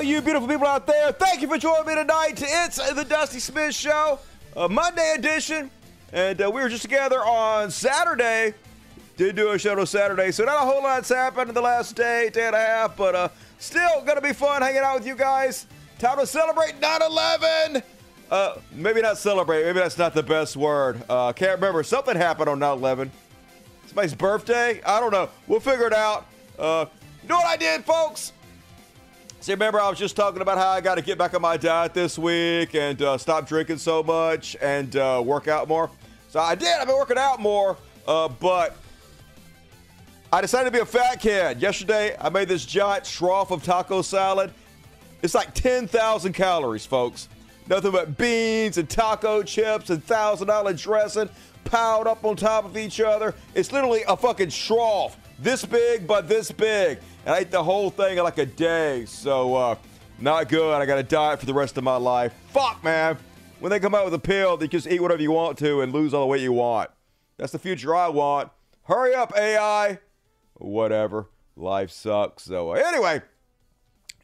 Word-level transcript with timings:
All 0.00 0.06
you 0.06 0.22
beautiful 0.22 0.48
people 0.48 0.66
out 0.66 0.86
there, 0.86 1.12
thank 1.12 1.42
you 1.42 1.46
for 1.46 1.58
joining 1.58 1.86
me 1.86 1.94
tonight. 1.94 2.42
It's 2.42 2.76
the 2.94 3.04
Dusty 3.04 3.38
Smith 3.38 3.74
Show, 3.74 4.18
Monday 4.56 5.14
edition. 5.18 5.70
And 6.10 6.40
uh, 6.40 6.50
we 6.50 6.62
were 6.62 6.70
just 6.70 6.80
together 6.84 7.18
on 7.18 7.70
Saturday. 7.70 8.54
Did 9.18 9.36
do 9.36 9.50
a 9.50 9.58
show 9.58 9.78
on 9.78 9.86
Saturday, 9.86 10.30
so 10.30 10.44
not 10.44 10.56
a 10.56 10.66
whole 10.66 10.82
lot's 10.82 11.10
happened 11.10 11.50
in 11.50 11.54
the 11.54 11.60
last 11.60 11.96
day, 11.96 12.30
day 12.32 12.46
and 12.46 12.56
a 12.56 12.58
half, 12.58 12.96
but 12.96 13.14
uh, 13.14 13.28
still 13.58 14.02
gonna 14.06 14.22
be 14.22 14.32
fun 14.32 14.62
hanging 14.62 14.80
out 14.80 14.94
with 14.94 15.06
you 15.06 15.14
guys. 15.14 15.66
Time 15.98 16.16
to 16.16 16.26
celebrate 16.26 16.80
9 16.80 17.02
11. 17.02 17.82
Uh, 18.30 18.54
maybe 18.72 19.02
not 19.02 19.18
celebrate, 19.18 19.66
maybe 19.66 19.80
that's 19.80 19.98
not 19.98 20.14
the 20.14 20.22
best 20.22 20.56
word. 20.56 21.02
Uh, 21.10 21.30
can't 21.34 21.60
remember. 21.60 21.82
Something 21.82 22.16
happened 22.16 22.48
on 22.48 22.58
9 22.58 22.78
11. 22.78 23.10
Somebody's 23.84 24.14
birthday? 24.14 24.80
I 24.82 24.98
don't 24.98 25.12
know. 25.12 25.28
We'll 25.46 25.60
figure 25.60 25.88
it 25.88 25.92
out. 25.92 26.24
Uh, 26.58 26.86
you 27.22 27.28
know 27.28 27.36
what 27.36 27.46
I 27.46 27.58
did, 27.58 27.84
folks? 27.84 28.32
See, 29.42 29.52
remember 29.52 29.80
I 29.80 29.88
was 29.88 29.98
just 29.98 30.16
talking 30.16 30.42
about 30.42 30.58
how 30.58 30.68
I 30.68 30.82
got 30.82 30.96
to 30.96 31.02
get 31.02 31.16
back 31.16 31.32
on 31.32 31.40
my 31.40 31.56
diet 31.56 31.94
this 31.94 32.18
week 32.18 32.74
and 32.74 33.00
uh, 33.00 33.16
stop 33.16 33.48
drinking 33.48 33.78
so 33.78 34.02
much 34.02 34.54
and 34.60 34.94
uh, 34.96 35.22
work 35.24 35.48
out 35.48 35.66
more. 35.66 35.90
So 36.28 36.40
I 36.40 36.54
did. 36.54 36.68
I've 36.68 36.86
been 36.86 36.96
working 36.96 37.16
out 37.16 37.40
more, 37.40 37.78
uh, 38.06 38.28
but 38.28 38.76
I 40.30 40.42
decided 40.42 40.66
to 40.66 40.70
be 40.70 40.80
a 40.80 40.84
fat 40.84 41.20
kid. 41.20 41.62
Yesterday, 41.62 42.14
I 42.20 42.28
made 42.28 42.48
this 42.48 42.66
giant 42.66 43.06
trough 43.06 43.50
of 43.50 43.64
taco 43.64 44.02
salad. 44.02 44.52
It's 45.22 45.34
like 45.34 45.54
10,000 45.54 46.34
calories, 46.34 46.84
folks. 46.84 47.30
Nothing 47.66 47.92
but 47.92 48.18
beans 48.18 48.76
and 48.76 48.90
taco 48.90 49.42
chips 49.42 49.88
and 49.88 50.04
thousand 50.04 50.48
dollar 50.48 50.74
dressing 50.74 51.30
piled 51.64 52.06
up 52.06 52.26
on 52.26 52.36
top 52.36 52.66
of 52.66 52.76
each 52.76 53.00
other. 53.00 53.34
It's 53.54 53.72
literally 53.72 54.02
a 54.06 54.18
fucking 54.18 54.50
trough 54.50 55.16
this 55.40 55.64
big, 55.64 56.06
but 56.06 56.28
this 56.28 56.50
big. 56.52 56.98
And 57.24 57.34
I 57.34 57.38
ate 57.38 57.50
the 57.50 57.62
whole 57.62 57.90
thing 57.90 58.18
in 58.18 58.24
like 58.24 58.38
a 58.38 58.46
day. 58.46 59.04
So, 59.06 59.54
uh, 59.54 59.76
not 60.18 60.48
good. 60.48 60.74
I 60.74 60.86
got 60.86 60.96
to 60.96 61.02
diet 61.02 61.40
for 61.40 61.46
the 61.46 61.54
rest 61.54 61.78
of 61.78 61.84
my 61.84 61.96
life. 61.96 62.34
Fuck, 62.52 62.82
man. 62.84 63.16
When 63.58 63.70
they 63.70 63.80
come 63.80 63.94
out 63.94 64.04
with 64.04 64.14
a 64.14 64.18
pill, 64.18 64.56
they 64.56 64.68
just 64.68 64.86
eat 64.86 65.00
whatever 65.00 65.22
you 65.22 65.32
want 65.32 65.58
to 65.58 65.80
and 65.80 65.92
lose 65.92 66.14
all 66.14 66.22
the 66.22 66.26
weight 66.26 66.42
you 66.42 66.52
want. 66.52 66.90
That's 67.36 67.52
the 67.52 67.58
future 67.58 67.94
I 67.94 68.08
want. 68.08 68.50
Hurry 68.84 69.14
up, 69.14 69.32
AI. 69.36 69.98
Whatever. 70.54 71.28
Life 71.56 71.90
sucks. 71.90 72.44
So, 72.44 72.72
uh, 72.72 72.74
anyway, 72.74 73.22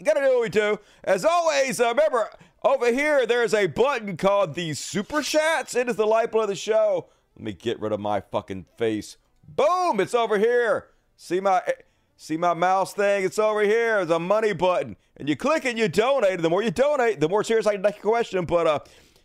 got 0.03 0.15
to 0.15 0.21
do 0.21 0.29
what 0.29 0.43
we 0.43 0.49
do. 0.49 0.79
As 1.05 1.25
always, 1.25 1.81
uh, 1.81 1.89
remember, 1.89 2.31
over 2.63 2.93
here, 2.93 3.27
there's 3.27 3.55
a 3.55 3.67
button 3.67 4.17
called 4.17 4.55
the 4.55 4.75
Super 4.75 5.23
Chats. 5.23 5.75
It 5.75 5.89
is 5.89 5.97
the 5.97 6.07
lifeblood 6.07 6.45
of 6.45 6.49
the 6.51 6.57
show. 6.57 7.09
Let 7.37 7.45
me 7.45 7.53
get 7.53 7.81
rid 7.81 7.93
of 7.93 8.01
my 8.01 8.21
fucking 8.21 8.67
face. 8.77 9.19
Boom! 9.47 10.01
It's 10.01 10.15
over 10.15 10.39
here. 10.39 10.89
See 11.17 11.41
my 11.41 11.63
see 12.17 12.37
my 12.37 12.55
mouse 12.55 12.93
thing? 12.93 13.25
It's 13.25 13.39
over 13.39 13.63
here. 13.63 13.97
There's 13.97 14.11
a 14.11 14.19
money 14.19 14.53
button. 14.53 14.97
And 15.17 15.29
you 15.29 15.37
click 15.37 15.65
it, 15.65 15.77
you 15.77 15.89
donate. 15.89 16.41
The 16.41 16.51
more 16.51 16.63
you 16.63 16.71
donate, 16.71 17.21
the 17.21 17.29
more 17.29 17.43
serious 17.43 17.67
I 17.67 17.73
can 17.75 17.83
take 17.83 17.99
a 17.99 18.01
question. 18.01 18.45
But 18.45 18.67
uh, 18.67 18.79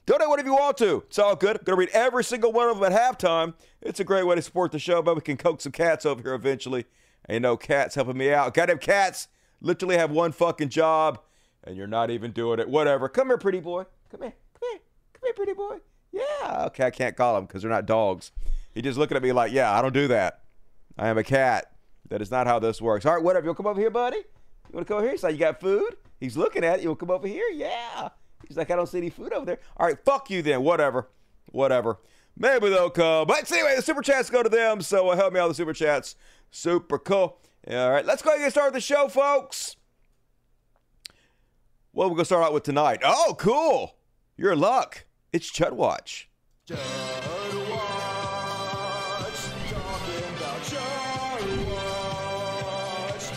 donate 0.06 0.30
whatever 0.30 0.48
you 0.48 0.56
want 0.56 0.78
to. 0.78 1.04
It's 1.08 1.20
all 1.20 1.36
good. 1.36 1.58
I'm 1.58 1.64
going 1.64 1.76
to 1.76 1.80
read 1.80 1.90
every 1.90 2.24
single 2.24 2.52
one 2.52 2.70
of 2.70 2.80
them 2.80 2.92
at 2.92 3.20
halftime. 3.20 3.54
It's 3.82 4.00
a 4.00 4.04
great 4.04 4.26
way 4.26 4.36
to 4.36 4.42
support 4.42 4.72
the 4.72 4.80
show, 4.80 5.02
but 5.02 5.16
we 5.16 5.22
can 5.22 5.38
coax 5.38 5.64
some 5.64 5.72
cats 5.72 6.06
over 6.06 6.22
here 6.22 6.34
eventually. 6.34 6.86
Ain't 7.30 7.44
no 7.44 7.58
cats 7.58 7.96
helping 7.96 8.18
me 8.18 8.34
out. 8.34 8.54
Goddamn 8.54 8.80
cats 8.80 9.28
literally 9.60 9.98
have 9.98 10.12
one 10.12 10.32
fucking 10.32 10.70
job, 10.70 11.20
and 11.64 11.76
you're 11.76 11.88
not 11.88 12.10
even 12.10 12.32
doing 12.32 12.60
it. 12.60 12.70
Whatever. 12.70 13.10
Come 13.10 13.28
here, 13.28 13.38
pretty 13.38 13.60
boy. 13.60 13.86
Come 14.10 14.22
here. 14.22 14.34
Come 14.60 14.70
here. 14.72 14.80
Come 15.14 15.22
here, 15.24 15.34
pretty 15.34 15.54
boy. 15.54 15.78
Yeah. 16.12 16.66
Okay, 16.68 16.86
I 16.86 16.90
can't 16.90 17.16
call 17.16 17.36
them 17.36 17.46
because 17.46 17.62
they're 17.62 17.72
not 17.72 17.86
dogs. 17.86 18.32
He 18.74 18.82
just 18.82 18.98
looking 18.98 19.18
at 19.18 19.24
me 19.24 19.32
like, 19.34 19.52
yeah, 19.52 19.78
I 19.78 19.82
don't 19.82 19.94
do 19.94 20.08
that. 20.08 20.42
I 20.98 21.10
am 21.10 21.18
a 21.18 21.24
cat. 21.24 21.71
That 22.12 22.22
is 22.22 22.30
not 22.30 22.46
how 22.46 22.60
this 22.60 22.82
works. 22.82 23.06
All 23.06 23.14
right, 23.14 23.24
whatever. 23.24 23.46
You'll 23.46 23.56
come 23.56 23.68
over 23.68 23.80
here, 23.80 23.90
buddy. 23.90 24.18
You 24.18 24.74
want 24.74 24.86
to 24.86 24.92
come 24.92 24.98
over 24.98 25.06
here? 25.06 25.14
He's 25.14 25.24
like, 25.24 25.32
you 25.32 25.40
got 25.40 25.62
food? 25.62 25.96
He's 26.20 26.36
looking 26.36 26.62
at 26.66 26.80
it. 26.80 26.84
You'll 26.84 26.98
come 26.98 27.10
over 27.10 27.26
here? 27.26 27.48
Yeah. 27.54 28.10
He's 28.46 28.58
like, 28.58 28.70
I 28.70 28.76
don't 28.76 28.88
see 28.88 28.98
any 28.98 29.10
food 29.10 29.32
over 29.32 29.46
there. 29.46 29.60
All 29.78 29.88
right, 29.88 29.98
fuck 30.04 30.30
you 30.30 30.42
then. 30.42 30.62
Whatever. 30.62 31.08
Whatever. 31.54 32.00
Maybe 32.38 32.68
they'll 32.68 32.90
come. 32.90 33.28
But 33.28 33.50
anyway, 33.50 33.78
the 33.78 33.82
super 33.82 34.02
chats 34.02 34.30
go 34.30 34.44
to 34.44 34.50
them. 34.50 34.82
So 34.82 35.08
uh, 35.10 35.16
help 35.16 35.32
me 35.32 35.40
out 35.40 35.48
with 35.48 35.56
the 35.56 35.62
super 35.62 35.72
chats. 35.72 36.18
Super 36.52 37.00
cool. 37.00 37.40
All 37.70 37.92
right, 37.92 38.06
let's 38.06 38.22
go 38.22 38.32
ahead 38.32 38.42
and 38.42 38.48
get 38.48 38.52
started 38.52 38.76
the 38.76 38.82
show, 38.82 39.08
folks. 39.08 39.78
What 41.94 42.10
we're 42.10 42.16
going 42.16 42.20
to 42.20 42.26
start 42.26 42.44
out 42.44 42.54
with 42.54 42.64
tonight. 42.64 43.00
Oh, 43.06 43.38
cool. 43.40 43.96
You're 44.36 44.52
in 44.52 44.60
luck. 44.60 45.06
It's 45.32 45.50
Chud 45.50 45.72
Watch. 45.72 46.30
Chud 46.68 47.41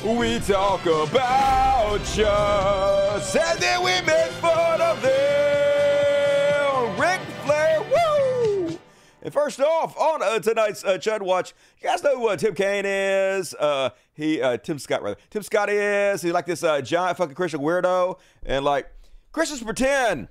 We 0.04 0.38
talk 0.41 0.84
about 0.84 2.19
us, 2.19 3.34
and 3.34 3.59
then 3.59 3.82
we 3.82 3.92
make 4.06 4.31
fun 4.32 4.82
of 4.82 5.00
them. 5.00 7.00
Ric 7.00 7.20
Flair, 7.42 7.81
woo! 7.81 8.78
And 9.22 9.32
first 9.32 9.60
off, 9.60 9.97
on 9.97 10.22
uh, 10.22 10.41
tonight's 10.41 10.84
uh, 10.84 10.98
Chud 10.98 11.22
Watch, 11.22 11.54
you 11.81 11.88
guys 11.88 12.03
know 12.03 12.19
who 12.19 12.28
uh, 12.28 12.37
Tim 12.37 12.54
Kaine 12.54 12.84
is? 12.84 13.54
Uh, 13.54 13.88
he, 14.12 14.43
uh, 14.43 14.59
Tim 14.59 14.78
Scott, 14.78 15.03
rather. 15.03 15.16
Tim 15.31 15.43
Scott 15.43 15.70
is. 15.70 16.20
He's 16.20 16.32
like 16.32 16.44
this 16.44 16.62
uh, 16.62 16.82
giant 16.82 17.16
fucking 17.16 17.34
Christian 17.34 17.60
weirdo. 17.60 18.19
And 18.44 18.62
like, 18.62 18.93
Christians 19.32 19.62
pretend 19.62 20.28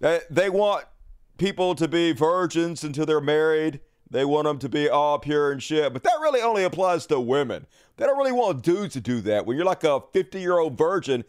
that 0.00 0.34
they 0.34 0.50
want 0.50 0.86
people 1.38 1.76
to 1.76 1.86
be 1.86 2.10
virgins 2.10 2.82
until 2.82 3.06
they're 3.06 3.20
married. 3.20 3.78
They 4.12 4.26
want 4.26 4.44
them 4.44 4.58
to 4.58 4.68
be 4.68 4.90
all 4.90 5.18
pure 5.18 5.50
and 5.50 5.62
shit, 5.62 5.92
but 5.92 6.02
that 6.02 6.18
really 6.20 6.42
only 6.42 6.64
applies 6.64 7.06
to 7.06 7.18
women. 7.18 7.66
They 7.96 8.04
don't 8.04 8.18
really 8.18 8.32
want 8.32 8.62
dudes 8.62 8.92
to 8.92 9.00
do 9.00 9.22
that. 9.22 9.46
When 9.46 9.56
you're 9.56 9.64
like 9.64 9.84
a 9.84 10.02
50 10.12 10.38
year 10.38 10.58
old 10.58 10.76
virgin, 10.76 11.24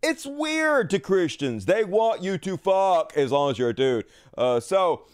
it's 0.00 0.24
weird 0.24 0.90
to 0.90 1.00
Christians. 1.00 1.66
They 1.66 1.84
want 1.84 2.22
you 2.22 2.38
to 2.38 2.56
fuck 2.56 3.12
as 3.16 3.32
long 3.32 3.50
as 3.50 3.58
you're 3.58 3.70
a 3.70 3.74
dude. 3.74 4.04
Uh, 4.38 4.60
so 4.60 5.06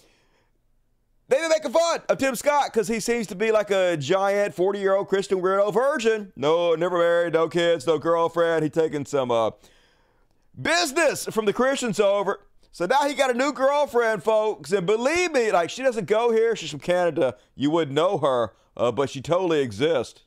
they've 1.28 1.41
been 1.41 1.49
making 1.49 1.72
fun 1.72 2.03
of 2.06 2.19
Tim 2.19 2.34
Scott 2.37 2.71
because 2.72 2.87
he 2.87 3.00
seems 3.00 3.27
to 3.28 3.34
be 3.34 3.50
like 3.50 3.71
a 3.71 3.97
giant 3.97 4.54
40 4.54 4.78
year 4.78 4.94
old 4.94 5.09
Christian 5.09 5.41
weirdo 5.41 5.72
virgin. 5.72 6.34
No, 6.37 6.75
never 6.75 6.98
married, 6.98 7.33
no 7.33 7.48
kids, 7.48 7.87
no 7.87 7.98
girlfriend. 7.98 8.62
He 8.62 8.69
taking 8.69 9.06
some 9.06 9.31
uh, 9.31 9.53
business 10.60 11.25
from 11.25 11.47
the 11.47 11.54
Christians 11.54 11.98
over. 11.98 12.41
So 12.76 12.84
now 12.84 13.09
he 13.09 13.14
got 13.14 13.31
a 13.31 13.32
new 13.32 13.54
girlfriend, 13.54 14.22
folks, 14.22 14.70
and 14.70 14.87
believe 14.87 15.32
me, 15.32 15.50
like 15.50 15.70
she 15.70 15.82
doesn't 15.82 16.04
go 16.04 16.31
here. 16.31 16.54
She's 16.54 16.70
from 16.70 16.81
Canada. 16.81 17.34
You 17.54 17.70
wouldn't 17.70 17.94
know 17.94 18.19
her, 18.19 18.53
uh, 18.76 18.92
but 18.92 19.09
she 19.09 19.22
totally 19.22 19.60
exists. 19.60 20.25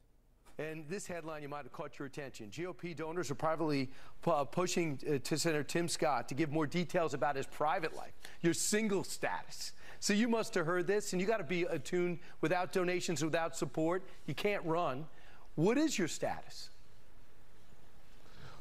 And 0.58 0.84
this 0.90 1.06
headline, 1.06 1.44
you 1.44 1.48
might 1.48 1.62
have 1.62 1.72
caught 1.72 2.00
your 2.00 2.08
attention. 2.08 2.50
GOP 2.50 2.96
donors 2.96 3.30
are 3.30 3.36
privately 3.36 3.92
uh, 4.26 4.46
pushing 4.46 5.00
uh, 5.08 5.20
to 5.20 5.38
Senator 5.38 5.62
Tim 5.62 5.88
Scott 5.88 6.28
to 6.30 6.34
give 6.34 6.52
more 6.52 6.66
details 6.66 7.14
about 7.14 7.36
his 7.36 7.46
private 7.46 7.96
life, 7.96 8.14
your 8.42 8.56
single 8.56 9.04
status. 9.04 9.74
So 10.00 10.14
you 10.14 10.28
must 10.28 10.56
have 10.56 10.66
heard 10.66 10.88
this, 10.88 11.14
and 11.14 11.22
you 11.22 11.28
got 11.28 11.38
to 11.38 11.44
be 11.44 11.66
attuned. 11.66 12.18
Without 12.42 12.72
donations, 12.72 13.24
without 13.24 13.56
support, 13.56 14.02
you 14.26 14.34
can't 14.34 14.66
run. 14.66 15.06
What 15.54 15.78
is 15.78 16.00
your 16.00 16.08
status? 16.08 16.72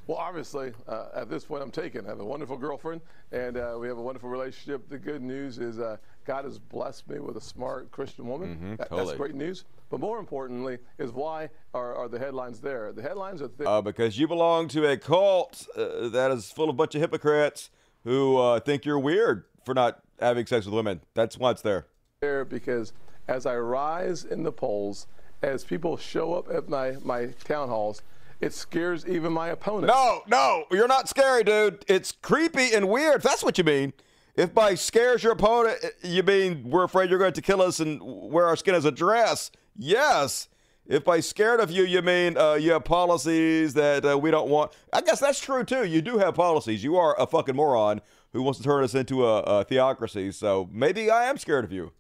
Well, 0.09 0.17
obviously, 0.17 0.73
uh, 0.89 1.09
at 1.15 1.29
this 1.29 1.45
point, 1.45 1.63
I'm 1.63 1.71
taken. 1.71 2.07
I 2.07 2.09
have 2.09 2.21
a 2.21 2.25
wonderful 2.25 2.57
girlfriend, 2.57 3.03
and 3.31 3.59
uh, 3.59 3.77
we 3.79 3.89
have 3.89 3.99
a 3.99 4.03
wonderful 4.03 4.31
relationship. 4.31 4.89
The 4.89 4.97
good 4.97 5.21
news 5.21 5.59
is 5.59 5.79
uh, 5.79 5.99
God 6.25 6.47
has 6.47 6.59
blessed 6.59 7.11
me 7.11 7.19
with 7.19 7.37
a 7.37 7.43
smart 7.43 7.91
Christian 7.91 8.27
woman. 8.27 8.55
Mm-hmm, 8.55 8.77
that, 8.77 8.89
totally. 8.89 9.07
That's 9.09 9.19
great 9.19 9.35
news. 9.35 9.67
But 9.91 10.01
more 10.01 10.19
importantly, 10.19 10.79
is 10.97 11.13
why 11.13 11.51
are, 11.75 11.95
are 11.95 12.09
the 12.09 12.19
headlines 12.19 12.59
there? 12.59 12.91
The 12.91 13.03
headlines 13.03 13.43
are 13.43 13.51
uh, 13.67 13.83
because 13.83 14.19
you 14.19 14.27
belong 14.27 14.69
to 14.69 14.87
a 14.87 14.97
cult 14.97 15.69
uh, 15.77 16.09
that 16.09 16.31
is 16.31 16.51
full 16.51 16.71
of 16.71 16.71
a 16.71 16.77
bunch 16.77 16.95
of 16.95 17.03
hypocrites 17.03 17.69
who 18.05 18.39
uh, 18.39 18.61
think 18.61 18.87
you're 18.87 18.99
weird 18.99 19.45
for 19.67 19.75
not 19.75 20.01
having 20.21 20.47
sex 20.47 20.65
with 20.65 20.75
women. 20.75 21.03
That's 21.13 21.37
why 21.37 21.51
it's 21.51 21.63
there. 21.63 21.87
There 22.23 22.47
because 22.47 22.95
as 23.29 23.45
I 23.45 23.59
rise 23.59 24.25
in 24.25 24.43
the 24.43 24.53
polls, 24.53 25.07
as 25.43 25.65
people 25.65 25.99
show 25.99 26.33
up 26.33 26.51
at 26.51 26.67
my, 26.71 26.97
my 27.03 27.27
town 27.45 27.69
halls, 27.69 28.03
it 28.41 28.55
scares 28.55 29.07
even 29.07 29.33
my 29.33 29.49
opponent. 29.49 29.89
No, 29.89 30.23
no, 30.27 30.65
you're 30.71 30.89
not 30.89 31.09
scary, 31.09 31.45
dude. 31.45 31.85
It's 31.89 32.13
creepy 32.13 32.73
and 32.75 32.89
weird. 32.89 33.17
If 33.17 33.23
that's 33.23 33.43
what 33.43 33.59
you 33.59 33.65
mean. 33.65 33.93
If 34.37 34.55
by 34.55 34.77
scares 34.77 35.25
your 35.25 35.33
opponent, 35.33 35.79
you 36.03 36.23
mean 36.23 36.71
we're 36.71 36.85
afraid 36.85 37.11
you're 37.11 37.19
going 37.19 37.33
to 37.33 37.43
kill 37.43 37.61
us 37.61 37.81
and 37.81 38.01
wear 38.01 38.47
our 38.47 38.55
skin 38.55 38.77
as 38.77 38.85
a 38.85 38.93
dress. 38.93 39.51
Yes. 39.77 40.49
If 40.87 41.05
by 41.05 41.21
scared 41.21 41.59
of 41.59 41.73
you, 41.73 41.83
you 41.83 42.01
mean 42.03 42.39
uh, 42.39 42.55
you 42.55 42.71
have 42.71 42.85
policies 42.85 43.75
that 43.75 44.05
uh, 44.05 44.17
we 44.17 44.31
don't 44.31 44.49
want. 44.49 44.73
I 44.93 45.01
guess 45.01 45.19
that's 45.19 45.41
true 45.41 45.65
too. 45.65 45.85
You 45.85 46.01
do 46.01 46.19
have 46.19 46.35
policies. 46.35 46.85
You 46.85 46.97
are 46.97 47.21
a 47.21 47.27
fucking 47.27 47.57
moron 47.57 48.01
who 48.33 48.43
wants 48.43 48.59
to 48.59 48.65
turn 48.65 48.85
us 48.85 48.95
into 48.95 49.27
a, 49.27 49.41
a 49.41 49.65
theocracy. 49.65 50.31
So 50.31 50.69
maybe 50.73 51.11
I 51.11 51.25
am 51.25 51.37
scared 51.37 51.65
of 51.65 51.73
you. 51.73 51.93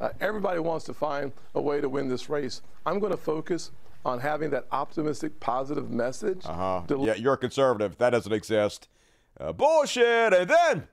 Uh, 0.00 0.10
everybody 0.20 0.60
wants 0.60 0.86
to 0.86 0.94
find 0.94 1.32
a 1.54 1.60
way 1.60 1.80
to 1.80 1.88
win 1.88 2.08
this 2.08 2.30
race. 2.30 2.62
I'm 2.86 3.00
going 3.00 3.12
to 3.12 3.18
focus 3.18 3.72
on 4.04 4.20
having 4.20 4.50
that 4.50 4.66
optimistic, 4.72 5.40
positive 5.40 5.90
message. 5.90 6.42
Uh 6.44 6.82
huh. 6.86 6.96
yeah, 7.00 7.14
you're 7.14 7.34
a 7.34 7.38
conservative. 7.38 7.98
That 7.98 8.10
doesn't 8.10 8.32
exist. 8.32 8.88
Uh, 9.38 9.52
bullshit. 9.52 10.32
And 10.32 10.48
then 10.50 10.88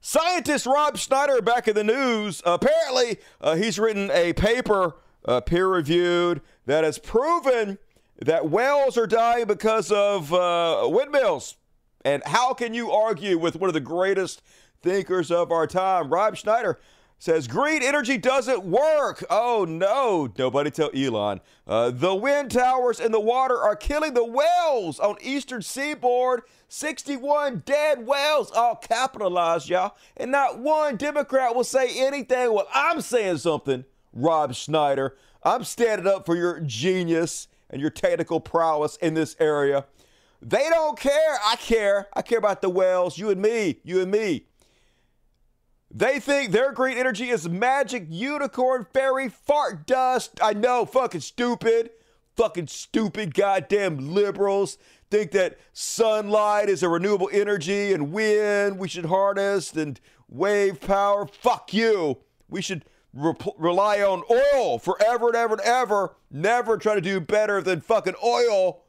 scientist 0.00 0.66
Rob 0.66 0.96
Schneider 0.96 1.40
back 1.40 1.68
in 1.68 1.74
the 1.74 1.84
news. 1.84 2.42
apparently, 2.44 3.18
uh, 3.40 3.56
he's 3.56 3.78
written 3.78 4.10
a 4.12 4.32
paper, 4.34 4.96
uh, 5.24 5.40
peer 5.40 5.68
reviewed, 5.68 6.40
that 6.66 6.84
has 6.84 6.98
proven 6.98 7.78
that 8.20 8.48
whales 8.50 8.96
are 8.96 9.06
dying 9.06 9.46
because 9.46 9.90
of 9.90 10.32
uh, 10.32 10.82
windmills. 10.84 11.56
And 12.04 12.22
how 12.26 12.52
can 12.54 12.74
you 12.74 12.90
argue 12.90 13.38
with 13.38 13.56
one 13.56 13.68
of 13.68 13.74
the 13.74 13.80
greatest 13.80 14.42
thinkers 14.82 15.30
of 15.30 15.50
our 15.50 15.66
time, 15.66 16.12
Rob 16.12 16.36
Schneider? 16.36 16.78
Says 17.18 17.46
green 17.46 17.82
energy 17.82 18.18
doesn't 18.18 18.64
work. 18.64 19.24
Oh 19.30 19.64
no, 19.68 20.32
nobody 20.36 20.70
tell 20.70 20.90
Elon. 20.94 21.40
Uh, 21.66 21.90
the 21.90 22.14
wind 22.14 22.50
towers 22.50 23.00
in 23.00 23.12
the 23.12 23.20
water 23.20 23.58
are 23.58 23.76
killing 23.76 24.14
the 24.14 24.24
whales 24.24 24.98
on 24.98 25.16
eastern 25.20 25.62
seaboard. 25.62 26.42
61 26.68 27.62
dead 27.64 28.04
whales, 28.04 28.50
all 28.50 28.74
capitalized, 28.74 29.68
y'all. 29.68 29.96
And 30.16 30.32
not 30.32 30.58
one 30.58 30.96
Democrat 30.96 31.54
will 31.54 31.64
say 31.64 31.88
anything. 32.04 32.52
Well, 32.52 32.66
I'm 32.74 33.00
saying 33.00 33.38
something, 33.38 33.84
Rob 34.12 34.54
Schneider. 34.54 35.16
I'm 35.42 35.62
standing 35.62 36.06
up 36.06 36.26
for 36.26 36.34
your 36.34 36.60
genius 36.60 37.48
and 37.70 37.80
your 37.80 37.90
technical 37.90 38.40
prowess 38.40 38.96
in 38.96 39.14
this 39.14 39.36
area. 39.38 39.84
They 40.42 40.68
don't 40.68 40.98
care. 40.98 41.38
I 41.46 41.56
care. 41.56 42.08
I 42.12 42.22
care 42.22 42.38
about 42.38 42.60
the 42.60 42.68
whales. 42.68 43.18
You 43.18 43.30
and 43.30 43.40
me. 43.40 43.80
You 43.82 44.02
and 44.02 44.10
me. 44.10 44.46
They 45.96 46.18
think 46.18 46.50
their 46.50 46.72
green 46.72 46.98
energy 46.98 47.30
is 47.30 47.48
magic 47.48 48.06
unicorn 48.08 48.84
fairy 48.92 49.28
fart 49.28 49.86
dust. 49.86 50.40
I 50.42 50.52
know, 50.52 50.84
fucking 50.84 51.20
stupid. 51.20 51.90
Fucking 52.36 52.66
stupid 52.66 53.32
goddamn 53.32 54.12
liberals 54.12 54.76
think 55.08 55.30
that 55.30 55.56
sunlight 55.72 56.68
is 56.68 56.82
a 56.82 56.88
renewable 56.88 57.30
energy 57.32 57.92
and 57.92 58.10
wind 58.10 58.76
we 58.76 58.88
should 58.88 59.04
harness 59.04 59.72
and 59.74 60.00
wave 60.28 60.80
power. 60.80 61.26
Fuck 61.26 61.72
you. 61.72 62.18
We 62.48 62.60
should 62.60 62.84
re- 63.12 63.34
rely 63.56 64.00
on 64.02 64.24
oil 64.28 64.80
forever 64.80 65.28
and 65.28 65.36
ever 65.36 65.54
and 65.54 65.62
ever. 65.62 66.16
Never 66.28 66.76
try 66.76 66.96
to 66.96 67.00
do 67.00 67.20
better 67.20 67.62
than 67.62 67.80
fucking 67.80 68.16
oil. 68.24 68.82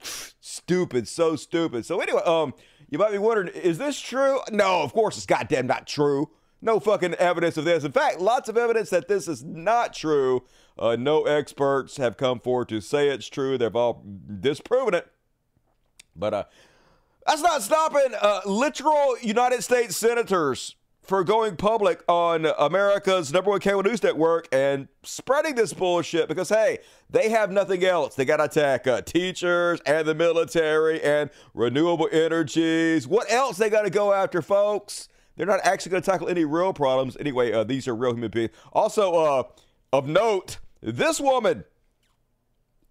stupid, 0.40 1.08
so 1.08 1.34
stupid. 1.34 1.84
So 1.84 2.00
anyway, 2.00 2.22
um, 2.24 2.54
you 2.88 2.98
might 2.98 3.12
be 3.12 3.18
wondering, 3.18 3.48
is 3.48 3.78
this 3.78 4.00
true? 4.00 4.40
No, 4.50 4.82
of 4.82 4.92
course 4.92 5.16
it's 5.16 5.26
goddamn 5.26 5.66
not 5.66 5.86
true. 5.86 6.30
No 6.62 6.80
fucking 6.80 7.14
evidence 7.14 7.56
of 7.56 7.64
this. 7.64 7.84
In 7.84 7.92
fact, 7.92 8.20
lots 8.20 8.48
of 8.48 8.56
evidence 8.56 8.90
that 8.90 9.08
this 9.08 9.28
is 9.28 9.44
not 9.44 9.92
true. 9.92 10.44
Uh, 10.78 10.96
no 10.96 11.24
experts 11.24 11.96
have 11.96 12.16
come 12.16 12.40
forward 12.40 12.68
to 12.70 12.80
say 12.80 13.08
it's 13.08 13.28
true. 13.28 13.58
They've 13.58 13.74
all 13.74 14.02
disproven 14.40 14.94
it. 14.94 15.06
But 16.14 16.34
uh, 16.34 16.44
that's 17.26 17.42
not 17.42 17.62
stopping 17.62 18.14
uh, 18.20 18.40
literal 18.46 19.16
United 19.20 19.62
States 19.62 19.96
senators 19.96 20.76
for 21.06 21.22
going 21.22 21.56
public 21.56 22.02
on 22.08 22.46
America's 22.58 23.32
number 23.32 23.50
one 23.50 23.60
cable 23.60 23.82
news 23.82 24.02
network 24.02 24.48
and 24.50 24.88
spreading 25.04 25.54
this 25.54 25.72
bullshit 25.72 26.28
because, 26.28 26.48
hey, 26.48 26.78
they 27.08 27.28
have 27.28 27.52
nothing 27.52 27.84
else. 27.84 28.16
They 28.16 28.24
got 28.24 28.38
to 28.38 28.44
attack 28.44 28.86
uh, 28.86 29.02
teachers 29.02 29.80
and 29.86 30.06
the 30.06 30.14
military 30.14 31.00
and 31.02 31.30
renewable 31.54 32.08
energies. 32.10 33.06
What 33.06 33.30
else 33.30 33.56
they 33.56 33.70
got 33.70 33.82
to 33.82 33.90
go 33.90 34.12
after, 34.12 34.42
folks? 34.42 35.08
They're 35.36 35.46
not 35.46 35.60
actually 35.62 35.90
going 35.90 36.02
to 36.02 36.10
tackle 36.10 36.28
any 36.28 36.44
real 36.44 36.72
problems. 36.72 37.16
Anyway, 37.20 37.52
uh, 37.52 37.62
these 37.62 37.86
are 37.86 37.94
real 37.94 38.12
human 38.12 38.30
beings. 38.30 38.50
Also, 38.72 39.14
uh, 39.14 39.42
of 39.92 40.08
note, 40.08 40.58
this 40.80 41.20
woman 41.20 41.64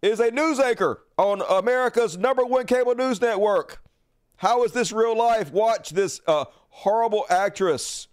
is 0.02 0.20
a 0.20 0.32
news 0.32 0.60
anchor 0.60 1.02
on 1.18 1.42
America's 1.50 2.18
number 2.18 2.46
one 2.46 2.66
cable 2.66 2.96
news 2.96 3.20
network. 3.20 3.82
How 4.38 4.64
is 4.64 4.74
this 4.74 4.92
real 4.92 5.18
life? 5.18 5.52
Watch 5.52 5.90
this 5.90 6.22
uh, 6.28 6.46
horrible 6.76 7.26
actress. 7.30 8.08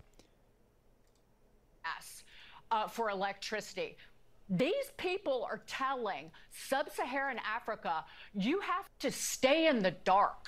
Uh, 2.72 2.88
for 2.88 3.10
electricity. 3.10 3.98
These 4.48 4.92
people 4.96 5.46
are 5.50 5.60
telling 5.66 6.30
sub 6.50 6.90
Saharan 6.90 7.36
Africa, 7.46 8.02
you 8.32 8.60
have 8.60 8.88
to 9.00 9.10
stay 9.10 9.66
in 9.66 9.82
the 9.82 9.90
dark 9.90 10.46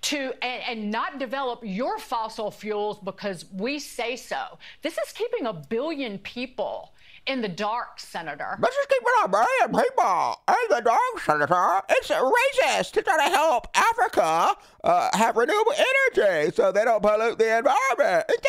to 0.00 0.32
and, 0.42 0.62
and, 0.66 0.90
not 0.90 1.18
develop 1.18 1.60
your 1.62 1.98
fossil 1.98 2.50
fuels 2.50 2.98
because 3.00 3.44
we 3.52 3.78
say 3.78 4.16
so. 4.16 4.56
This 4.80 4.96
is 4.96 5.12
keeping 5.12 5.44
a 5.44 5.52
billion 5.52 6.18
people 6.20 6.93
in 7.26 7.40
the 7.40 7.48
dark, 7.48 7.98
Senator. 7.98 8.58
This 8.60 8.74
is 8.74 8.86
keeping 8.86 9.12
a 9.24 9.28
billion 9.28 9.84
people 9.84 10.42
in 10.48 10.76
the 10.76 10.80
dark, 10.82 11.20
Senator. 11.24 11.82
It's 11.88 12.10
racist 12.10 12.92
to 12.92 13.02
try 13.02 13.16
to 13.16 13.34
help 13.34 13.68
Africa 13.74 14.56
uh, 14.82 15.16
have 15.16 15.36
renewable 15.36 15.72
energy 15.72 16.52
so 16.54 16.72
they 16.72 16.84
don't 16.84 17.02
pollute 17.02 17.38
the 17.38 17.58
environment. 17.58 18.26
It's 18.28 18.46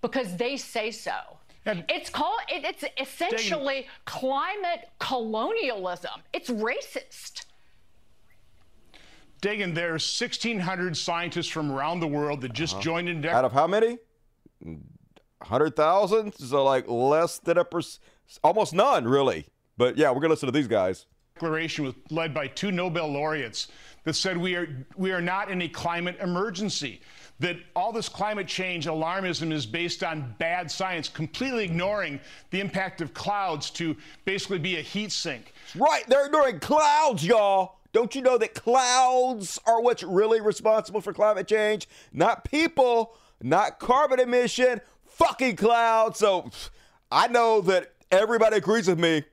because 0.00 0.36
they 0.36 0.56
say 0.56 0.90
so. 0.90 1.12
And 1.66 1.84
it's 1.88 2.08
called 2.08 2.40
it, 2.48 2.64
it's 2.64 2.84
essentially 2.98 3.86
climate 4.06 4.88
colonialism. 4.98 6.22
It's 6.32 6.48
racist. 6.48 7.44
Dagen, 9.40 9.74
there's 9.74 10.20
1,600 10.20 10.96
scientists 10.96 11.48
from 11.48 11.70
around 11.70 12.00
the 12.00 12.06
world 12.06 12.40
that 12.42 12.52
just 12.52 12.74
uh-huh. 12.74 12.82
joined 12.82 13.08
in. 13.08 13.24
Out 13.26 13.44
of 13.44 13.52
how 13.52 13.66
many? 13.66 13.98
100,000? 15.40 16.34
So, 16.34 16.64
like, 16.64 16.88
less 16.88 17.38
than 17.38 17.58
a 17.58 17.64
percent, 17.64 18.00
almost 18.42 18.72
none, 18.72 19.06
really. 19.06 19.46
But 19.76 19.96
yeah, 19.96 20.10
we're 20.10 20.20
going 20.20 20.28
to 20.28 20.34
listen 20.34 20.46
to 20.46 20.52
these 20.52 20.68
guys. 20.68 21.06
Declaration 21.34 21.84
was 21.86 21.94
led 22.10 22.34
by 22.34 22.48
two 22.48 22.70
Nobel 22.70 23.08
laureates 23.08 23.68
that 24.04 24.14
said 24.14 24.36
we 24.36 24.54
are, 24.54 24.68
we 24.96 25.12
are 25.12 25.22
not 25.22 25.50
in 25.50 25.62
a 25.62 25.68
climate 25.68 26.16
emergency 26.20 27.00
that 27.38 27.56
all 27.74 27.90
this 27.90 28.08
climate 28.08 28.46
change 28.46 28.86
alarmism 28.86 29.50
is 29.50 29.64
based 29.64 30.04
on 30.04 30.34
bad 30.38 30.70
science, 30.70 31.08
completely 31.08 31.64
ignoring 31.64 32.20
the 32.50 32.60
impact 32.60 33.00
of 33.00 33.14
clouds 33.14 33.70
to 33.70 33.96
basically 34.26 34.58
be 34.58 34.76
a 34.76 34.82
heat 34.82 35.10
sink. 35.10 35.54
Right, 35.74 36.04
they're 36.06 36.26
ignoring 36.26 36.60
clouds, 36.60 37.24
y'all. 37.24 37.76
Don't 37.92 38.14
you 38.14 38.20
know 38.20 38.36
that 38.38 38.54
clouds 38.54 39.58
are 39.66 39.80
what's 39.80 40.02
really 40.02 40.40
responsible 40.40 41.00
for 41.00 41.14
climate 41.14 41.48
change? 41.48 41.88
Not 42.12 42.44
people, 42.44 43.16
not 43.42 43.78
carbon 43.78 44.20
emission, 44.20 44.80
fucking 45.20 45.56
clouds. 45.56 46.18
So 46.18 46.50
I 47.10 47.28
know 47.28 47.60
that 47.62 47.92
everybody 48.10 48.56
agrees 48.56 48.88
with 48.88 48.98
me. 48.98 49.24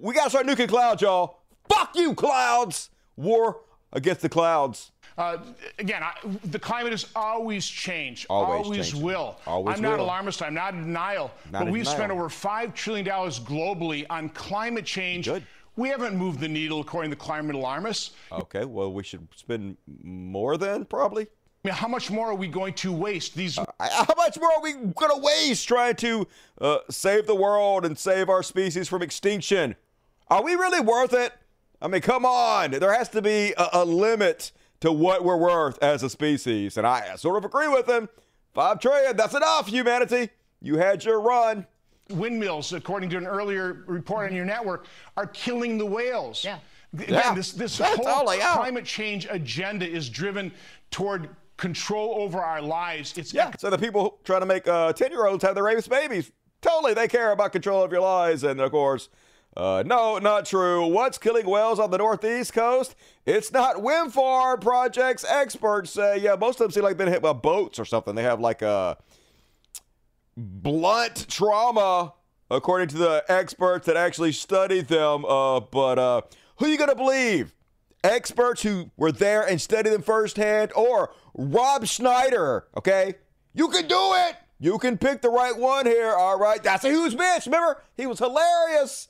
We 0.00 0.14
got 0.14 0.24
to 0.24 0.30
start 0.30 0.46
nuking 0.46 0.68
clouds, 0.68 1.02
y'all. 1.02 1.42
Fuck 1.68 1.94
you, 1.94 2.14
clouds. 2.14 2.90
War 3.16 3.60
against 3.92 4.22
the 4.22 4.28
clouds. 4.28 4.90
Uh, 5.18 5.36
again, 5.78 6.02
I, 6.02 6.14
the 6.46 6.58
climate 6.58 6.92
has 6.92 7.06
always 7.14 7.66
changed. 7.66 8.26
Always, 8.30 8.64
always 8.64 8.94
will. 8.94 9.36
Always 9.46 9.76
I'm 9.76 9.82
not 9.82 9.98
will. 9.98 10.06
alarmist. 10.06 10.42
I'm 10.42 10.54
not 10.54 10.72
in 10.72 10.84
denial. 10.84 11.30
Not 11.52 11.64
but 11.64 11.72
we've 11.72 11.84
denial. 11.84 11.98
spent 11.98 12.12
over 12.12 12.28
$5 12.28 12.74
trillion 12.74 13.04
globally 13.04 14.06
on 14.08 14.30
climate 14.30 14.86
change. 14.86 15.26
Good. 15.26 15.44
We 15.76 15.88
haven't 15.88 16.16
moved 16.16 16.40
the 16.40 16.48
needle 16.48 16.80
according 16.80 17.10
to 17.10 17.16
climate 17.16 17.54
alarmists. 17.54 18.12
Okay, 18.30 18.64
well, 18.64 18.92
we 18.92 19.02
should 19.02 19.28
spend 19.36 19.76
more 20.02 20.56
then, 20.56 20.84
probably. 20.86 21.28
I 21.64 21.68
mean, 21.68 21.74
how 21.76 21.86
much 21.86 22.10
more 22.10 22.28
are 22.28 22.34
we 22.34 22.48
going 22.48 22.74
to 22.74 22.90
waste? 22.90 23.36
These. 23.36 23.56
Uh, 23.56 23.64
how 23.78 24.14
much 24.16 24.36
more 24.38 24.50
are 24.52 24.60
we 24.60 24.72
going 24.72 25.14
to 25.14 25.20
waste 25.22 25.68
trying 25.68 25.94
to 25.96 26.26
uh, 26.60 26.78
save 26.90 27.28
the 27.28 27.36
world 27.36 27.84
and 27.84 27.96
save 27.96 28.28
our 28.28 28.42
species 28.42 28.88
from 28.88 29.00
extinction? 29.00 29.76
Are 30.26 30.42
we 30.42 30.54
really 30.54 30.80
worth 30.80 31.12
it? 31.12 31.32
I 31.80 31.86
mean, 31.86 32.00
come 32.00 32.26
on. 32.26 32.72
There 32.72 32.92
has 32.92 33.08
to 33.10 33.22
be 33.22 33.54
a, 33.56 33.68
a 33.74 33.84
limit 33.84 34.50
to 34.80 34.90
what 34.90 35.24
we're 35.24 35.36
worth 35.36 35.80
as 35.80 36.02
a 36.02 36.10
species. 36.10 36.76
And 36.76 36.84
I 36.84 37.14
sort 37.14 37.36
of 37.36 37.44
agree 37.44 37.68
with 37.68 37.88
him. 37.88 38.08
Five 38.54 38.80
trillion, 38.80 39.16
that's 39.16 39.34
enough, 39.34 39.68
humanity. 39.68 40.30
You 40.60 40.78
had 40.78 41.04
your 41.04 41.20
run. 41.20 41.64
Windmills, 42.10 42.72
according 42.72 43.08
to 43.10 43.18
an 43.18 43.26
earlier 43.26 43.84
report 43.86 44.30
on 44.30 44.36
your 44.36 44.44
network, 44.44 44.86
are 45.16 45.28
killing 45.28 45.78
the 45.78 45.86
whales. 45.86 46.44
Yeah. 46.44 46.58
Again, 46.92 47.08
yeah. 47.08 47.34
this, 47.34 47.52
this 47.52 47.78
whole 47.78 48.26
climate 48.26 48.84
change 48.84 49.28
agenda 49.30 49.88
is 49.88 50.08
driven 50.10 50.52
toward 50.90 51.30
control 51.62 52.16
over 52.18 52.40
our 52.40 52.60
lives. 52.60 53.16
It's 53.16 53.32
yeah. 53.32 53.52
So 53.56 53.70
the 53.70 53.78
people 53.78 54.18
trying 54.24 54.40
to 54.40 54.46
make 54.46 54.66
uh, 54.66 54.92
ten-year-olds 54.92 55.44
have 55.44 55.54
their 55.54 55.62
rapist 55.62 55.88
babies, 55.88 56.32
totally, 56.60 56.92
they 56.92 57.06
care 57.06 57.30
about 57.30 57.52
control 57.52 57.84
of 57.84 57.92
your 57.92 58.00
lives, 58.00 58.42
and 58.42 58.60
of 58.60 58.70
course, 58.72 59.08
uh, 59.56 59.84
no, 59.86 60.18
not 60.18 60.44
true. 60.44 60.86
What's 60.88 61.18
killing 61.18 61.46
whales 61.46 61.78
on 61.78 61.90
the 61.92 61.98
northeast 61.98 62.52
coast? 62.52 62.96
It's 63.24 63.52
not 63.52 63.80
wind 63.80 64.12
farm 64.12 64.58
projects. 64.58 65.24
Experts 65.24 65.92
say, 65.92 66.18
yeah, 66.18 66.34
most 66.34 66.60
of 66.60 66.64
them 66.64 66.70
seem 66.72 66.82
like 66.82 66.96
they've 66.96 67.06
been 67.06 67.12
hit 67.12 67.22
by 67.22 67.32
boats 67.32 67.78
or 67.78 67.84
something. 67.84 68.16
They 68.16 68.24
have 68.24 68.40
like 68.40 68.62
a 68.62 68.96
blunt 70.36 71.26
trauma, 71.28 72.14
according 72.50 72.88
to 72.88 72.98
the 72.98 73.24
experts 73.28 73.86
that 73.86 73.96
actually 73.96 74.32
studied 74.32 74.88
them. 74.88 75.24
Uh, 75.24 75.60
but 75.60 75.98
uh, 75.98 76.22
who 76.56 76.66
are 76.66 76.68
you 76.70 76.78
to 76.88 76.96
believe? 76.96 77.54
Experts 78.02 78.62
who 78.62 78.90
were 78.96 79.12
there 79.12 79.46
and 79.46 79.60
studied 79.60 79.90
them 79.90 80.02
firsthand, 80.02 80.72
or 80.74 81.12
Rob 81.34 81.86
Schneider? 81.86 82.66
Okay, 82.76 83.14
you 83.54 83.68
can 83.68 83.86
do 83.86 84.12
it. 84.14 84.36
You 84.58 84.78
can 84.78 84.96
pick 84.96 85.22
the 85.22 85.30
right 85.30 85.56
one 85.56 85.86
here. 85.86 86.14
All 86.14 86.38
right, 86.38 86.62
that's 86.62 86.84
a 86.84 86.88
huge 86.90 87.14
bitch. 87.14 87.46
Remember, 87.46 87.82
he 87.96 88.06
was 88.06 88.18
hilarious 88.18 89.08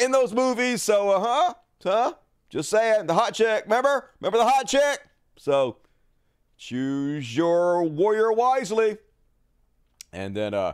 in 0.00 0.12
those 0.12 0.32
movies. 0.32 0.82
So, 0.82 1.10
uh 1.10 1.20
huh, 1.20 1.54
huh? 1.82 2.14
Just 2.48 2.70
saying, 2.70 3.06
the 3.06 3.14
hot 3.14 3.34
chick. 3.34 3.64
Remember? 3.64 4.10
Remember 4.20 4.38
the 4.38 4.48
hot 4.48 4.66
chick? 4.66 5.00
So, 5.36 5.76
choose 6.56 7.36
your 7.36 7.84
warrior 7.84 8.32
wisely. 8.32 8.98
And 10.12 10.34
then, 10.34 10.54
uh, 10.54 10.72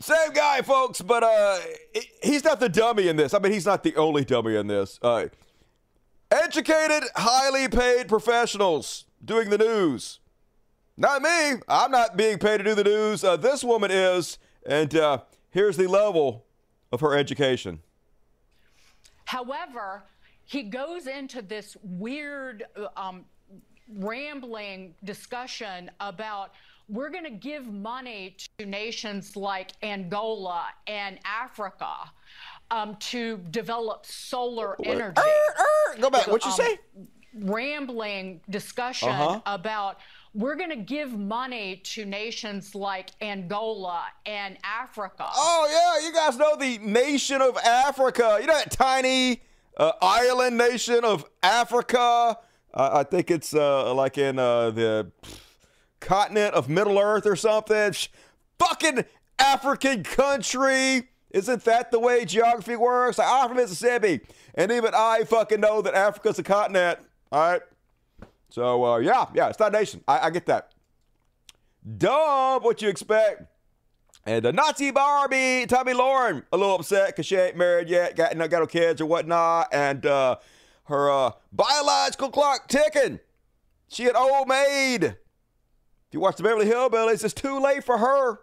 Same 0.00 0.32
guy, 0.32 0.62
folks, 0.62 1.02
but 1.02 1.22
uh, 1.22 1.58
he's 2.22 2.42
not 2.42 2.58
the 2.60 2.68
dummy 2.70 3.08
in 3.08 3.16
this. 3.16 3.34
I 3.34 3.38
mean, 3.38 3.52
he's 3.52 3.66
not 3.66 3.82
the 3.82 3.94
only 3.96 4.24
dummy 4.24 4.56
in 4.56 4.66
this. 4.66 4.98
Uh, 5.02 5.26
educated, 6.30 7.04
highly 7.16 7.68
paid 7.68 8.08
professionals 8.08 9.04
doing 9.24 9.50
the 9.50 9.58
news. 9.58 10.20
Not 10.96 11.22
me. 11.22 11.60
I'm 11.68 11.90
not 11.90 12.16
being 12.16 12.38
paid 12.38 12.58
to 12.58 12.64
do 12.64 12.74
the 12.74 12.84
news. 12.84 13.24
Uh, 13.24 13.36
this 13.36 13.64
woman 13.64 13.90
is, 13.90 14.38
and 14.66 14.94
uh, 14.94 15.18
here's 15.50 15.76
the 15.76 15.86
level 15.86 16.44
of 16.92 17.00
her 17.00 17.16
education. 17.16 17.80
However, 19.24 20.02
he 20.44 20.64
goes 20.64 21.06
into 21.06 21.42
this 21.42 21.76
weird, 21.82 22.64
um, 22.96 23.24
rambling 23.96 24.94
discussion 25.04 25.90
about 26.00 26.52
we're 26.88 27.10
going 27.10 27.24
to 27.24 27.30
give 27.30 27.66
money 27.72 28.36
to 28.58 28.66
nations 28.66 29.36
like 29.36 29.70
Angola 29.82 30.66
and 30.88 31.20
Africa 31.24 32.10
um, 32.70 32.96
to 32.96 33.38
develop 33.50 34.06
solar 34.06 34.76
energy. 34.84 35.20
Er, 35.20 35.94
er, 35.94 36.00
go 36.00 36.10
back. 36.10 36.26
What 36.26 36.44
you 36.44 36.50
um, 36.50 36.56
say? 36.56 36.78
Rambling 37.34 38.40
discussion 38.50 39.08
uh-huh. 39.08 39.40
about 39.46 39.98
we're 40.32 40.54
going 40.54 40.70
to 40.70 40.76
give 40.76 41.18
money 41.18 41.76
to 41.76 42.04
nations 42.04 42.74
like 42.74 43.10
Angola 43.20 44.04
and 44.26 44.56
Africa. 44.62 45.26
Oh, 45.34 45.68
yeah. 45.70 46.06
You 46.06 46.14
guys 46.14 46.36
know 46.36 46.56
the 46.56 46.78
nation 46.78 47.42
of 47.42 47.56
Africa. 47.58 48.38
You 48.40 48.46
know 48.46 48.54
that 48.54 48.70
tiny 48.70 49.42
uh, 49.76 49.92
island 50.00 50.56
nation 50.56 51.04
of 51.04 51.24
Africa? 51.42 52.38
Uh, 52.72 52.90
I 52.92 53.02
think 53.02 53.30
it's 53.30 53.54
uh, 53.54 53.92
like 53.94 54.18
in 54.18 54.38
uh, 54.38 54.70
the 54.70 55.10
continent 55.98 56.54
of 56.54 56.68
Middle 56.68 56.98
Earth 56.98 57.26
or 57.26 57.34
something. 57.34 57.92
Fucking 58.58 59.04
African 59.38 60.04
country. 60.04 61.08
Isn't 61.30 61.64
that 61.64 61.90
the 61.90 62.00
way 62.00 62.24
geography 62.24 62.76
works? 62.76 63.18
Like, 63.18 63.28
I'm 63.30 63.48
from 63.48 63.56
Mississippi, 63.56 64.20
and 64.54 64.72
even 64.72 64.92
I 64.94 65.24
fucking 65.24 65.60
know 65.60 65.80
that 65.82 65.94
Africa's 65.94 66.38
a 66.38 66.42
continent. 66.42 66.98
All 67.30 67.52
right. 67.52 67.62
So 68.48 68.84
uh, 68.84 68.98
yeah, 68.98 69.26
yeah, 69.34 69.48
it's 69.48 69.58
not 69.58 69.74
a 69.74 69.78
nation. 69.78 70.02
I, 70.08 70.26
I 70.26 70.30
get 70.30 70.46
that. 70.46 70.72
Dumb, 71.96 72.62
what 72.62 72.82
you 72.82 72.88
expect? 72.88 73.44
And 74.26 74.44
uh, 74.44 74.50
Nazi 74.50 74.90
Barbie, 74.90 75.66
Tomi 75.66 75.92
Lahren, 75.92 76.42
a 76.52 76.56
little 76.56 76.74
upset 76.74 77.08
because 77.08 77.26
she 77.26 77.36
ain't 77.36 77.56
married 77.56 77.88
yet, 77.88 78.16
got, 78.16 78.36
got 78.36 78.50
no 78.50 78.66
kids 78.66 79.00
or 79.00 79.06
whatnot, 79.06 79.68
and 79.72 80.04
uh, 80.04 80.36
her 80.84 81.10
uh, 81.10 81.30
biological 81.52 82.30
clock 82.30 82.68
ticking. 82.68 83.20
She 83.88 84.08
an 84.08 84.16
old 84.16 84.46
maid. 84.46 85.04
If 85.04 85.16
you 86.12 86.20
watch 86.20 86.36
the 86.36 86.42
Beverly 86.42 86.66
Hillbillies, 86.66 87.24
it's 87.24 87.32
too 87.32 87.60
late 87.60 87.84
for 87.84 87.98
her. 87.98 88.40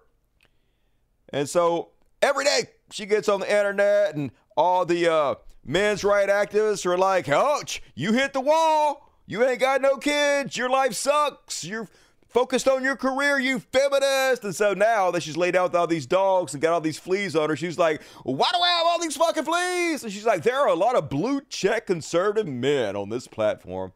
And 1.30 1.48
so 1.48 1.90
every 2.22 2.46
day 2.46 2.70
she 2.92 3.06
gets 3.06 3.30
on 3.30 3.40
the 3.40 3.50
internet, 3.50 4.16
and 4.16 4.32
all 4.56 4.86
the 4.86 5.12
uh, 5.12 5.36
men's 5.66 6.04
right 6.04 6.30
activists 6.30 6.86
are 6.86 6.98
like, 6.98 7.30
"Ouch, 7.30 7.82
you 7.96 8.14
hit 8.14 8.34
the 8.34 8.42
wall." 8.42 9.04
You 9.30 9.44
ain't 9.44 9.60
got 9.60 9.82
no 9.82 9.98
kids. 9.98 10.56
Your 10.56 10.70
life 10.70 10.94
sucks. 10.94 11.66
You're 11.66 11.90
focused 12.30 12.66
on 12.66 12.82
your 12.82 12.96
career, 12.96 13.38
you 13.38 13.60
feminist. 13.60 14.46
And 14.46 14.56
so 14.56 14.74
now 14.74 15.12
that 15.12 15.22
she's 15.22 15.36
laid 15.36 15.56
out 15.56 15.72
with 15.72 15.76
all 15.76 15.86
these 15.86 16.06
dogs 16.06 16.54
and 16.54 16.62
got 16.62 16.72
all 16.72 16.80
these 16.80 16.98
fleas 16.98 17.36
on 17.36 17.50
her, 17.50 17.58
she's 17.58 17.78
like, 17.78 18.02
why 18.24 18.50
do 18.54 18.60
I 18.60 18.70
have 18.70 18.86
all 18.86 19.02
these 19.02 19.18
fucking 19.18 19.44
fleas? 19.44 20.04
And 20.04 20.14
she's 20.14 20.26
like, 20.26 20.44
there 20.44 20.58
are 20.60 20.70
a 20.70 20.76
lot 20.76 20.96
of 20.96 21.10
blue 21.10 21.42
check 21.50 21.88
conservative 21.88 22.48
men 22.48 22.96
on 22.96 23.10
this 23.10 23.28
platform 23.28 23.92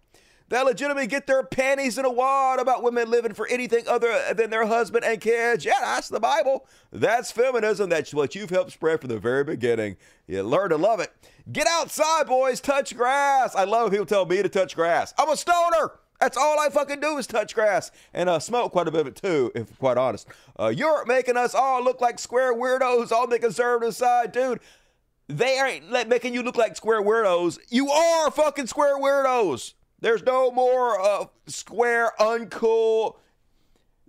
that 0.52 0.66
legitimately 0.66 1.08
get 1.08 1.28
their 1.28 1.44
panties 1.44 1.98
in 1.98 2.04
a 2.04 2.12
wad 2.12 2.60
about 2.60 2.84
women 2.84 3.10
living 3.10 3.34
for 3.34 3.48
anything 3.48 3.88
other 3.88 4.14
than 4.34 4.50
their 4.50 4.66
husband 4.66 5.06
and 5.06 5.20
kids. 5.22 5.64
Yeah, 5.64 5.80
that's 5.80 6.10
the 6.10 6.20
Bible. 6.20 6.68
That's 6.92 7.32
feminism. 7.32 7.90
That's 7.90 8.14
what 8.14 8.36
you've 8.36 8.50
helped 8.50 8.74
spread 8.74 9.00
from 9.00 9.10
the 9.10 9.18
very 9.18 9.46
beginning. 9.46 9.96
You 10.28 10.44
learn 10.44 10.72
to 10.72 10.78
love 10.78 11.00
it. 11.00 11.10
Get 11.50 11.68
outside, 11.68 12.28
boys. 12.28 12.60
Touch 12.60 12.96
grass. 12.96 13.56
I 13.56 13.64
love 13.64 13.92
people 13.92 14.06
tell 14.06 14.26
me 14.26 14.44
to 14.44 14.50
touch 14.50 14.76
grass. 14.76 15.14
I'm 15.18 15.30
a 15.30 15.38
stoner. 15.38 15.94
That's 16.20 16.36
all 16.38 16.60
I 16.60 16.70
fucking 16.70 17.00
do 17.00 17.18
is 17.18 17.28
touch 17.28 17.56
grass 17.56 17.90
and 18.14 18.30
uh, 18.30 18.40
smoke 18.40 18.74
quite 18.74 18.90
a 18.90 18.92
bit 18.92 19.02
of 19.02 19.08
it 19.08 19.16
too, 19.16 19.54
if 19.56 19.70
I'm 19.70 19.76
quite 19.78 19.98
honest. 19.98 20.28
Uh, 20.60 20.68
you're 20.68 21.06
making 21.06 21.38
us 21.38 21.56
all 21.56 21.82
look 21.82 22.02
like 22.02 22.20
square 22.20 22.54
weirdos 22.54 23.12
on 23.12 23.30
the 23.30 23.40
conservative 23.40 23.96
side, 23.96 24.34
dude. 24.34 24.60
They 25.30 25.60
ain't 25.60 26.10
making 26.10 26.34
you 26.34 26.44
look 26.44 26.58
like 26.58 26.76
square 26.76 27.02
weirdos. 27.02 27.58
You 27.70 27.90
are 27.90 28.30
fucking 28.30 28.68
square 28.68 29.00
weirdos. 29.00 29.76
There's 30.02 30.24
no 30.24 30.52
more 30.52 31.00
uh, 31.00 31.26
square, 31.48 32.12
uncool, 32.20 33.18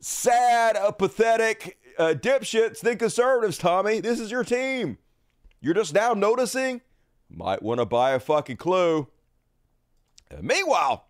sad, 0.01 0.77
uh, 0.77 0.91
pathetic 0.91 1.79
uh, 1.99 2.15
dipshits 2.17 2.81
than 2.81 2.99
conservatives, 2.99 3.59
Tomi. 3.59 4.01
This 4.01 4.19
is 4.19 4.31
your 4.31 4.45
team. 4.45 4.99
You're 5.61 5.75
just 5.75 5.95
now 5.95 6.13
noticing 6.15 6.81
might 7.35 7.63
want 7.63 7.81
to 7.81 7.87
buy 7.87 8.13
a 8.13 8.21
fucking 8.21 8.57
clue. 8.57 9.09
And 10.31 10.43
meanwhile, 10.43 11.07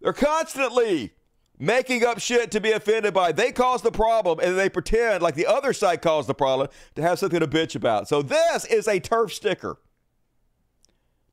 they're 0.00 0.12
constantly 0.12 1.14
making 1.58 2.04
up 2.04 2.18
shit 2.18 2.50
to 2.50 2.60
be 2.60 2.72
offended 2.72 3.14
by. 3.14 3.32
They 3.32 3.52
cause 3.52 3.82
the 3.82 3.92
problem 3.92 4.40
and 4.40 4.58
they 4.58 4.68
pretend 4.68 5.22
like 5.22 5.34
the 5.34 5.46
other 5.46 5.72
side 5.72 6.02
caused 6.02 6.28
the 6.28 6.34
problem 6.34 6.68
to 6.96 7.02
have 7.02 7.18
something 7.18 7.40
to 7.40 7.46
bitch 7.46 7.76
about. 7.76 8.08
So 8.08 8.22
this 8.22 8.64
is 8.64 8.88
a 8.88 8.98
turf 8.98 9.32
sticker. 9.32 9.78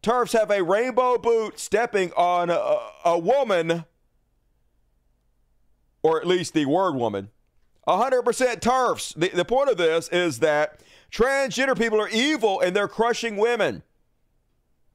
Turfs 0.01 0.33
have 0.33 0.49
a 0.49 0.63
rainbow 0.63 1.17
boot 1.17 1.59
stepping 1.59 2.11
on 2.13 2.49
a, 2.49 2.79
a 3.05 3.19
woman, 3.19 3.85
or 6.01 6.19
at 6.19 6.27
least 6.27 6.53
the 6.53 6.65
word 6.65 6.95
woman. 6.95 7.29
100% 7.87 8.61
turfs. 8.61 9.13
The, 9.13 9.29
the 9.29 9.45
point 9.45 9.69
of 9.69 9.77
this 9.77 10.07
is 10.09 10.39
that 10.39 10.81
Transgender 11.11 11.77
people 11.77 11.99
are 11.99 12.09
evil 12.09 12.59
and 12.59 12.75
they're 12.75 12.87
crushing 12.87 13.37
women. 13.37 13.83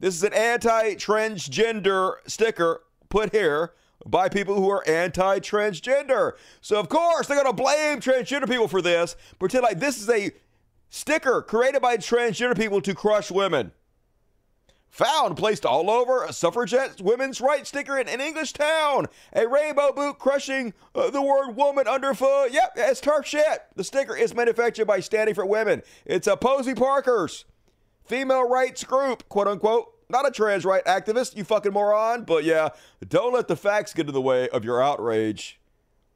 This 0.00 0.14
is 0.14 0.22
an 0.22 0.32
anti 0.32 0.94
transgender 0.94 2.16
sticker 2.26 2.82
put 3.08 3.32
here 3.32 3.72
by 4.06 4.28
people 4.28 4.54
who 4.56 4.68
are 4.70 4.86
anti 4.88 5.40
transgender. 5.40 6.32
So, 6.60 6.78
of 6.78 6.88
course, 6.88 7.26
they're 7.26 7.42
going 7.42 7.54
to 7.54 7.62
blame 7.62 8.00
transgender 8.00 8.48
people 8.48 8.68
for 8.68 8.82
this, 8.82 9.16
pretend 9.38 9.62
like 9.62 9.80
this 9.80 10.00
is 10.00 10.08
a 10.08 10.32
sticker 10.88 11.42
created 11.42 11.82
by 11.82 11.96
transgender 11.96 12.56
people 12.56 12.80
to 12.82 12.94
crush 12.94 13.30
women 13.30 13.72
found 14.94 15.36
placed 15.36 15.66
all 15.66 15.90
over 15.90 16.22
a 16.22 16.32
suffragette 16.32 17.00
women's 17.00 17.40
rights 17.40 17.68
sticker 17.68 17.98
in 17.98 18.08
an 18.08 18.20
English 18.20 18.52
town. 18.52 19.06
A 19.32 19.48
rainbow 19.48 19.92
boot 19.92 20.20
crushing 20.20 20.72
uh, 20.94 21.10
the 21.10 21.20
word 21.20 21.56
woman 21.56 21.88
underfoot. 21.88 22.52
Yep, 22.52 22.74
it's 22.76 23.00
turf 23.00 23.26
shit. 23.26 23.64
The 23.74 23.82
sticker 23.82 24.16
is 24.16 24.36
manufactured 24.36 24.84
by 24.84 25.00
Standing 25.00 25.34
for 25.34 25.44
Women. 25.44 25.82
It's 26.06 26.28
a 26.28 26.36
Posie 26.36 26.74
Parker's 26.74 27.44
female 28.04 28.48
rights 28.48 28.84
group, 28.84 29.28
quote 29.28 29.48
unquote. 29.48 29.90
Not 30.08 30.28
a 30.28 30.30
trans 30.30 30.64
right 30.64 30.84
activist, 30.84 31.36
you 31.36 31.42
fucking 31.42 31.72
moron. 31.72 32.22
But 32.22 32.44
yeah, 32.44 32.68
don't 33.08 33.34
let 33.34 33.48
the 33.48 33.56
facts 33.56 33.94
get 33.94 34.06
in 34.06 34.12
the 34.14 34.20
way 34.20 34.48
of 34.50 34.64
your 34.64 34.80
outrage. 34.80 35.58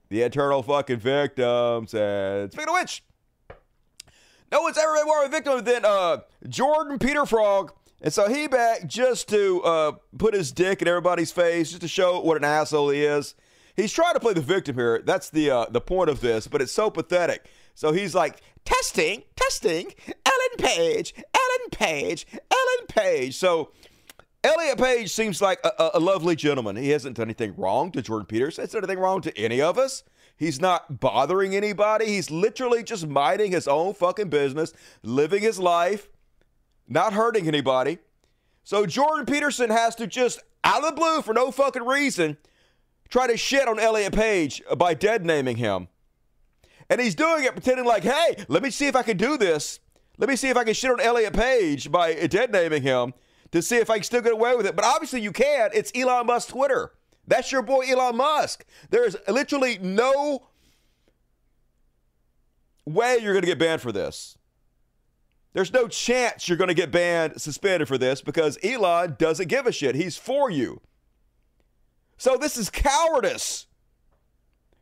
The 0.08 0.22
eternal 0.22 0.62
fucking 0.62 0.98
victims. 1.00 1.94
And 1.94 2.52
speaking 2.52 2.68
of 2.68 2.74
which, 2.74 3.02
no 4.52 4.62
one's 4.62 4.78
ever 4.78 4.94
been 4.94 5.06
more 5.06 5.24
a 5.24 5.28
victim 5.28 5.64
than 5.64 5.84
uh, 5.84 6.18
Jordan 6.48 6.98
Peter 6.98 7.26
Frog 7.26 7.72
and 8.00 8.12
so 8.12 8.28
he 8.28 8.46
back 8.46 8.86
just 8.86 9.28
to 9.30 9.62
uh, 9.62 9.92
put 10.16 10.34
his 10.34 10.52
dick 10.52 10.82
in 10.82 10.88
everybody's 10.88 11.32
face, 11.32 11.70
just 11.70 11.82
to 11.82 11.88
show 11.88 12.20
what 12.20 12.36
an 12.36 12.44
asshole 12.44 12.90
he 12.90 13.02
is. 13.02 13.34
He's 13.76 13.92
trying 13.92 14.14
to 14.14 14.20
play 14.20 14.32
the 14.32 14.40
victim 14.40 14.76
here. 14.76 15.02
That's 15.04 15.30
the 15.30 15.50
uh, 15.50 15.66
the 15.70 15.80
point 15.80 16.10
of 16.10 16.20
this, 16.20 16.46
but 16.46 16.60
it's 16.60 16.72
so 16.72 16.90
pathetic. 16.90 17.48
So 17.74 17.92
he's 17.92 18.12
like, 18.12 18.42
testing, 18.64 19.22
testing, 19.36 19.92
Ellen 20.08 20.56
Page, 20.58 21.14
Ellen 21.16 21.70
Page, 21.70 22.26
Ellen 22.32 22.86
Page. 22.88 23.36
So 23.36 23.70
Elliot 24.42 24.78
Page 24.78 25.12
seems 25.12 25.40
like 25.40 25.60
a, 25.64 25.90
a, 25.94 26.00
lovely 26.00 26.36
gentleman. 26.36 26.76
He 26.76 26.90
hasn't 26.90 27.16
done 27.16 27.26
anything 27.26 27.54
wrong 27.56 27.92
to 27.92 28.02
Jordan 28.02 28.26
Peterson. 28.26 28.66
Done 28.66 28.82
anything 28.82 28.98
wrong 28.98 29.20
to 29.22 29.38
any 29.38 29.60
of 29.60 29.78
us. 29.78 30.04
He's 30.36 30.60
not 30.60 31.00
bothering 31.00 31.54
anybody. 31.54 32.06
He's 32.06 32.30
literally 32.30 32.82
just 32.82 33.06
minding 33.06 33.52
his 33.52 33.66
own 33.66 33.94
fucking 33.94 34.28
business, 34.28 34.72
living 35.02 35.42
his 35.42 35.58
life 35.58 36.08
not 36.88 37.12
hurting 37.12 37.46
anybody. 37.46 37.98
So 38.64 38.86
Jordan 38.86 39.26
Peterson 39.26 39.70
has 39.70 39.94
to 39.96 40.06
just, 40.06 40.40
out 40.64 40.82
of 40.82 40.90
the 40.90 40.96
blue, 40.96 41.22
for 41.22 41.32
no 41.32 41.50
fucking 41.50 41.84
reason, 41.84 42.36
try 43.08 43.26
to 43.26 43.36
shit 43.36 43.68
on 43.68 43.78
Elliot 43.78 44.12
Page 44.12 44.62
by 44.76 44.94
dead 44.94 45.24
naming 45.24 45.56
him. 45.56 45.88
And 46.90 47.00
he's 47.00 47.14
doing 47.14 47.44
it 47.44 47.52
pretending 47.52 47.84
like, 47.84 48.02
hey, 48.02 48.44
let 48.48 48.62
me 48.62 48.70
see 48.70 48.86
if 48.86 48.96
I 48.96 49.02
can 49.02 49.16
do 49.16 49.36
this. 49.36 49.80
Let 50.16 50.28
me 50.28 50.36
see 50.36 50.48
if 50.48 50.56
I 50.56 50.64
can 50.64 50.74
shit 50.74 50.90
on 50.90 51.00
Elliot 51.00 51.34
Page 51.34 51.90
by 51.92 52.14
dead 52.26 52.50
naming 52.50 52.82
him 52.82 53.14
to 53.52 53.62
see 53.62 53.76
if 53.76 53.90
I 53.90 53.96
can 53.96 54.04
still 54.04 54.22
get 54.22 54.32
away 54.32 54.56
with 54.56 54.66
it. 54.66 54.74
But 54.74 54.84
obviously 54.84 55.20
you 55.20 55.32
can't. 55.32 55.72
It's 55.74 55.92
Elon 55.94 56.26
Musk 56.26 56.48
Twitter. 56.48 56.92
That's 57.26 57.52
your 57.52 57.62
boy 57.62 57.84
Elon 57.86 58.16
Musk. 58.16 58.64
There's 58.88 59.16
literally 59.28 59.78
no 59.78 60.48
way 62.86 63.18
you're 63.20 63.34
going 63.34 63.42
to 63.42 63.48
get 63.48 63.58
banned 63.58 63.82
for 63.82 63.92
this. 63.92 64.37
There's 65.52 65.72
no 65.72 65.88
chance 65.88 66.48
you're 66.48 66.58
going 66.58 66.68
to 66.68 66.74
get 66.74 66.90
banned, 66.90 67.40
suspended 67.40 67.88
for 67.88 67.98
this 67.98 68.20
because 68.20 68.58
Elon 68.62 69.16
doesn't 69.18 69.48
give 69.48 69.66
a 69.66 69.72
shit. 69.72 69.94
He's 69.94 70.16
for 70.16 70.50
you. 70.50 70.80
So 72.16 72.36
this 72.36 72.56
is 72.56 72.68
cowardice, 72.68 73.66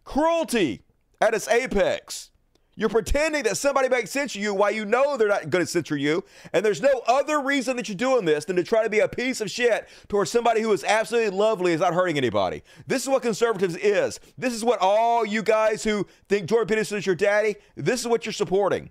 cruelty 0.05 0.83
at 1.21 1.35
its 1.35 1.49
apex. 1.49 2.31
You're 2.79 2.91
pretending 2.91 3.45
that 3.45 3.57
somebody 3.57 3.89
might 3.89 4.07
censor 4.07 4.39
you 4.39 4.53
while 4.53 4.71
you 4.71 4.85
know 4.85 5.17
they're 5.17 5.29
not 5.29 5.49
going 5.49 5.65
to 5.65 5.71
censor 5.71 5.97
you. 5.97 6.25
And 6.53 6.63
there's 6.63 6.83
no 6.83 7.03
other 7.09 7.41
reason 7.41 7.77
that 7.77 7.89
you're 7.89 7.97
doing 7.97 8.27
this 8.27 8.45
than 8.45 8.57
to 8.57 8.63
try 8.63 8.83
to 8.83 8.91
be 8.91 8.99
a 8.99 9.09
piece 9.09 9.41
of 9.41 9.51
shit 9.51 9.89
towards 10.09 10.31
somebody 10.31 10.61
who 10.61 10.71
is 10.73 10.85
absolutely 10.85 11.37
lovely 11.37 11.73
is 11.73 11.81
not 11.81 11.95
hurting 11.95 12.19
anybody. 12.19 12.63
This 12.87 13.03
is 13.03 13.09
what 13.09 13.23
conservatives 13.23 13.77
is. 13.77 14.21
This 14.37 14.53
is 14.53 14.63
what 14.63 14.79
all 14.83 15.25
you 15.25 15.43
guys 15.43 15.85
who 15.85 16.07
think 16.29 16.49
Jordan 16.51 16.69
Peterson 16.69 16.99
is 16.99 17.07
your 17.07 17.15
daddy, 17.15 17.57
this 17.77 18.01
is 18.01 18.09
what 18.09 18.27
you're 18.27 18.33
supporting. 18.35 18.91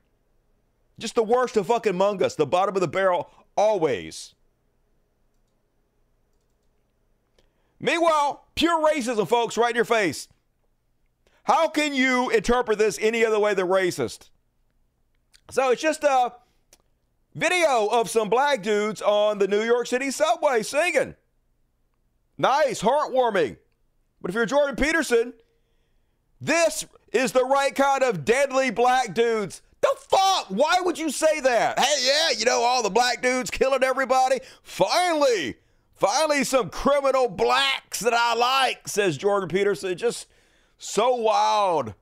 Just 0.98 1.16
the 1.16 1.24
worst 1.24 1.58
of 1.58 1.68
fucking 1.68 1.92
among 1.92 2.24
us, 2.24 2.36
the 2.36 2.46
bottom 2.46 2.76
of 2.76 2.82
the 2.82 2.88
barrel, 2.88 3.30
always. 3.56 4.34
Meanwhile, 7.80 8.46
pure 8.56 8.84
racism, 8.84 9.28
folks, 9.28 9.58
right 9.58 9.72
in 9.72 9.76
your 9.76 9.86
face. 9.86 10.28
How 11.44 11.68
can 11.68 11.94
you 11.94 12.30
interpret 12.30 12.80
this 12.80 12.98
any 13.02 13.24
other 13.24 13.40
way 13.40 13.54
than 13.54 13.68
racist? 13.68 14.30
So 15.52 15.70
it's 15.70 15.82
just 15.82 16.04
a 16.04 16.34
video 17.36 17.88
of 17.88 18.10
some 18.10 18.30
black 18.30 18.64
dudes 18.64 19.02
on 19.02 19.38
the 19.38 19.48
New 19.48 19.62
York 19.62 19.86
City 19.88 20.10
subway 20.10 20.64
singing. 20.64 21.16
Nice, 22.38 22.82
heartwarming. 22.82 23.58
But 24.22 24.30
if 24.30 24.36
you're 24.36 24.46
Jordan 24.48 24.76
Peterson, 24.76 25.34
this 26.42 26.86
is 27.12 27.32
the 27.32 27.46
right 27.46 27.76
kind 27.76 28.02
of 28.02 28.26
deadly 28.26 28.72
black 28.72 29.14
dudes. 29.14 29.62
The 29.86 29.96
fuck? 30.18 30.48
Why 30.50 30.80
would 30.82 30.98
you 30.98 31.12
say 31.12 31.40
that? 31.42 31.78
Hey, 31.80 32.08
yeah, 32.08 32.38
you 32.38 32.46
know, 32.46 32.62
all 32.62 32.82
the 32.82 32.90
black 32.90 33.22
dudes 33.22 33.52
killing 33.52 33.84
everybody. 33.84 34.40
Finally, 34.64 35.56
finally, 35.94 36.44
some 36.44 36.70
criminal 36.70 37.28
blacks 37.28 38.00
that 38.00 38.14
I 38.14 38.34
like, 38.34 38.88
says 38.88 39.18
Jordan 39.18 39.48
Peterson. 39.48 39.96
Just 39.96 40.28
so 40.78 41.14
wild. 41.16 41.94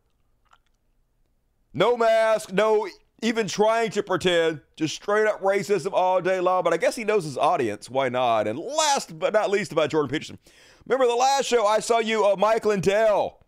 No 1.74 1.98
mask, 1.98 2.54
no 2.54 2.88
even 3.22 3.48
trying 3.48 3.90
to 3.92 4.04
pretend, 4.04 4.62
just 4.76 4.96
straight 4.96 5.28
up 5.28 5.42
racism 5.42 5.92
all 5.94 6.22
day 6.22 6.40
long. 6.40 6.64
But 6.64 6.74
I 6.74 6.78
guess 6.78 6.96
he 6.96 7.04
knows 7.04 7.24
his 7.24 7.38
audience. 7.38 7.90
Why 7.90 8.10
not? 8.10 8.48
And 8.48 8.60
last 8.60 9.18
but 9.18 9.34
not 9.34 9.50
least 9.50 9.72
about 9.72 9.90
Jordan 9.90 10.10
Peterson. 10.10 10.38
Remember 10.86 11.08
the 11.08 11.16
last 11.16 11.46
show 11.46 11.66
I 11.66 11.80
saw 11.80 12.00
you, 12.00 12.26
uh, 12.26 12.36
Mike 12.38 12.66
Lindell, 12.66 13.43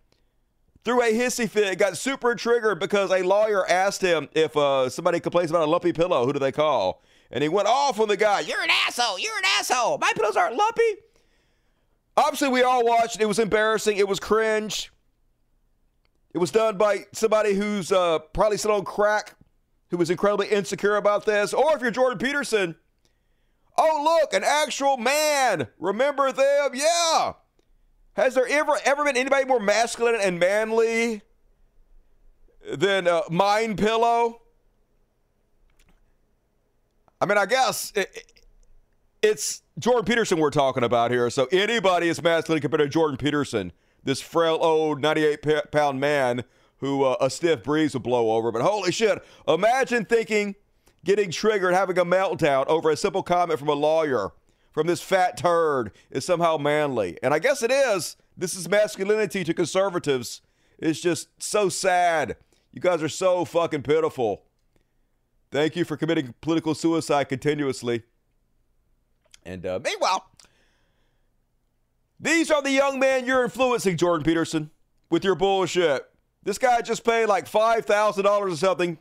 threw 0.86 1.01
a 1.01 1.12
hissy 1.12 1.50
fit, 1.50 1.77
got 1.80 1.98
super 1.98 2.36
triggered 2.36 2.80
because 2.80 3.12
a 3.12 3.24
lawyer 3.24 3.68
asked 3.68 4.01
him 4.01 4.30
if 4.34 4.56
uh, 4.56 4.88
somebody 4.89 5.20
complains 5.20 5.50
about 5.50 5.63
a 5.63 5.70
lumpy 5.70 5.92
pillow, 5.92 6.25
who 6.25 6.32
do 6.32 6.39
they 6.39 6.51
call? 6.51 7.04
And 7.32 7.42
he 7.42 7.50
went 7.50 7.68
off 7.68 8.00
on 8.00 8.08
the 8.08 8.15
guy. 8.15 8.42
You're 8.42 8.62
an 8.62 8.70
asshole. 8.70 9.20
You're 9.20 9.38
an 9.38 9.46
asshole. 9.60 9.98
My 9.98 10.12
pillows 10.16 10.38
aren't 10.38 10.55
lumpy. 10.55 10.96
Obviously, 12.16 12.50
we 12.50 12.62
all 12.62 12.86
watched. 12.86 13.20
It 13.20 13.25
was 13.25 13.40
embarrassing. 13.40 13.98
It 13.98 14.07
was 14.07 14.20
cringe. 14.20 14.92
It 16.33 16.38
was 16.38 16.51
done 16.51 16.77
by 16.77 17.05
somebody 17.14 17.55
who's 17.55 17.92
uh, 17.92 18.20
probably 18.20 18.57
still 18.57 18.74
on 18.74 18.86
crack, 18.86 19.36
who 19.90 19.98
was 19.98 20.10
incredibly 20.10 20.48
insecure 20.48 20.98
about 20.98 21.25
this. 21.25 21.53
Or 21.53 21.75
if 21.75 21.81
you're 21.81 21.92
Jordan 21.92 22.20
Peterson, 22.20 22.75
oh, 23.77 24.20
look, 24.22 24.33
an 24.33 24.44
actual 24.46 24.98
man. 24.98 25.68
Remember 25.79 26.31
them? 26.31 26.72
Yeah. 26.74 27.33
Has 28.16 28.34
there 28.34 28.48
ever 28.48 28.74
ever 28.86 29.04
been 29.04 29.18
anybody 29.18 29.46
more 29.46 29.60
masculine 29.60 30.20
and 30.22 30.40
manly 30.40 31.22
than 32.74 33.08
uh, 33.08 33.22
Mind 33.30 33.78
Pillow? 33.78 34.42
I 37.20 37.25
mean, 37.25 37.38
I 37.38 37.46
guess 37.46 37.92
it, 37.96 38.34
it's 39.22 39.64
Jordan 39.80 40.06
Peterson 40.06 40.40
we're 40.40 40.50
talking 40.50 40.84
about 40.84 41.12
here. 41.12 41.30
So 41.30 41.48
anybody 41.51 42.08
is 42.08 42.22
masculine 42.24 42.62
compared 42.62 42.82
to 42.82 42.88
Jordan 42.88 43.18
Peterson 43.18 43.72
this 44.06 44.22
frail 44.22 44.60
old 44.62 45.01
98 45.01 45.72
pound 45.72 46.00
man 46.00 46.44
who 46.78 47.04
uh, 47.04 47.18
a 47.20 47.30
stiff 47.30 47.64
breeze 47.64 47.94
would 47.96 48.04
blow 48.04 48.32
over. 48.32 48.51
But 48.51 48.62
holy 48.62 48.92
shit, 48.92 49.22
imagine 49.48 50.06
thinking, 50.06 50.56
getting 51.04 51.32
triggered, 51.32 51.74
having 51.74 51.98
a 51.98 52.06
meltdown 52.06 52.66
over 52.68 52.92
a 52.92 52.98
simple 52.98 53.24
comment 53.24 53.60
from 53.60 53.70
a 53.70 53.74
lawyer, 53.74 54.32
from 54.75 54.88
this 54.88 55.01
fat 55.01 55.38
turd, 55.38 55.94
is 56.11 56.25
somehow 56.25 56.57
manly. 56.57 57.18
And 57.24 57.33
I 57.33 57.40
guess 57.40 57.64
it 57.64 57.72
is. 57.72 58.18
This 58.35 58.57
is 58.57 58.68
masculinity 58.68 59.46
to 59.46 59.53
conservatives. 59.53 60.42
It's 60.77 61.00
just 61.00 61.29
so 61.42 61.70
sad. 61.70 62.35
You 62.74 62.81
guys 62.81 63.01
are 63.01 63.07
so 63.07 63.46
fucking 63.46 63.83
pitiful. 63.83 64.44
Thank 65.50 65.77
you 65.77 65.85
for 65.85 65.96
committing 65.96 66.33
political 66.42 66.75
suicide 66.75 67.29
continuously. 67.29 68.03
And 69.46 69.66
uh, 69.66 69.79
meanwhile, 69.81 70.29
these 72.20 72.51
are 72.51 72.61
the 72.61 72.72
young 72.72 73.00
men 73.00 73.25
you're 73.25 73.46
influencing, 73.46 73.96
Jordan 73.96 74.25
Peterson, 74.25 74.72
with 75.09 75.24
your 75.24 75.35
bullshit. 75.35 76.05
This 76.44 76.57
guy 76.57 76.81
just 76.81 77.05
paid 77.05 77.27
like 77.27 77.50
$5,000 77.50 78.25
or 78.25 78.55
something 78.57 78.98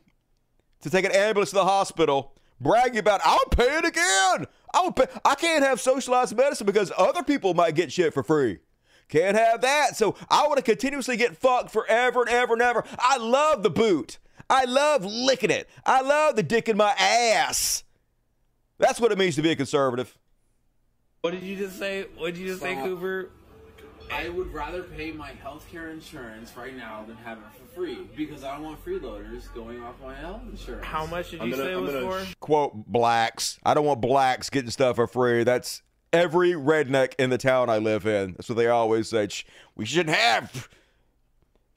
to 0.83 0.91
take 0.91 1.05
an 1.05 1.11
ambulance 1.11 1.51
to 1.51 1.57
the 1.57 1.65
hospital, 1.65 2.34
bragging 2.65 2.99
about, 2.99 3.21
I'll 3.25 3.47
pay 3.47 3.79
it 3.79 3.85
again. 3.85 4.49
I 4.75 4.81
will 4.83 4.91
pay. 4.91 5.07
I 5.25 5.37
can't 5.37 5.63
have 5.63 5.81
socialized 5.81 6.37
medicine 6.37 6.67
because 6.67 6.91
other 6.99 7.23
people 7.23 7.55
might 7.55 7.77
get 7.77 7.93
shit 7.93 8.13
for 8.13 8.25
free. 8.25 8.59
Can't 9.09 9.37
have 9.37 9.61
that. 9.61 9.97
So 9.97 10.17
I 10.29 10.49
want 10.49 10.57
to 10.57 10.63
continuously 10.63 11.17
get 11.17 11.37
fucked 11.37 11.71
forever 11.71 12.23
and 12.23 12.31
ever 12.31 12.55
and 12.55 12.63
ever. 12.63 12.83
I 12.99 13.19
love 13.19 13.63
the 13.63 13.71
boot. 13.71 14.19
I 14.51 14.65
love 14.65 15.05
licking 15.05 15.51
it. 15.51 15.69
I 15.87 16.01
love 16.01 16.35
the 16.35 16.43
dick 16.43 16.69
in 16.69 16.77
my 16.77 16.91
ass. 16.99 17.85
That's 18.79 19.01
what 19.01 19.13
it 19.13 19.19
means 19.19 19.37
to 19.37 19.43
be 19.43 19.53
a 19.53 19.57
conservative. 19.57 20.19
What 21.21 21.31
did 21.31 21.43
you 21.43 21.57
just 21.57 21.79
say? 21.79 22.07
What 22.17 22.35
did 22.35 22.39
you 22.39 22.49
just 22.49 22.61
say, 22.61 22.75
Cooper? 22.75 23.31
I 24.15 24.29
would 24.29 24.53
rather 24.53 24.83
pay 24.83 25.11
my 25.13 25.33
healthcare 25.45 25.91
insurance 25.93 26.53
right 26.57 26.77
now 26.77 27.05
than 27.07 27.17
have 27.17 27.39
it 27.39 27.45
for 27.59 27.67
free 27.75 28.07
because 28.17 28.45
I 28.45 28.55
don't 28.57 28.65
want 28.65 28.85
freeloaders 28.85 29.53
going 29.55 29.83
off 29.83 29.95
my 30.03 30.15
health 30.15 30.43
insurance. 30.51 30.85
How 30.87 31.07
much 31.07 31.31
did 31.31 31.41
I'm 31.41 31.49
you 31.49 31.57
gonna- 31.57 31.65
say 31.65 31.73
it 31.73 31.77
I'm 31.77 32.07
was 32.07 32.27
for? 32.29 32.35
quote 32.41 32.73
blacks. 32.87 33.59
I 33.65 33.75
don't 33.75 33.85
want 33.85 34.01
blacks 34.01 34.51
getting 34.51 34.71
stuff 34.71 34.97
for 34.97 35.07
free. 35.07 35.43
That's 35.45 35.83
every 36.13 36.53
redneck 36.53 37.15
in 37.19 37.31
the 37.31 37.39
town 37.39 37.69
I 37.69 37.79
live 37.79 38.07
in. 38.07 38.33
That's 38.33 38.49
what 38.49 38.57
they 38.57 38.69
always 38.69 39.09
say. 39.09 39.29
We 39.75 39.85
shouldn't 39.85 40.17
have 40.17 40.69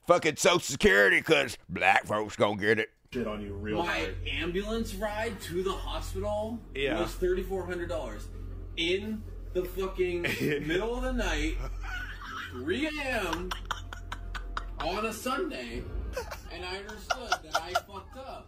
fucking 0.08 0.36
Social 0.38 0.60
Security 0.60 1.17
because 1.17 1.58
black 1.67 2.06
folks 2.06 2.36
gonna 2.36 2.58
get 2.58 2.80
it. 2.80 2.89
Shit 3.13 3.26
on 3.26 3.41
you 3.41 3.54
real 3.54 3.80
My 3.84 4.00
hard. 4.00 4.15
ambulance 4.30 4.93
ride 4.93 5.39
to 5.43 5.63
the 5.63 5.71
hospital 5.71 6.60
Yeah. 6.76 7.00
was 7.02 7.13
thirty 7.13 7.41
four 7.41 7.65
hundred 7.65 7.89
dollars 7.89 8.28
in 8.76 9.23
the 9.54 9.63
fucking 9.63 10.21
middle 10.67 10.95
of 10.97 11.04
the 11.04 11.13
night, 11.13 11.56
three 12.63 12.88
a.m. 12.88 13.50
on 14.80 15.06
a 15.06 15.13
Sunday, 15.13 15.84
and 16.54 16.65
I 16.65 16.78
understood 16.78 17.30
that 17.43 17.62
I 17.62 17.74
fucked 17.74 18.17
up. 18.17 18.48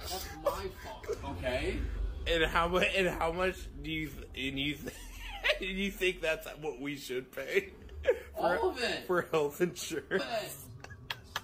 That's 0.00 0.26
my 0.44 0.50
fault. 0.84 1.18
Okay. 1.38 1.78
And 2.26 2.44
how 2.44 2.68
much? 2.68 2.86
And 2.96 3.08
how 3.08 3.32
much 3.32 3.56
do 3.82 3.90
you? 3.90 4.10
And 4.36 4.58
you? 4.58 4.76
and 5.60 5.70
you 5.70 5.90
think 5.90 6.20
that's 6.20 6.46
what 6.60 6.80
we 6.80 6.96
should 6.96 7.32
pay? 7.32 7.70
For, 8.36 8.58
All 8.58 8.70
of 8.70 8.78
it. 8.80 9.04
for 9.08 9.26
health 9.32 9.60
insurance. 9.60 10.66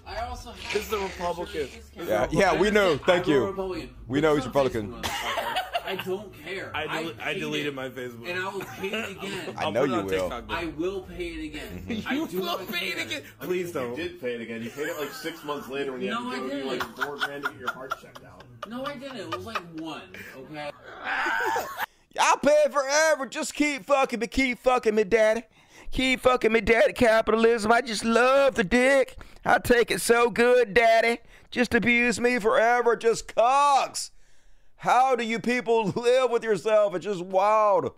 But 0.05 0.17
I 0.17 0.27
also 0.27 0.51
have 0.51 0.73
This 0.73 0.87
is 0.87 0.93
a 0.93 0.99
Republican. 0.99 1.67
Yeah, 1.97 2.27
yeah, 2.31 2.57
we 2.57 2.71
know. 2.71 2.97
Thank 2.97 3.25
I'm 3.25 3.31
a 3.31 3.35
you. 3.35 3.45
Republican. 3.47 3.89
We 4.07 4.21
know 4.21 4.35
he's 4.35 4.45
It's 4.45 4.47
Republican. 4.47 5.01
On 5.99 6.05
Facebook, 6.05 6.05
motherfucker. 6.05 6.05
I 6.05 6.05
don't 6.05 6.43
care. 6.43 6.71
I, 6.75 7.01
del- 7.01 7.11
I 7.19 7.33
paid 7.33 7.39
deleted 7.39 7.67
it, 7.67 7.73
my 7.75 7.89
Facebook. 7.89 8.29
and 8.29 8.39
I 8.39 8.49
will 8.53 8.59
pay 8.61 8.87
it 8.87 9.11
again. 9.11 9.55
I 9.57 9.63
I'll 9.63 9.71
know 9.71 9.81
put 9.81 9.89
it 9.89 9.93
you 9.93 9.97
on 9.99 10.05
will. 10.05 10.11
TikTok. 10.29 10.43
I 10.49 10.65
will 10.65 11.01
pay 11.01 11.27
it 11.27 11.45
again. 11.45 12.03
I 12.07 12.13
you 12.15 12.27
do 12.27 12.37
will 12.39 12.45
not 12.45 12.67
pay 12.67 12.87
it 12.87 12.95
care. 12.95 13.05
again. 13.05 13.23
Please 13.41 13.67
You 13.67 13.73
don't. 13.73 13.95
did 13.95 14.21
pay 14.21 14.35
it 14.35 14.41
again. 14.41 14.63
You 14.63 14.69
paid 14.69 14.87
it 14.87 14.99
like 14.99 15.11
six 15.13 15.43
months 15.43 15.67
later 15.69 15.91
when 15.91 16.01
you 16.01 16.09
No, 16.11 16.29
had 16.29 16.41
to 16.43 16.49
go 16.49 16.59
do 16.61 16.63
like 16.65 16.83
four 16.97 17.17
grand 17.17 17.43
to 17.45 17.51
get 17.51 17.59
your 17.59 17.71
heart 17.71 17.99
checked 18.01 18.23
out. 18.25 18.43
No, 18.69 18.85
I 18.85 18.95
didn't. 18.95 19.17
It 19.17 19.35
was 19.35 19.45
like 19.45 19.61
one. 19.79 20.01
Okay. 20.37 20.71
I'll 22.19 22.37
pay 22.37 22.51
it 22.65 22.71
forever. 22.71 23.25
Just 23.25 23.53
keep 23.53 23.85
fucking 23.85 24.19
me. 24.19 24.27
Keep 24.27 24.59
fucking 24.59 24.93
me, 24.95 25.03
daddy. 25.03 25.43
Keep 25.91 26.21
fucking 26.21 26.51
me, 26.51 26.61
daddy. 26.61 26.93
Capitalism. 26.93 27.71
I 27.71 27.81
just 27.81 28.05
love 28.05 28.55
the 28.55 28.63
dick. 28.63 29.17
I 29.45 29.57
take 29.59 29.91
it 29.91 29.99
so 30.01 30.29
good, 30.29 30.73
daddy. 30.73 31.19
Just 31.51 31.73
abuse 31.73 32.19
me 32.19 32.39
forever. 32.39 32.95
Just 32.95 33.33
cocks. 33.35 34.11
How 34.83 35.15
do 35.15 35.23
you 35.23 35.39
people 35.39 35.85
live 35.95 36.29
with 36.29 36.43
yourself? 36.43 36.93
It's 36.93 37.05
just 37.05 37.21
wild. 37.21 37.93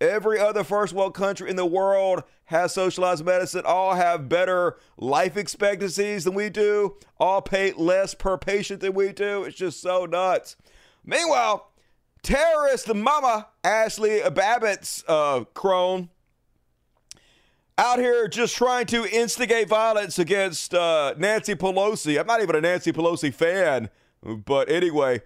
Every 0.00 0.40
other 0.40 0.64
first 0.64 0.92
world 0.92 1.14
country 1.14 1.48
in 1.48 1.54
the 1.54 1.64
world 1.64 2.24
has 2.46 2.74
socialized 2.74 3.24
medicine. 3.24 3.62
All 3.64 3.94
have 3.94 4.28
better 4.28 4.78
life 4.96 5.36
expectancies 5.36 6.24
than 6.24 6.34
we 6.34 6.50
do. 6.50 6.96
All 7.20 7.40
pay 7.40 7.72
less 7.72 8.14
per 8.14 8.36
patient 8.36 8.80
than 8.80 8.94
we 8.94 9.12
do. 9.12 9.44
It's 9.44 9.56
just 9.56 9.80
so 9.80 10.06
nuts. 10.06 10.56
Meanwhile, 11.04 11.70
terrorist 12.24 12.92
mama 12.92 13.46
Ashley 13.62 14.20
Babbitt's 14.28 15.04
uh, 15.06 15.44
crone 15.54 16.08
out 17.78 18.00
here 18.00 18.26
just 18.26 18.56
trying 18.56 18.86
to 18.86 19.06
instigate 19.06 19.68
violence 19.68 20.18
against 20.18 20.74
uh, 20.74 21.14
Nancy 21.16 21.54
Pelosi. 21.54 22.18
I'm 22.18 22.26
not 22.26 22.42
even 22.42 22.56
a 22.56 22.60
Nancy 22.60 22.90
Pelosi 22.90 23.32
fan, 23.32 23.88
but 24.20 24.68
anyway, 24.68 25.22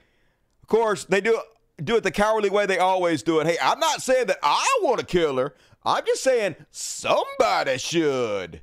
course 0.72 1.04
they 1.04 1.20
do 1.20 1.38
do 1.84 1.96
it 1.96 2.02
the 2.02 2.10
cowardly 2.10 2.48
way 2.48 2.64
they 2.64 2.78
always 2.78 3.22
do 3.22 3.40
it. 3.40 3.46
Hey, 3.46 3.58
I'm 3.62 3.78
not 3.78 4.00
saying 4.00 4.26
that 4.28 4.38
I 4.42 4.78
want 4.82 5.00
to 5.00 5.06
kill 5.06 5.36
her. 5.36 5.54
I'm 5.84 6.04
just 6.06 6.22
saying 6.22 6.56
somebody 6.70 7.76
should. 7.76 8.62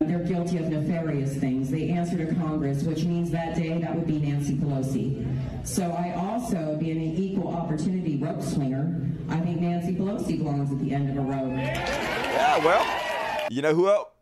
They're 0.00 0.20
guilty 0.20 0.58
of 0.58 0.68
nefarious 0.68 1.36
things. 1.36 1.70
They 1.70 1.88
answer 1.88 2.24
to 2.24 2.34
Congress, 2.34 2.82
which 2.82 3.04
means 3.04 3.30
that 3.30 3.56
day 3.56 3.80
that 3.80 3.94
would 3.96 4.06
be 4.06 4.20
Nancy 4.20 4.54
Pelosi. 4.54 5.66
So 5.66 5.90
I 5.90 6.12
also, 6.12 6.76
being 6.78 6.98
an 6.98 7.16
equal 7.16 7.48
opportunity 7.48 8.18
rope 8.18 8.42
swinger, 8.42 9.10
I 9.30 9.40
think 9.40 9.60
Nancy 9.60 9.96
Pelosi 9.96 10.38
belongs 10.38 10.70
at 10.70 10.78
the 10.78 10.92
end 10.92 11.10
of 11.10 11.16
a 11.16 11.20
rope. 11.26 11.52
Yeah, 11.56 12.58
well, 12.58 13.48
you 13.50 13.62
know 13.62 13.74
who 13.74 13.88
else? 13.88 14.13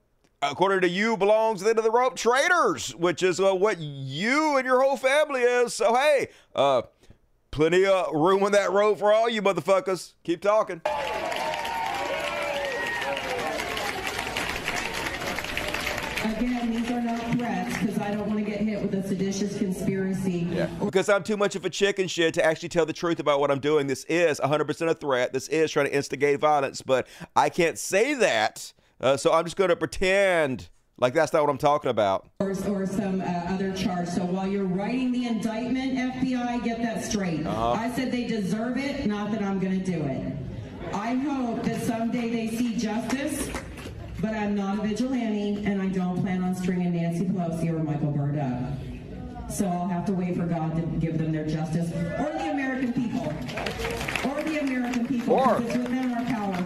According 0.45 0.81
to 0.81 0.89
you, 0.89 1.17
belongs 1.17 1.63
at 1.63 1.67
the 1.67 1.71
end 1.71 1.79
of 1.79 1.85
the 1.85 1.91
rope? 1.93 2.17
Traitors, 2.17 2.97
which 2.97 3.23
is 3.23 3.39
uh, 3.39 3.55
what 3.55 3.79
you 3.79 4.57
and 4.57 4.67
your 4.67 4.83
whole 4.83 4.97
family 4.97 5.43
is. 5.43 5.73
So, 5.73 5.95
hey, 5.95 6.31
uh, 6.57 6.83
plenty 7.53 7.87
of 7.87 8.13
room 8.13 8.43
on 8.43 8.51
that 8.51 8.73
rope 8.73 8.99
for 8.99 9.13
all 9.13 9.29
you 9.29 9.41
motherfuckers. 9.41 10.15
Keep 10.25 10.43
talking. 10.43 10.81
Again, 16.25 16.71
these 16.73 16.91
are 16.91 17.01
not 17.01 17.21
threats 17.37 17.79
because 17.79 17.99
I 17.99 18.11
don't 18.11 18.27
want 18.27 18.41
to 18.41 18.45
get 18.45 18.63
hit 18.63 18.83
with 18.83 18.95
a 18.95 19.07
seditious 19.07 19.57
conspiracy. 19.57 20.49
Yeah. 20.51 20.67
Because 20.85 21.09
I'm 21.09 21.23
too 21.23 21.37
much 21.37 21.55
of 21.55 21.65
a 21.65 21.71
chicken 21.71 22.09
shit 22.09 22.35
to 22.35 22.45
actually 22.45 22.69
tell 22.69 22.85
the 22.85 22.93
truth 22.93 23.21
about 23.21 23.39
what 23.39 23.53
I'm 23.53 23.61
doing. 23.61 23.87
This 23.87 24.03
is 24.05 24.41
100% 24.41 24.89
a 24.89 24.95
threat. 24.95 25.33
This 25.33 25.47
is 25.47 25.71
trying 25.71 25.87
to 25.87 25.95
instigate 25.95 26.41
violence, 26.41 26.83
but 26.83 27.07
I 27.37 27.49
can't 27.49 27.79
say 27.79 28.15
that. 28.15 28.73
Uh, 29.03 29.17
so 29.17 29.33
I'm 29.33 29.45
just 29.45 29.57
going 29.57 29.71
to 29.71 29.77
pretend 29.77 30.69
like 30.99 31.15
that's 31.15 31.33
not 31.33 31.43
what 31.43 31.51
I'm 31.51 31.59
talking 31.59 31.91
about. 31.91 32.29
Or, 32.39 32.51
or 32.51 32.87
some 32.87 33.21
uh, 33.21 33.25
other 33.25 33.73
charge. 33.73 34.09
So 34.09 34.25
while 34.25 34.47
you're 34.47 34.65
writing 34.65 35.11
the 35.11 35.27
indictment, 35.27 35.99
FBI, 35.99 36.63
get 36.63 36.81
that 36.83 37.03
straight. 37.03 37.45
Uh-huh. 37.45 37.73
I 37.73 37.91
said 37.93 38.13
they 38.13 38.27
deserve 38.27 38.77
it, 38.79 39.05
not 39.07 39.33
that 39.33 39.43
I'm 39.43 39.59
going 39.59 39.83
to 39.83 39.85
do 39.85 40.01
it. 40.05 40.33
I 40.95 41.15
hope 41.15 41.63
that 41.65 41.81
someday 41.83 42.29
they 42.31 42.57
see 42.57 42.77
justice, 42.77 43.51
but 44.21 44.35
I'm 44.35 44.55
not 44.55 44.79
a 44.79 44.83
vigilante, 44.83 45.65
and 45.65 45.81
I 45.83 45.89
don't 45.89 46.21
plan 46.21 46.45
on 46.45 46.55
stringing 46.55 46.93
Nancy 46.95 47.25
Pelosi 47.25 47.71
or 47.71 47.83
Michael 47.83 48.13
Byrd 48.13 48.39
up. 48.39 49.51
So 49.51 49.67
I'll 49.67 49.89
have 49.89 50.05
to 50.07 50.13
wait 50.13 50.37
for 50.37 50.45
God 50.47 50.77
to 50.77 50.83
give 50.99 51.19
them 51.19 51.33
their 51.33 51.47
justice, 51.47 51.91
or 51.93 52.31
the 52.39 52.51
American 52.53 52.93
people, 52.93 53.27
or 54.31 54.43
the 54.43 54.59
American 54.61 55.07
people, 55.07 55.35
Or- 55.35 55.59
because 55.61 55.75
it's 55.75 55.89
within 55.89 56.13
our 56.15 56.25
power. 56.25 56.65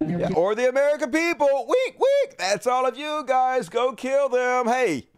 They're 0.00 0.20
Yeah, 0.20 0.32
or 0.34 0.54
the 0.54 0.68
American 0.68 1.10
people. 1.10 1.66
Weak, 1.68 1.98
weak. 1.98 2.38
That's 2.38 2.66
all 2.66 2.86
of 2.86 2.98
you 2.98 3.24
guys. 3.26 3.68
Go 3.68 3.92
kill 3.92 4.28
them. 4.28 4.66
Hey, 4.66 5.08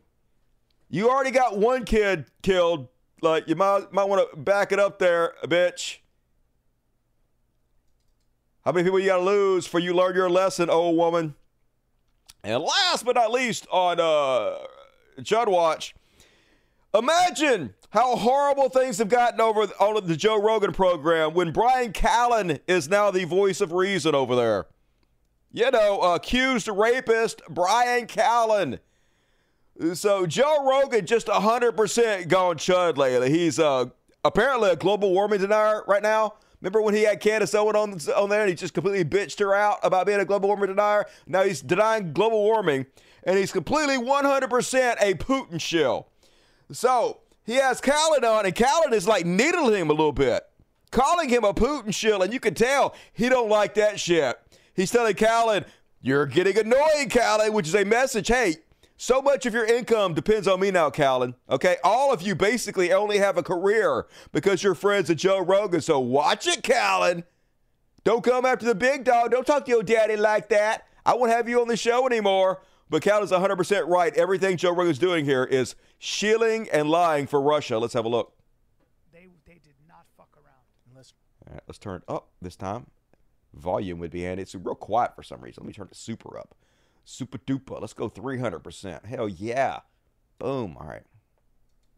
you 0.88 1.10
already 1.10 1.30
got 1.30 1.58
one 1.58 1.84
kid 1.84 2.26
killed. 2.42 2.88
Like 3.20 3.48
you 3.48 3.56
might 3.56 3.92
might 3.92 4.04
want 4.04 4.30
to 4.30 4.36
back 4.36 4.70
it 4.70 4.78
up 4.78 4.98
there, 4.98 5.34
bitch. 5.44 5.98
How 8.64 8.72
many 8.72 8.84
people 8.84 9.00
you 9.00 9.06
got 9.06 9.16
to 9.16 9.22
lose 9.22 9.66
for 9.66 9.78
you 9.78 9.94
learn 9.94 10.14
your 10.14 10.30
lesson, 10.30 10.70
old 10.70 10.96
woman? 10.96 11.34
And 12.44 12.62
last 12.62 13.04
but 13.04 13.16
not 13.16 13.32
least, 13.32 13.66
on 13.72 13.98
uh, 13.98 14.58
Chud 15.22 15.48
Watch, 15.48 15.94
imagine 16.94 17.74
how 17.90 18.16
horrible 18.16 18.68
things 18.68 18.98
have 18.98 19.08
gotten 19.08 19.40
over 19.40 19.62
on 19.80 20.06
the 20.06 20.16
Joe 20.16 20.40
Rogan 20.40 20.72
program 20.72 21.34
when 21.34 21.52
Brian 21.52 21.92
Callen 21.92 22.60
is 22.66 22.88
now 22.88 23.10
the 23.10 23.24
voice 23.24 23.60
of 23.60 23.72
reason 23.72 24.14
over 24.14 24.36
there. 24.36 24.66
You 25.52 25.70
know, 25.70 26.00
accused 26.00 26.68
rapist 26.68 27.40
Brian 27.48 28.06
Callen. 28.06 28.80
So 29.94 30.26
Joe 30.26 30.68
Rogan 30.68 31.06
just 31.06 31.28
100% 31.28 32.28
gone 32.28 32.56
chud 32.56 32.98
lately. 32.98 33.30
He's 33.30 33.58
uh, 33.58 33.86
apparently 34.24 34.70
a 34.70 34.76
global 34.76 35.12
warming 35.12 35.40
denier 35.40 35.84
right 35.86 36.02
now. 36.02 36.34
Remember 36.60 36.82
when 36.82 36.92
he 36.92 37.04
had 37.04 37.20
Candace 37.20 37.54
Owen 37.54 37.76
on, 37.76 37.92
on 38.16 38.28
there 38.28 38.40
and 38.40 38.48
he 38.48 38.54
just 38.54 38.74
completely 38.74 39.04
bitched 39.04 39.38
her 39.38 39.54
out 39.54 39.78
about 39.82 40.06
being 40.06 40.18
a 40.20 40.24
global 40.24 40.48
warming 40.48 40.68
denier? 40.68 41.06
Now 41.26 41.44
he's 41.44 41.62
denying 41.62 42.12
global 42.12 42.42
warming 42.42 42.86
and 43.22 43.38
he's 43.38 43.52
completely 43.52 43.96
100% 43.96 44.96
a 45.00 45.14
Putin 45.14 45.60
shill. 45.60 46.08
So 46.72 47.20
he 47.48 47.54
has 47.54 47.80
Callen 47.80 48.24
on, 48.24 48.44
and 48.44 48.54
Callen 48.54 48.92
is 48.92 49.08
like 49.08 49.24
needling 49.24 49.80
him 49.80 49.88
a 49.88 49.94
little 49.94 50.12
bit, 50.12 50.42
calling 50.90 51.30
him 51.30 51.44
a 51.44 51.54
Putin 51.54 51.94
shill, 51.94 52.22
and 52.22 52.30
you 52.30 52.38
can 52.38 52.52
tell 52.52 52.94
he 53.14 53.30
don't 53.30 53.48
like 53.48 53.72
that 53.74 53.98
shit. 53.98 54.38
He's 54.74 54.90
telling 54.90 55.14
Callen, 55.14 55.64
"You're 56.02 56.26
getting 56.26 56.58
annoying, 56.58 57.08
Callen," 57.08 57.54
which 57.54 57.66
is 57.66 57.74
a 57.74 57.86
message. 57.86 58.28
Hey, 58.28 58.56
so 58.98 59.22
much 59.22 59.46
of 59.46 59.54
your 59.54 59.64
income 59.64 60.12
depends 60.12 60.46
on 60.46 60.60
me 60.60 60.70
now, 60.70 60.90
Callen. 60.90 61.36
Okay, 61.48 61.78
all 61.82 62.12
of 62.12 62.20
you 62.20 62.34
basically 62.34 62.92
only 62.92 63.16
have 63.16 63.38
a 63.38 63.42
career 63.42 64.04
because 64.30 64.62
you're 64.62 64.74
friends 64.74 65.08
with 65.08 65.16
Joe 65.16 65.40
Rogan. 65.40 65.80
So 65.80 65.98
watch 66.00 66.46
it, 66.46 66.62
Callen. 66.62 67.24
Don't 68.04 68.22
come 68.22 68.44
after 68.44 68.66
the 68.66 68.74
big 68.74 69.04
dog. 69.04 69.30
Don't 69.30 69.46
talk 69.46 69.64
to 69.64 69.70
your 69.70 69.82
daddy 69.82 70.16
like 70.16 70.50
that. 70.50 70.86
I 71.06 71.14
won't 71.14 71.32
have 71.32 71.48
you 71.48 71.62
on 71.62 71.68
the 71.68 71.78
show 71.78 72.06
anymore. 72.06 72.60
But 72.90 73.02
Cal 73.02 73.22
is 73.22 73.30
100% 73.30 73.86
right. 73.88 74.14
Everything 74.16 74.56
Joe 74.56 74.70
Rogan 74.72 74.90
is 74.90 74.98
doing 74.98 75.24
here 75.24 75.44
is 75.44 75.74
shilling 75.98 76.68
and 76.70 76.88
lying 76.88 77.26
for 77.26 77.40
Russia. 77.40 77.78
Let's 77.78 77.94
have 77.94 78.04
a 78.04 78.08
look. 78.08 78.32
They 79.12 79.26
they 79.46 79.54
did 79.62 79.74
not 79.86 80.06
fuck 80.16 80.30
around. 80.36 80.62
Unless 80.90 81.12
All 81.46 81.54
right, 81.54 81.62
let's 81.66 81.78
turn 81.78 81.96
it 81.96 82.02
up 82.08 82.28
this 82.40 82.56
time. 82.56 82.86
Volume 83.54 83.98
would 83.98 84.10
be 84.10 84.22
handy. 84.22 84.42
It's 84.42 84.54
real 84.54 84.74
quiet 84.74 85.14
for 85.16 85.22
some 85.22 85.40
reason. 85.40 85.62
Let 85.64 85.68
me 85.68 85.72
turn 85.74 85.88
it 85.90 85.96
super 85.96 86.38
up. 86.38 86.54
Super 87.04 87.38
duper. 87.38 87.80
Let's 87.80 87.94
go 87.94 88.08
300%. 88.08 89.04
Hell 89.06 89.28
yeah. 89.28 89.80
Boom. 90.38 90.76
All 90.78 90.86
right. 90.86 91.02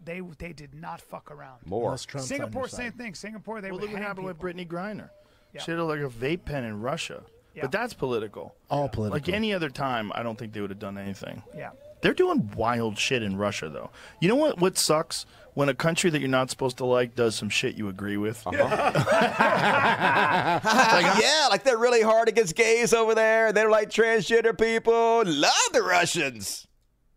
they 0.03 0.21
they 0.39 0.53
did 0.53 0.75
not 0.75 1.01
fuck 1.01 1.31
around. 1.31 1.59
More. 1.67 1.87
Unless 1.87 2.05
Trump's 2.07 2.31
on 2.31 2.37
your 2.39 2.47
Singapore, 2.47 2.69
same 2.69 2.93
thing. 2.93 3.15
Singapore, 3.15 3.61
they 3.61 3.71
Well, 3.71 3.81
would 3.81 3.83
look 3.83 3.91
what 3.93 3.99
hang 3.99 4.07
happened 4.09 4.27
with 4.27 4.39
people. 4.41 4.51
Brittney 4.51 4.67
Griner. 4.69 5.11
Yeah. 5.53 5.63
She 5.63 5.71
had 5.73 5.81
like 5.81 6.01
a 6.01 6.09
vape 6.09 6.45
pen 6.45 6.65
in 6.65 6.81
Russia. 6.81 7.23
Yeah. 7.55 7.63
But 7.63 7.73
that's 7.73 7.95
political. 7.95 8.55
All 8.71 8.89
political. 8.89 9.19
Like 9.19 9.35
any 9.35 9.53
other 9.53 9.71
time, 9.71 10.13
I 10.15 10.23
don't 10.23 10.39
think 10.39 10.53
they 10.53 10.61
would 10.61 10.71
have 10.71 10.79
done 10.79 10.99
anything. 10.99 11.43
Yeah. 11.57 11.71
They're 12.01 12.15
doing 12.15 12.51
wild 12.57 12.99
shit 12.99 13.23
in 13.23 13.37
Russia, 13.37 13.69
though. 13.69 13.91
You 14.21 14.29
know 14.29 14.37
what? 14.37 14.59
What 14.59 14.79
sucks 14.79 15.27
when 15.55 15.69
a 15.69 15.75
country 15.75 16.11
that 16.11 16.21
you're 16.21 16.29
not 16.29 16.51
supposed 16.51 16.79
to 16.79 16.87
like 16.87 17.15
does 17.15 17.35
some 17.35 17.51
shit 17.51 17.77
you 17.77 17.89
agree 17.89 18.17
with. 18.17 18.47
Uh-huh. 18.47 18.57
yeah, 21.21 21.47
like 21.51 21.65
they're 21.65 21.77
really 21.77 22.03
hard 22.03 22.29
against 22.29 22.55
gays 22.55 22.95
over 22.95 23.15
there. 23.15 23.53
They're 23.53 23.71
like 23.71 23.91
transgender 23.91 24.59
people. 24.59 25.25
Love 25.27 25.53
the 25.73 25.83
Russians. 25.83 26.67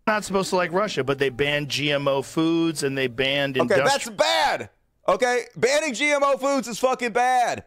Not 0.05 0.25
supposed 0.25 0.49
to 0.49 0.57
like 0.57 0.73
Russia, 0.73 1.03
but 1.03 1.19
they 1.19 1.29
banned 1.29 1.69
GMO 1.69 2.25
foods 2.25 2.83
and 2.83 2.97
they 2.97 3.07
banned 3.07 3.57
Okay, 3.57 3.75
industri- 3.75 3.85
that's 3.85 4.09
bad. 4.09 4.69
Okay, 5.07 5.45
banning 5.55 5.93
GMO 5.93 6.39
foods 6.39 6.67
is 6.67 6.79
fucking 6.79 7.13
bad. 7.13 7.63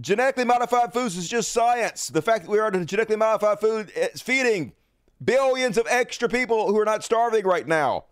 Genetically 0.00 0.44
modified 0.44 0.92
foods 0.92 1.16
is 1.16 1.28
just 1.28 1.52
science. 1.52 2.08
The 2.08 2.22
fact 2.22 2.44
that 2.44 2.50
we 2.50 2.58
are 2.58 2.66
on 2.66 2.86
genetically 2.86 3.16
modified 3.16 3.60
food 3.60 3.90
is 3.96 4.20
feeding 4.20 4.72
billions 5.24 5.78
of 5.78 5.86
extra 5.88 6.28
people 6.28 6.68
who 6.68 6.78
are 6.78 6.84
not 6.84 7.02
starving 7.02 7.46
right 7.46 7.66
now. 7.66 8.04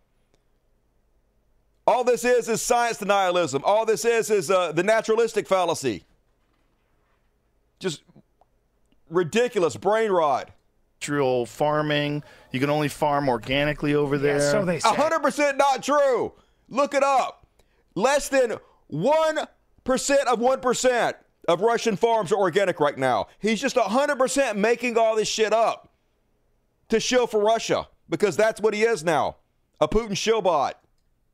All 1.87 2.03
this 2.03 2.25
is 2.25 2.49
is 2.49 2.63
science 2.63 2.99
denialism. 2.99 3.61
All 3.65 3.85
this 3.85 4.07
is 4.07 4.31
is 4.31 4.51
uh, 4.51 4.73
the 4.73 4.83
naturalistic 4.83 5.47
fallacy. 5.47 6.05
Just 7.79 8.03
ridiculous 9.11 9.77
brain 9.77 10.11
rot. 10.11 10.51
industrial 11.05 11.45
farming. 11.47 12.23
You 12.53 12.61
can 12.61 12.71
only 12.71 12.89
farm 12.89 13.29
organically 13.29 13.95
over 13.95 14.17
there. 14.17 14.39
Yeah, 14.39 14.51
so 14.51 14.65
they 14.65 14.79
say. 14.79 14.89
100% 14.89 15.57
not 15.57 15.83
true. 15.83 16.33
Look 16.69 16.95
it 16.95 17.03
up. 17.03 17.47
Less 17.95 18.29
than 18.29 18.57
1% 18.91 19.47
of 20.27 20.39
1% 20.39 21.15
of 21.49 21.61
Russian 21.61 21.97
farms 21.97 22.33
are 22.33 22.37
organic 22.39 22.81
right 22.81 22.97
now. 22.99 23.27
He's 23.39 23.61
just 23.61 23.77
100% 23.77 24.57
making 24.57 24.97
all 24.99 25.17
this 25.17 25.29
shit 25.29 25.53
up 25.53 25.91
to 26.89 27.01
shill 27.01 27.27
for 27.27 27.41
Russia 27.43 27.89
because 28.09 28.37
that's 28.37 28.61
what 28.61 28.75
he 28.75 28.83
is 28.83 29.05
now 29.05 29.37
a 29.81 29.89
Putin 29.89 30.11
shillbot. 30.13 30.73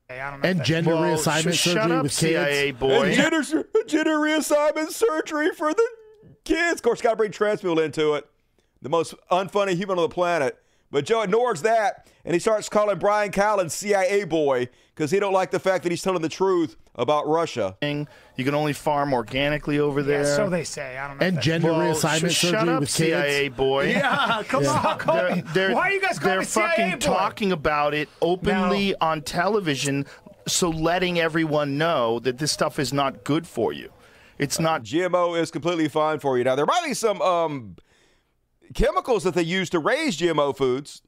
Hey, 0.09 0.19
I 0.19 0.31
don't 0.31 0.41
know. 0.41 0.45
if 0.45 0.51
And 0.51 0.59
that's- 0.59 0.67
gender 0.67 0.89
Well, 0.95 1.15
reassignment 1.17 1.53
sh- 1.53 1.57
shut 1.59 1.73
surgery 1.75 1.91
up, 1.97 2.03
with 2.03 2.11
CIA 2.13 2.65
kids. 2.67 2.79
boy. 2.79 3.01
And 3.03 3.13
gender, 3.15 3.41
gender 3.87 4.11
reassignment 4.17 4.89
surgery 4.91 5.51
for 5.53 5.73
the 5.73 5.87
kids. 6.43 6.79
Of 6.79 6.83
course, 6.83 7.01
got 7.01 7.11
to 7.11 7.15
bring 7.15 7.31
trans 7.31 7.61
people 7.61 7.79
into 7.79 8.15
it. 8.15 8.27
The 8.81 8.89
most 8.89 9.13
unfunny 9.31 9.75
human 9.75 9.97
on 9.99 10.03
the 10.03 10.13
planet. 10.13 10.57
But 10.91 11.05
Joe 11.05 11.21
ignores 11.21 11.61
that, 11.61 12.07
and 12.25 12.33
he 12.33 12.39
starts 12.39 12.67
calling 12.69 12.99
Brian 12.99 13.31
Callen 13.31 13.71
CIA 13.71 14.25
boy 14.25 14.67
because 14.93 15.09
he 15.09 15.19
don't 15.19 15.33
like 15.33 15.51
the 15.51 15.59
fact 15.59 15.83
that 15.83 15.91
he's 15.91 16.01
telling 16.01 16.21
the 16.21 16.27
truth 16.29 16.75
about 16.95 17.27
Russia. 17.27 17.77
You 17.81 18.45
can 18.45 18.53
only 18.53 18.73
farm 18.73 19.13
organically 19.13 19.79
over 19.79 20.03
there. 20.03 20.23
Yeah, 20.23 20.35
so 20.35 20.49
they 20.49 20.63
say. 20.65 20.97
I 20.97 21.07
don't 21.07 21.17
know. 21.19 21.25
And 21.25 21.41
gender 21.41 21.71
Well, 21.71 21.79
reassignment 21.93 22.31
sh- 22.31 22.41
surgery 22.41 22.59
shut 22.59 22.67
up, 22.69 22.79
with 22.81 22.89
CIA 22.89 23.43
kids. 23.43 23.55
boy. 23.55 23.87
Yeah, 23.91 24.43
come 24.47 24.65
on, 24.67 24.97
call 24.99 25.15
They're, 25.15 25.35
me. 25.37 25.43
they're- 25.53 25.73
Why 25.73 25.81
are 25.83 25.91
you 25.91 26.01
guys 26.01 26.19
calling 26.19 26.31
They're 26.33 26.39
me 26.41 26.45
CIA 26.45 26.67
fucking 26.67 26.91
boy? 26.91 26.97
talking 26.99 27.51
about 27.53 27.93
it 27.93 28.09
openly 28.21 28.93
on 28.99 29.21
television, 29.21 30.05
so 30.47 30.69
letting 30.69 31.19
everyone 31.19 31.77
know 31.77 32.19
that 32.19 32.37
this 32.37 32.51
stuff 32.51 32.77
is 32.79 32.91
not 32.91 33.23
good 33.23 33.47
for 33.47 33.71
you. 33.71 33.91
It's 34.37 34.59
not. 34.59 34.83
GMO 34.83 35.39
is 35.39 35.51
completely 35.51 35.87
fine 35.87 36.19
for 36.19 36.37
you. 36.37 36.43
Now, 36.43 36.55
there 36.55 36.65
might 36.65 36.83
be 36.85 36.93
some 36.95 37.21
um, 37.21 37.75
chemicals 38.73 39.23
that 39.23 39.33
they 39.33 39.43
use 39.43 39.69
to 39.71 39.79
raise 39.79 40.17
GMO 40.17 40.55
foods, 40.55 41.01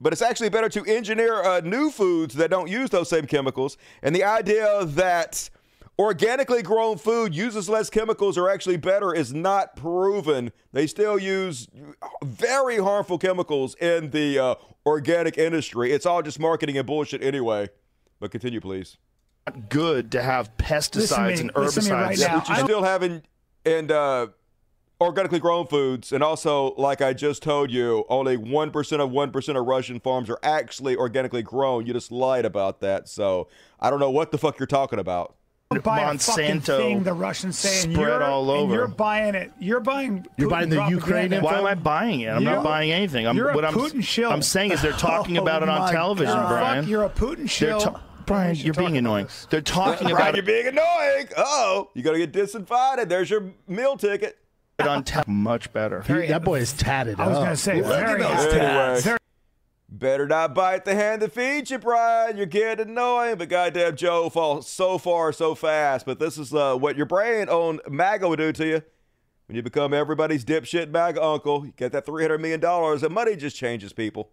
but 0.00 0.12
it's 0.12 0.22
actually 0.22 0.48
better 0.48 0.68
to 0.70 0.84
engineer 0.84 1.42
uh, 1.42 1.60
new 1.60 1.90
foods 1.90 2.34
that 2.36 2.50
don't 2.50 2.68
use 2.68 2.90
those 2.90 3.08
same 3.08 3.26
chemicals. 3.26 3.76
And 4.02 4.14
the 4.14 4.24
idea 4.24 4.84
that 4.84 5.50
organically 5.98 6.62
grown 6.62 6.96
food 6.96 7.34
uses 7.34 7.68
less 7.68 7.90
chemicals 7.90 8.38
or 8.38 8.50
actually 8.50 8.78
better 8.78 9.14
is 9.14 9.34
not 9.34 9.76
proven. 9.76 10.50
They 10.72 10.86
still 10.86 11.18
use 11.18 11.68
very 12.24 12.78
harmful 12.78 13.18
chemicals 13.18 13.74
in 13.74 14.10
the 14.10 14.38
uh, 14.38 14.54
organic 14.86 15.36
industry. 15.36 15.92
It's 15.92 16.06
all 16.06 16.22
just 16.22 16.40
marketing 16.40 16.78
and 16.78 16.86
bullshit 16.86 17.22
anyway. 17.22 17.68
But 18.18 18.30
continue, 18.30 18.60
please. 18.60 18.96
Good 19.68 20.12
to 20.12 20.22
have 20.22 20.56
pesticides 20.56 21.40
and 21.40 21.52
to 21.52 21.60
me 21.60 21.66
herbicides. 21.66 21.90
right 21.90 22.18
now. 22.18 22.38
But 22.38 22.48
you're 22.48 22.64
still 22.64 22.82
having 22.82 23.22
and 23.64 23.90
uh, 23.90 24.28
organically 25.00 25.38
grown 25.40 25.66
foods, 25.66 26.12
and 26.12 26.22
also, 26.22 26.74
like 26.76 27.00
I 27.00 27.12
just 27.12 27.42
told 27.42 27.70
you, 27.70 28.04
only 28.08 28.36
one 28.36 28.70
percent 28.70 29.00
of 29.00 29.10
one 29.10 29.30
percent 29.30 29.56
of 29.58 29.66
Russian 29.66 30.00
farms 30.00 30.28
are 30.30 30.38
actually 30.42 30.96
organically 30.96 31.42
grown. 31.42 31.86
You 31.86 31.92
just 31.92 32.12
lied 32.12 32.44
about 32.44 32.80
that, 32.80 33.08
so 33.08 33.48
I 33.80 33.90
don't 33.90 34.00
know 34.00 34.10
what 34.10 34.30
the 34.32 34.38
fuck 34.38 34.58
you're 34.58 34.66
talking 34.66 34.98
about. 34.98 35.34
buy 35.82 36.00
a 36.00 36.18
fucking 36.18 36.60
Monsanto 36.60 36.76
thing 36.78 37.02
the 37.04 37.12
Russians 37.14 37.58
say, 37.58 37.82
and 37.84 37.92
spread 37.94 38.06
you're, 38.08 38.22
all 38.22 38.42
and 38.50 38.60
over. 38.64 38.74
you're 38.74 38.88
buying 38.88 39.34
it. 39.34 39.52
You're 39.58 39.80
buying. 39.80 40.26
You're 40.36 40.50
buying 40.50 40.68
the 40.68 40.76
propaganda. 40.76 41.36
Ukraine 41.36 41.42
Why 41.42 41.58
am 41.58 41.66
I 41.66 41.74
buying 41.74 42.20
it? 42.20 42.28
I'm 42.28 42.42
You're- 42.42 42.56
not 42.56 42.64
buying 42.64 42.90
anything. 42.92 43.26
I'm, 43.26 43.36
you're 43.36 43.54
what 43.54 43.64
I'm, 43.64 43.74
Putin 43.74 44.02
shill. 44.02 44.30
I'm 44.30 44.42
saying 44.42 44.72
is 44.72 44.82
they're 44.82 44.92
talking 44.92 45.38
oh 45.38 45.42
about 45.42 45.62
it 45.62 45.68
Oh 45.68 45.72
on 45.72 45.92
television, 45.92 46.34
God. 46.34 46.48
Brian. 46.48 46.84
Fuck, 46.84 46.90
you're 46.90 47.04
a 47.04 47.08
Putin 47.10 47.36
They're 47.36 47.46
shill. 47.48 47.80
ta- 47.80 48.02
Brian, 48.26 48.54
you're 48.54 48.74
being 48.74 48.96
annoying. 48.96 49.26
They're 49.48 49.60
talking 49.60 50.08
Brian, 50.08 50.16
about 50.16 50.34
you're 50.36 50.44
it 50.44 50.46
being 50.46 50.66
annoying. 50.68 51.28
Oh, 51.36 51.90
you 51.94 52.02
gotta 52.02 52.18
get 52.18 52.32
disinvited. 52.32 53.08
There's 53.08 53.28
your 53.30 53.52
meal 53.66 53.96
ticket. 53.96 54.38
On 54.86 55.04
te- 55.04 55.20
much 55.26 55.72
better. 55.72 56.02
He- 56.02 56.26
that 56.28 56.44
boy 56.44 56.60
is 56.60 56.72
tatted 56.72 57.20
I 57.20 57.28
was 57.28 57.36
up. 57.38 57.44
gonna 57.44 57.56
say 57.56 57.82
Look 57.82 57.92
at 57.92 58.06
very 58.06 58.22
those 58.22 58.30
happy. 58.32 58.56
tats. 58.58 59.02
Very- 59.04 59.18
Better 59.92 60.28
not 60.28 60.54
bite 60.54 60.84
the 60.84 60.94
hand 60.94 61.20
that 61.22 61.32
feeds 61.32 61.68
you, 61.70 61.78
Brian. 61.78 62.36
You're 62.36 62.46
getting 62.46 62.88
annoying, 62.90 63.36
but 63.36 63.48
goddamn 63.48 63.96
Joe 63.96 64.30
falls 64.30 64.68
so 64.70 64.98
far 64.98 65.32
so 65.32 65.56
fast. 65.56 66.06
But 66.06 66.20
this 66.20 66.38
is 66.38 66.54
uh, 66.54 66.76
what 66.76 66.96
your 66.96 67.06
brain 67.06 67.48
on 67.48 67.80
MAGA 67.88 68.28
will 68.28 68.36
do 68.36 68.52
to 68.52 68.66
you. 68.66 68.82
When 69.46 69.56
you 69.56 69.62
become 69.64 69.92
everybody's 69.92 70.44
dipshit 70.44 70.90
MAGA 70.90 71.20
uncle, 71.20 71.66
you 71.66 71.72
get 71.76 71.90
that 71.90 72.06
$300 72.06 72.38
million, 72.40 72.64
and 72.64 73.12
money 73.12 73.34
just 73.34 73.56
changes 73.56 73.92
people. 73.92 74.30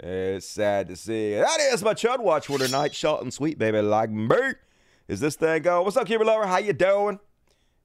It's 0.00 0.48
sad 0.48 0.88
to 0.88 0.96
see. 0.96 1.34
That 1.36 1.60
is 1.72 1.84
my 1.84 1.94
Chud 1.94 2.18
Watch 2.18 2.46
for 2.48 2.58
tonight. 2.58 2.92
Short 2.92 3.22
and 3.22 3.32
sweet, 3.32 3.58
baby, 3.58 3.80
like 3.82 4.10
me. 4.10 4.34
Is 5.06 5.20
this 5.20 5.36
thing 5.36 5.62
going? 5.62 5.84
What's 5.84 5.96
up, 5.96 6.06
Cuba 6.08 6.24
Lover? 6.24 6.46
How 6.48 6.58
you 6.58 6.72
doing? 6.72 7.20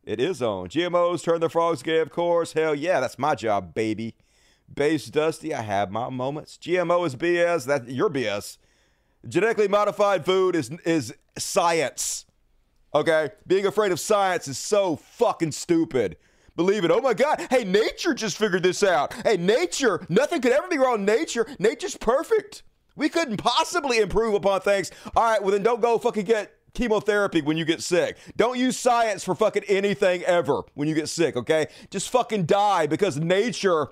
It 0.05 0.19
is 0.19 0.41
on. 0.41 0.67
GMOs 0.69 1.23
turn 1.23 1.41
the 1.41 1.49
frogs 1.49 1.81
gay, 1.81 1.97
of 1.99 2.11
course. 2.11 2.53
Hell 2.53 2.75
yeah, 2.75 2.99
that's 2.99 3.17
my 3.17 3.33
job, 3.33 3.73
baby. 3.73 4.15
Base 4.71 5.07
Dusty, 5.07 5.53
I 5.53 5.63
have 5.63 5.91
my 5.91 6.09
moments. 6.09 6.57
GMO 6.61 7.05
is 7.07 7.15
BS. 7.15 7.65
That 7.65 7.89
your 7.89 8.09
BS. 8.09 8.57
Genetically 9.27 9.67
modified 9.67 10.23
food 10.23 10.55
is 10.55 10.69
is 10.85 11.13
science. 11.37 12.25
Okay? 12.93 13.29
Being 13.47 13.65
afraid 13.65 13.91
of 13.91 13.99
science 13.99 14.47
is 14.47 14.57
so 14.57 14.95
fucking 14.95 15.51
stupid. 15.51 16.17
Believe 16.55 16.85
it. 16.85 16.91
Oh 16.91 17.01
my 17.01 17.13
God. 17.13 17.45
Hey, 17.49 17.63
nature 17.63 18.13
just 18.13 18.37
figured 18.37 18.63
this 18.63 18.83
out. 18.83 19.13
Hey, 19.25 19.37
nature, 19.37 20.05
nothing 20.07 20.39
could 20.41 20.53
ever 20.53 20.67
be 20.67 20.77
wrong. 20.77 21.03
Nature, 21.03 21.47
nature's 21.59 21.97
perfect. 21.97 22.63
We 22.95 23.09
couldn't 23.09 23.37
possibly 23.37 23.97
improve 23.97 24.35
upon 24.35 24.61
things. 24.61 24.91
All 25.15 25.23
right, 25.23 25.41
well 25.41 25.51
then 25.51 25.63
don't 25.63 25.81
go 25.81 25.97
fucking 25.97 26.25
get 26.25 26.54
chemotherapy 26.75 27.41
when 27.41 27.57
you 27.57 27.65
get 27.65 27.81
sick. 27.81 28.17
Don't 28.37 28.59
use 28.59 28.77
science 28.77 29.23
for 29.23 29.33
fucking 29.33 29.63
anything 29.67 30.23
ever 30.23 30.61
when 30.73 30.87
you 30.87 30.95
get 30.95 31.09
sick, 31.09 31.35
okay? 31.35 31.67
Just 31.89 32.09
fucking 32.09 32.45
die 32.45 32.87
because 32.87 33.17
nature 33.17 33.87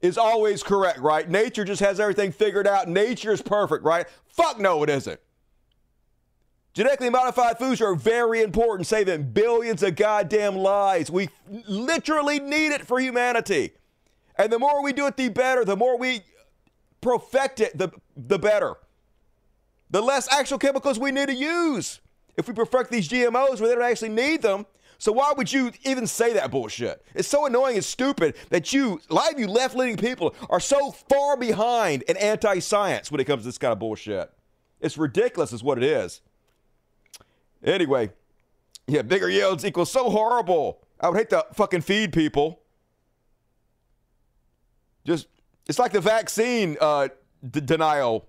is 0.00 0.18
always 0.18 0.62
correct, 0.62 0.98
right? 0.98 1.28
Nature 1.28 1.64
just 1.64 1.80
has 1.80 1.98
everything 1.98 2.32
figured 2.32 2.66
out. 2.66 2.88
Nature 2.88 3.32
is 3.32 3.42
perfect, 3.42 3.84
right? 3.84 4.06
Fuck 4.26 4.60
no, 4.60 4.82
it 4.82 4.90
isn't. 4.90 5.20
Genetically 6.74 7.10
modified 7.10 7.58
foods 7.58 7.80
are 7.80 7.94
very 7.94 8.40
important, 8.40 8.86
saving 8.86 9.32
billions 9.32 9.82
of 9.82 9.96
goddamn 9.96 10.54
lives. 10.54 11.10
We 11.10 11.28
literally 11.66 12.38
need 12.38 12.72
it 12.72 12.86
for 12.86 13.00
humanity. 13.00 13.72
And 14.36 14.52
the 14.52 14.60
more 14.60 14.82
we 14.82 14.92
do 14.92 15.06
it, 15.06 15.16
the 15.16 15.28
better. 15.28 15.64
The 15.64 15.76
more 15.76 15.98
we 15.98 16.20
perfect 17.00 17.58
it, 17.58 17.76
the, 17.76 17.90
the 18.16 18.38
better. 18.38 18.76
The 19.90 20.00
less 20.00 20.32
actual 20.32 20.58
chemicals 20.58 20.98
we 20.98 21.10
need 21.10 21.26
to 21.26 21.34
use. 21.34 22.00
If 22.38 22.46
we 22.46 22.54
perfect 22.54 22.92
these 22.92 23.08
GMOs 23.08 23.60
where 23.60 23.68
they 23.68 23.74
don't 23.74 23.82
actually 23.82 24.10
need 24.10 24.42
them, 24.42 24.64
so 24.96 25.10
why 25.10 25.32
would 25.36 25.52
you 25.52 25.72
even 25.84 26.06
say 26.06 26.32
that 26.34 26.52
bullshit? 26.52 27.04
It's 27.12 27.26
so 27.26 27.46
annoying 27.46 27.74
and 27.74 27.84
stupid 27.84 28.36
that 28.50 28.72
you, 28.72 29.00
a 29.10 29.14
lot 29.14 29.32
of 29.32 29.40
you 29.40 29.48
left-leaning 29.48 29.96
people, 29.96 30.34
are 30.48 30.60
so 30.60 30.92
far 30.92 31.36
behind 31.36 32.02
in 32.02 32.16
anti-science 32.16 33.10
when 33.10 33.20
it 33.20 33.24
comes 33.24 33.42
to 33.42 33.48
this 33.48 33.58
kind 33.58 33.72
of 33.72 33.80
bullshit. 33.80 34.32
It's 34.80 34.96
ridiculous, 34.96 35.52
is 35.52 35.64
what 35.64 35.78
it 35.78 35.84
is. 35.84 36.20
Anyway, 37.64 38.12
yeah, 38.86 39.02
bigger 39.02 39.28
yields 39.28 39.64
equals 39.64 39.90
so 39.90 40.08
horrible. 40.08 40.80
I 41.00 41.08
would 41.08 41.18
hate 41.18 41.30
to 41.30 41.44
fucking 41.54 41.80
feed 41.80 42.12
people. 42.12 42.60
Just, 45.04 45.26
it's 45.66 45.80
like 45.80 45.92
the 45.92 46.00
vaccine 46.00 46.76
uh, 46.80 47.08
d- 47.48 47.60
denial. 47.60 48.28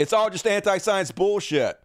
It's 0.00 0.12
all 0.12 0.30
just 0.30 0.48
anti-science 0.48 1.12
bullshit. 1.12 1.80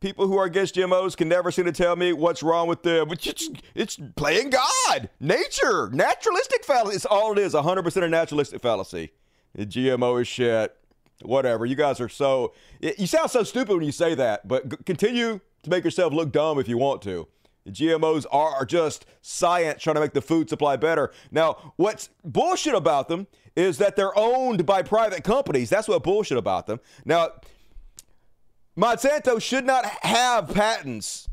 People 0.00 0.26
who 0.26 0.36
are 0.36 0.44
against 0.44 0.74
GMOs 0.74 1.16
can 1.16 1.28
never 1.28 1.50
seem 1.50 1.64
to 1.64 1.72
tell 1.72 1.96
me 1.96 2.12
what's 2.12 2.42
wrong 2.42 2.68
with 2.68 2.82
them. 2.82 3.08
It's, 3.10 3.48
it's 3.74 3.98
playing 4.14 4.50
God, 4.50 5.08
nature, 5.20 5.88
naturalistic 5.90 6.64
fallacy. 6.64 6.96
It's 6.96 7.06
all 7.06 7.32
it 7.32 7.38
is, 7.38 7.54
100% 7.54 8.02
a 8.02 8.08
naturalistic 8.08 8.60
fallacy. 8.60 9.12
The 9.54 9.64
GMO 9.64 10.20
is 10.20 10.28
shit. 10.28 10.76
Whatever. 11.22 11.64
You 11.64 11.76
guys 11.76 11.98
are 11.98 12.10
so. 12.10 12.52
You 12.80 13.06
sound 13.06 13.30
so 13.30 13.42
stupid 13.42 13.74
when 13.74 13.86
you 13.86 13.92
say 13.92 14.14
that, 14.14 14.46
but 14.46 14.84
continue 14.84 15.40
to 15.62 15.70
make 15.70 15.82
yourself 15.82 16.12
look 16.12 16.30
dumb 16.30 16.58
if 16.58 16.68
you 16.68 16.76
want 16.76 17.00
to. 17.02 17.26
GMOs 17.68 18.26
are, 18.30 18.50
are 18.50 18.66
just 18.66 19.06
science 19.22 19.82
trying 19.82 19.94
to 19.94 20.00
make 20.00 20.12
the 20.12 20.20
food 20.20 20.48
supply 20.50 20.76
better. 20.76 21.10
Now, 21.30 21.72
what's 21.76 22.10
bullshit 22.22 22.74
about 22.74 23.08
them 23.08 23.26
is 23.56 23.78
that 23.78 23.96
they're 23.96 24.16
owned 24.16 24.66
by 24.66 24.82
private 24.82 25.24
companies. 25.24 25.70
That's 25.70 25.88
what 25.88 26.02
bullshit 26.02 26.36
about 26.38 26.66
them. 26.66 26.80
Now, 27.04 27.30
Monsanto 28.76 29.40
should 29.40 29.64
not 29.64 29.86
have 30.02 30.52
patents 30.52 31.28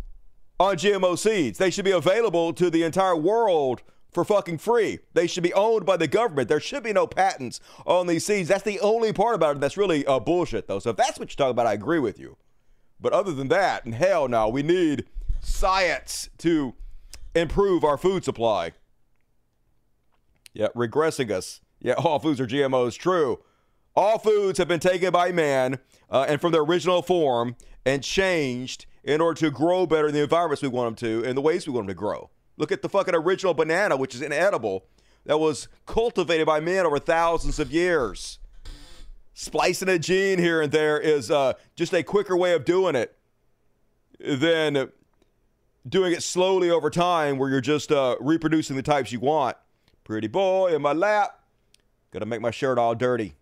on 0.60 0.78
GMO 0.78 1.18
seeds. 1.18 1.58
They 1.58 1.70
should 1.70 1.86
be 1.86 1.92
available 1.92 2.54
to 2.54 2.70
the 2.70 2.84
entire 2.84 3.16
world 3.16 3.82
for 4.14 4.24
fucking 4.24 4.60
free. 4.60 5.00
They 5.14 5.28
should 5.28 5.44
be 5.44 5.54
owned 5.54 5.86
by 5.86 5.98
the 5.98 6.08
government. 6.08 6.48
There 6.48 6.60
should 6.60 6.84
be 6.84 6.94
no 6.94 7.06
patents 7.06 7.60
on 7.86 8.08
these 8.08 8.26
seeds. 8.26 8.48
That's 8.48 8.64
the 8.64 8.80
only 8.80 9.12
part 9.12 9.36
about 9.36 9.58
it 9.58 9.60
that's 9.60 9.76
really 9.76 10.06
uh, 10.06 10.20
bullshit, 10.20 10.68
though. 10.68 10.80
So 10.80 10.92
if 10.92 10.96
that's 10.96 11.20
what 11.20 11.32
you're 11.32 11.36
talking 11.36 11.52
about, 11.52 11.68
I 11.68 11.74
agree 11.74 12.00
with 12.00 12.20
you. 12.20 12.38
But 13.00 13.12
other 13.12 13.34
than 13.34 13.50
that, 13.50 13.84
and 13.84 13.96
hell 13.96 14.30
no, 14.30 14.48
we 14.48 14.64
need 14.64 15.06
science 15.42 16.30
to 16.38 16.76
improve 17.36 17.84
our 17.84 17.98
food 17.98 18.24
supply. 18.24 18.72
Yeah, 20.54 20.68
regressing 20.76 21.32
us. 21.32 21.60
Yeah, 21.82 21.94
all 21.98 22.20
foods 22.20 22.40
are 22.40 22.48
GMOs. 22.48 22.98
True. 22.98 23.40
All 23.96 24.18
foods 24.18 24.58
have 24.58 24.68
been 24.68 24.80
taken 24.80 25.12
by 25.12 25.32
man 25.32 25.80
uh, 26.10 26.26
and 26.28 26.42
from 26.42 26.52
their 26.52 26.62
original 26.62 27.02
form 27.02 27.56
and 27.86 28.04
changed 28.04 28.86
in 29.04 29.22
order 29.22 29.40
to 29.42 29.52
grow 29.52 29.86
better 29.86 30.08
in 30.08 30.14
the 30.14 30.24
environments 30.24 30.62
we 30.62 30.68
want 30.68 30.98
them 30.98 31.10
to 31.10 31.28
and 31.28 31.38
the 31.38 31.42
ways 31.42 31.68
we 31.68 31.74
want 31.74 31.88
them 31.88 31.96
to 31.96 32.00
grow. 32.00 32.30
Look 32.58 32.72
at 32.72 32.82
the 32.82 32.90
fucking 32.90 33.16
original 33.16 33.54
banana, 33.54 33.98
which 33.98 34.16
is 34.16 34.22
inedible, 34.22 34.86
that 35.26 35.40
was 35.40 35.68
cultivated 35.86 36.46
by 36.46 36.60
men 36.60 36.86
over 36.86 37.00
thousands 37.00 37.60
of 37.60 37.72
years. 37.72 38.40
Splicing 39.34 39.90
a 39.90 39.98
gene 39.98 40.40
here 40.40 40.62
and 40.62 40.72
there 40.72 41.00
is 41.00 41.32
uh, 41.32 41.54
just 41.76 41.94
a 41.94 42.04
quicker 42.04 42.38
way 42.38 42.54
of 42.54 42.66
doing 42.66 42.96
it 42.96 43.18
than 44.20 44.92
doing 45.88 46.14
it 46.14 46.24
slowly 46.24 46.70
over 46.70 46.90
time, 46.90 47.38
where 47.38 47.50
you're 47.50 47.62
just 47.62 47.92
uh, 47.92 48.16
reproducing 48.20 48.76
the 48.76 48.84
types 48.84 49.12
you 49.12 49.20
want. 49.20 49.58
Pretty 50.04 50.28
boy 50.28 50.74
in 50.74 50.82
my 50.82 50.94
lap. 50.94 51.40
Gonna 52.12 52.26
make 52.26 52.42
my 52.42 52.52
shirt 52.52 52.78
all 52.78 52.94
dirty. 52.94 53.36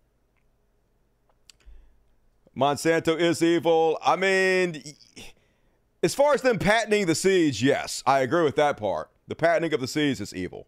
Monsanto 2.56 3.18
is 3.18 3.42
evil. 3.42 3.98
I 4.04 4.16
mean, 4.16 4.82
as 6.02 6.14
far 6.14 6.34
as 6.34 6.42
them 6.42 6.58
patenting 6.58 7.06
the 7.06 7.14
seeds, 7.14 7.62
yes, 7.62 8.02
I 8.06 8.20
agree 8.20 8.42
with 8.42 8.56
that 8.56 8.76
part. 8.76 9.10
The 9.28 9.34
patenting 9.34 9.72
of 9.72 9.80
the 9.80 9.86
seeds 9.86 10.20
is 10.20 10.34
evil. 10.34 10.66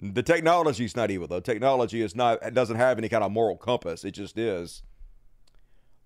The 0.00 0.22
technology 0.22 0.84
is 0.84 0.96
not 0.96 1.10
evil, 1.10 1.26
though. 1.26 1.40
Technology 1.40 2.02
is 2.02 2.14
not 2.14 2.54
doesn't 2.54 2.76
have 2.76 2.98
any 2.98 3.08
kind 3.08 3.24
of 3.24 3.32
moral 3.32 3.56
compass. 3.56 4.04
It 4.04 4.12
just 4.12 4.38
is. 4.38 4.82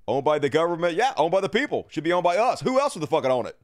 Owned 0.09 0.25
by 0.25 0.39
the 0.39 0.49
government, 0.49 0.95
yeah, 0.95 1.13
owned 1.17 1.31
by 1.31 1.41
the 1.41 1.49
people. 1.49 1.87
Should 1.91 2.05
be 2.05 2.13
owned 2.13 2.25
by 2.25 2.37
us. 2.37 2.61
Who 2.61 2.81
else 2.81 2.95
would 2.95 3.03
the 3.03 3.07
fucking 3.07 3.31
own 3.31 3.47
it? 3.47 3.57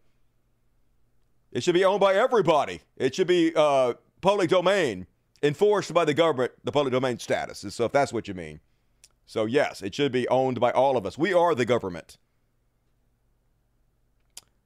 It 1.51 1.63
should 1.63 1.75
be 1.75 1.85
owned 1.85 2.01
by 2.01 2.15
everybody. 2.15 2.81
It 2.97 3.15
should 3.15 3.27
be 3.27 3.53
uh, 3.57 3.95
public 4.21 4.51
domain, 4.51 5.07
enforced 5.43 5.93
by 5.93 6.05
the 6.05 6.15
government, 6.15 6.53
the 6.63 6.73
public 6.73 6.93
domain 6.93 7.19
status. 7.19 7.65
So 7.75 7.87
if 7.87 7.93
that's 7.93 8.13
what 8.13 8.29
you 8.29 8.35
mean. 8.35 8.61
So 9.29 9.45
yes, 9.45 9.83
it 9.83 9.95
should 9.95 10.11
be 10.11 10.27
owned 10.29 10.59
by 10.59 10.71
all 10.71 10.97
of 10.97 11.05
us. 11.05 11.19
We 11.19 11.35
are 11.35 11.55
the 11.55 11.67
government. 11.67 12.17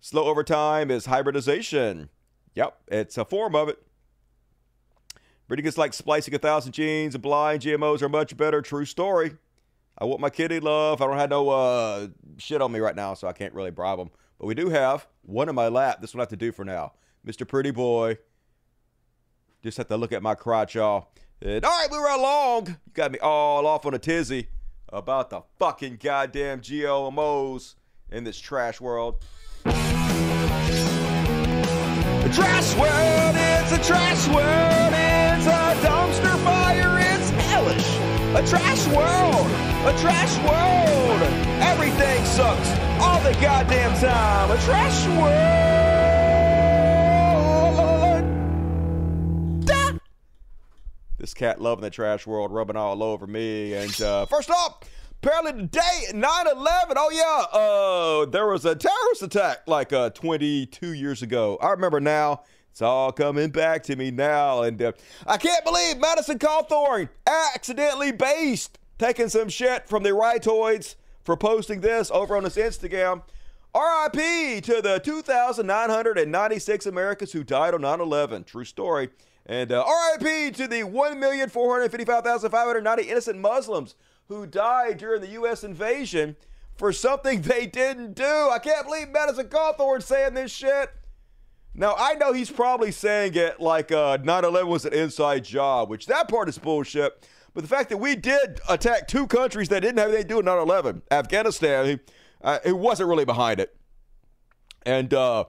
Slow 0.01 0.27
over 0.27 0.45
time 0.45 0.89
is 0.89 1.07
hybridization. 1.07 2.11
Yep, 2.55 2.79
it's 2.87 3.19
a 3.19 3.25
form 3.25 3.57
of 3.57 3.69
it. 3.69 3.83
Breeding 5.49 5.67
is 5.67 5.77
like 5.77 5.93
splicing 5.93 6.33
a 6.37 6.39
thousand 6.39 6.73
genes 6.73 7.17
and 7.17 7.23
blind. 7.23 7.63
GMOs 7.63 8.03
are 8.03 8.09
much 8.09 8.37
better. 8.37 8.63
True 8.63 8.85
story. 8.85 9.37
I 9.99 10.05
want 10.05 10.21
my 10.21 10.31
kitty 10.31 10.61
love. 10.61 11.03
I 11.03 11.09
don't 11.09 11.19
have 11.19 11.31
no 11.31 11.49
uh, 11.51 12.07
shit 12.39 12.63
on 12.63 12.71
me 12.71 12.79
right 12.79 12.95
now, 12.95 13.15
so 13.15 13.27
I 13.27 13.33
can't 13.33 13.55
really 13.55 13.73
bribe 13.73 13.99
them. 13.99 14.11
But 14.39 14.47
we 14.47 14.55
do 14.55 14.69
have 14.69 15.09
one 15.23 15.49
in 15.49 15.57
my 15.57 15.67
lap. 15.67 16.01
This 16.01 16.15
one 16.15 16.21
I 16.21 16.23
have 16.23 16.29
to 16.29 16.37
do 16.37 16.53
for 16.53 16.65
now. 16.65 16.93
Mr. 17.27 17.47
Pretty 17.47 17.73
Boy. 17.73 18.17
Just 19.65 19.77
have 19.79 19.89
to 19.89 19.97
look 19.97 20.13
at 20.13 20.23
my 20.23 20.37
crotch, 20.37 20.77
y'all. 20.77 21.09
And, 21.45 21.65
all 21.65 21.73
right, 21.73 21.91
we 21.91 21.99
were 21.99 22.07
along. 22.07 22.69
You 22.69 22.77
got 22.95 23.11
me 23.11 23.19
all 23.19 23.67
off 23.67 23.85
on 23.85 23.95
a 23.95 23.99
tizzy 23.99 24.47
about 24.89 25.31
the 25.31 25.43
fucking 25.59 25.99
goddamn 26.01 26.61
GLMOs 26.61 27.75
in 28.13 28.23
this 28.23 28.39
trash 28.39 28.81
world. 28.81 29.25
The 29.65 29.73
trash 32.33 32.77
world, 32.77 33.35
it's 33.35 33.73
a 33.73 33.83
trash 33.83 34.29
world, 34.29 34.95
it's 34.95 35.47
a 35.47 35.75
dumpster 35.85 36.45
fire, 36.45 37.01
it's 37.01 37.31
hellish. 37.31 37.91
A 38.37 38.47
trash 38.49 38.87
world, 38.87 39.51
a 39.89 39.99
trash 40.01 40.39
world. 40.47 41.23
Everything 41.61 42.25
sucks 42.25 42.71
all 43.01 43.21
the 43.21 43.33
goddamn 43.41 43.99
time. 43.99 44.53
A 44.53 44.59
trash 44.63 45.07
world. 45.19 46.02
This 51.23 51.35
cat 51.35 51.61
loving 51.61 51.83
the 51.85 51.91
trash 51.91 52.27
world, 52.27 52.51
rubbing 52.51 52.75
all 52.75 53.01
over 53.01 53.29
me. 53.29 53.75
And 53.75 54.03
uh, 54.03 54.27
first 54.27 54.51
off, 54.51 54.81
apparently 55.23 55.53
today, 55.53 56.07
9 56.13 56.47
11. 56.49 56.97
Oh, 56.97 57.11
yeah, 57.13 57.61
uh, 57.61 58.27
there 58.29 58.49
was 58.49 58.65
a 58.65 58.75
terrorist 58.75 59.23
attack 59.23 59.59
like 59.69 59.93
uh, 59.93 60.11
22 60.11 60.95
years 60.95 61.23
ago. 61.23 61.59
I 61.63 61.71
remember 61.71 62.01
now. 62.01 62.43
It's 62.73 62.83
all 62.83 63.13
coming 63.13 63.51
back 63.51 63.85
to 63.85 63.95
me 63.95 64.11
now. 64.11 64.63
And 64.63 64.83
uh, 64.83 64.93
I 65.25 65.37
can't 65.37 65.65
believe 65.65 65.99
Madison 65.99 66.41
Cawthorn 66.41 67.09
accidentally 67.25 68.11
based 68.11 68.81
taking 68.99 69.29
some 69.29 69.49
shit 69.49 69.89
from 69.89 70.03
the 70.03 70.11
rightoids 70.11 70.97
for 71.23 71.37
posting 71.37 71.83
this 71.83 72.11
over 72.11 72.37
on 72.37 72.43
his 72.43 72.57
Instagram. 72.57 73.23
RIP 73.77 74.65
to 74.65 74.83
the 74.83 75.01
2,996 75.05 76.87
Americans 76.87 77.31
who 77.31 77.45
died 77.45 77.75
on 77.75 77.83
9 77.83 78.01
11. 78.01 78.43
True 78.43 78.65
story. 78.65 79.11
And 79.47 79.73
uh, 79.73 79.85
RIP 80.21 80.55
to 80.57 80.69
the 80.69 80.83
1,455,590 80.83 83.07
innocent 83.07 83.39
Muslims 83.39 83.95
who 84.29 84.47
died 84.47 84.99
during 84.99 85.21
the 85.21 85.31
U.S. 85.31 85.65
invasion 85.65 86.37
for 86.77 86.93
something 86.93 87.43
they 87.43 87.67
didn't 87.67 88.15
do. 88.15 88.25
I 88.25 88.61
can't 88.63 88.87
believe 88.87 89.09
Madison 89.09 89.49
Cawthorn 89.49 90.01
saying 90.03 90.35
this 90.35 90.53
shit. 90.53 90.91
Now, 91.75 91.95
I 91.97 92.15
know 92.15 92.35
he's 92.35 92.51
probably 92.51 92.93
saying 92.93 93.35
it 93.35 93.59
like 93.59 93.91
uh, 93.91 94.19
9 94.23 94.45
11 94.45 94.69
was 94.69 94.85
an 94.85 94.93
inside 94.93 95.45
job, 95.45 95.89
which 95.89 96.07
that 96.07 96.29
part 96.29 96.49
is 96.49 96.59
bullshit. 96.59 97.27
But 97.55 97.63
the 97.63 97.69
fact 97.69 97.91
that 97.91 97.99
we 97.99 98.15
did 98.15 98.61
attack 98.69 99.09
two 99.09 99.27
countries 99.27 99.69
that 99.71 99.81
didn't 99.81 99.99
have 99.99 100.09
anything 100.09 100.25
to 100.25 100.29
do 100.29 100.37
with 100.37 100.47
9 100.47 100.59
11, 100.59 101.03
Afghanistan, 101.11 101.87
he, 101.87 101.99
uh, 102.43 102.59
he 102.65 102.73
wasn't 102.73 103.09
really 103.09 103.25
behind 103.25 103.59
it. 103.59 103.75
And 104.85 105.13
uh, 105.15 105.45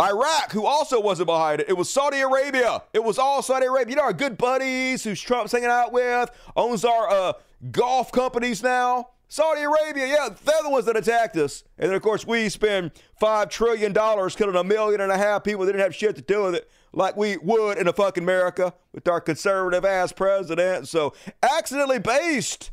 Iraq, 0.00 0.52
who 0.52 0.66
also 0.66 1.00
wasn't 1.00 1.26
behind 1.26 1.60
it, 1.60 1.68
it 1.68 1.76
was 1.76 1.88
Saudi 1.88 2.20
Arabia. 2.20 2.82
It 2.92 3.04
was 3.04 3.18
all 3.18 3.42
Saudi 3.42 3.66
Arabia. 3.66 3.90
You 3.90 3.96
know, 3.96 4.02
our 4.02 4.12
good 4.12 4.38
buddies 4.38 5.04
who's 5.04 5.20
Trump's 5.20 5.52
hanging 5.52 5.68
out 5.68 5.92
with, 5.92 6.30
owns 6.56 6.84
our 6.84 7.08
uh, 7.08 7.32
golf 7.70 8.10
companies 8.10 8.62
now. 8.62 9.08
Saudi 9.28 9.62
Arabia, 9.62 10.06
yeah, 10.06 10.28
they're 10.44 10.62
the 10.62 10.68
ones 10.68 10.84
that 10.84 10.96
attacked 10.96 11.36
us. 11.36 11.64
And 11.78 11.88
then, 11.88 11.96
of 11.96 12.02
course, 12.02 12.26
we 12.26 12.50
spend 12.50 12.90
$5 13.20 13.48
trillion 13.48 13.94
killing 13.94 14.56
a 14.56 14.64
million 14.64 15.00
and 15.00 15.10
a 15.10 15.16
half 15.16 15.42
people 15.42 15.64
that 15.64 15.72
didn't 15.72 15.84
have 15.84 15.94
shit 15.94 16.16
to 16.16 16.22
do 16.22 16.44
with 16.44 16.54
it, 16.56 16.70
like 16.92 17.16
we 17.16 17.38
would 17.38 17.78
in 17.78 17.88
a 17.88 17.94
fucking 17.94 18.24
America 18.24 18.74
with 18.92 19.08
our 19.08 19.22
conservative 19.22 19.86
ass 19.86 20.12
president. 20.12 20.86
So, 20.88 21.14
accidentally 21.42 21.98
based 21.98 22.72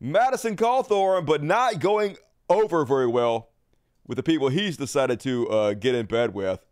Madison 0.00 0.56
Cawthorn, 0.56 1.26
but 1.26 1.42
not 1.42 1.78
going 1.78 2.16
over 2.48 2.86
very 2.86 3.06
well 3.06 3.50
with 4.06 4.16
the 4.16 4.22
people 4.22 4.48
he's 4.48 4.76
decided 4.76 5.20
to 5.20 5.48
uh, 5.48 5.74
get 5.74 5.94
in 5.94 6.06
bed 6.06 6.34
with. 6.34 6.64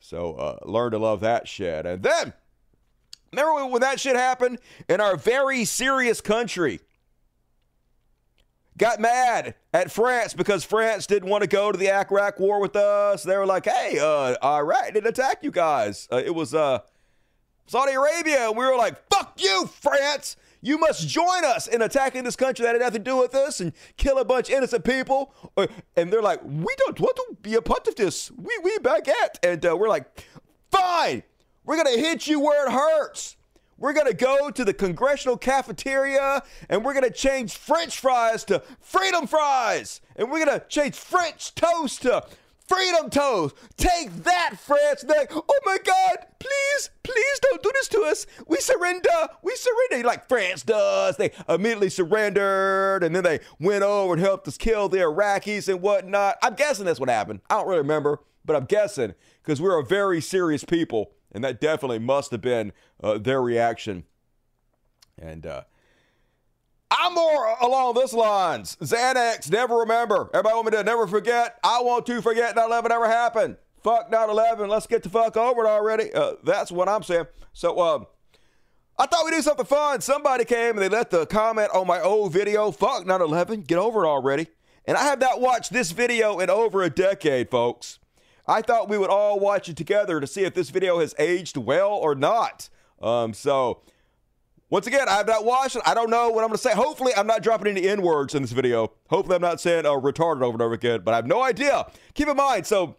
So, 0.00 0.34
uh, 0.34 0.58
learn 0.64 0.92
to 0.92 0.98
love 0.98 1.20
that 1.20 1.48
shit. 1.48 1.86
And 1.86 2.02
then, 2.02 2.34
remember 3.32 3.66
when 3.66 3.80
that 3.80 3.98
shit 4.00 4.16
happened 4.16 4.58
in 4.88 5.00
our 5.00 5.16
very 5.16 5.64
serious 5.64 6.20
country? 6.20 6.80
got 8.76 9.00
mad 9.00 9.54
at 9.72 9.90
France 9.90 10.34
because 10.34 10.64
France 10.64 11.06
didn't 11.06 11.28
want 11.28 11.42
to 11.42 11.48
go 11.48 11.70
to 11.70 11.78
the 11.78 11.92
Iraq 11.92 12.40
war 12.40 12.60
with 12.60 12.76
us. 12.76 13.22
They 13.22 13.36
were 13.36 13.46
like, 13.46 13.66
"Hey, 13.66 13.98
uh, 13.98 14.36
Iraq 14.44 14.86
didn't 14.94 15.06
attack 15.06 15.38
you 15.42 15.50
guys. 15.50 16.08
Uh, 16.10 16.22
it 16.24 16.34
was 16.34 16.54
uh, 16.54 16.80
Saudi 17.66 17.92
Arabia." 17.92 18.48
And 18.48 18.56
we 18.56 18.64
were 18.64 18.76
like, 18.76 18.96
"Fuck 19.08 19.40
you, 19.40 19.66
France! 19.66 20.36
You 20.64 20.78
must 20.78 21.06
join 21.06 21.44
us 21.44 21.66
in 21.66 21.82
attacking 21.82 22.24
this 22.24 22.36
country 22.36 22.64
that 22.64 22.72
had 22.72 22.80
nothing 22.80 23.04
to 23.04 23.10
do 23.10 23.18
with 23.18 23.34
us 23.34 23.60
and 23.60 23.74
kill 23.98 24.16
a 24.16 24.24
bunch 24.24 24.48
of 24.48 24.56
innocent 24.56 24.82
people." 24.82 25.34
Uh, 25.58 25.66
and 25.94 26.10
they're 26.10 26.22
like, 26.22 26.42
"We 26.42 26.74
don't 26.78 26.98
want 26.98 27.16
to 27.16 27.36
be 27.42 27.54
a 27.54 27.60
part 27.60 27.86
of 27.86 27.96
this. 27.96 28.30
We 28.30 28.58
we 28.62 28.78
baguette." 28.78 29.38
And 29.42 29.64
uh, 29.66 29.76
we're 29.76 29.90
like, 29.90 30.26
"Fine, 30.70 31.22
we're 31.64 31.76
gonna 31.76 31.98
hit 31.98 32.26
you 32.26 32.40
where 32.40 32.66
it 32.66 32.72
hurts." 32.72 33.36
We're 33.76 33.92
going 33.92 34.06
to 34.06 34.14
go 34.14 34.50
to 34.50 34.64
the 34.64 34.72
congressional 34.72 35.36
cafeteria 35.36 36.44
and 36.68 36.84
we're 36.84 36.94
going 36.94 37.04
to 37.04 37.10
change 37.10 37.56
French 37.56 37.98
fries 37.98 38.44
to 38.44 38.62
freedom 38.80 39.26
fries. 39.26 40.00
And 40.14 40.30
we're 40.30 40.44
going 40.44 40.60
to 40.60 40.64
change 40.68 40.94
French 40.94 41.54
toast 41.56 42.02
to 42.02 42.24
freedom 42.66 43.10
toes. 43.10 43.52
Take 43.76 44.14
that, 44.24 44.58
France. 44.58 45.02
They, 45.02 45.26
oh 45.30 45.60
my 45.64 45.78
God, 45.84 46.26
please, 46.38 46.90
please 47.02 47.38
don't 47.42 47.62
do 47.62 47.70
this 47.74 47.88
to 47.88 48.00
us. 48.02 48.26
We 48.46 48.58
surrender. 48.58 49.08
We 49.42 49.56
surrender. 49.56 50.06
Like 50.06 50.28
France 50.28 50.62
does. 50.62 51.16
They 51.16 51.30
immediately 51.48 51.90
surrendered 51.90 53.04
and 53.04 53.14
then 53.14 53.24
they 53.24 53.40
went 53.60 53.82
over 53.82 54.14
and 54.14 54.22
helped 54.22 54.48
us 54.48 54.56
kill 54.56 54.88
the 54.88 54.98
Iraqis 54.98 55.68
and 55.68 55.82
whatnot. 55.82 56.36
I'm 56.42 56.54
guessing 56.54 56.84
that's 56.84 57.00
what 57.00 57.08
happened. 57.08 57.40
I 57.50 57.56
don't 57.56 57.68
really 57.68 57.80
remember, 57.80 58.20
but 58.44 58.56
I'm 58.56 58.66
guessing 58.66 59.14
because 59.42 59.60
we're 59.60 59.78
a 59.78 59.84
very 59.84 60.20
serious 60.20 60.64
people 60.64 61.12
and 61.32 61.42
that 61.44 61.60
definitely 61.60 61.98
must 61.98 62.30
have 62.30 62.40
been 62.40 62.72
uh, 63.02 63.18
their 63.18 63.42
reaction. 63.42 64.04
And 65.18 65.46
uh, 65.46 65.64
I'm 66.96 67.14
more 67.14 67.56
along 67.60 67.94
this 67.94 68.12
lines. 68.12 68.76
Xanax, 68.80 69.50
never 69.50 69.78
remember. 69.78 70.30
Everybody 70.32 70.54
want 70.54 70.66
me 70.66 70.70
to 70.78 70.84
never 70.84 71.08
forget? 71.08 71.58
I 71.64 71.80
want 71.82 72.06
to 72.06 72.22
forget 72.22 72.54
9 72.54 72.64
11 72.64 72.92
ever 72.92 73.08
happened. 73.08 73.56
Fuck 73.82 74.12
9 74.12 74.30
11. 74.30 74.68
Let's 74.68 74.86
get 74.86 75.02
the 75.02 75.08
fuck 75.08 75.36
over 75.36 75.64
it 75.64 75.66
already. 75.66 76.12
Uh, 76.14 76.34
that's 76.44 76.70
what 76.70 76.88
I'm 76.88 77.02
saying. 77.02 77.26
So, 77.52 77.80
um, 77.80 78.06
I 78.96 79.06
thought 79.06 79.24
we'd 79.24 79.32
do 79.32 79.42
something 79.42 79.66
fun. 79.66 80.02
Somebody 80.02 80.44
came 80.44 80.70
and 80.70 80.78
they 80.78 80.88
left 80.88 81.12
a 81.14 81.26
comment 81.26 81.70
on 81.74 81.88
my 81.88 82.00
old 82.00 82.32
video. 82.32 82.70
Fuck 82.70 83.06
9 83.06 83.20
11. 83.20 83.62
Get 83.62 83.78
over 83.78 84.04
it 84.04 84.08
already. 84.08 84.46
And 84.86 84.96
I 84.96 85.02
have 85.02 85.18
not 85.18 85.40
watched 85.40 85.72
this 85.72 85.90
video 85.90 86.38
in 86.38 86.48
over 86.48 86.82
a 86.84 86.90
decade, 86.90 87.50
folks. 87.50 87.98
I 88.46 88.62
thought 88.62 88.88
we 88.88 88.98
would 88.98 89.10
all 89.10 89.40
watch 89.40 89.68
it 89.68 89.76
together 89.76 90.20
to 90.20 90.26
see 90.28 90.44
if 90.44 90.54
this 90.54 90.70
video 90.70 91.00
has 91.00 91.12
aged 91.18 91.56
well 91.56 91.90
or 91.90 92.14
not. 92.14 92.68
Um, 93.02 93.34
so, 93.34 93.82
once 94.70 94.86
again, 94.86 95.08
I 95.08 95.16
have 95.16 95.26
not 95.26 95.44
watched 95.44 95.76
it. 95.76 95.82
I 95.84 95.94
don't 95.94 96.10
know 96.10 96.30
what 96.30 96.42
I'm 96.42 96.48
going 96.48 96.56
to 96.56 96.62
say. 96.62 96.72
Hopefully, 96.72 97.12
I'm 97.16 97.26
not 97.26 97.42
dropping 97.42 97.68
any 97.68 97.88
N 97.88 98.02
words 98.02 98.34
in 98.34 98.42
this 98.42 98.52
video. 98.52 98.92
Hopefully, 99.08 99.36
I'm 99.36 99.42
not 99.42 99.60
saying 99.60 99.86
uh, 99.86 99.90
retarded 99.90 100.42
over 100.42 100.54
and 100.54 100.62
over 100.62 100.74
again, 100.74 101.02
but 101.04 101.12
I 101.12 101.16
have 101.16 101.26
no 101.26 101.42
idea. 101.42 101.86
Keep 102.14 102.28
in 102.28 102.36
mind, 102.36 102.66
so 102.66 102.96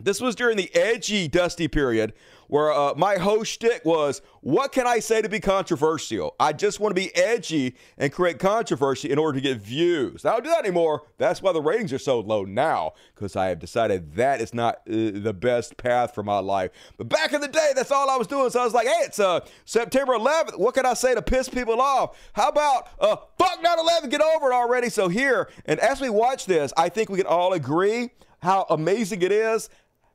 this 0.00 0.20
was 0.20 0.34
during 0.34 0.56
the 0.56 0.74
edgy, 0.74 1.28
dusty 1.28 1.68
period 1.68 2.12
where 2.52 2.70
uh, 2.70 2.92
my 2.98 3.16
host 3.16 3.50
shtick 3.50 3.82
was, 3.82 4.20
what 4.42 4.72
can 4.72 4.86
I 4.86 4.98
say 4.98 5.22
to 5.22 5.28
be 5.30 5.40
controversial? 5.40 6.36
I 6.38 6.52
just 6.52 6.80
want 6.80 6.94
to 6.94 7.00
be 7.00 7.10
edgy 7.16 7.76
and 7.96 8.12
create 8.12 8.38
controversy 8.38 9.10
in 9.10 9.18
order 9.18 9.40
to 9.40 9.40
get 9.40 9.56
views. 9.56 10.26
I 10.26 10.32
don't 10.32 10.44
do 10.44 10.50
that 10.50 10.62
anymore. 10.62 11.04
That's 11.16 11.40
why 11.40 11.54
the 11.54 11.62
ratings 11.62 11.94
are 11.94 11.98
so 11.98 12.20
low 12.20 12.44
now, 12.44 12.92
because 13.14 13.36
I 13.36 13.46
have 13.46 13.58
decided 13.58 14.16
that 14.16 14.42
is 14.42 14.52
not 14.52 14.80
uh, 14.86 15.12
the 15.14 15.32
best 15.32 15.78
path 15.78 16.14
for 16.14 16.22
my 16.22 16.40
life. 16.40 16.72
But 16.98 17.08
back 17.08 17.32
in 17.32 17.40
the 17.40 17.48
day, 17.48 17.72
that's 17.74 17.90
all 17.90 18.10
I 18.10 18.18
was 18.18 18.26
doing. 18.26 18.50
So 18.50 18.60
I 18.60 18.64
was 18.64 18.74
like, 18.74 18.86
hey, 18.86 19.00
it's 19.04 19.18
uh, 19.18 19.40
September 19.64 20.12
11th. 20.12 20.58
What 20.58 20.74
can 20.74 20.84
I 20.84 20.92
say 20.92 21.14
to 21.14 21.22
piss 21.22 21.48
people 21.48 21.80
off? 21.80 22.18
How 22.34 22.50
about 22.50 22.88
uh, 23.00 23.16
fuck 23.38 23.62
9 23.62 23.78
11, 23.78 24.10
get 24.10 24.20
over 24.20 24.50
it 24.50 24.54
already? 24.54 24.90
So 24.90 25.08
here, 25.08 25.48
and 25.64 25.80
as 25.80 26.02
we 26.02 26.10
watch 26.10 26.44
this, 26.44 26.70
I 26.76 26.90
think 26.90 27.08
we 27.08 27.16
can 27.16 27.26
all 27.26 27.54
agree 27.54 28.10
how 28.42 28.66
amazing 28.68 29.22
it 29.22 29.32
is 29.32 29.70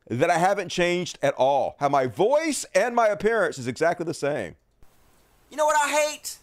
that 0.10 0.30
I 0.30 0.38
haven't 0.38 0.70
changed 0.70 1.20
at 1.22 1.34
all. 1.36 1.76
How 1.80 1.90
my 1.90 2.08
voice 2.08 2.66
and 2.74 2.96
my 2.96 3.08
appearance 3.08 3.58
is 3.58 3.68
exactly 3.68 4.06
the 4.06 4.14
same. 4.14 4.56
You 5.50 5.58
know 5.58 5.66
what 5.66 5.76
I 5.76 5.92
hate? 5.92 6.38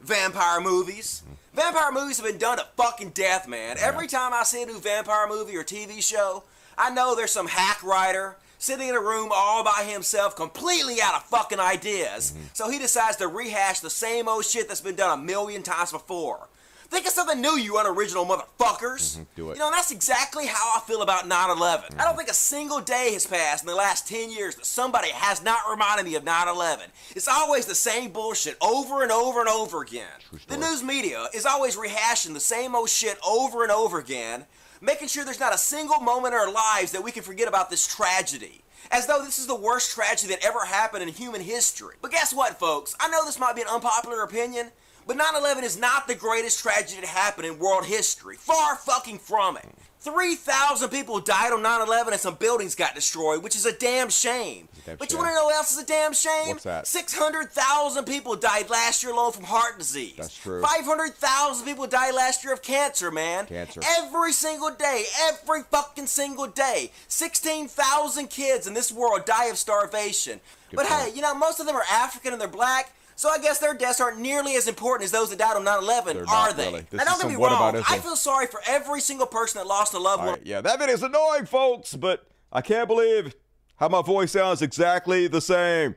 Vampire 0.00 0.60
movies. 0.60 1.22
Vampire 1.54 1.92
movies 1.92 2.18
have 2.18 2.26
been 2.26 2.38
done 2.38 2.58
to 2.58 2.66
fucking 2.76 3.10
death, 3.10 3.48
man. 3.48 3.76
Every 3.80 4.06
time 4.06 4.32
I 4.32 4.44
see 4.44 4.62
a 4.62 4.66
new 4.66 4.78
vampire 4.78 5.26
movie 5.28 5.56
or 5.56 5.64
TV 5.64 6.02
show, 6.02 6.44
I 6.76 6.90
know 6.90 7.16
there's 7.16 7.32
some 7.32 7.48
hack 7.48 7.82
writer 7.82 8.36
sitting 8.58 8.88
in 8.88 8.94
a 8.94 9.00
room 9.00 9.30
all 9.32 9.64
by 9.64 9.88
himself, 9.88 10.36
completely 10.36 11.00
out 11.02 11.14
of 11.14 11.24
fucking 11.24 11.60
ideas. 11.60 12.32
Mm-hmm. 12.32 12.44
So 12.52 12.70
he 12.70 12.78
decides 12.78 13.16
to 13.16 13.28
rehash 13.28 13.80
the 13.80 13.90
same 13.90 14.28
old 14.28 14.44
shit 14.44 14.68
that's 14.68 14.80
been 14.80 14.96
done 14.96 15.18
a 15.18 15.22
million 15.22 15.62
times 15.62 15.92
before. 15.92 16.48
Think 16.90 17.06
of 17.06 17.12
something 17.12 17.40
new, 17.40 17.58
you 17.58 17.78
unoriginal 17.78 18.24
motherfuckers. 18.24 19.12
Mm-hmm, 19.12 19.22
do 19.36 19.50
it. 19.50 19.54
You 19.54 19.60
know, 19.60 19.70
that's 19.70 19.90
exactly 19.90 20.46
how 20.46 20.74
I 20.74 20.80
feel 20.80 21.02
about 21.02 21.28
9 21.28 21.50
11. 21.50 21.58
I 21.58 21.96
don't 21.96 22.08
mm-hmm. 22.08 22.16
think 22.16 22.30
a 22.30 22.34
single 22.34 22.80
day 22.80 23.12
has 23.12 23.26
passed 23.26 23.62
in 23.62 23.66
the 23.66 23.74
last 23.74 24.08
10 24.08 24.30
years 24.30 24.54
that 24.54 24.64
somebody 24.64 25.10
has 25.10 25.44
not 25.44 25.60
reminded 25.70 26.06
me 26.06 26.14
of 26.14 26.24
9 26.24 26.48
11. 26.48 26.86
It's 27.14 27.28
always 27.28 27.66
the 27.66 27.74
same 27.74 28.10
bullshit 28.10 28.56
over 28.62 29.02
and 29.02 29.12
over 29.12 29.40
and 29.40 29.50
over 29.50 29.82
again. 29.82 30.06
The 30.46 30.56
news 30.56 30.82
media 30.82 31.26
is 31.34 31.44
always 31.44 31.76
rehashing 31.76 32.32
the 32.32 32.40
same 32.40 32.74
old 32.74 32.88
shit 32.88 33.18
over 33.26 33.62
and 33.62 33.70
over 33.70 33.98
again, 33.98 34.46
making 34.80 35.08
sure 35.08 35.26
there's 35.26 35.40
not 35.40 35.54
a 35.54 35.58
single 35.58 36.00
moment 36.00 36.32
in 36.32 36.40
our 36.40 36.50
lives 36.50 36.92
that 36.92 37.04
we 37.04 37.12
can 37.12 37.22
forget 37.22 37.48
about 37.48 37.68
this 37.68 37.86
tragedy. 37.86 38.62
As 38.90 39.06
though 39.06 39.22
this 39.22 39.38
is 39.38 39.46
the 39.46 39.54
worst 39.54 39.94
tragedy 39.94 40.32
that 40.32 40.44
ever 40.44 40.64
happened 40.64 41.02
in 41.02 41.10
human 41.10 41.42
history. 41.42 41.96
But 42.00 42.12
guess 42.12 42.32
what, 42.32 42.58
folks? 42.58 42.96
I 42.98 43.08
know 43.08 43.26
this 43.26 43.38
might 43.38 43.56
be 43.56 43.60
an 43.60 43.68
unpopular 43.68 44.22
opinion, 44.22 44.70
but 45.08 45.16
9 45.16 45.26
11 45.36 45.64
is 45.64 45.78
not 45.78 46.06
the 46.06 46.14
greatest 46.14 46.60
tragedy 46.60 47.00
to 47.00 47.08
happen 47.08 47.46
in 47.46 47.58
world 47.58 47.86
history. 47.86 48.36
Far 48.36 48.76
fucking 48.76 49.18
from 49.18 49.56
it. 49.56 49.64
3,000 50.00 50.90
people 50.90 51.18
died 51.18 51.50
on 51.50 51.62
9 51.62 51.80
11 51.80 52.12
and 52.12 52.20
some 52.20 52.34
buildings 52.34 52.74
got 52.74 52.94
destroyed, 52.94 53.42
which 53.42 53.56
is 53.56 53.64
a 53.64 53.72
damn 53.72 54.10
shame. 54.10 54.68
damn 54.84 54.96
but 54.96 55.10
you 55.10 55.16
shame. 55.16 55.24
want 55.24 55.30
to 55.30 55.34
know 55.34 55.46
what 55.46 55.56
else 55.56 55.72
is 55.72 55.82
a 55.82 55.86
damn 55.86 56.12
shame? 56.12 56.50
What's 56.50 56.64
that? 56.64 56.86
600,000 56.86 58.04
people 58.04 58.36
died 58.36 58.68
last 58.68 59.02
year 59.02 59.12
alone 59.12 59.32
from 59.32 59.44
heart 59.44 59.78
disease. 59.78 60.14
That's 60.18 60.36
true. 60.36 60.60
500,000 60.60 61.64
people 61.64 61.86
died 61.86 62.14
last 62.14 62.44
year 62.44 62.52
of 62.52 62.60
cancer, 62.60 63.10
man. 63.10 63.46
Cancer. 63.46 63.80
Every 63.98 64.32
single 64.32 64.70
day, 64.70 65.04
every 65.22 65.62
fucking 65.62 66.06
single 66.06 66.46
day. 66.46 66.92
16,000 67.08 68.28
kids 68.28 68.66
in 68.66 68.74
this 68.74 68.92
world 68.92 69.24
die 69.24 69.46
of 69.46 69.56
starvation. 69.56 70.40
but 70.74 70.86
hey, 70.86 71.12
you 71.14 71.22
know, 71.22 71.34
most 71.34 71.60
of 71.60 71.66
them 71.66 71.74
are 71.76 71.84
African 71.90 72.32
and 72.32 72.40
they're 72.40 72.46
black. 72.46 72.92
So 73.18 73.28
I 73.28 73.38
guess 73.38 73.58
their 73.58 73.74
deaths 73.74 74.00
aren't 74.00 74.20
nearly 74.20 74.54
as 74.54 74.68
important 74.68 75.04
as 75.04 75.10
those 75.10 75.30
that 75.30 75.40
died 75.40 75.56
on 75.56 75.64
9/11, 75.64 76.14
They're 76.14 76.28
are 76.28 76.52
they? 76.52 76.66
really. 76.66 76.86
Now 76.92 77.02
don't 77.02 77.20
get 77.20 77.28
me 77.28 77.34
wrong. 77.34 77.82
I 77.88 77.98
feel 77.98 78.14
sorry 78.14 78.46
for 78.46 78.60
every 78.64 79.00
single 79.00 79.26
person 79.26 79.58
that 79.58 79.66
lost 79.66 79.92
a 79.92 79.98
loved 79.98 80.22
one. 80.22 80.34
right, 80.34 80.46
yeah, 80.46 80.60
that 80.60 80.78
video's 80.78 81.02
annoying, 81.02 81.46
folks, 81.46 81.96
but 81.96 82.28
I 82.52 82.60
can't 82.60 82.86
believe 82.86 83.34
how 83.74 83.88
my 83.88 84.02
voice 84.02 84.30
sounds 84.30 84.62
exactly 84.62 85.26
the 85.26 85.40
same. 85.40 85.96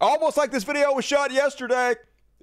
Almost 0.00 0.36
like 0.36 0.50
this 0.50 0.64
video 0.64 0.92
was 0.92 1.04
shot 1.04 1.30
yesterday. 1.30 1.94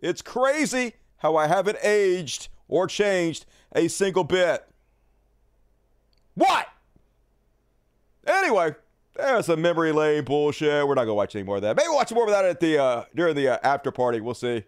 It's 0.02 0.22
crazy 0.22 0.94
how 1.18 1.36
I 1.36 1.48
haven't 1.48 1.80
aged 1.84 2.48
or 2.70 2.88
changed 2.88 3.46
a 3.76 3.90
single 3.90 4.24
bit. 4.24 4.66
What? 6.36 6.66
Anyway, 8.26 8.74
there's 9.18 9.46
some 9.48 9.62
memory 9.62 9.92
lane 9.92 10.24
bullshit. 10.24 10.88
We're 10.88 10.96
not 10.96 11.04
gonna 11.04 11.16
watch 11.16 11.36
any 11.36 11.44
more 11.44 11.58
of 11.58 11.62
that. 11.64 11.76
Maybe 11.76 11.90
watch 11.90 12.12
more 12.12 12.26
of 12.26 12.30
that 12.30 12.46
at 12.46 12.60
the 12.60 12.78
uh, 12.78 13.06
during 13.16 13.36
the 13.36 13.50
uh, 13.50 13.58
after 13.64 13.92
party. 13.92 14.22
We'll 14.22 14.34
see. 14.34 14.64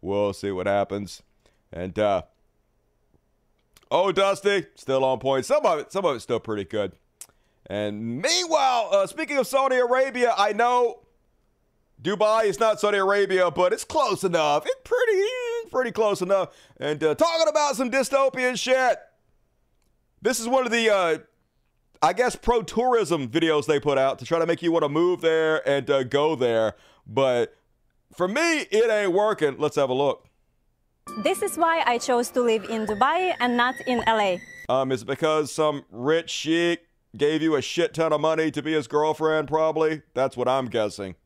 We'll 0.00 0.32
see 0.32 0.50
what 0.50 0.66
happens. 0.66 1.22
And 1.72 1.98
uh, 1.98 2.22
Oh, 3.90 4.12
Dusty, 4.12 4.66
still 4.74 5.04
on 5.04 5.18
point. 5.18 5.46
Some 5.46 5.64
of 5.64 5.78
it, 5.78 5.92
some 5.92 6.04
of 6.04 6.14
it's 6.14 6.24
still 6.24 6.40
pretty 6.40 6.64
good. 6.64 6.92
And 7.66 8.20
meanwhile, 8.20 8.88
uh, 8.92 9.06
speaking 9.06 9.38
of 9.38 9.46
Saudi 9.46 9.76
Arabia, 9.76 10.34
I 10.36 10.52
know 10.52 11.00
Dubai 12.02 12.44
is 12.44 12.60
not 12.60 12.80
Saudi 12.80 12.98
Arabia, 12.98 13.50
but 13.50 13.72
it's 13.72 13.84
close 13.84 14.24
enough. 14.24 14.66
It's 14.66 14.80
pretty, 14.84 15.70
pretty 15.70 15.90
close 15.90 16.20
enough. 16.20 16.54
And 16.78 17.02
uh, 17.02 17.14
talking 17.14 17.48
about 17.48 17.76
some 17.76 17.90
dystopian 17.90 18.58
shit. 18.58 18.98
This 20.20 20.40
is 20.40 20.48
one 20.48 20.66
of 20.66 20.72
the, 20.72 20.90
uh, 20.90 21.18
I 22.00 22.12
guess, 22.12 22.36
pro 22.36 22.62
tourism 22.62 23.28
videos 23.28 23.66
they 23.66 23.80
put 23.80 23.98
out 23.98 24.18
to 24.20 24.24
try 24.24 24.38
to 24.38 24.46
make 24.46 24.62
you 24.62 24.70
want 24.70 24.84
to 24.84 24.88
move 24.88 25.20
there 25.20 25.66
and 25.68 25.88
uh, 25.90 26.04
go 26.04 26.36
there. 26.36 26.74
But 27.06 27.56
for 28.14 28.28
me, 28.28 28.60
it 28.70 28.90
ain't 28.90 29.12
working. 29.12 29.56
Let's 29.58 29.76
have 29.76 29.90
a 29.90 29.94
look. 29.94 30.26
This 31.24 31.42
is 31.42 31.56
why 31.56 31.82
I 31.86 31.98
chose 31.98 32.30
to 32.30 32.42
live 32.42 32.64
in 32.64 32.86
Dubai 32.86 33.34
and 33.40 33.56
not 33.56 33.74
in 33.86 34.02
LA. 34.06 34.36
Um, 34.68 34.92
is 34.92 35.02
it 35.02 35.06
because 35.06 35.50
some 35.50 35.84
rich 35.90 36.30
sheik 36.30 36.80
gave 37.16 37.42
you 37.42 37.56
a 37.56 37.62
shit 37.62 37.94
ton 37.94 38.12
of 38.12 38.20
money 38.20 38.50
to 38.50 38.62
be 38.62 38.74
his 38.74 38.86
girlfriend? 38.86 39.48
Probably. 39.48 40.02
That's 40.14 40.36
what 40.36 40.48
I'm 40.48 40.66
guessing. 40.66 41.16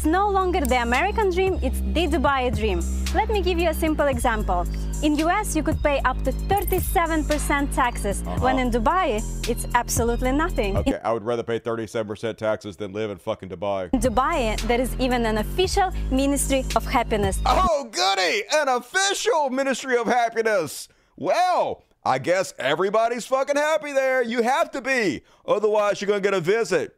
It's 0.00 0.06
no 0.06 0.30
longer 0.30 0.62
the 0.62 0.80
American 0.80 1.28
dream, 1.28 1.58
it's 1.60 1.80
the 1.92 2.06
Dubai 2.08 2.56
dream. 2.56 2.80
Let 3.14 3.28
me 3.28 3.42
give 3.42 3.58
you 3.58 3.68
a 3.68 3.74
simple 3.74 4.06
example. 4.06 4.66
In 5.02 5.14
US, 5.18 5.54
you 5.54 5.62
could 5.62 5.78
pay 5.82 6.00
up 6.06 6.22
to 6.22 6.32
37% 6.32 7.74
taxes, 7.74 8.22
uh-huh. 8.22 8.40
when 8.40 8.58
in 8.58 8.70
Dubai, 8.70 9.20
it's 9.46 9.66
absolutely 9.74 10.32
nothing. 10.32 10.78
Okay, 10.78 10.98
I 11.04 11.12
would 11.12 11.22
rather 11.22 11.42
pay 11.42 11.60
37% 11.60 12.38
taxes 12.38 12.78
than 12.78 12.94
live 12.94 13.10
in 13.10 13.18
fucking 13.18 13.50
Dubai. 13.50 13.90
In 13.92 14.00
Dubai, 14.00 14.58
there 14.62 14.80
is 14.80 14.96
even 14.98 15.26
an 15.26 15.36
official 15.36 15.92
Ministry 16.10 16.64
of 16.76 16.86
Happiness. 16.86 17.38
Oh, 17.44 17.86
goody! 17.92 18.44
An 18.54 18.68
official 18.68 19.50
Ministry 19.50 19.98
of 19.98 20.06
Happiness. 20.06 20.88
Well, 21.18 21.84
I 22.02 22.20
guess 22.20 22.54
everybody's 22.58 23.26
fucking 23.26 23.56
happy 23.56 23.92
there. 23.92 24.22
You 24.22 24.40
have 24.40 24.70
to 24.70 24.80
be. 24.80 25.20
Otherwise, 25.44 26.00
you're 26.00 26.08
going 26.08 26.22
to 26.22 26.26
get 26.26 26.32
a 26.32 26.40
visit 26.40 26.96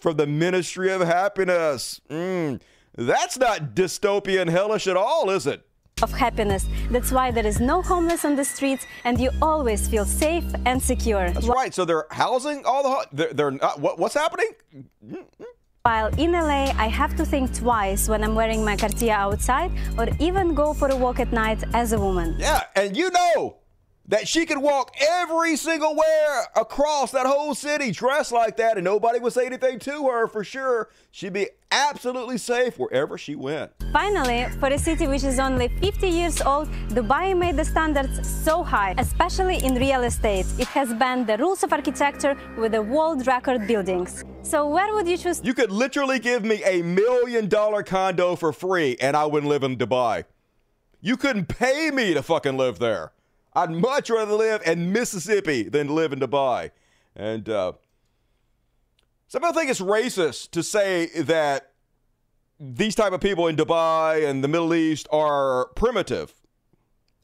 from 0.00 0.16
the 0.16 0.26
Ministry 0.26 0.90
of 0.92 1.00
Happiness. 1.00 2.00
Mm, 2.10 2.60
that's 2.96 3.38
not 3.38 3.74
dystopian 3.74 4.48
hellish 4.48 4.86
at 4.86 4.96
all, 4.96 5.30
is 5.30 5.46
it? 5.46 5.62
Of 6.02 6.12
happiness. 6.12 6.66
That's 6.90 7.10
why 7.10 7.30
there 7.30 7.46
is 7.46 7.58
no 7.58 7.80
homeless 7.80 8.24
on 8.26 8.36
the 8.36 8.44
streets 8.44 8.86
and 9.04 9.18
you 9.18 9.30
always 9.40 9.88
feel 9.88 10.04
safe 10.04 10.44
and 10.66 10.82
secure. 10.82 11.30
That's 11.30 11.46
right. 11.46 11.72
So 11.72 11.86
they're 11.86 12.06
housing 12.10 12.66
all 12.66 12.82
the. 12.82 12.90
ho- 12.90 13.04
They're, 13.12 13.32
they're 13.32 13.50
not. 13.50 13.80
What, 13.80 13.98
what's 13.98 14.14
happening? 14.14 14.50
While 15.84 16.08
in 16.18 16.32
LA, 16.32 16.72
I 16.76 16.88
have 16.88 17.14
to 17.16 17.24
think 17.24 17.54
twice 17.54 18.08
when 18.08 18.24
I'm 18.24 18.34
wearing 18.34 18.64
my 18.64 18.76
Cartier 18.76 19.12
outside 19.14 19.70
or 19.96 20.08
even 20.18 20.52
go 20.54 20.74
for 20.74 20.88
a 20.88 20.96
walk 20.96 21.20
at 21.20 21.32
night 21.32 21.62
as 21.74 21.92
a 21.92 21.98
woman. 21.98 22.36
Yeah, 22.38 22.62
and 22.74 22.96
you 22.96 23.10
know 23.10 23.56
that 24.08 24.28
she 24.28 24.46
could 24.46 24.58
walk 24.58 24.94
every 25.00 25.56
single 25.56 25.94
where 25.96 26.46
across 26.54 27.10
that 27.10 27.26
whole 27.26 27.54
city 27.54 27.90
dressed 27.90 28.32
like 28.32 28.56
that 28.56 28.76
and 28.76 28.84
nobody 28.84 29.18
would 29.18 29.32
say 29.32 29.46
anything 29.46 29.78
to 29.80 30.08
her 30.08 30.26
for 30.28 30.44
sure. 30.44 30.88
She'd 31.10 31.32
be 31.32 31.48
absolutely 31.70 32.38
safe 32.38 32.78
wherever 32.78 33.18
she 33.18 33.34
went. 33.34 33.72
Finally, 33.92 34.46
for 34.60 34.68
a 34.68 34.78
city 34.78 35.06
which 35.06 35.24
is 35.24 35.38
only 35.38 35.68
50 35.68 36.08
years 36.08 36.40
old, 36.42 36.68
Dubai 36.88 37.36
made 37.36 37.56
the 37.56 37.64
standards 37.64 38.28
so 38.28 38.62
high, 38.62 38.94
especially 38.98 39.58
in 39.64 39.74
real 39.74 40.02
estate. 40.04 40.46
It 40.58 40.68
has 40.68 40.94
banned 40.94 41.26
the 41.26 41.36
rules 41.38 41.62
of 41.64 41.72
architecture 41.72 42.36
with 42.56 42.72
the 42.72 42.82
world 42.82 43.26
record 43.26 43.66
buildings. 43.66 44.24
So 44.42 44.68
where 44.68 44.94
would 44.94 45.08
you 45.08 45.16
choose 45.16 45.40
You 45.42 45.54
could 45.54 45.72
literally 45.72 46.20
give 46.20 46.44
me 46.44 46.62
a 46.64 46.82
million 46.82 47.48
dollar 47.48 47.82
condo 47.82 48.36
for 48.36 48.52
free 48.52 48.96
and 49.00 49.16
I 49.16 49.26
wouldn't 49.26 49.50
live 49.50 49.64
in 49.64 49.76
Dubai. 49.76 50.24
You 51.00 51.16
couldn't 51.16 51.46
pay 51.46 51.90
me 51.90 52.14
to 52.14 52.22
fucking 52.22 52.56
live 52.56 52.78
there. 52.78 53.12
I'd 53.56 53.70
much 53.70 54.10
rather 54.10 54.34
live 54.34 54.60
in 54.66 54.92
Mississippi 54.92 55.62
than 55.62 55.88
live 55.88 56.12
in 56.12 56.20
Dubai. 56.20 56.72
And 57.16 57.48
uh, 57.48 57.72
some 59.28 59.40
people 59.40 59.54
think 59.54 59.70
it's 59.70 59.80
racist 59.80 60.50
to 60.50 60.62
say 60.62 61.06
that 61.22 61.72
these 62.60 62.94
type 62.94 63.14
of 63.14 63.22
people 63.22 63.46
in 63.48 63.56
Dubai 63.56 64.28
and 64.28 64.44
the 64.44 64.48
Middle 64.48 64.74
East 64.74 65.08
are 65.10 65.68
primitive. 65.68 66.34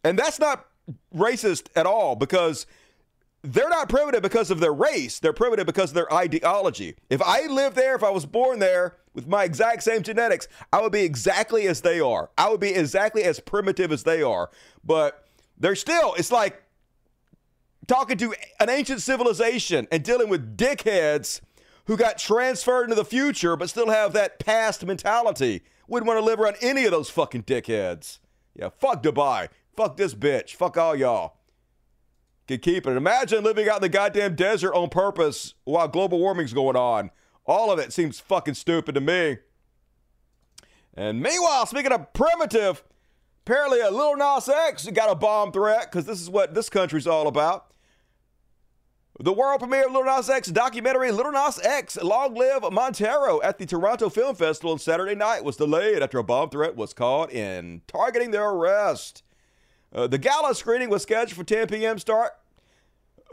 And 0.03 0.19
that's 0.19 0.39
not 0.39 0.67
racist 1.15 1.67
at 1.77 1.85
all 1.85 2.17
because 2.17 2.65
they're 3.43 3.69
not 3.69 3.91
primitive 3.91 4.23
because 4.23 4.51
of 4.51 4.59
their 4.59 4.73
race. 4.73 5.19
They're 5.19 5.35
primitive 5.35 5.67
because 5.67 5.91
of 5.91 5.95
their 5.95 6.13
ideology. 6.13 6.97
If 7.11 7.21
I 7.21 7.47
lived 7.47 7.77
there, 7.77 7.95
if 7.95 8.03
I 8.03 8.11
was 8.11 8.25
born 8.25 8.59
there 8.59 8.97
with 9.13 9.27
my 9.27 9.45
exact 9.45 9.83
same 9.83 10.03
genetics, 10.03 10.49
I 10.73 10.81
would 10.81 10.93
be 10.93 11.03
exactly 11.03 11.67
as 11.69 11.83
they 11.83 12.01
are. 12.01 12.31
I 12.39 12.49
would 12.49 12.61
be 12.61 12.75
exactly 12.75 13.25
as 13.25 13.39
primitive 13.39 13.93
as 13.93 14.05
they 14.05 14.23
are. 14.23 14.49
But 14.83 15.27
they're 15.59 15.77
still, 15.77 16.15
it's 16.15 16.33
like 16.33 16.63
talking 17.87 18.17
to 18.19 18.35
an 18.61 18.71
ancient 18.71 19.01
civilization 19.01 19.87
and 19.91 20.03
dealing 20.03 20.29
with 20.29 20.57
dickheads 20.57 21.41
who 21.87 21.97
got 21.97 22.19
transferred 22.19 22.85
into 22.85 22.95
the 22.95 23.05
future 23.05 23.57
but 23.57 23.69
still 23.69 23.91
have 23.91 24.13
that 24.13 24.39
past 24.39 24.85
mentality. 24.85 25.63
Wouldn't 25.89 26.07
want 26.07 26.19
to 26.19 26.25
live 26.25 26.41
around 26.41 26.57
any 26.61 26.85
of 26.85 26.91
those 26.91 27.11
fucking 27.11 27.43
dickheads. 27.43 28.19
Yeah, 28.55 28.71
fuck 28.79 29.03
Dubai. 29.03 29.49
Fuck 29.77 29.97
this 29.97 30.15
bitch. 30.15 30.55
Fuck 30.55 30.77
all 30.77 30.95
y'all. 30.95 31.37
Could 32.47 32.63
keep 32.63 32.87
it. 32.87 32.97
Imagine 32.97 33.45
living 33.45 33.69
out 33.69 33.77
in 33.77 33.83
the 33.83 33.89
goddamn 33.89 34.35
desert 34.35 34.75
on 34.75 34.89
purpose 34.91 35.55
while 35.65 35.89
global 35.89 36.19
warming's 36.19 36.53
going 36.53 36.77
on. 36.77 37.11
All 37.47 37.71
of 37.71 37.79
it 37.79 37.93
seems 37.93 38.21
fucking 38.21 38.55
stupid 38.55 38.95
to 38.95 39.01
me. 39.01 39.39
And 40.95 41.21
meanwhile, 41.21 41.67
speaking 41.67 41.93
of 41.93 42.13
primitive, 42.13 42.83
apparently 43.45 43.81
a 43.81 43.91
Lil 43.91 44.17
Nas 44.17 44.49
X 44.49 44.87
got 44.91 45.11
a 45.11 45.15
bomb 45.15 45.53
threat 45.53 45.91
because 45.91 46.07
this 46.07 46.21
is 46.21 46.31
what 46.31 46.55
this 46.55 46.69
country's 46.69 47.07
all 47.07 47.27
about. 47.27 47.67
The 49.21 49.33
world 49.33 49.61
premiere 49.61 49.87
of 49.87 49.93
Lil 49.93 50.05
Nas 50.05 50.31
X 50.31 50.49
documentary 50.49 51.13
Lil 51.13 51.33
Nas 51.33 51.61
X 51.63 52.01
Long 52.03 52.35
Live 52.35 52.63
Montero 52.73 53.43
at 53.43 53.59
the 53.59 53.67
Toronto 53.67 54.09
Film 54.09 54.35
Festival 54.35 54.73
on 54.73 54.79
Saturday 54.79 55.15
night 55.15 55.45
was 55.45 55.57
delayed 55.57 56.03
after 56.03 56.19
a 56.19 56.25
bomb 56.25 56.51
threat 56.51 56.77
was 56.77 56.93
caught 56.93 57.33
in 57.33 57.83
targeting 57.87 58.31
their 58.31 58.49
arrest. 58.49 59.23
Uh, 59.93 60.07
the 60.07 60.19
gala 60.19 60.55
screening 60.55 60.89
was 60.89 61.03
scheduled 61.03 61.37
for 61.37 61.45
10 61.45 61.67
p.m. 61.69 61.99
start, 61.99 62.33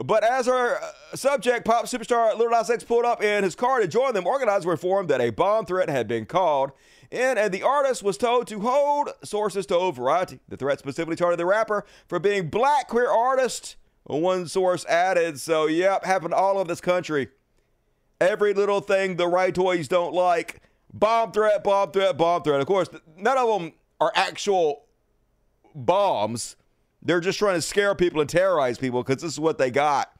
But 0.04 0.22
as 0.22 0.46
our 0.46 0.76
uh, 0.76 0.92
subject, 1.14 1.64
pop 1.64 1.86
superstar 1.86 2.36
Lil 2.36 2.50
Nas 2.50 2.68
X 2.68 2.84
pulled 2.84 3.06
up 3.06 3.22
in 3.22 3.42
his 3.42 3.54
car 3.54 3.80
to 3.80 3.88
join 3.88 4.12
them, 4.12 4.26
organizers 4.26 4.66
were 4.66 4.72
informed 4.72 5.08
that 5.08 5.22
a 5.22 5.30
bomb 5.30 5.64
threat 5.64 5.88
had 5.88 6.06
been 6.06 6.26
called 6.26 6.72
and 7.12 7.52
the 7.52 7.62
artist 7.62 8.02
was 8.02 8.16
told 8.16 8.46
to 8.48 8.60
hold. 8.60 9.10
Sources 9.24 9.66
told 9.66 9.96
Variety 9.96 10.40
the 10.48 10.56
threat 10.56 10.78
specifically 10.78 11.16
targeted 11.16 11.40
the 11.40 11.46
rapper 11.46 11.84
for 12.08 12.18
being 12.18 12.48
black 12.48 12.88
queer 12.88 13.10
artist. 13.10 13.76
One 14.04 14.48
source 14.48 14.84
added, 14.86 15.38
"So 15.40 15.66
yep, 15.66 16.04
happened 16.04 16.34
all 16.34 16.58
over 16.58 16.68
this 16.68 16.80
country. 16.80 17.28
Every 18.20 18.54
little 18.54 18.80
thing 18.80 19.16
the 19.16 19.26
rightoids 19.26 19.88
don't 19.88 20.12
like. 20.12 20.62
Bomb 20.92 21.32
threat, 21.32 21.62
bomb 21.62 21.92
threat, 21.92 22.16
bomb 22.16 22.42
threat. 22.42 22.60
Of 22.60 22.66
course, 22.66 22.88
none 23.16 23.38
of 23.38 23.48
them 23.48 23.72
are 24.00 24.12
actual 24.14 24.86
bombs." 25.74 26.56
They're 27.02 27.20
just 27.20 27.38
trying 27.38 27.54
to 27.54 27.62
scare 27.62 27.94
people 27.94 28.20
and 28.20 28.28
terrorize 28.28 28.76
people 28.76 29.02
because 29.02 29.22
this 29.22 29.32
is 29.32 29.40
what 29.40 29.56
they 29.56 29.70
got. 29.70 30.12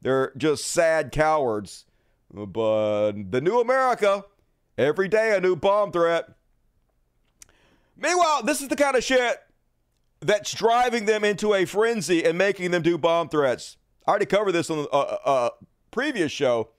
They're 0.00 0.32
just 0.36 0.66
sad 0.66 1.12
cowards. 1.12 1.84
But 2.32 3.12
the 3.30 3.40
new 3.42 3.60
America, 3.60 4.24
every 4.78 5.08
day 5.08 5.36
a 5.36 5.40
new 5.40 5.56
bomb 5.56 5.92
threat. 5.92 6.30
Meanwhile, 7.96 8.44
this 8.44 8.62
is 8.62 8.68
the 8.68 8.76
kind 8.76 8.96
of 8.96 9.02
shit 9.02 9.38
that's 10.20 10.54
driving 10.54 11.04
them 11.04 11.24
into 11.24 11.52
a 11.52 11.64
frenzy 11.64 12.24
and 12.24 12.38
making 12.38 12.70
them 12.70 12.82
do 12.82 12.96
bomb 12.96 13.28
threats. 13.28 13.76
I 14.06 14.10
already 14.10 14.26
covered 14.26 14.52
this 14.52 14.70
on 14.70 14.86
a, 14.90 14.96
a, 14.96 15.18
a 15.26 15.50
previous 15.90 16.32
show, 16.32 16.70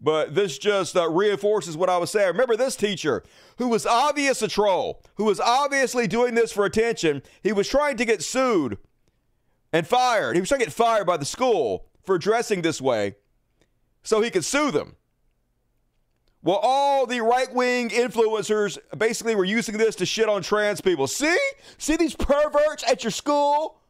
but 0.00 0.34
this 0.34 0.58
just 0.58 0.96
uh, 0.96 1.08
reinforces 1.08 1.76
what 1.76 1.90
I 1.90 1.98
was 1.98 2.10
saying. 2.10 2.28
Remember 2.28 2.56
this 2.56 2.74
teacher 2.74 3.22
who 3.58 3.68
was 3.68 3.86
obvious 3.86 4.42
a 4.42 4.48
troll, 4.48 5.02
who 5.16 5.24
was 5.24 5.40
obviously 5.40 6.06
doing 6.06 6.34
this 6.34 6.52
for 6.52 6.64
attention. 6.64 7.22
He 7.42 7.52
was 7.52 7.68
trying 7.68 7.96
to 7.98 8.04
get 8.04 8.22
sued 8.22 8.78
and 9.72 9.86
fired. 9.86 10.36
He 10.36 10.40
was 10.40 10.48
trying 10.48 10.60
to 10.60 10.66
get 10.66 10.74
fired 10.74 11.06
by 11.06 11.18
the 11.18 11.24
school 11.24 11.86
for 12.02 12.18
dressing 12.18 12.62
this 12.62 12.80
way 12.80 13.16
so 14.02 14.22
he 14.22 14.30
could 14.30 14.44
sue 14.44 14.70
them. 14.70 14.96
Well, 16.42 16.60
all 16.62 17.06
the 17.06 17.20
right 17.20 17.52
wing 17.52 17.88
influencers 17.90 18.78
basically 18.96 19.34
were 19.34 19.44
using 19.44 19.78
this 19.78 19.96
to 19.96 20.06
shit 20.06 20.28
on 20.28 20.42
trans 20.42 20.80
people. 20.80 21.06
See? 21.06 21.36
See 21.78 21.96
these 21.96 22.14
perverts 22.14 22.84
at 22.88 23.02
your 23.02 23.10
school 23.10 23.80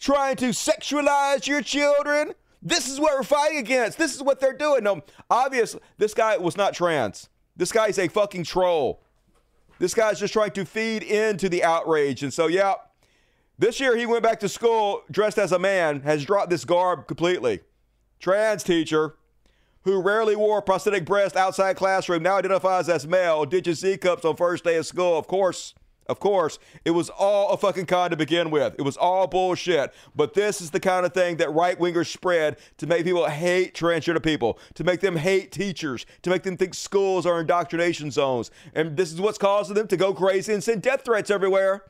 trying 0.00 0.36
to 0.36 0.46
sexualize 0.46 1.46
your 1.46 1.62
children? 1.62 2.34
This 2.60 2.88
is 2.88 2.98
what 2.98 3.16
we're 3.16 3.22
fighting 3.22 3.58
against. 3.58 3.98
This 3.98 4.14
is 4.14 4.22
what 4.22 4.40
they're 4.40 4.52
doing. 4.52 4.84
No, 4.84 5.02
obviously, 5.30 5.80
this 5.98 6.14
guy 6.14 6.36
was 6.36 6.56
not 6.56 6.74
trans. 6.74 7.28
This 7.56 7.72
guy's 7.72 7.98
a 7.98 8.08
fucking 8.08 8.44
troll. 8.44 9.02
This 9.78 9.94
guy's 9.94 10.20
just 10.20 10.32
trying 10.32 10.52
to 10.52 10.64
feed 10.64 11.02
into 11.02 11.48
the 11.48 11.64
outrage. 11.64 12.22
And 12.22 12.32
so, 12.32 12.46
yeah, 12.46 12.74
this 13.58 13.80
year 13.80 13.96
he 13.96 14.06
went 14.06 14.22
back 14.22 14.40
to 14.40 14.48
school 14.48 15.02
dressed 15.10 15.38
as 15.38 15.52
a 15.52 15.58
man, 15.58 16.00
has 16.02 16.24
dropped 16.24 16.50
this 16.50 16.64
garb 16.64 17.06
completely. 17.06 17.60
Trans 18.20 18.62
teacher 18.62 19.16
who 19.84 20.00
rarely 20.00 20.36
wore 20.36 20.62
prosthetic 20.62 21.04
breast 21.04 21.36
outside 21.36 21.76
classroom 21.76 22.22
now 22.22 22.36
identifies 22.36 22.88
as 22.88 23.06
male, 23.06 23.44
ditches 23.44 23.80
Z 23.80 23.98
cups 23.98 24.24
on 24.24 24.36
first 24.36 24.64
day 24.64 24.76
of 24.76 24.86
school. 24.86 25.18
Of 25.18 25.26
course, 25.26 25.74
of 26.06 26.18
course, 26.18 26.58
it 26.84 26.90
was 26.90 27.10
all 27.10 27.50
a 27.50 27.56
fucking 27.56 27.86
con 27.86 28.10
to 28.10 28.16
begin 28.16 28.50
with. 28.50 28.74
It 28.78 28.82
was 28.82 28.96
all 28.96 29.26
bullshit. 29.26 29.94
But 30.16 30.34
this 30.34 30.60
is 30.60 30.70
the 30.70 30.80
kind 30.80 31.06
of 31.06 31.14
thing 31.14 31.36
that 31.36 31.52
right 31.52 31.78
wingers 31.78 32.12
spread 32.12 32.58
to 32.78 32.86
make 32.86 33.04
people 33.04 33.26
hate 33.28 33.74
transgender 33.74 34.22
people, 34.22 34.58
to 34.74 34.84
make 34.84 35.00
them 35.00 35.16
hate 35.16 35.52
teachers, 35.52 36.04
to 36.22 36.30
make 36.30 36.42
them 36.42 36.56
think 36.56 36.74
schools 36.74 37.24
are 37.24 37.40
indoctrination 37.40 38.10
zones. 38.10 38.50
And 38.74 38.96
this 38.96 39.12
is 39.12 39.20
what's 39.20 39.38
causing 39.38 39.74
them 39.74 39.86
to 39.88 39.96
go 39.96 40.12
crazy 40.12 40.52
and 40.52 40.62
send 40.62 40.82
death 40.82 41.04
threats 41.04 41.30
everywhere. 41.30 41.84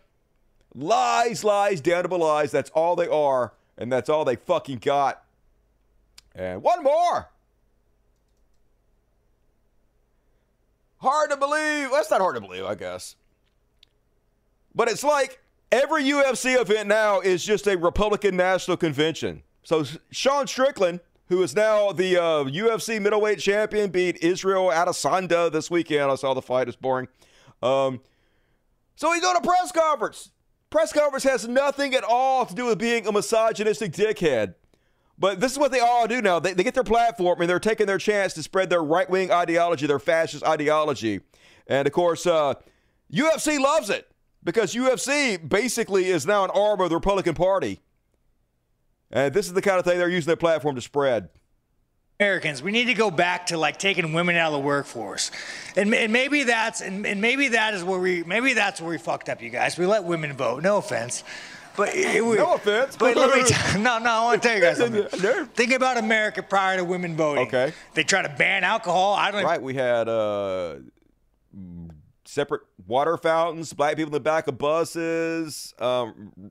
Lies, 0.74 1.42
lies, 1.42 1.80
damnable 1.80 2.18
lies. 2.18 2.50
That's 2.50 2.70
all 2.70 2.96
they 2.96 3.08
are. 3.08 3.54
And 3.78 3.90
that's 3.90 4.10
all 4.10 4.24
they 4.24 4.36
fucking 4.36 4.78
got. 4.78 5.24
And 6.34 6.62
one 6.62 6.82
more. 6.82 7.30
Hard 11.02 11.30
to 11.30 11.36
believe. 11.36 11.90
That's 11.90 12.10
not 12.12 12.20
hard 12.20 12.36
to 12.36 12.40
believe, 12.40 12.64
I 12.64 12.76
guess. 12.76 13.16
But 14.72 14.88
it's 14.88 15.02
like 15.02 15.40
every 15.72 16.04
UFC 16.04 16.60
event 16.60 16.88
now 16.88 17.18
is 17.18 17.44
just 17.44 17.66
a 17.66 17.76
Republican 17.76 18.36
National 18.36 18.76
Convention. 18.76 19.42
So 19.64 19.84
Sean 20.12 20.46
Strickland, 20.46 21.00
who 21.26 21.42
is 21.42 21.56
now 21.56 21.90
the 21.90 22.18
uh, 22.18 22.44
UFC 22.44 23.02
middleweight 23.02 23.40
champion, 23.40 23.90
beat 23.90 24.22
Israel 24.22 24.68
Adesanya 24.68 25.50
this 25.50 25.70
weekend. 25.72 26.08
I 26.08 26.14
saw 26.14 26.34
the 26.34 26.42
fight; 26.42 26.68
it's 26.68 26.76
boring. 26.76 27.08
Um, 27.62 28.00
so 28.94 29.12
he's 29.12 29.24
on 29.24 29.36
a 29.36 29.40
press 29.40 29.72
conference. 29.72 30.30
Press 30.70 30.92
conference 30.92 31.24
has 31.24 31.48
nothing 31.48 31.94
at 31.94 32.04
all 32.04 32.46
to 32.46 32.54
do 32.54 32.66
with 32.66 32.78
being 32.78 33.08
a 33.08 33.12
misogynistic 33.12 33.92
dickhead. 33.92 34.54
But 35.22 35.38
this 35.38 35.52
is 35.52 35.58
what 35.58 35.70
they 35.70 35.78
all 35.78 36.08
do 36.08 36.20
now. 36.20 36.40
They, 36.40 36.52
they 36.52 36.64
get 36.64 36.74
their 36.74 36.82
platform 36.82 37.40
and 37.40 37.48
they're 37.48 37.60
taking 37.60 37.86
their 37.86 37.96
chance 37.96 38.32
to 38.34 38.42
spread 38.42 38.68
their 38.70 38.82
right 38.82 39.08
wing 39.08 39.30
ideology, 39.30 39.86
their 39.86 40.00
fascist 40.00 40.42
ideology. 40.42 41.20
And 41.68 41.86
of 41.86 41.92
course, 41.92 42.26
uh, 42.26 42.54
UFC 43.12 43.60
loves 43.60 43.88
it 43.88 44.10
because 44.42 44.74
UFC 44.74 45.48
basically 45.48 46.06
is 46.06 46.26
now 46.26 46.42
an 46.42 46.50
arm 46.50 46.80
of 46.80 46.88
the 46.88 46.96
Republican 46.96 47.36
Party. 47.36 47.78
And 49.12 49.32
this 49.32 49.46
is 49.46 49.52
the 49.52 49.62
kind 49.62 49.78
of 49.78 49.84
thing 49.84 49.96
they're 49.96 50.08
using 50.08 50.26
their 50.26 50.34
platform 50.34 50.74
to 50.74 50.80
spread. 50.80 51.28
Americans, 52.18 52.60
we 52.60 52.72
need 52.72 52.86
to 52.86 52.94
go 52.94 53.08
back 53.08 53.46
to 53.46 53.56
like 53.56 53.78
taking 53.78 54.12
women 54.12 54.34
out 54.34 54.48
of 54.48 54.54
the 54.54 54.66
workforce, 54.66 55.30
and, 55.76 55.92
and 55.94 56.12
maybe 56.12 56.44
that's 56.44 56.80
and, 56.80 57.04
and 57.04 57.20
maybe 57.20 57.48
that 57.48 57.74
is 57.74 57.82
where 57.82 57.98
we 57.98 58.22
maybe 58.22 58.54
that's 58.54 58.80
where 58.80 58.90
we 58.90 58.98
fucked 58.98 59.28
up, 59.28 59.42
you 59.42 59.50
guys. 59.50 59.76
We 59.76 59.86
let 59.86 60.04
women 60.04 60.32
vote. 60.34 60.62
No 60.62 60.76
offense. 60.76 61.24
But 61.76 61.94
it, 61.94 62.24
we, 62.24 62.36
no 62.36 62.54
offense. 62.54 62.96
But 62.96 63.16
let 63.16 63.34
me 63.34 63.44
t- 63.44 63.78
no, 63.78 63.98
no. 63.98 64.10
I 64.10 64.24
want 64.24 64.42
to 64.42 64.48
tell 64.48 64.56
you 64.56 64.62
guys 64.62 64.76
something. 65.10 65.46
Think 65.54 65.72
about 65.72 65.96
America 65.96 66.42
prior 66.42 66.76
to 66.76 66.84
women 66.84 67.16
voting. 67.16 67.46
Okay. 67.46 67.72
They 67.94 68.04
try 68.04 68.22
to 68.22 68.28
ban 68.28 68.64
alcohol. 68.64 69.14
I 69.14 69.30
don't. 69.30 69.44
Right. 69.44 69.62
We 69.62 69.74
had 69.74 70.08
uh, 70.08 70.76
separate 72.24 72.62
water 72.86 73.16
fountains, 73.16 73.72
black 73.72 73.96
people 73.96 74.08
in 74.08 74.12
the 74.12 74.20
back 74.20 74.48
of 74.48 74.58
buses. 74.58 75.74
Um, 75.78 76.50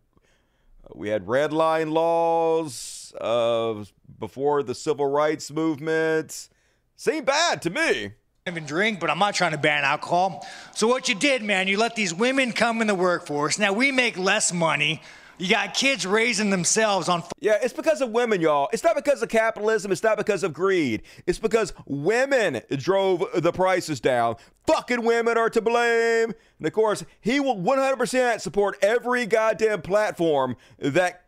we 0.94 1.10
had 1.10 1.28
red 1.28 1.54
line 1.54 1.92
laws 1.92 3.14
uh, 3.20 3.84
before 4.20 4.64
the 4.64 4.76
civil 4.76 5.08
rights 5.08 5.52
movement. 5.52 6.50
Seemed 6.96 7.26
bad 7.26 7.62
to 7.64 7.70
me. 7.70 8.14
Even 8.48 8.66
drink, 8.66 9.00
but 9.00 9.12
I'm 9.12 9.20
not 9.20 9.36
trying 9.36 9.52
to 9.52 9.58
ban 9.60 9.84
alcohol. 9.84 10.48
So 10.74 10.88
what 10.88 11.08
you 11.08 11.14
did, 11.14 11.44
man, 11.44 11.68
you 11.68 11.78
let 11.78 11.96
these 11.96 12.12
women 12.12 12.54
come 12.54 12.82
in 12.82 12.88
the 12.88 12.96
workforce. 12.96 13.60
Now 13.60 13.72
we 13.72 13.92
make 13.92 14.18
less 14.18 14.52
money. 14.52 15.04
You 15.38 15.48
got 15.48 15.76
kids 15.76 16.08
raising 16.08 16.50
themselves 16.50 17.08
on. 17.08 17.22
Yeah, 17.40 17.60
it's 17.62 17.72
because 17.72 18.02
of 18.02 18.10
women, 18.10 18.42
y'all. 18.42 18.68
It's 18.74 18.84
not 18.84 18.96
because 18.96 19.22
of 19.22 19.30
capitalism. 19.30 19.92
It's 19.92 20.02
not 20.02 20.18
because 20.18 20.44
of 20.44 20.54
greed. 20.54 21.04
It's 21.28 21.38
because 21.38 21.72
women 21.86 22.64
drove 22.72 23.24
the 23.36 23.52
prices 23.52 24.00
down. 24.00 24.38
Fucking 24.66 25.06
women 25.06 25.38
are 25.38 25.52
to 25.52 25.62
blame. 25.62 26.34
And 26.58 26.66
of 26.66 26.74
course, 26.74 27.06
he 27.20 27.40
will 27.40 27.58
100% 27.58 28.42
support 28.42 28.76
every 28.82 29.28
goddamn 29.28 29.84
platform 29.84 30.56
that 30.80 31.26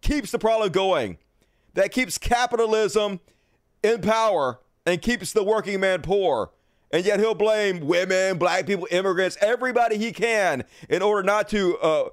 keeps 0.00 0.30
the 0.30 0.38
problem 0.38 0.72
going, 0.72 1.18
that 1.74 1.92
keeps 1.92 2.16
capitalism 2.16 3.20
in 3.82 4.00
power 4.00 4.60
and 4.88 5.02
keeps 5.02 5.32
the 5.32 5.44
working 5.44 5.80
man 5.80 6.02
poor. 6.02 6.50
And 6.90 7.04
yet 7.04 7.20
he'll 7.20 7.34
blame 7.34 7.80
women, 7.80 8.38
black 8.38 8.66
people, 8.66 8.88
immigrants, 8.90 9.36
everybody 9.40 9.98
he 9.98 10.10
can 10.10 10.64
in 10.88 11.02
order 11.02 11.22
not 11.22 11.48
to. 11.50 11.76
Uh, 11.78 12.08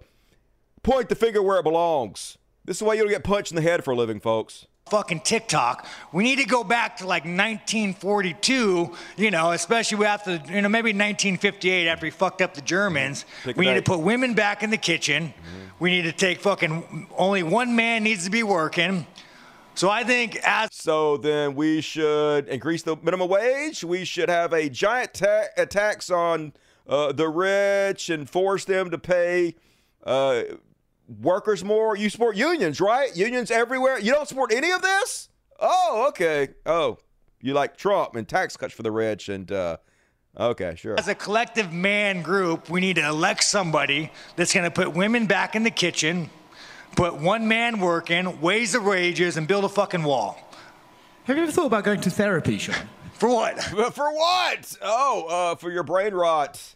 point 0.86 1.10
the 1.10 1.16
finger 1.16 1.42
where 1.42 1.58
it 1.60 1.64
belongs. 1.64 2.38
This 2.64 2.78
is 2.78 2.84
why 2.84 2.94
you 2.94 3.02
don't 3.02 3.12
get 3.12 3.24
punched 3.24 3.52
in 3.52 3.56
the 3.56 3.62
head 3.62 3.84
for 3.84 3.92
a 3.92 3.96
living, 3.96 4.20
folks. 4.20 4.68
Fucking 4.90 5.22
TikTok. 5.22 5.88
We 6.14 6.24
need 6.24 6.38
to 6.38 6.46
go 6.46 6.64
back 6.64 6.98
to 6.98 7.08
like 7.08 7.24
1942, 7.24 8.94
you 9.18 9.32
know, 9.32 9.52
especially 9.52 10.06
after, 10.06 10.36
you 10.48 10.62
know, 10.62 10.70
maybe 10.70 10.90
1958 10.90 11.88
after 11.88 12.06
we 12.06 12.12
fucked 12.12 12.42
up 12.44 12.54
the 12.54 12.62
Germans. 12.62 13.26
Pick 13.44 13.58
we 13.58 13.66
need 13.66 13.74
to 13.74 13.82
put 13.82 14.00
women 14.00 14.36
back 14.36 14.62
in 14.62 14.70
the 14.70 14.78
kitchen. 14.78 15.34
We 15.80 15.90
need 15.90 16.04
to 16.04 16.12
take 16.12 16.40
fucking, 16.40 17.08
only 17.18 17.42
one 17.42 17.76
man 17.76 18.04
needs 18.04 18.26
to 18.26 18.32
be 18.32 18.44
working. 18.44 19.08
So 19.76 19.90
I 19.90 20.04
think 20.04 20.38
as. 20.38 20.70
So 20.72 21.18
then 21.18 21.56
we 21.56 21.82
should 21.82 22.48
increase 22.48 22.84
the 22.84 22.96
minimum 23.02 23.30
wage. 23.30 23.84
We 23.84 24.06
should 24.06 24.30
have 24.30 24.54
a 24.54 24.70
giant 24.70 25.14
ta- 25.14 25.48
a 25.58 25.66
tax 25.66 26.10
on 26.10 26.54
uh, 26.88 27.12
the 27.12 27.28
rich 27.28 28.10
and 28.10 28.30
force 28.30 28.66
them 28.66 28.90
to 28.92 28.98
pay 28.98 29.56
uh, 30.06 30.44
workers 31.22 31.64
more. 31.64 31.98
You 31.98 32.10
support 32.10 32.36
unions, 32.36 32.80
right? 32.80 33.16
Unions 33.16 33.52
everywhere. 33.52 34.00
You 34.00 34.14
don't 34.14 34.28
support 34.28 34.54
any 34.54 34.72
of 34.72 34.82
this? 34.82 35.30
Oh, 35.60 36.06
okay. 36.10 36.50
Oh, 36.66 36.98
you 37.42 37.54
like 37.54 37.78
Trump 37.78 38.16
and 38.16 38.28
tax 38.28 38.58
cuts 38.58 38.74
for 38.74 38.84
the 38.84 38.92
rich 38.92 39.30
and 39.30 39.52
uh, 39.52 39.78
okay, 40.38 40.76
sure. 40.76 40.98
As 40.98 41.08
a 41.08 41.16
collective 41.16 41.72
man 41.72 42.22
group, 42.22 42.70
we 42.70 42.82
need 42.82 42.96
to 42.96 43.06
elect 43.06 43.44
somebody 43.44 44.12
that's 44.36 44.54
going 44.54 44.64
to 44.64 44.72
put 44.72 44.94
women 44.94 45.26
back 45.26 45.56
in 45.56 45.64
the 45.64 45.72
kitchen, 45.72 46.30
put 46.96 47.16
one 47.16 47.48
man 47.48 47.80
working, 47.80 48.42
raise 48.42 48.74
the 48.74 48.82
wages, 48.82 49.38
and 49.38 49.48
build 49.48 49.66
a 49.66 49.70
fucking 49.70 50.04
wall. 50.04 50.38
Have 51.26 51.38
you 51.38 51.44
ever 51.44 51.52
thought 51.52 51.68
about 51.68 51.84
going 51.84 52.02
to 52.02 52.10
therapy, 52.10 52.58
Sean? 52.58 52.76
For 53.14 53.30
what? 53.30 53.62
for 53.94 54.14
what? 54.14 54.78
Oh, 54.82 55.26
uh, 55.28 55.56
for 55.56 55.72
your 55.72 55.84
brain 55.84 56.14
rot. 56.14 56.76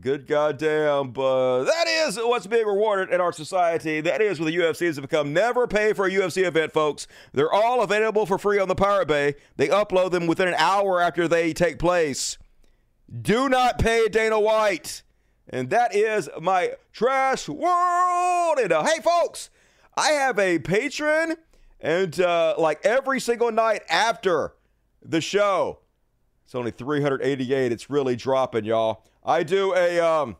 Good 0.00 0.26
goddamn. 0.26 1.10
But 1.10 1.64
that 1.64 1.86
is 1.86 2.16
what's 2.16 2.46
being 2.46 2.66
rewarded 2.66 3.12
in 3.12 3.20
our 3.20 3.32
society. 3.32 4.00
That 4.00 4.22
is 4.22 4.40
what 4.40 4.46
the 4.46 4.56
UFC 4.56 4.86
has 4.86 4.98
become. 4.98 5.32
Never 5.32 5.66
pay 5.66 5.92
for 5.92 6.06
a 6.06 6.10
UFC 6.10 6.44
event, 6.44 6.72
folks. 6.72 7.06
They're 7.32 7.52
all 7.52 7.82
available 7.82 8.24
for 8.24 8.38
free 8.38 8.58
on 8.58 8.68
the 8.68 8.74
Pirate 8.74 9.08
Bay. 9.08 9.34
They 9.56 9.68
upload 9.68 10.10
them 10.10 10.26
within 10.26 10.48
an 10.48 10.54
hour 10.54 11.00
after 11.00 11.28
they 11.28 11.52
take 11.52 11.78
place. 11.78 12.38
Do 13.20 13.48
not 13.48 13.78
pay 13.78 14.08
Dana 14.08 14.40
White. 14.40 15.02
And 15.52 15.68
that 15.68 15.94
is 15.94 16.30
my 16.40 16.72
trash 16.92 17.48
world. 17.48 18.58
And 18.58 18.72
uh, 18.72 18.82
hey, 18.84 19.00
folks, 19.02 19.50
I 19.96 20.12
have 20.12 20.38
a 20.38 20.58
patron, 20.58 21.36
and 21.78 22.18
uh, 22.18 22.54
like 22.58 22.84
every 22.84 23.20
single 23.20 23.52
night 23.52 23.82
after 23.90 24.54
the 25.04 25.20
show, 25.20 25.80
it's 26.44 26.54
only 26.54 26.70
388. 26.70 27.70
It's 27.70 27.90
really 27.90 28.16
dropping, 28.16 28.64
y'all. 28.64 29.04
I 29.24 29.42
do 29.42 29.74
a 29.74 30.00
um 30.00 30.36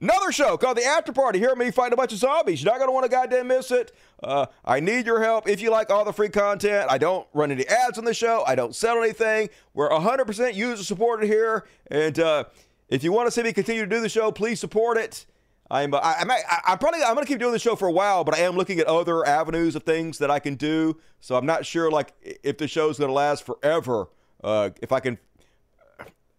another 0.00 0.30
show 0.30 0.56
called 0.56 0.76
the 0.76 0.84
After 0.84 1.12
Party. 1.12 1.38
Hear 1.38 1.54
me 1.56 1.70
fight 1.70 1.92
a 1.92 1.96
bunch 1.96 2.12
of 2.12 2.18
zombies. 2.18 2.62
You're 2.62 2.72
not 2.72 2.78
gonna 2.78 2.92
want 2.92 3.04
to 3.04 3.10
goddamn 3.10 3.48
miss 3.48 3.70
it. 3.70 3.92
Uh, 4.22 4.46
I 4.64 4.80
need 4.80 5.06
your 5.06 5.22
help 5.22 5.48
if 5.48 5.60
you 5.60 5.70
like 5.70 5.90
all 5.90 6.04
the 6.04 6.12
free 6.12 6.28
content. 6.28 6.90
I 6.90 6.98
don't 6.98 7.26
run 7.32 7.50
any 7.50 7.66
ads 7.66 7.98
on 7.98 8.04
the 8.04 8.14
show. 8.14 8.44
I 8.46 8.54
don't 8.54 8.74
sell 8.74 9.02
anything. 9.02 9.48
We're 9.74 9.90
100% 9.90 10.54
user 10.54 10.84
supported 10.84 11.26
here, 11.26 11.66
and 11.90 12.18
uh, 12.18 12.44
if 12.92 13.02
you 13.02 13.10
want 13.10 13.26
to 13.26 13.30
see 13.30 13.42
me 13.42 13.54
continue 13.54 13.82
to 13.82 13.88
do 13.88 14.00
the 14.00 14.08
show, 14.08 14.30
please 14.30 14.60
support 14.60 14.98
it. 14.98 15.24
I'm, 15.70 15.94
I, 15.94 16.16
I'm, 16.20 16.30
I, 16.30 16.40
I'm 16.66 16.78
probably, 16.78 17.02
I'm 17.02 17.16
to 17.16 17.24
keep 17.24 17.38
doing 17.38 17.54
the 17.54 17.58
show 17.58 17.74
for 17.74 17.88
a 17.88 17.92
while, 17.92 18.22
but 18.22 18.34
I 18.34 18.40
am 18.40 18.54
looking 18.54 18.78
at 18.78 18.86
other 18.86 19.26
avenues 19.26 19.74
of 19.74 19.84
things 19.84 20.18
that 20.18 20.30
I 20.30 20.38
can 20.38 20.56
do. 20.56 21.00
So 21.20 21.34
I'm 21.34 21.46
not 21.46 21.64
sure, 21.64 21.90
like, 21.90 22.12
if 22.42 22.58
the 22.58 22.68
show's 22.68 22.98
to 22.98 23.10
last 23.10 23.46
forever. 23.46 24.08
Uh, 24.44 24.70
if 24.82 24.92
I 24.92 25.00
can, 25.00 25.16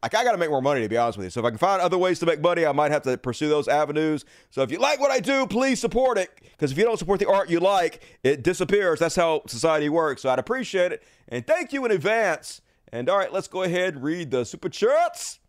like, 0.03 0.13
I 0.13 0.23
got 0.23 0.33
to 0.33 0.37
make 0.37 0.51
more 0.51 0.61
money, 0.61 0.81
to 0.81 0.89
be 0.89 0.95
honest 0.95 1.17
with 1.17 1.25
you. 1.25 1.31
So 1.31 1.39
if 1.39 1.45
I 1.47 1.49
can 1.49 1.57
find 1.57 1.81
other 1.81 1.97
ways 1.97 2.19
to 2.19 2.27
make 2.27 2.39
money, 2.39 2.67
I 2.67 2.71
might 2.71 2.91
have 2.91 3.01
to 3.03 3.17
pursue 3.17 3.49
those 3.49 3.67
avenues. 3.67 4.23
So 4.51 4.61
if 4.61 4.69
you 4.69 4.77
like 4.77 4.99
what 4.99 5.09
I 5.09 5.19
do, 5.19 5.47
please 5.47 5.79
support 5.79 6.19
it. 6.19 6.29
Because 6.51 6.71
if 6.71 6.77
you 6.77 6.83
don't 6.83 6.99
support 6.99 7.19
the 7.19 7.27
art 7.27 7.49
you 7.49 7.59
like, 7.59 8.03
it 8.21 8.43
disappears. 8.43 8.99
That's 8.99 9.15
how 9.15 9.41
society 9.47 9.89
works. 9.89 10.21
So 10.21 10.29
I'd 10.29 10.37
appreciate 10.37 10.91
it. 10.91 11.01
And 11.29 11.47
thank 11.47 11.73
you 11.73 11.83
in 11.85 11.89
advance. 11.89 12.61
And 12.91 13.09
all 13.09 13.17
right, 13.17 13.33
let's 13.33 13.47
go 13.47 13.63
ahead 13.63 13.95
and 13.95 14.03
read 14.03 14.29
the 14.29 14.45
super 14.45 14.69
chats. 14.69 15.39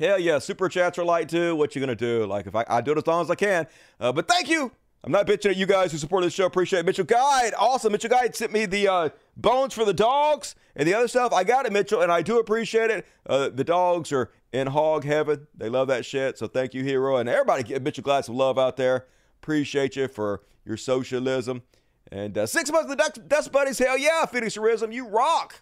Hell 0.00 0.18
yeah, 0.18 0.38
super 0.38 0.70
chats 0.70 0.98
are 0.98 1.04
light 1.04 1.28
too. 1.28 1.54
What 1.54 1.74
you 1.76 1.80
gonna 1.80 1.94
do? 1.94 2.24
Like 2.24 2.46
if 2.46 2.54
I, 2.56 2.64
I 2.66 2.80
do 2.80 2.92
it 2.92 2.98
as 2.98 3.06
long 3.06 3.20
as 3.20 3.30
I 3.30 3.34
can. 3.34 3.66
Uh, 4.00 4.10
but 4.10 4.26
thank 4.26 4.48
you. 4.48 4.72
I'm 5.04 5.12
not 5.12 5.26
bitching 5.26 5.50
at 5.50 5.56
you 5.56 5.66
guys 5.66 5.92
who 5.92 5.98
support 5.98 6.24
the 6.24 6.30
show. 6.30 6.46
Appreciate 6.46 6.80
it. 6.80 6.86
Mitchell 6.86 7.04
Guide. 7.04 7.52
Awesome. 7.58 7.92
Mitchell 7.92 8.08
Guide 8.08 8.34
sent 8.34 8.50
me 8.50 8.64
the 8.64 8.88
uh, 8.88 9.08
bones 9.36 9.74
for 9.74 9.84
the 9.84 9.92
dogs 9.92 10.54
and 10.74 10.88
the 10.88 10.94
other 10.94 11.06
stuff. 11.06 11.34
I 11.34 11.44
got 11.44 11.66
it, 11.66 11.72
Mitchell, 11.72 12.00
and 12.00 12.10
I 12.10 12.22
do 12.22 12.38
appreciate 12.38 12.90
it. 12.90 13.06
Uh, 13.26 13.50
the 13.50 13.64
dogs 13.64 14.10
are 14.10 14.30
in 14.52 14.68
hog 14.68 15.04
heaven. 15.04 15.46
They 15.54 15.68
love 15.68 15.88
that 15.88 16.06
shit. 16.06 16.38
So 16.38 16.46
thank 16.46 16.72
you, 16.72 16.82
hero. 16.82 17.16
And 17.16 17.28
everybody 17.28 17.62
give 17.62 17.82
Mitchell 17.82 18.04
Guide 18.04 18.24
some 18.24 18.36
love 18.36 18.58
out 18.58 18.78
there. 18.78 19.06
Appreciate 19.42 19.96
you 19.96 20.08
for 20.08 20.42
your 20.64 20.78
socialism. 20.78 21.62
And 22.10 22.36
uh, 22.38 22.46
six 22.46 22.72
months 22.72 22.90
of 22.90 22.96
the 22.96 23.02
Dust, 23.02 23.28
Dust 23.28 23.52
Buddies. 23.52 23.78
Hell 23.78 23.98
yeah, 23.98 24.24
Phoenixerism. 24.24 24.94
You 24.94 25.08
rock. 25.08 25.60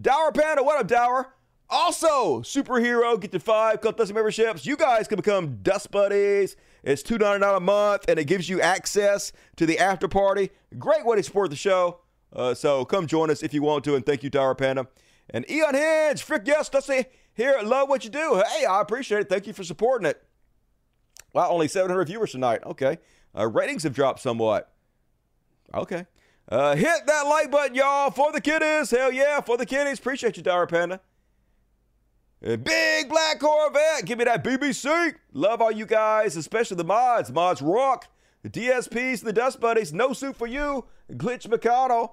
Dower 0.00 0.30
Panda. 0.30 0.62
What 0.62 0.78
up, 0.78 0.86
Dower? 0.86 1.32
Also, 1.70 2.40
superhero, 2.40 3.18
get 3.20 3.30
to 3.32 3.38
five 3.38 3.80
Cult 3.80 3.96
Dusty 3.96 4.12
memberships. 4.12 4.66
You 4.66 4.76
guys 4.76 5.06
can 5.06 5.16
become 5.16 5.58
Dust 5.62 5.90
Buddies. 5.90 6.56
It's 6.82 7.02
two 7.02 7.16
ninety 7.16 7.40
nine 7.40 7.54
a 7.54 7.60
month, 7.60 8.06
and 8.08 8.18
it 8.18 8.24
gives 8.24 8.48
you 8.48 8.60
access 8.60 9.32
to 9.56 9.66
the 9.66 9.78
after 9.78 10.08
party. 10.08 10.50
Great 10.78 11.06
way 11.06 11.16
to 11.16 11.22
support 11.22 11.50
the 11.50 11.56
show. 11.56 12.00
Uh, 12.32 12.54
so 12.54 12.84
come 12.84 13.06
join 13.06 13.30
us 13.30 13.42
if 13.42 13.54
you 13.54 13.62
want 13.62 13.84
to, 13.84 13.94
and 13.94 14.04
thank 14.04 14.22
you, 14.22 14.30
Tower 14.30 14.54
Panda. 14.54 14.88
And 15.30 15.48
Eon 15.48 15.74
Hinge, 15.74 16.22
frick 16.22 16.42
yes, 16.44 16.68
Dusty 16.68 17.04
here. 17.34 17.56
Love 17.62 17.88
what 17.88 18.04
you 18.04 18.10
do. 18.10 18.42
Hey, 18.48 18.64
I 18.64 18.80
appreciate 18.80 19.20
it. 19.20 19.28
Thank 19.28 19.46
you 19.46 19.52
for 19.52 19.62
supporting 19.62 20.06
it. 20.06 20.22
Wow, 21.32 21.50
only 21.50 21.68
700 21.68 22.04
viewers 22.06 22.32
tonight. 22.32 22.62
Okay. 22.66 22.98
Uh, 23.36 23.46
ratings 23.46 23.84
have 23.84 23.94
dropped 23.94 24.20
somewhat. 24.20 24.72
Okay. 25.72 26.06
Uh, 26.48 26.74
hit 26.74 27.06
that 27.06 27.22
like 27.22 27.50
button, 27.50 27.76
y'all, 27.76 28.10
for 28.10 28.32
the 28.32 28.40
kiddies. 28.40 28.90
Hell 28.90 29.12
yeah, 29.12 29.40
for 29.40 29.56
the 29.56 29.66
kiddies. 29.66 30.00
Appreciate 30.00 30.36
you, 30.36 30.42
Tower 30.42 30.66
Panda. 30.66 31.00
Big 32.40 33.08
black 33.08 33.38
Corvette. 33.38 34.06
Give 34.06 34.18
me 34.18 34.24
that 34.24 34.42
BBC. 34.42 35.14
Love 35.32 35.60
all 35.60 35.70
you 35.70 35.84
guys, 35.84 36.36
especially 36.36 36.78
the 36.78 36.84
mods. 36.84 37.30
Mods 37.30 37.60
rock. 37.60 38.08
The 38.42 38.48
DSPs, 38.48 39.22
the 39.22 39.32
Dust 39.32 39.60
Buddies. 39.60 39.92
No 39.92 40.14
soup 40.14 40.36
for 40.36 40.46
you. 40.46 40.86
Glitch 41.12 41.46
McConnell. 41.46 42.12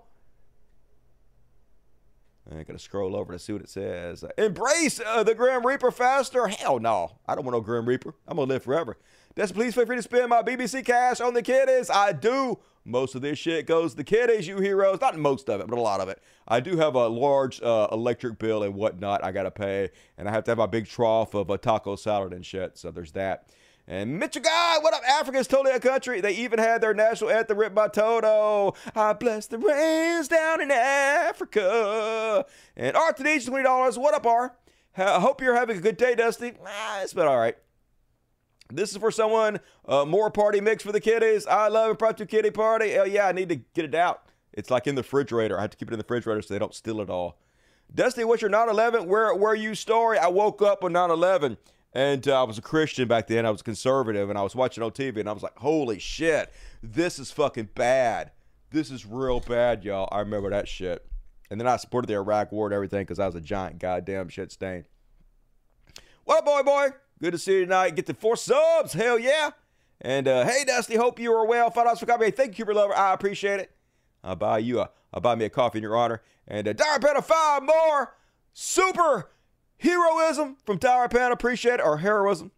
I 2.49 2.63
gotta 2.63 2.79
scroll 2.79 3.15
over 3.15 3.33
to 3.33 3.39
see 3.39 3.53
what 3.53 3.61
it 3.61 3.69
says. 3.69 4.23
Embrace 4.37 5.01
uh, 5.05 5.23
the 5.23 5.35
Grim 5.35 5.65
Reaper 5.65 5.91
faster. 5.91 6.47
Hell 6.47 6.79
no. 6.79 7.17
I 7.27 7.35
don't 7.35 7.45
want 7.45 7.55
no 7.55 7.61
Grim 7.61 7.85
Reaper. 7.85 8.13
I'm 8.27 8.37
gonna 8.37 8.49
live 8.49 8.63
forever. 8.63 8.97
That's 9.35 9.51
please 9.51 9.75
feel 9.75 9.85
free 9.85 9.97
to 9.97 10.01
spend 10.01 10.29
my 10.29 10.41
BBC 10.43 10.85
cash 10.85 11.21
on 11.21 11.33
the 11.33 11.41
kiddies. 11.41 11.89
I 11.89 12.11
do. 12.11 12.57
Most 12.87 13.15
of 13.15 13.21
this 13.21 13.37
shit 13.37 13.67
goes 13.67 13.91
to 13.91 13.97
the 13.97 14.03
kiddies, 14.05 14.47
you 14.47 14.59
heroes. 14.59 15.01
Not 15.01 15.17
most 15.17 15.49
of 15.49 15.59
it, 15.59 15.67
but 15.67 15.77
a 15.77 15.81
lot 15.81 15.99
of 15.99 16.07
it. 16.07 16.23
I 16.47 16.61
do 16.61 16.77
have 16.77 16.95
a 16.95 17.07
large 17.07 17.61
uh, 17.61 17.89
electric 17.91 18.39
bill 18.39 18.63
and 18.63 18.75
whatnot 18.75 19.25
I 19.25 19.33
gotta 19.33 19.51
pay, 19.51 19.89
and 20.17 20.29
I 20.29 20.31
have 20.31 20.45
to 20.45 20.51
have 20.51 20.57
my 20.57 20.67
big 20.67 20.87
trough 20.87 21.33
of 21.33 21.49
a 21.49 21.57
taco 21.57 21.97
salad 21.97 22.31
and 22.31 22.45
shit. 22.45 22.77
So 22.77 22.89
there's 22.89 23.11
that. 23.11 23.49
And 23.89 24.17
Mitchell 24.17 24.41
Guy, 24.41 24.77
what 24.79 24.93
up? 24.93 25.01
Africa's 25.05 25.47
totally 25.47 25.75
a 25.75 25.81
country. 25.81 26.21
They 26.21 26.31
even 26.35 26.59
had 26.59 26.79
their 26.79 26.93
national 26.93 27.29
anthem 27.29 27.57
written 27.57 27.75
by 27.75 27.89
Toto. 27.89 28.73
I 28.95 29.11
bless 29.13 29.47
the 29.47 29.57
rains 29.57 30.29
down 30.29 30.61
in 30.61 30.71
Africa. 30.71 32.45
And 32.77 32.95
Art 32.95 33.17
Denise, 33.17 33.49
$20. 33.49 33.97
What 33.97 34.13
up, 34.13 34.25
R? 34.25 34.55
I 34.97 35.19
hope 35.19 35.41
you're 35.41 35.55
having 35.55 35.77
a 35.77 35.81
good 35.81 35.97
day, 35.97 36.15
Dusty. 36.15 36.53
Ah, 36.65 37.01
it's 37.01 37.13
been 37.13 37.27
all 37.27 37.37
right. 37.37 37.57
This 38.71 38.91
is 38.91 38.97
for 38.97 39.11
someone, 39.11 39.59
uh, 39.87 40.05
more 40.05 40.29
party 40.29 40.59
mix 40.61 40.83
for 40.83 40.91
the 40.91 40.99
kiddies. 40.99 41.47
I 41.47 41.67
love 41.69 41.91
impromptu 41.91 42.25
kitty 42.25 42.51
party. 42.51 42.91
Hell 42.91 43.07
yeah, 43.07 43.27
I 43.27 43.31
need 43.31 43.49
to 43.49 43.55
get 43.55 43.85
it 43.85 43.95
out. 43.95 44.23
It's 44.53 44.69
like 44.69 44.87
in 44.87 44.95
the 44.95 45.01
refrigerator. 45.01 45.57
I 45.57 45.61
have 45.61 45.71
to 45.71 45.77
keep 45.77 45.89
it 45.89 45.93
in 45.93 45.99
the 45.99 46.03
refrigerator 46.03 46.41
so 46.41 46.53
they 46.53 46.59
don't 46.59 46.73
steal 46.73 46.99
it 47.01 47.09
all. 47.09 47.39
Dusty, 47.93 48.23
what's 48.23 48.41
your 48.41 48.49
9 48.49 48.69
11? 48.69 49.07
Where, 49.07 49.33
where 49.33 49.55
you 49.55 49.75
story? 49.75 50.17
I 50.17 50.27
woke 50.27 50.61
up 50.61 50.83
on 50.83 50.91
9 50.91 51.09
11 51.09 51.57
and 51.93 52.27
uh, 52.27 52.41
I 52.41 52.43
was 52.43 52.57
a 52.57 52.61
Christian 52.61 53.07
back 53.07 53.25
then. 53.27 53.45
I 53.45 53.49
was 53.49 53.63
conservative, 53.63 54.29
and 54.29 54.37
I 54.37 54.43
was 54.43 54.55
watching 54.55 54.83
on 54.83 54.91
TV, 54.91 55.19
and 55.19 55.27
I 55.27 55.31
was 55.31 55.41
like, 55.41 55.57
"Holy 55.57 55.97
shit, 55.97 56.53
this 56.83 57.17
is 57.17 57.31
fucking 57.31 57.69
bad. 57.73 58.31
This 58.69 58.91
is 58.91 59.03
real 59.03 59.39
bad, 59.39 59.83
y'all." 59.83 60.07
I 60.11 60.19
remember 60.19 60.51
that 60.51 60.67
shit. 60.67 61.05
And 61.49 61.59
then 61.59 61.67
I 61.67 61.77
supported 61.77 62.07
the 62.07 62.13
Iraq 62.13 62.51
War 62.51 62.67
and 62.67 62.73
everything 62.73 63.01
because 63.01 63.19
I 63.19 63.25
was 63.25 63.33
a 63.33 63.41
giant 63.41 63.79
goddamn 63.79 64.29
shit 64.29 64.51
stain. 64.51 64.85
What 66.25 66.39
up, 66.39 66.45
boy, 66.45 66.61
boy? 66.61 66.89
Good 67.21 67.31
to 67.31 67.37
see 67.37 67.53
you 67.53 67.61
tonight. 67.61 67.95
Get 67.95 68.05
the 68.05 68.13
four 68.13 68.35
subs. 68.35 68.93
Hell 68.93 69.17
yeah. 69.17 69.51
And 70.01 70.27
uh, 70.27 70.45
hey, 70.45 70.63
Dusty, 70.65 70.95
hope 70.95 71.19
you 71.19 71.33
are 71.33 71.45
well. 71.45 71.71
Five 71.71 71.85
dollars 71.85 71.99
for 71.99 72.05
coffee. 72.05 72.29
Thank 72.31 72.57
you, 72.57 72.65
Cooper 72.65 72.75
Lover. 72.75 72.95
I 72.95 73.13
appreciate 73.13 73.59
it. 73.59 73.71
I'll 74.23 74.35
buy 74.35 74.59
you 74.59 74.81
a. 74.81 74.89
I'll 75.13 75.21
buy 75.21 75.35
me 75.35 75.45
a 75.45 75.49
coffee 75.49 75.79
in 75.79 75.83
your 75.83 75.97
honor. 75.97 76.21
And 76.47 76.67
uh, 76.67 76.73
Dire 76.73 76.99
Panda 76.99 77.21
five 77.21 77.63
more 77.63 78.15
super 78.53 79.31
heroism 79.77 80.57
from 80.65 80.77
Tower 80.77 81.07
Pan. 81.09 81.31
Appreciate 81.31 81.75
it. 81.75 81.81
Or 81.81 81.97
heroism. 81.97 82.51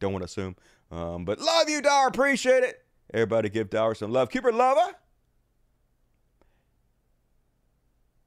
Don't 0.00 0.12
want 0.12 0.22
to 0.22 0.26
assume. 0.26 0.56
Um, 0.90 1.24
but 1.24 1.38
love 1.38 1.68
you, 1.68 1.80
Dower. 1.80 2.08
Appreciate 2.08 2.64
it. 2.64 2.84
Everybody 3.14 3.48
give 3.48 3.70
Dower 3.70 3.94
some 3.94 4.12
love. 4.12 4.32
Her 4.32 4.52
lover. 4.52 4.96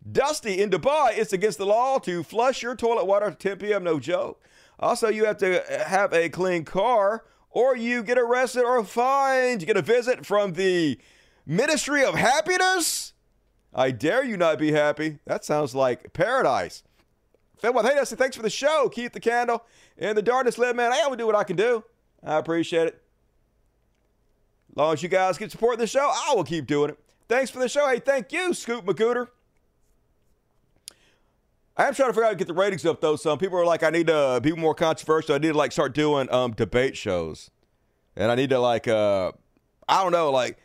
Dusty 0.10 0.62
in 0.62 0.70
Dubai, 0.70 1.18
it's 1.18 1.32
against 1.32 1.58
the 1.58 1.66
law 1.66 1.98
to 2.00 2.24
flush 2.24 2.62
your 2.62 2.76
toilet 2.76 3.06
water 3.06 3.28
at 3.28 3.40
10 3.40 3.58
p.m. 3.58 3.84
No 3.86 4.00
joke. 4.00 4.42
Also, 4.84 5.08
you 5.08 5.24
have 5.24 5.38
to 5.38 5.64
have 5.88 6.12
a 6.12 6.28
clean 6.28 6.66
car 6.66 7.24
or 7.50 7.78
you 7.78 8.04
get 8.04 8.18
arrested 8.18 8.64
or 8.64 8.84
fined. 8.84 9.62
You 9.62 9.66
get 9.66 9.78
a 9.78 9.82
visit 9.82 10.26
from 10.26 10.54
the 10.54 11.00
Ministry 11.46 12.04
of 12.04 12.16
Happiness. 12.16 13.14
I 13.74 13.92
dare 13.92 14.26
you 14.26 14.36
not 14.36 14.60
be 14.60 14.74
happy. 14.74 15.20
That 15.26 15.46
sounds 15.46 15.74
like 15.74 16.12
paradise. 16.12 16.84
Phil, 17.60 17.72
hey, 17.82 17.96
Dusty, 17.96 18.18
thanks 18.18 18.36
for 18.36 18.44
the 18.44 18.50
show. 18.50 18.90
Keep 18.90 19.14
the 19.14 19.22
candle 19.22 19.64
in 19.98 20.18
the 20.18 20.22
darkness, 20.22 20.58
live, 20.58 20.76
man. 20.76 20.92
I 20.92 21.04
only 21.06 21.18
do 21.18 21.26
what 21.26 21.36
I 21.36 21.46
can 21.46 21.56
do. 21.56 21.86
I 22.22 22.38
appreciate 22.38 22.88
it. 22.88 23.02
As 24.72 24.76
long 24.76 24.94
as 24.94 25.02
you 25.02 25.08
guys 25.08 25.38
keep 25.38 25.50
supporting 25.50 25.80
the 25.80 25.88
show, 25.88 26.12
I 26.14 26.34
will 26.36 26.44
keep 26.44 26.68
doing 26.68 26.90
it. 26.90 27.00
Thanks 27.30 27.50
for 27.50 27.60
the 27.60 27.70
show. 27.70 27.88
Hey, 27.88 28.00
thank 28.00 28.34
you, 28.34 28.54
Scoop 28.54 28.86
McCooter. 28.86 29.28
I 31.76 31.88
am 31.88 31.96
trying 31.96 32.10
to 32.10 32.14
figure 32.14 32.26
out 32.26 32.28
how 32.28 32.32
to 32.32 32.38
get 32.38 32.48
the 32.48 32.54
ratings 32.54 32.86
up 32.86 33.02
though. 33.02 33.16
Some 33.16 33.40
people 33.40 33.58
are 33.58 33.66
like, 33.66 33.84
I 33.84 33.90
need 33.90 34.08
to 34.08 34.40
be 34.44 34.54
more 34.54 34.76
controversial. 34.76 35.36
I 35.36 35.40
need 35.40 35.50
to 35.50 35.58
like 35.58 35.72
start 35.72 35.94
doing 35.94 36.32
um 36.32 36.52
debate 36.54 36.96
shows, 36.96 37.50
and 38.16 38.32
I 38.32 38.36
need 38.36 38.52
to 38.52 38.60
like 38.60 38.88
uh 38.88 39.32
I 39.88 40.04
don't 40.04 40.12
know 40.12 40.32
like 40.32 40.60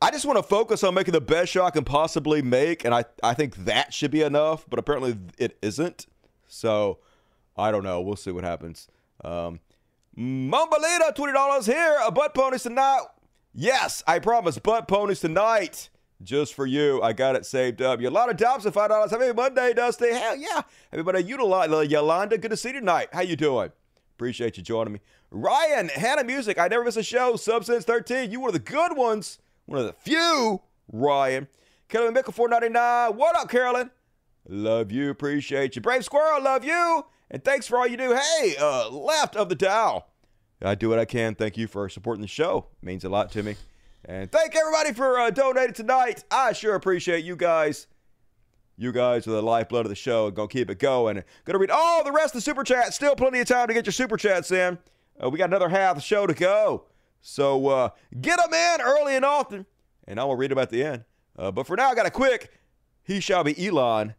I 0.00 0.10
just 0.10 0.24
want 0.24 0.36
to 0.36 0.42
focus 0.42 0.82
on 0.82 0.94
making 0.94 1.12
the 1.12 1.20
best 1.20 1.52
show 1.52 1.64
I 1.64 1.70
can 1.70 1.84
possibly 1.84 2.42
make, 2.42 2.84
and 2.84 2.94
I 2.94 3.04
I 3.22 3.34
think 3.34 3.56
that 3.64 3.92
should 3.92 4.10
be 4.10 4.22
enough. 4.22 4.64
But 4.68 4.78
apparently 4.78 5.16
it 5.38 5.58
isn't. 5.62 6.06
So 6.46 6.98
I 7.56 7.70
don't 7.70 7.84
know. 7.84 8.00
We'll 8.00 8.16
see 8.16 8.30
what 8.30 8.44
happens. 8.44 8.88
Um, 9.24 9.60
Mumbalita, 10.16 11.14
twenty 11.14 11.32
dollars 11.32 11.66
here. 11.66 11.98
A 12.04 12.10
butt 12.10 12.34
ponies 12.34 12.62
tonight. 12.62 13.06
Yes, 13.54 14.02
I 14.06 14.18
promise. 14.18 14.58
Butt 14.58 14.88
ponies 14.88 15.20
tonight. 15.20 15.88
Just 16.22 16.54
for 16.54 16.66
you. 16.66 17.02
I 17.02 17.12
got 17.12 17.36
it 17.36 17.46
saved 17.46 17.82
up. 17.82 18.00
Yolanda 18.00 18.34
Dobson, 18.34 18.72
five 18.72 18.90
dollars. 18.90 19.10
Happy 19.10 19.32
Monday, 19.32 19.72
Dusty. 19.74 20.12
Hell 20.12 20.36
yeah. 20.36 20.62
Everybody, 20.92 21.22
Yolanda, 21.24 21.86
Yolanda, 21.86 22.38
good 22.38 22.50
to 22.50 22.56
see 22.56 22.70
you 22.70 22.80
tonight. 22.80 23.08
How 23.12 23.22
you 23.22 23.36
doing? 23.36 23.70
Appreciate 24.16 24.56
you 24.56 24.62
joining 24.62 24.92
me. 24.92 25.00
Ryan, 25.30 25.88
Hannah 25.88 26.24
Music. 26.24 26.58
I 26.58 26.68
never 26.68 26.84
miss 26.84 26.96
a 26.96 27.02
show. 27.02 27.36
Substance 27.36 27.84
13. 27.84 28.30
You 28.30 28.40
were 28.40 28.52
the 28.52 28.58
good 28.58 28.96
ones. 28.96 29.38
One 29.66 29.80
of 29.80 29.86
the 29.86 29.94
few. 29.94 30.60
Ryan. 30.92 31.48
Carolyn 31.88 32.14
Mickle, 32.14 32.32
499. 32.32 33.16
What 33.16 33.36
up, 33.36 33.48
Carolyn? 33.48 33.90
Love 34.48 34.92
you. 34.92 35.10
Appreciate 35.10 35.76
you. 35.76 35.82
Brave 35.82 36.04
Squirrel, 36.04 36.42
love 36.42 36.64
you. 36.64 37.04
And 37.30 37.42
thanks 37.44 37.66
for 37.66 37.78
all 37.78 37.86
you 37.86 37.96
do. 37.96 38.14
Hey, 38.14 38.54
uh, 38.60 38.90
left 38.90 39.36
of 39.36 39.48
the 39.48 39.54
dial. 39.54 40.08
I 40.62 40.74
do 40.74 40.88
what 40.88 40.98
I 40.98 41.04
can. 41.04 41.34
Thank 41.34 41.56
you 41.56 41.66
for 41.66 41.88
supporting 41.88 42.22
the 42.22 42.28
show. 42.28 42.66
It 42.82 42.86
means 42.86 43.04
a 43.04 43.08
lot 43.08 43.32
to 43.32 43.42
me. 43.42 43.56
And 44.04 44.30
thank 44.32 44.56
everybody 44.56 44.92
for 44.92 45.18
uh, 45.20 45.30
donating 45.30 45.74
tonight. 45.74 46.24
I 46.30 46.52
sure 46.52 46.74
appreciate 46.74 47.24
you 47.24 47.36
guys. 47.36 47.86
You 48.76 48.90
guys 48.90 49.28
are 49.28 49.32
the 49.32 49.42
lifeblood 49.42 49.86
of 49.86 49.90
the 49.90 49.96
show. 49.96 50.26
And 50.26 50.34
gonna 50.34 50.48
keep 50.48 50.70
it 50.70 50.78
going. 50.80 51.22
Gonna 51.44 51.58
read 51.58 51.70
all 51.70 52.02
the 52.02 52.10
rest 52.10 52.34
of 52.34 52.38
the 52.38 52.40
super 52.40 52.64
chats. 52.64 52.96
Still 52.96 53.14
plenty 53.14 53.38
of 53.40 53.46
time 53.46 53.68
to 53.68 53.74
get 53.74 53.86
your 53.86 53.92
super 53.92 54.16
chats 54.16 54.50
in. 54.50 54.78
Uh, 55.22 55.30
we 55.30 55.38
got 55.38 55.50
another 55.50 55.68
half 55.68 55.94
the 55.94 56.00
show 56.02 56.26
to 56.26 56.34
go. 56.34 56.86
So 57.20 57.68
uh, 57.68 57.90
get 58.20 58.38
them 58.38 58.52
in 58.52 58.80
early 58.80 59.14
and 59.14 59.24
often, 59.24 59.66
and 60.08 60.18
I 60.18 60.24
will 60.24 60.34
read 60.34 60.50
them 60.50 60.58
at 60.58 60.70
the 60.70 60.82
end. 60.82 61.04
Uh, 61.38 61.52
but 61.52 61.66
for 61.68 61.76
now, 61.76 61.90
I 61.90 61.94
got 61.94 62.06
a 62.06 62.10
quick. 62.10 62.50
He 63.04 63.20
shall 63.20 63.44
be 63.44 63.66
Elon. 63.66 64.14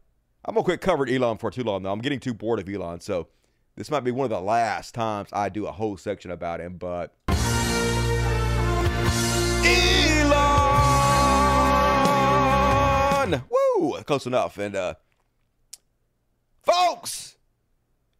I'm 0.45 0.55
gonna 0.55 0.63
quit 0.63 0.79
covering 0.79 1.13
Elon 1.13 1.37
for 1.37 1.51
too 1.51 1.63
long 1.63 1.83
though. 1.83 1.91
I'm 1.91 1.99
getting 1.99 2.19
too 2.19 2.33
bored 2.33 2.59
of 2.59 2.69
Elon. 2.69 3.01
So 3.01 3.27
this 3.75 3.91
might 3.91 4.05
be 4.05 4.11
one 4.11 4.25
of 4.25 4.31
the 4.31 4.39
last 4.39 4.93
times 4.93 5.29
I 5.33 5.49
do 5.49 5.65
a 5.65 5.71
whole 5.71 5.97
section 5.97 6.31
about 6.31 6.61
him. 6.61 6.77
But 6.77 7.13
Elon, 9.65 10.33
woo, 13.49 14.01
close 14.03 14.25
enough. 14.25 14.57
And 14.57 14.75
uh, 14.75 14.95
folks, 16.61 17.37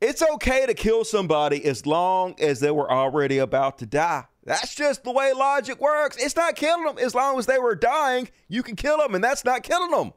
it's 0.01 0.21
okay 0.21 0.65
to 0.65 0.73
kill 0.73 1.05
somebody 1.05 1.63
as 1.65 1.85
long 1.85 2.35
as 2.39 2.59
they 2.59 2.71
were 2.71 2.91
already 2.91 3.37
about 3.37 3.77
to 3.79 3.85
die. 3.85 4.25
That's 4.45 4.75
just 4.75 5.03
the 5.03 5.11
way 5.11 5.31
logic 5.31 5.79
works. 5.79 6.17
It's 6.17 6.35
not 6.35 6.55
killing 6.55 6.83
them 6.83 6.97
as 6.97 7.15
long 7.15 7.39
as 7.39 7.45
they 7.45 7.57
were 7.57 7.75
dying. 7.75 8.29
You 8.49 8.63
can 8.63 8.75
kill 8.75 8.97
them, 8.97 9.15
and 9.15 9.23
that's 9.23 9.45
not 9.45 9.63
killing 9.63 9.91
them. 9.91 10.11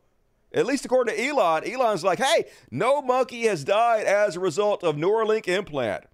At 0.52 0.66
least 0.66 0.84
according 0.84 1.14
to 1.14 1.24
Elon, 1.24 1.70
Elon's 1.70 2.02
like, 2.02 2.18
hey, 2.18 2.46
no 2.70 3.02
monkey 3.02 3.42
has 3.42 3.62
died 3.62 4.06
as 4.06 4.36
a 4.36 4.40
result 4.40 4.82
of 4.82 4.96
Neuralink 4.96 5.48
implant. 5.48 6.04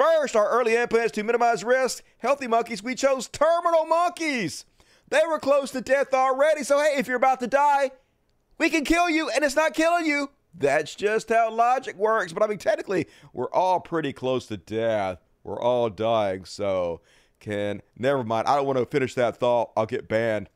First, 0.00 0.34
our 0.34 0.48
early 0.48 0.76
implants 0.76 1.12
to 1.12 1.22
minimize 1.22 1.62
risk. 1.62 2.02
Healthy 2.20 2.46
monkeys, 2.46 2.82
we 2.82 2.94
chose 2.94 3.28
terminal 3.28 3.84
monkeys. 3.84 4.64
They 5.10 5.20
were 5.28 5.38
close 5.38 5.72
to 5.72 5.82
death 5.82 6.14
already. 6.14 6.64
So, 6.64 6.78
hey, 6.78 6.94
if 6.96 7.06
you're 7.06 7.18
about 7.18 7.40
to 7.40 7.46
die, 7.46 7.90
we 8.56 8.70
can 8.70 8.82
kill 8.82 9.10
you 9.10 9.28
and 9.28 9.44
it's 9.44 9.56
not 9.56 9.74
killing 9.74 10.06
you. 10.06 10.30
That's 10.54 10.94
just 10.94 11.28
how 11.28 11.52
logic 11.52 11.96
works. 11.96 12.32
But 12.32 12.42
I 12.42 12.46
mean, 12.46 12.56
technically, 12.56 13.08
we're 13.34 13.52
all 13.52 13.78
pretty 13.78 14.14
close 14.14 14.46
to 14.46 14.56
death. 14.56 15.18
We're 15.44 15.60
all 15.60 15.90
dying. 15.90 16.46
So, 16.46 17.02
can 17.38 17.82
never 17.94 18.24
mind. 18.24 18.48
I 18.48 18.56
don't 18.56 18.64
want 18.64 18.78
to 18.78 18.86
finish 18.86 19.12
that 19.16 19.36
thought. 19.36 19.70
I'll 19.76 19.84
get 19.84 20.08
banned. 20.08 20.48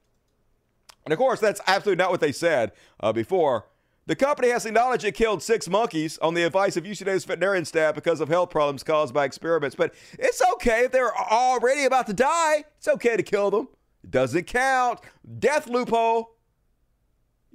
And 1.05 1.12
of 1.12 1.18
course, 1.18 1.38
that's 1.38 1.61
absolutely 1.66 2.03
not 2.03 2.11
what 2.11 2.20
they 2.20 2.32
said 2.32 2.72
uh, 2.99 3.12
before. 3.12 3.66
The 4.07 4.17
company 4.17 4.51
has 4.51 4.67
acknowledged 4.67 5.05
it 5.05 5.15
killed 5.15 5.43
six 5.43 5.69
monkeys 5.69 6.19
on 6.19 6.35
the 6.35 6.43
advice 6.43 6.77
of 6.77 6.85
UCLA's 6.85 7.25
veterinarian 7.25 7.65
staff 7.65 7.95
because 7.95 8.21
of 8.21 8.29
health 8.29 8.51
problems 8.51 8.83
caused 8.83 9.15
by 9.15 9.25
experiments. 9.25 9.75
But 9.75 9.95
it's 10.19 10.43
okay 10.55 10.85
if 10.85 10.93
they're 10.93 11.17
already 11.17 11.85
about 11.85 12.07
to 12.09 12.13
die. 12.13 12.65
It's 12.77 12.89
okay 12.89 13.17
to 13.17 13.23
kill 13.23 13.51
them. 13.51 13.69
It 14.03 14.11
doesn't 14.11 14.47
count. 14.47 15.01
Death 15.39 15.69
loophole. 15.69 16.37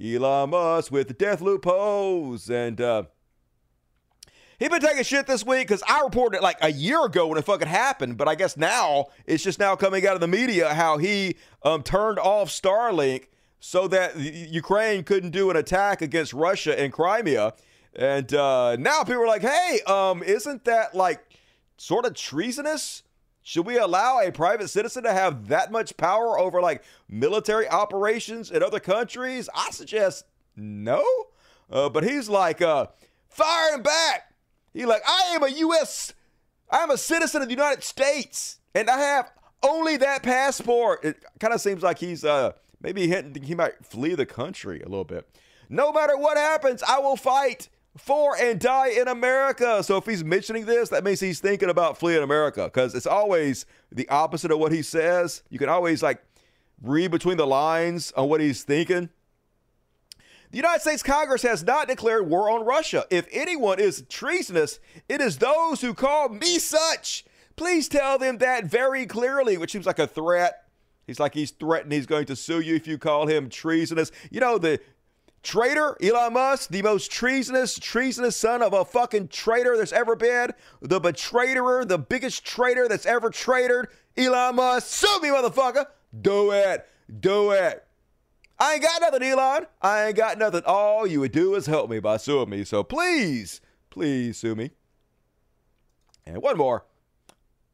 Elon 0.03 0.49
Musk 0.49 0.91
with 0.91 1.07
the 1.07 1.13
death 1.13 1.41
loopholes. 1.41 2.49
And 2.49 2.81
uh, 2.81 3.03
he 4.57 4.67
been 4.67 4.81
taking 4.81 5.03
shit 5.03 5.27
this 5.27 5.45
week 5.45 5.67
because 5.67 5.83
I 5.87 6.01
reported 6.01 6.37
it 6.37 6.43
like 6.43 6.57
a 6.61 6.71
year 6.71 7.05
ago 7.05 7.27
when 7.27 7.37
it 7.37 7.45
fucking 7.45 7.67
happened. 7.67 8.17
But 8.17 8.27
I 8.27 8.33
guess 8.33 8.57
now 8.57 9.07
it's 9.27 9.43
just 9.43 9.59
now 9.59 9.75
coming 9.75 10.07
out 10.07 10.15
of 10.15 10.21
the 10.21 10.27
media 10.27 10.73
how 10.73 10.97
he 10.97 11.35
um, 11.61 11.83
turned 11.83 12.17
off 12.17 12.49
Starlink 12.49 13.25
so 13.59 13.87
that 13.87 14.17
Ukraine 14.17 15.03
couldn't 15.03 15.31
do 15.31 15.49
an 15.49 15.55
attack 15.55 16.01
against 16.01 16.33
Russia 16.33 16.81
in 16.81 16.91
Crimea. 16.91 17.53
And 17.93 18.33
uh, 18.33 18.75
now 18.77 19.03
people 19.03 19.23
are 19.23 19.27
like, 19.27 19.41
hey, 19.41 19.79
um, 19.85 20.23
isn't 20.23 20.65
that 20.65 20.95
like 20.95 21.19
sort 21.77 22.05
of 22.05 22.13
treasonous? 22.13 23.03
Should 23.41 23.65
we 23.65 23.77
allow 23.77 24.19
a 24.19 24.31
private 24.31 24.69
citizen 24.69 25.03
to 25.03 25.11
have 25.11 25.47
that 25.47 25.71
much 25.71 25.97
power 25.97 26.39
over 26.39 26.61
like 26.61 26.83
military 27.09 27.67
operations 27.67 28.51
in 28.51 28.61
other 28.61 28.79
countries? 28.79 29.49
I 29.55 29.71
suggest 29.71 30.25
no. 30.55 31.03
Uh, 31.69 31.89
but 31.89 32.03
he's 32.03 32.29
like, 32.29 32.61
uh, 32.61 32.87
firing 33.27 33.83
back. 33.83 34.33
He's 34.73 34.85
like, 34.85 35.01
I 35.07 35.31
am 35.35 35.43
a 35.43 35.49
U.S. 35.49 36.13
I'm 36.69 36.91
a 36.91 36.97
citizen 36.97 37.41
of 37.41 37.47
the 37.47 37.53
United 37.53 37.83
States, 37.83 38.59
and 38.75 38.89
I 38.89 38.99
have 38.99 39.31
only 39.63 39.97
that 39.97 40.23
passport. 40.23 41.03
It 41.03 41.23
kind 41.39 41.53
of 41.53 41.61
seems 41.61 41.81
like 41.81 41.97
he's 41.97 42.23
uh, 42.23 42.53
maybe 42.81 43.07
hinting 43.07 43.43
he 43.43 43.55
might 43.55 43.85
flee 43.85 44.15
the 44.15 44.25
country 44.25 44.81
a 44.81 44.89
little 44.89 45.03
bit. 45.03 45.27
No 45.69 45.91
matter 45.91 46.17
what 46.17 46.37
happens, 46.37 46.81
I 46.83 46.99
will 46.99 47.15
fight 47.15 47.69
for 47.97 48.35
and 48.37 48.59
die 48.59 48.89
in 48.89 49.07
America. 49.07 49.83
So 49.83 49.97
if 49.97 50.05
he's 50.05 50.23
mentioning 50.23 50.65
this, 50.65 50.89
that 50.89 51.03
means 51.03 51.19
he's 51.19 51.39
thinking 51.39 51.69
about 51.69 51.97
fleeing 51.97 52.23
America 52.23 52.65
because 52.65 52.95
it's 52.95 53.07
always 53.07 53.65
the 53.91 54.07
opposite 54.09 54.51
of 54.51 54.59
what 54.59 54.71
he 54.71 54.81
says. 54.81 55.43
You 55.49 55.59
can 55.59 55.69
always 55.69 56.01
like 56.01 56.23
read 56.81 57.11
between 57.11 57.37
the 57.37 57.47
lines 57.47 58.11
on 58.13 58.29
what 58.29 58.41
he's 58.41 58.63
thinking. 58.63 59.09
The 60.51 60.57
United 60.57 60.81
States 60.81 61.03
Congress 61.03 61.43
has 61.43 61.63
not 61.63 61.87
declared 61.87 62.27
war 62.27 62.49
on 62.49 62.65
Russia. 62.65 63.05
If 63.11 63.27
anyone 63.31 63.79
is 63.79 64.03
treasonous, 64.09 64.79
it 65.07 65.21
is 65.21 65.37
those 65.37 65.81
who 65.81 65.93
call 65.93 66.29
me 66.29 66.57
such. 66.57 67.23
Please 67.55 67.87
tell 67.87 68.17
them 68.17 68.39
that 68.39 68.65
very 68.65 69.05
clearly, 69.05 69.57
which 69.57 69.71
seems 69.71 69.85
like 69.85 69.99
a 69.99 70.07
threat. 70.07 70.68
He's 71.09 71.19
like 71.19 71.33
he's 71.33 71.49
threatening 71.49 71.97
he's 71.97 72.05
going 72.05 72.27
to 72.27 72.35
sue 72.35 72.59
you 72.59 72.75
if 72.75 72.85
you 72.85 72.99
call 72.99 73.25
him 73.25 73.49
treasonous. 73.49 74.11
You 74.29 74.39
know, 74.39 74.59
the 74.59 74.79
traitor, 75.41 75.97
Elon 76.03 76.33
Musk, 76.33 76.69
the 76.69 76.83
most 76.83 77.11
treasonous, 77.11 77.79
treasonous 77.79 78.37
son 78.37 78.61
of 78.61 78.73
a 78.73 78.85
fucking 78.85 79.29
traitor 79.29 79.75
there's 79.75 79.91
ever 79.91 80.15
been, 80.15 80.53
the 80.83 80.99
betrayer, 80.99 81.83
the 81.83 81.97
biggest 81.97 82.45
traitor 82.45 82.87
that's 82.87 83.07
ever 83.07 83.31
traitored, 83.31 83.87
Elon 84.17 84.57
Musk. 84.57 84.85
Sue 84.85 85.19
me, 85.19 85.29
motherfucker. 85.29 85.87
Do 86.21 86.51
it. 86.51 86.87
Do 87.19 87.53
it. 87.53 87.83
I 88.59 88.73
ain't 88.73 88.83
got 88.83 89.01
nothing, 89.01 89.23
Elon. 89.23 89.65
I 89.81 90.05
ain't 90.05 90.15
got 90.15 90.37
nothing. 90.37 90.61
All 90.67 91.07
you 91.07 91.21
would 91.21 91.31
do 91.31 91.55
is 91.55 91.65
help 91.65 91.89
me 91.89 91.99
by 91.99 92.17
suing 92.17 92.51
me. 92.51 92.63
So 92.65 92.83
please, 92.83 93.61
please 93.89 94.37
sue 94.37 94.53
me. 94.53 94.69
And 96.27 96.39
one 96.39 96.55
more. 96.55 96.85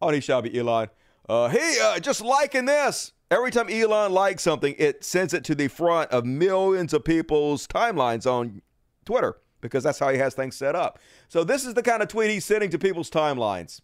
On 0.01 0.13
he 0.13 0.21
shall 0.21 0.41
be 0.41 0.57
Elon. 0.57 0.87
Uh, 1.27 1.49
he 1.49 1.79
uh, 1.81 1.99
just 1.99 2.21
liking 2.21 2.65
this. 2.65 3.13
Every 3.31 3.49
time 3.49 3.69
Elon 3.69 4.11
likes 4.11 4.43
something, 4.43 4.75
it 4.77 5.03
sends 5.03 5.33
it 5.33 5.43
to 5.45 5.55
the 5.55 5.67
front 5.67 6.11
of 6.11 6.25
millions 6.25 6.93
of 6.93 7.03
people's 7.03 7.67
timelines 7.67 8.25
on 8.29 8.61
Twitter 9.03 9.37
because 9.61 9.83
that's 9.83 9.97
how 9.97 10.09
he 10.09 10.19
has 10.19 10.35
things 10.35 10.55
set 10.55 10.75
up. 10.75 10.99
So 11.27 11.43
this 11.43 11.65
is 11.65 11.73
the 11.73 11.81
kind 11.81 12.03
of 12.03 12.07
tweet 12.07 12.29
he's 12.29 12.45
sending 12.45 12.69
to 12.69 12.77
people's 12.77 13.09
timelines. 13.09 13.81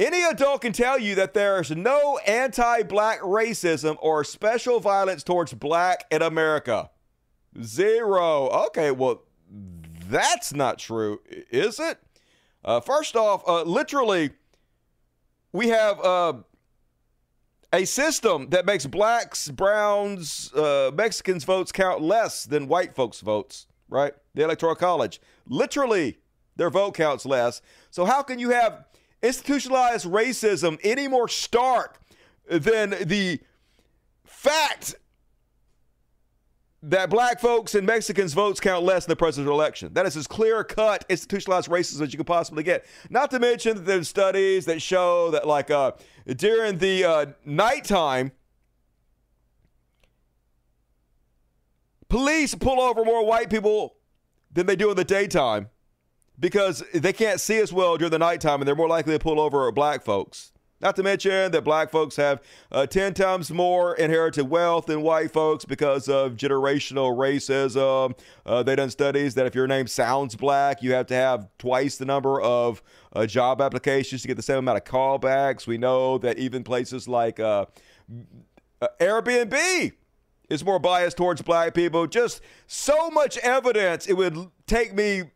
Any 0.00 0.24
adult 0.24 0.62
can 0.62 0.72
tell 0.72 0.98
you 0.98 1.14
that 1.16 1.34
there's 1.34 1.70
no 1.70 2.18
anti 2.26 2.82
black 2.82 3.20
racism 3.20 3.96
or 4.00 4.24
special 4.24 4.80
violence 4.80 5.22
towards 5.22 5.52
black 5.52 6.06
in 6.10 6.22
America. 6.22 6.90
Zero. 7.62 8.48
Okay, 8.66 8.90
well, 8.90 9.22
that's 10.08 10.54
not 10.54 10.78
true, 10.78 11.20
is 11.50 11.78
it? 11.78 11.98
Uh, 12.64 12.80
first 12.80 13.16
off, 13.16 13.46
uh, 13.46 13.62
literally, 13.62 14.30
we 15.52 15.68
have 15.68 16.00
uh, 16.00 16.32
a 17.72 17.84
system 17.84 18.48
that 18.50 18.66
makes 18.66 18.86
blacks, 18.86 19.48
browns, 19.48 20.52
uh, 20.54 20.90
Mexicans' 20.94 21.44
votes 21.44 21.72
count 21.72 22.02
less 22.02 22.44
than 22.44 22.68
white 22.68 22.94
folks' 22.94 23.20
votes, 23.20 23.66
right? 23.88 24.12
The 24.34 24.44
Electoral 24.44 24.74
College. 24.74 25.20
Literally, 25.46 26.18
their 26.56 26.70
vote 26.70 26.94
counts 26.94 27.24
less. 27.24 27.62
So, 27.90 28.04
how 28.04 28.22
can 28.22 28.38
you 28.38 28.50
have 28.50 28.84
institutionalized 29.22 30.06
racism 30.06 30.78
any 30.82 31.08
more 31.08 31.28
stark 31.28 32.00
than 32.48 32.90
the 32.90 33.40
fact 34.24 34.96
that 36.82 37.10
black 37.10 37.38
folks 37.38 37.74
and 37.74 37.86
Mexicans' 37.86 38.34
votes 38.34 38.58
count 38.58 38.84
less 38.84 39.06
in 39.06 39.10
the 39.10 39.16
presidential 39.16 39.54
election. 39.54 39.92
That 39.94 40.04
is 40.04 40.16
as 40.16 40.26
clear 40.26 40.64
cut 40.64 41.04
institutionalized 41.08 41.68
racism 41.68 42.02
as 42.02 42.12
you 42.12 42.16
could 42.16 42.26
possibly 42.26 42.64
get. 42.64 42.84
Not 43.08 43.30
to 43.30 43.38
mention 43.38 43.76
that 43.76 43.86
there's 43.86 44.08
studies 44.08 44.64
that 44.64 44.82
show 44.82 45.30
that, 45.30 45.46
like, 45.46 45.70
uh, 45.70 45.92
during 46.26 46.78
the 46.78 47.04
uh, 47.04 47.26
nighttime, 47.44 48.32
police 52.08 52.54
pull 52.54 52.80
over 52.80 53.04
more 53.04 53.24
white 53.24 53.48
people 53.48 53.94
than 54.52 54.66
they 54.66 54.76
do 54.76 54.90
in 54.90 54.96
the 54.96 55.04
daytime 55.04 55.68
because 56.38 56.82
they 56.92 57.12
can't 57.12 57.40
see 57.40 57.58
as 57.58 57.72
well 57.72 57.96
during 57.96 58.10
the 58.10 58.18
nighttime 58.18 58.60
and 58.60 58.66
they're 58.66 58.74
more 58.74 58.88
likely 58.88 59.12
to 59.12 59.18
pull 59.18 59.40
over 59.40 59.70
black 59.70 60.02
folks. 60.02 60.52
Not 60.82 60.96
to 60.96 61.04
mention 61.04 61.52
that 61.52 61.62
black 61.62 61.90
folks 61.90 62.16
have 62.16 62.42
uh, 62.72 62.86
10 62.86 63.14
times 63.14 63.52
more 63.52 63.94
inherited 63.94 64.50
wealth 64.50 64.86
than 64.86 65.02
white 65.02 65.30
folks 65.30 65.64
because 65.64 66.08
of 66.08 66.32
generational 66.32 67.16
racism. 67.16 68.18
Uh, 68.44 68.64
they 68.64 68.74
done 68.74 68.90
studies 68.90 69.34
that 69.34 69.46
if 69.46 69.54
your 69.54 69.68
name 69.68 69.86
sounds 69.86 70.34
black, 70.34 70.82
you 70.82 70.92
have 70.92 71.06
to 71.06 71.14
have 71.14 71.48
twice 71.58 71.96
the 71.96 72.04
number 72.04 72.40
of 72.40 72.82
uh, 73.12 73.26
job 73.26 73.60
applications 73.60 74.22
to 74.22 74.28
get 74.28 74.36
the 74.36 74.42
same 74.42 74.58
amount 74.58 74.78
of 74.78 74.84
callbacks. 74.84 75.68
We 75.68 75.78
know 75.78 76.18
that 76.18 76.38
even 76.38 76.64
places 76.64 77.06
like 77.06 77.38
uh, 77.38 77.66
uh, 78.80 78.88
Airbnb 79.00 79.92
is 80.50 80.64
more 80.64 80.80
biased 80.80 81.16
towards 81.16 81.42
black 81.42 81.74
people. 81.74 82.08
Just 82.08 82.40
so 82.66 83.08
much 83.08 83.38
evidence, 83.38 84.08
it 84.08 84.14
would 84.14 84.50
take 84.66 84.94
me 84.94 85.30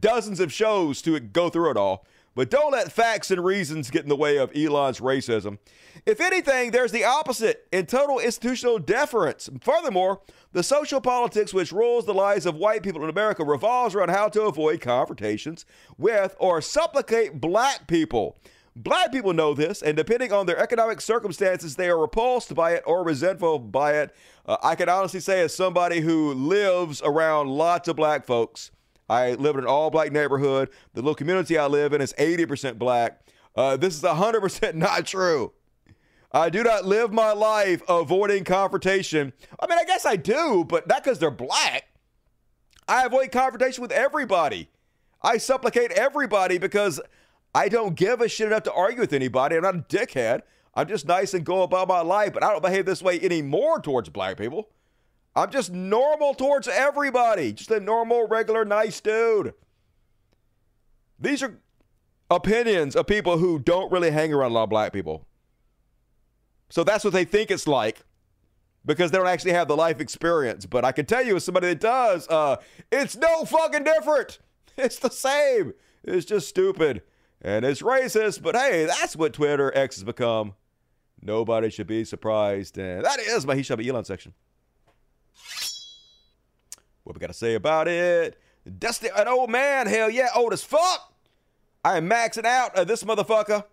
dozens 0.00 0.40
of 0.40 0.52
shows 0.52 1.00
to 1.02 1.20
go 1.20 1.48
through 1.48 1.70
it 1.70 1.76
all. 1.76 2.04
But 2.34 2.50
don't 2.50 2.72
let 2.72 2.90
facts 2.90 3.30
and 3.30 3.44
reasons 3.44 3.90
get 3.90 4.02
in 4.02 4.08
the 4.08 4.16
way 4.16 4.38
of 4.38 4.50
Elon's 4.56 5.00
racism. 5.00 5.58
If 6.04 6.20
anything, 6.20 6.72
there's 6.72 6.92
the 6.92 7.04
opposite 7.04 7.66
in 7.70 7.86
total 7.86 8.18
institutional 8.18 8.78
deference. 8.78 9.48
Furthermore, 9.60 10.20
the 10.52 10.62
social 10.62 11.00
politics 11.00 11.54
which 11.54 11.72
rules 11.72 12.06
the 12.06 12.14
lives 12.14 12.46
of 12.46 12.56
white 12.56 12.82
people 12.82 13.02
in 13.04 13.10
America 13.10 13.44
revolves 13.44 13.94
around 13.94 14.10
how 14.10 14.28
to 14.28 14.42
avoid 14.42 14.80
confrontations 14.80 15.64
with 15.96 16.34
or 16.38 16.60
supplicate 16.60 17.40
black 17.40 17.86
people. 17.86 18.36
Black 18.76 19.12
people 19.12 19.32
know 19.32 19.54
this, 19.54 19.82
and 19.82 19.96
depending 19.96 20.32
on 20.32 20.46
their 20.46 20.58
economic 20.58 21.00
circumstances, 21.00 21.76
they 21.76 21.88
are 21.88 21.98
repulsed 21.98 22.56
by 22.56 22.72
it 22.72 22.82
or 22.84 23.04
resentful 23.04 23.60
by 23.60 23.92
it. 23.92 24.14
Uh, 24.46 24.56
I 24.64 24.74
can 24.74 24.88
honestly 24.88 25.20
say, 25.20 25.42
as 25.42 25.54
somebody 25.54 26.00
who 26.00 26.34
lives 26.34 27.00
around 27.04 27.50
lots 27.50 27.86
of 27.86 27.94
black 27.94 28.26
folks, 28.26 28.72
I 29.08 29.34
live 29.34 29.56
in 29.56 29.62
an 29.62 29.68
all 29.68 29.90
black 29.90 30.12
neighborhood. 30.12 30.70
The 30.94 31.02
little 31.02 31.14
community 31.14 31.58
I 31.58 31.66
live 31.66 31.92
in 31.92 32.00
is 32.00 32.14
80% 32.14 32.78
black. 32.78 33.20
Uh, 33.54 33.76
this 33.76 33.96
is 33.96 34.02
100% 34.02 34.74
not 34.74 35.06
true. 35.06 35.52
I 36.32 36.50
do 36.50 36.64
not 36.64 36.84
live 36.84 37.12
my 37.12 37.32
life 37.32 37.82
avoiding 37.88 38.42
confrontation. 38.44 39.32
I 39.60 39.68
mean, 39.68 39.78
I 39.78 39.84
guess 39.84 40.04
I 40.04 40.16
do, 40.16 40.64
but 40.68 40.88
not 40.88 41.04
because 41.04 41.20
they're 41.20 41.30
black. 41.30 41.84
I 42.88 43.04
avoid 43.04 43.30
confrontation 43.30 43.82
with 43.82 43.92
everybody. 43.92 44.68
I 45.22 45.38
supplicate 45.38 45.92
everybody 45.92 46.58
because 46.58 47.00
I 47.54 47.68
don't 47.68 47.94
give 47.94 48.20
a 48.20 48.28
shit 48.28 48.48
enough 48.48 48.64
to 48.64 48.72
argue 48.72 49.00
with 49.00 49.12
anybody. 49.12 49.56
I'm 49.56 49.62
not 49.62 49.76
a 49.76 49.78
dickhead. 49.78 50.42
I'm 50.74 50.88
just 50.88 51.06
nice 51.06 51.34
and 51.34 51.44
go 51.46 51.62
about 51.62 51.86
my 51.86 52.00
life, 52.00 52.32
but 52.32 52.42
I 52.42 52.50
don't 52.50 52.62
behave 52.62 52.84
this 52.84 53.00
way 53.00 53.20
anymore 53.20 53.80
towards 53.80 54.08
black 54.08 54.36
people. 54.36 54.70
I'm 55.36 55.50
just 55.50 55.72
normal 55.72 56.34
towards 56.34 56.68
everybody. 56.68 57.52
Just 57.52 57.70
a 57.70 57.80
normal, 57.80 58.26
regular, 58.26 58.64
nice 58.64 59.00
dude. 59.00 59.54
These 61.18 61.42
are 61.42 61.58
opinions 62.30 62.94
of 62.96 63.06
people 63.06 63.38
who 63.38 63.58
don't 63.58 63.90
really 63.90 64.10
hang 64.10 64.32
around 64.32 64.52
a 64.52 64.54
lot 64.54 64.64
of 64.64 64.70
black 64.70 64.92
people. 64.92 65.26
So 66.68 66.84
that's 66.84 67.04
what 67.04 67.12
they 67.12 67.24
think 67.24 67.50
it's 67.50 67.66
like 67.66 68.04
because 68.84 69.10
they 69.10 69.18
don't 69.18 69.26
actually 69.26 69.52
have 69.52 69.68
the 69.68 69.76
life 69.76 70.00
experience. 70.00 70.66
But 70.66 70.84
I 70.84 70.92
can 70.92 71.06
tell 71.06 71.24
you, 71.24 71.36
as 71.36 71.44
somebody 71.44 71.68
that 71.68 71.80
does, 71.80 72.28
uh, 72.28 72.56
it's 72.90 73.16
no 73.16 73.44
fucking 73.44 73.84
different. 73.84 74.38
It's 74.76 74.98
the 74.98 75.08
same. 75.08 75.72
It's 76.02 76.26
just 76.26 76.48
stupid 76.48 77.02
and 77.40 77.64
it's 77.64 77.80
racist. 77.80 78.42
But 78.42 78.56
hey, 78.56 78.86
that's 78.86 79.14
what 79.14 79.32
Twitter 79.32 79.70
X 79.72 79.94
has 79.94 80.02
become. 80.02 80.54
Nobody 81.22 81.70
should 81.70 81.86
be 81.86 82.04
surprised. 82.04 82.76
And 82.76 83.04
that 83.04 83.20
is 83.20 83.46
my 83.46 83.54
He 83.54 83.62
Shall 83.62 83.76
Be 83.76 83.88
Elon 83.88 84.04
section. 84.04 84.34
What 87.04 87.14
we 87.14 87.20
got 87.20 87.28
to 87.28 87.34
say 87.34 87.54
about 87.54 87.86
it? 87.86 88.38
Dusty, 88.78 89.08
an 89.14 89.28
old 89.28 89.50
man, 89.50 89.86
hell 89.86 90.08
yeah, 90.08 90.28
old 90.34 90.52
as 90.52 90.64
fuck. 90.64 91.12
I 91.84 91.98
am 91.98 92.08
maxing 92.08 92.46
out 92.46 92.74
uh, 92.74 92.84
this 92.84 93.04
motherfucker. 93.04 93.64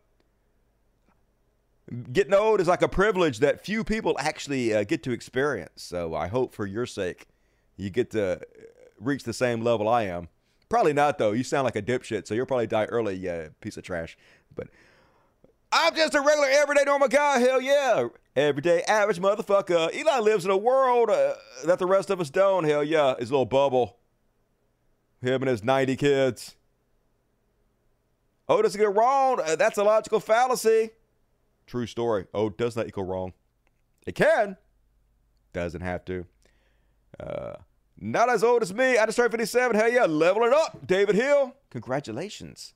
Getting 2.12 2.34
old 2.34 2.60
is 2.60 2.68
like 2.68 2.82
a 2.82 2.90
privilege 2.90 3.40
that 3.40 3.66
few 3.66 3.84
people 3.84 4.18
actually 4.20 4.74
uh, 4.74 4.84
get 4.84 5.02
to 5.04 5.12
experience. 5.12 5.84
So 5.84 6.14
I 6.14 6.28
hope 6.28 6.54
for 6.54 6.66
your 6.66 6.86
sake, 6.86 7.28
you 7.78 7.90
get 7.90 8.12
to 8.12 8.34
uh, 8.34 8.40
reach 9.00 9.24
the 9.24 9.34
same 9.34 9.62
level 9.62 9.88
I 9.88 10.04
am. 10.04 10.28
Probably 10.68 10.94
not 10.94 11.18
though. 11.18 11.32
You 11.32 11.44
sound 11.44 11.66
like 11.66 11.76
a 11.76 11.82
dipshit, 11.82 12.28
so 12.28 12.34
you'll 12.34 12.46
probably 12.46 12.68
die 12.68 12.86
early, 12.86 13.16
you 13.16 13.54
piece 13.62 13.78
of 13.78 13.84
trash. 13.84 14.18
But 14.54 14.68
I'm 15.72 15.96
just 15.96 16.16
a 16.16 16.22
regular, 16.22 16.48
everyday, 16.50 16.84
normal 16.84 17.08
guy. 17.08 17.40
Hell 17.40 17.62
yeah. 17.62 18.08
Everyday, 18.36 18.82
average 18.84 19.20
motherfucker. 19.20 19.94
Eli 19.94 20.20
lives 20.20 20.46
in 20.46 20.52
a 20.52 20.58
world 20.58 21.10
uh, 21.10 21.34
that 21.66 21.80
the 21.80 21.86
rest 21.86 22.10
of 22.10 22.22
us 22.22 22.30
don't. 22.30 22.64
Hell 22.64 22.84
yeah. 22.84 23.16
His 23.20 23.30
little 23.30 23.46
bubble. 23.46 23.98
Him 25.22 25.42
and 25.42 25.50
his 25.50 25.64
90 25.64 25.98
kids. 25.98 26.56
Oh, 28.48 28.62
does 28.62 28.74
it 28.74 28.80
get 28.80 28.96
wrong? 28.96 29.42
Uh, 29.44 29.56
that's 29.56 29.78
a 29.78 29.84
logical 29.84 30.20
fallacy. 30.20 30.92
True 31.68 31.86
story. 31.86 32.26
Oh, 32.34 32.50
does 32.50 32.76
not 32.76 32.88
equal 32.88 33.04
wrong. 33.04 33.34
It 34.08 34.16
can. 34.16 34.58
Doesn't 35.54 35.82
have 35.82 36.06
to. 36.06 36.26
Uh, 37.20 37.54
not 38.00 38.30
as 38.30 38.44
old 38.44 38.62
as 38.62 38.74
me. 38.74 38.98
I 38.98 39.06
just 39.06 39.18
turned 39.18 39.32
57. 39.32 39.76
Hell 39.76 39.92
yeah. 39.92 40.06
Leveling 40.06 40.54
up. 40.54 40.88
David 40.88 41.16
Hill. 41.16 41.54
Congratulations. 41.70 42.74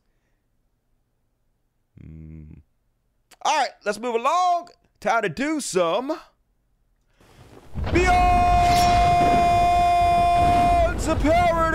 Mm. 2.03 2.59
All 3.41 3.57
right, 3.57 3.69
let's 3.85 3.99
move 3.99 4.15
along. 4.15 4.69
Time 5.05 5.21
to 5.21 5.29
do 5.29 5.61
some 5.61 6.19
Beyond 7.93 8.09
the 10.99 11.15
Parody. 11.17 11.71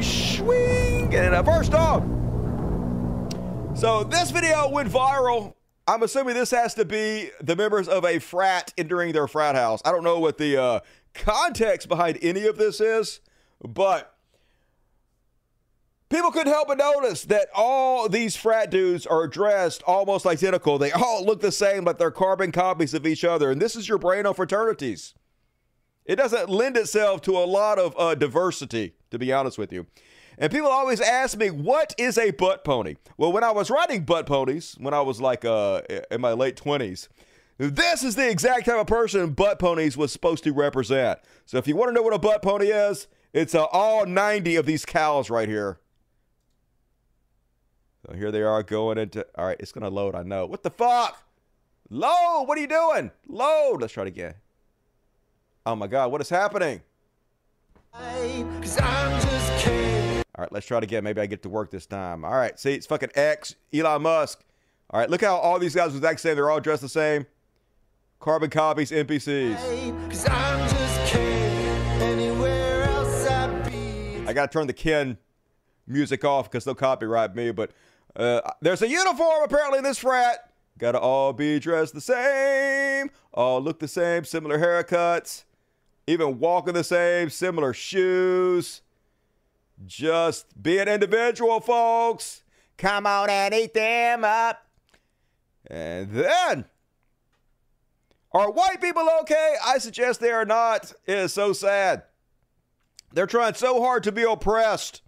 Swing. 0.00 1.12
And 1.16 1.34
uh, 1.34 1.42
first 1.42 1.74
off, 1.74 2.04
so 3.76 4.04
this 4.04 4.30
video 4.30 4.68
went 4.68 4.88
viral. 4.88 5.54
I'm 5.88 6.04
assuming 6.04 6.36
this 6.36 6.52
has 6.52 6.74
to 6.74 6.84
be 6.84 7.30
the 7.42 7.56
members 7.56 7.88
of 7.88 8.04
a 8.04 8.20
frat 8.20 8.72
entering 8.78 9.12
their 9.12 9.26
frat 9.26 9.56
house. 9.56 9.82
I 9.84 9.90
don't 9.90 10.04
know 10.04 10.20
what 10.20 10.38
the 10.38 10.56
uh, 10.56 10.78
context 11.12 11.88
behind 11.88 12.20
any 12.22 12.46
of 12.46 12.56
this 12.56 12.80
is, 12.80 13.18
but 13.60 14.13
people 16.14 16.30
couldn't 16.30 16.52
help 16.52 16.68
but 16.68 16.78
notice 16.78 17.24
that 17.24 17.48
all 17.54 18.08
these 18.08 18.36
frat 18.36 18.70
dudes 18.70 19.04
are 19.04 19.26
dressed 19.26 19.82
almost 19.82 20.26
identical. 20.26 20.78
They 20.78 20.92
all 20.92 21.24
look 21.24 21.40
the 21.40 21.50
same, 21.50 21.84
but 21.84 21.98
they're 21.98 22.12
carbon 22.12 22.52
copies 22.52 22.94
of 22.94 23.04
each 23.04 23.24
other. 23.24 23.50
And 23.50 23.60
this 23.60 23.74
is 23.74 23.88
your 23.88 23.98
brain 23.98 24.24
on 24.24 24.34
fraternities. 24.34 25.14
It 26.04 26.16
doesn't 26.16 26.48
lend 26.48 26.76
itself 26.76 27.22
to 27.22 27.36
a 27.36 27.44
lot 27.44 27.78
of 27.78 27.94
uh, 27.98 28.14
diversity, 28.14 28.94
to 29.10 29.18
be 29.18 29.32
honest 29.32 29.58
with 29.58 29.72
you. 29.72 29.86
And 30.38 30.52
people 30.52 30.68
always 30.68 31.00
ask 31.00 31.36
me, 31.36 31.50
what 31.50 31.94
is 31.98 32.16
a 32.16 32.30
butt 32.30 32.64
pony? 32.64 32.96
Well, 33.16 33.32
when 33.32 33.42
I 33.42 33.50
was 33.50 33.70
riding 33.70 34.04
butt 34.04 34.26
ponies, 34.26 34.76
when 34.78 34.94
I 34.94 35.00
was 35.00 35.20
like 35.20 35.44
uh, 35.44 35.82
in 36.10 36.20
my 36.20 36.32
late 36.32 36.56
20s, 36.56 37.08
this 37.58 38.04
is 38.04 38.14
the 38.14 38.28
exact 38.28 38.66
type 38.66 38.80
of 38.80 38.86
person 38.86 39.30
butt 39.30 39.58
ponies 39.58 39.96
was 39.96 40.12
supposed 40.12 40.44
to 40.44 40.52
represent. 40.52 41.18
So 41.46 41.58
if 41.58 41.66
you 41.66 41.74
want 41.74 41.88
to 41.88 41.92
know 41.92 42.02
what 42.02 42.14
a 42.14 42.18
butt 42.18 42.42
pony 42.42 42.66
is, 42.66 43.08
it's 43.32 43.54
uh, 43.54 43.64
all 43.64 44.06
90 44.06 44.56
of 44.56 44.66
these 44.66 44.84
cows 44.84 45.30
right 45.30 45.48
here. 45.48 45.78
So 48.06 48.14
here 48.14 48.30
they 48.30 48.42
are 48.42 48.62
going 48.62 48.98
into. 48.98 49.26
All 49.36 49.46
right, 49.46 49.56
it's 49.58 49.72
going 49.72 49.82
to 49.82 49.90
load, 49.90 50.14
I 50.14 50.22
know. 50.22 50.46
What 50.46 50.62
the 50.62 50.70
fuck? 50.70 51.22
Load! 51.88 52.44
What 52.46 52.58
are 52.58 52.60
you 52.60 52.66
doing? 52.66 53.10
Load! 53.28 53.80
Let's 53.80 53.92
try 53.92 54.02
it 54.04 54.08
again. 54.08 54.34
Oh 55.64 55.74
my 55.74 55.86
God, 55.86 56.12
what 56.12 56.20
is 56.20 56.28
happening? 56.28 56.82
All 60.36 60.42
right, 60.42 60.52
let's 60.52 60.66
try 60.66 60.78
it 60.78 60.84
again. 60.84 61.04
Maybe 61.04 61.20
I 61.20 61.26
get 61.26 61.42
to 61.44 61.48
work 61.48 61.70
this 61.70 61.86
time. 61.86 62.24
All 62.24 62.34
right, 62.34 62.58
see, 62.58 62.74
it's 62.74 62.86
fucking 62.86 63.10
X, 63.14 63.54
Elon 63.72 64.02
Musk. 64.02 64.44
All 64.90 65.00
right, 65.00 65.08
look 65.08 65.22
how 65.22 65.36
all 65.36 65.58
these 65.58 65.74
guys 65.74 65.86
was 65.86 65.96
exact 65.96 66.20
same. 66.20 66.34
They're 66.34 66.50
all 66.50 66.60
dressed 66.60 66.82
the 66.82 66.88
same. 66.88 67.26
Carbon 68.20 68.50
copies, 68.50 68.90
NPCs. 68.90 69.56
I 74.26 74.32
gotta 74.32 74.52
turn 74.52 74.66
the 74.66 74.72
Ken 74.72 75.16
music 75.86 76.24
off 76.24 76.50
because 76.50 76.64
they'll 76.64 76.74
copyright 76.74 77.34
me. 77.34 77.50
But 77.50 77.70
uh, 78.16 78.40
there's 78.60 78.82
a 78.82 78.88
uniform 78.88 79.42
apparently 79.44 79.78
in 79.78 79.84
this 79.84 79.98
frat. 79.98 80.50
Gotta 80.78 80.98
all 80.98 81.32
be 81.32 81.60
dressed 81.60 81.94
the 81.94 82.00
same, 82.00 83.10
all 83.32 83.60
look 83.60 83.78
the 83.78 83.88
same, 83.88 84.24
similar 84.24 84.58
haircuts, 84.58 85.44
even 86.06 86.38
walking 86.40 86.74
the 86.74 86.84
same, 86.84 87.30
similar 87.30 87.72
shoes. 87.72 88.82
Just 89.86 90.60
be 90.60 90.78
an 90.78 90.88
individual, 90.88 91.60
folks. 91.60 92.42
Come 92.76 93.06
on 93.06 93.30
and 93.30 93.54
eat 93.54 93.74
them 93.74 94.24
up. 94.24 94.66
And 95.66 96.10
then, 96.10 96.64
are 98.32 98.50
white 98.50 98.80
people 98.80 99.08
okay? 99.20 99.54
I 99.64 99.78
suggest 99.78 100.20
they 100.20 100.32
are 100.32 100.44
not. 100.44 100.92
It 101.06 101.18
is 101.18 101.32
so 101.32 101.52
sad. 101.52 102.02
They're 103.12 103.26
trying 103.26 103.54
so 103.54 103.80
hard 103.80 104.02
to 104.04 104.12
be 104.12 104.24
oppressed. 104.24 105.02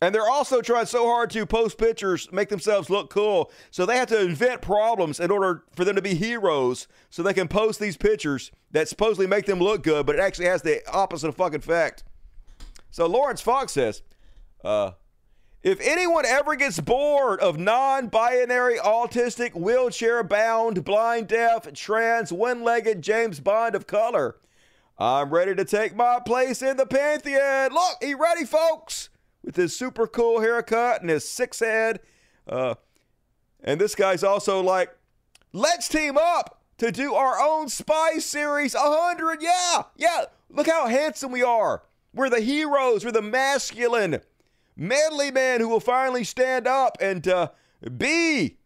And 0.00 0.14
they're 0.14 0.28
also 0.28 0.60
trying 0.60 0.86
so 0.86 1.06
hard 1.06 1.30
to 1.30 1.46
post 1.46 1.78
pictures, 1.78 2.30
make 2.30 2.50
themselves 2.50 2.90
look 2.90 3.08
cool. 3.08 3.50
So 3.70 3.86
they 3.86 3.96
have 3.96 4.08
to 4.08 4.20
invent 4.20 4.60
problems 4.60 5.20
in 5.20 5.30
order 5.30 5.64
for 5.72 5.84
them 5.84 5.96
to 5.96 6.02
be 6.02 6.14
heroes 6.14 6.86
so 7.08 7.22
they 7.22 7.32
can 7.32 7.48
post 7.48 7.80
these 7.80 7.96
pictures 7.96 8.52
that 8.72 8.88
supposedly 8.88 9.26
make 9.26 9.46
them 9.46 9.58
look 9.58 9.82
good, 9.82 10.04
but 10.04 10.16
it 10.16 10.20
actually 10.20 10.46
has 10.46 10.60
the 10.60 10.82
opposite 10.92 11.32
fucking 11.32 11.60
effect. 11.60 12.04
So 12.90 13.06
Laurence 13.06 13.40
Fox 13.40 13.72
says, 13.72 14.02
uh, 14.62 14.92
If 15.62 15.80
anyone 15.80 16.26
ever 16.26 16.56
gets 16.56 16.78
bored 16.78 17.40
of 17.40 17.58
non 17.58 18.08
binary, 18.08 18.76
autistic, 18.76 19.54
wheelchair 19.54 20.22
bound, 20.22 20.84
blind, 20.84 21.28
deaf, 21.28 21.72
trans, 21.72 22.32
one 22.32 22.62
legged 22.62 23.00
James 23.00 23.40
Bond 23.40 23.74
of 23.74 23.86
color, 23.86 24.36
I'm 24.98 25.30
ready 25.30 25.54
to 25.54 25.64
take 25.64 25.96
my 25.96 26.20
place 26.24 26.60
in 26.60 26.76
the 26.76 26.86
pantheon. 26.86 27.72
Look, 27.72 27.96
he 28.02 28.14
ready, 28.14 28.44
folks, 28.44 29.10
with 29.46 29.56
his 29.56 29.74
super 29.74 30.06
cool 30.06 30.40
haircut 30.40 31.00
and 31.00 31.08
his 31.08 31.26
six 31.26 31.60
head. 31.60 32.00
Uh, 32.46 32.74
and 33.62 33.80
this 33.80 33.94
guy's 33.94 34.22
also 34.24 34.60
like, 34.60 34.94
let's 35.52 35.88
team 35.88 36.18
up 36.18 36.60
to 36.78 36.92
do 36.92 37.14
our 37.14 37.40
own 37.40 37.68
spy 37.68 38.18
series 38.18 38.74
100. 38.74 39.40
Yeah, 39.40 39.84
yeah. 39.96 40.24
Look 40.50 40.66
how 40.66 40.88
handsome 40.88 41.32
we 41.32 41.42
are. 41.42 41.84
We're 42.12 42.28
the 42.28 42.40
heroes. 42.40 43.04
We're 43.04 43.12
the 43.12 43.22
masculine, 43.22 44.20
manly 44.76 45.30
man 45.30 45.60
who 45.60 45.68
will 45.68 45.80
finally 45.80 46.24
stand 46.24 46.66
up 46.66 46.98
and 47.00 47.26
uh, 47.26 47.50
be 47.96 48.58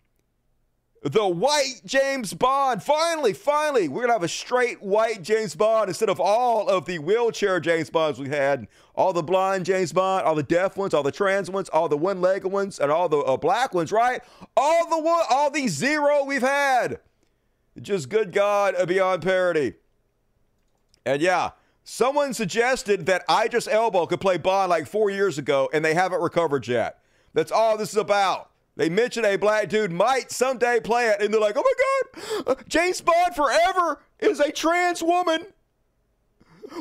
the 1.02 1.26
white 1.26 1.80
James 1.86 2.34
Bond. 2.34 2.82
Finally, 2.82 3.32
finally, 3.32 3.88
we're 3.88 4.02
going 4.02 4.08
to 4.08 4.14
have 4.14 4.22
a 4.22 4.28
straight 4.28 4.82
white 4.82 5.22
James 5.22 5.54
Bond 5.54 5.88
instead 5.88 6.10
of 6.10 6.20
all 6.20 6.68
of 6.68 6.84
the 6.84 6.98
wheelchair 6.98 7.58
James 7.58 7.88
Bonds 7.88 8.18
we 8.18 8.28
had. 8.28 8.68
All 8.94 9.14
the 9.14 9.22
blind 9.22 9.64
James 9.64 9.92
Bond, 9.92 10.26
all 10.26 10.34
the 10.34 10.42
deaf 10.42 10.76
ones, 10.76 10.92
all 10.92 11.02
the 11.02 11.10
trans 11.10 11.50
ones, 11.50 11.70
all 11.70 11.88
the 11.88 11.96
one-legged 11.96 12.52
ones, 12.52 12.78
and 12.78 12.90
all 12.92 13.08
the 13.08 13.18
uh, 13.18 13.38
black 13.38 13.72
ones, 13.72 13.92
right? 13.92 14.20
All 14.56 14.90
the 14.90 14.98
one, 14.98 15.24
all 15.30 15.50
these 15.50 15.72
zero 15.72 16.24
we've 16.24 16.42
had. 16.42 17.00
Just 17.80 18.10
good 18.10 18.32
God, 18.32 18.74
beyond 18.86 19.22
parody. 19.22 19.74
And 21.06 21.22
yeah, 21.22 21.52
someone 21.82 22.34
suggested 22.34 23.06
that 23.06 23.24
Idris 23.30 23.66
Elba 23.68 24.06
could 24.06 24.20
play 24.20 24.36
Bond 24.36 24.68
like 24.68 24.86
four 24.86 25.08
years 25.08 25.38
ago, 25.38 25.70
and 25.72 25.82
they 25.82 25.94
haven't 25.94 26.20
recovered 26.20 26.68
yet. 26.68 26.98
That's 27.32 27.52
all 27.52 27.78
this 27.78 27.90
is 27.90 27.96
about. 27.96 28.49
They 28.76 28.88
mentioned 28.88 29.26
a 29.26 29.36
black 29.36 29.68
dude 29.68 29.92
might 29.92 30.30
someday 30.30 30.80
play 30.80 31.08
it, 31.08 31.20
and 31.20 31.32
they're 31.32 31.40
like, 31.40 31.56
oh 31.56 31.64
my 31.64 32.22
God, 32.44 32.44
uh, 32.46 32.62
James 32.68 33.00
Bond 33.00 33.34
forever 33.34 34.00
is 34.18 34.40
a 34.40 34.52
trans 34.52 35.02
woman. 35.02 35.46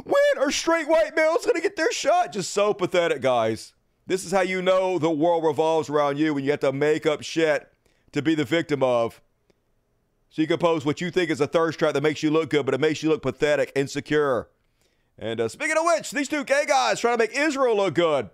When 0.03 0.37
are 0.37 0.51
straight 0.51 0.87
white 0.87 1.15
males 1.15 1.45
going 1.45 1.55
to 1.55 1.61
get 1.61 1.75
their 1.75 1.91
shot? 1.91 2.31
Just 2.31 2.51
so 2.51 2.73
pathetic, 2.73 3.21
guys. 3.21 3.73
This 4.05 4.23
is 4.25 4.31
how 4.31 4.41
you 4.41 4.61
know 4.61 4.97
the 4.97 5.09
world 5.09 5.43
revolves 5.43 5.89
around 5.89 6.17
you 6.17 6.33
when 6.33 6.43
you 6.43 6.51
have 6.51 6.59
to 6.61 6.71
make 6.71 7.05
up 7.05 7.21
shit 7.21 7.71
to 8.11 8.21
be 8.21 8.35
the 8.35 8.45
victim 8.45 8.83
of. 8.83 9.21
So 10.29 10.41
you 10.41 10.47
can 10.47 10.59
post 10.59 10.85
what 10.85 11.01
you 11.01 11.09
think 11.09 11.31
is 11.31 11.41
a 11.41 11.47
thirst 11.47 11.79
trap 11.79 11.93
that 11.93 12.03
makes 12.03 12.21
you 12.21 12.29
look 12.29 12.51
good, 12.51 12.65
but 12.65 12.75
it 12.75 12.79
makes 12.79 13.01
you 13.01 13.09
look 13.09 13.23
pathetic, 13.23 13.71
insecure. 13.75 14.47
And 15.17 15.41
uh, 15.41 15.49
speaking 15.49 15.77
of 15.77 15.83
which, 15.85 16.11
these 16.11 16.27
two 16.27 16.43
gay 16.43 16.65
guys 16.67 16.99
trying 16.99 17.15
to 17.15 17.23
make 17.23 17.37
Israel 17.37 17.75
look 17.75 17.95
good 17.95 18.29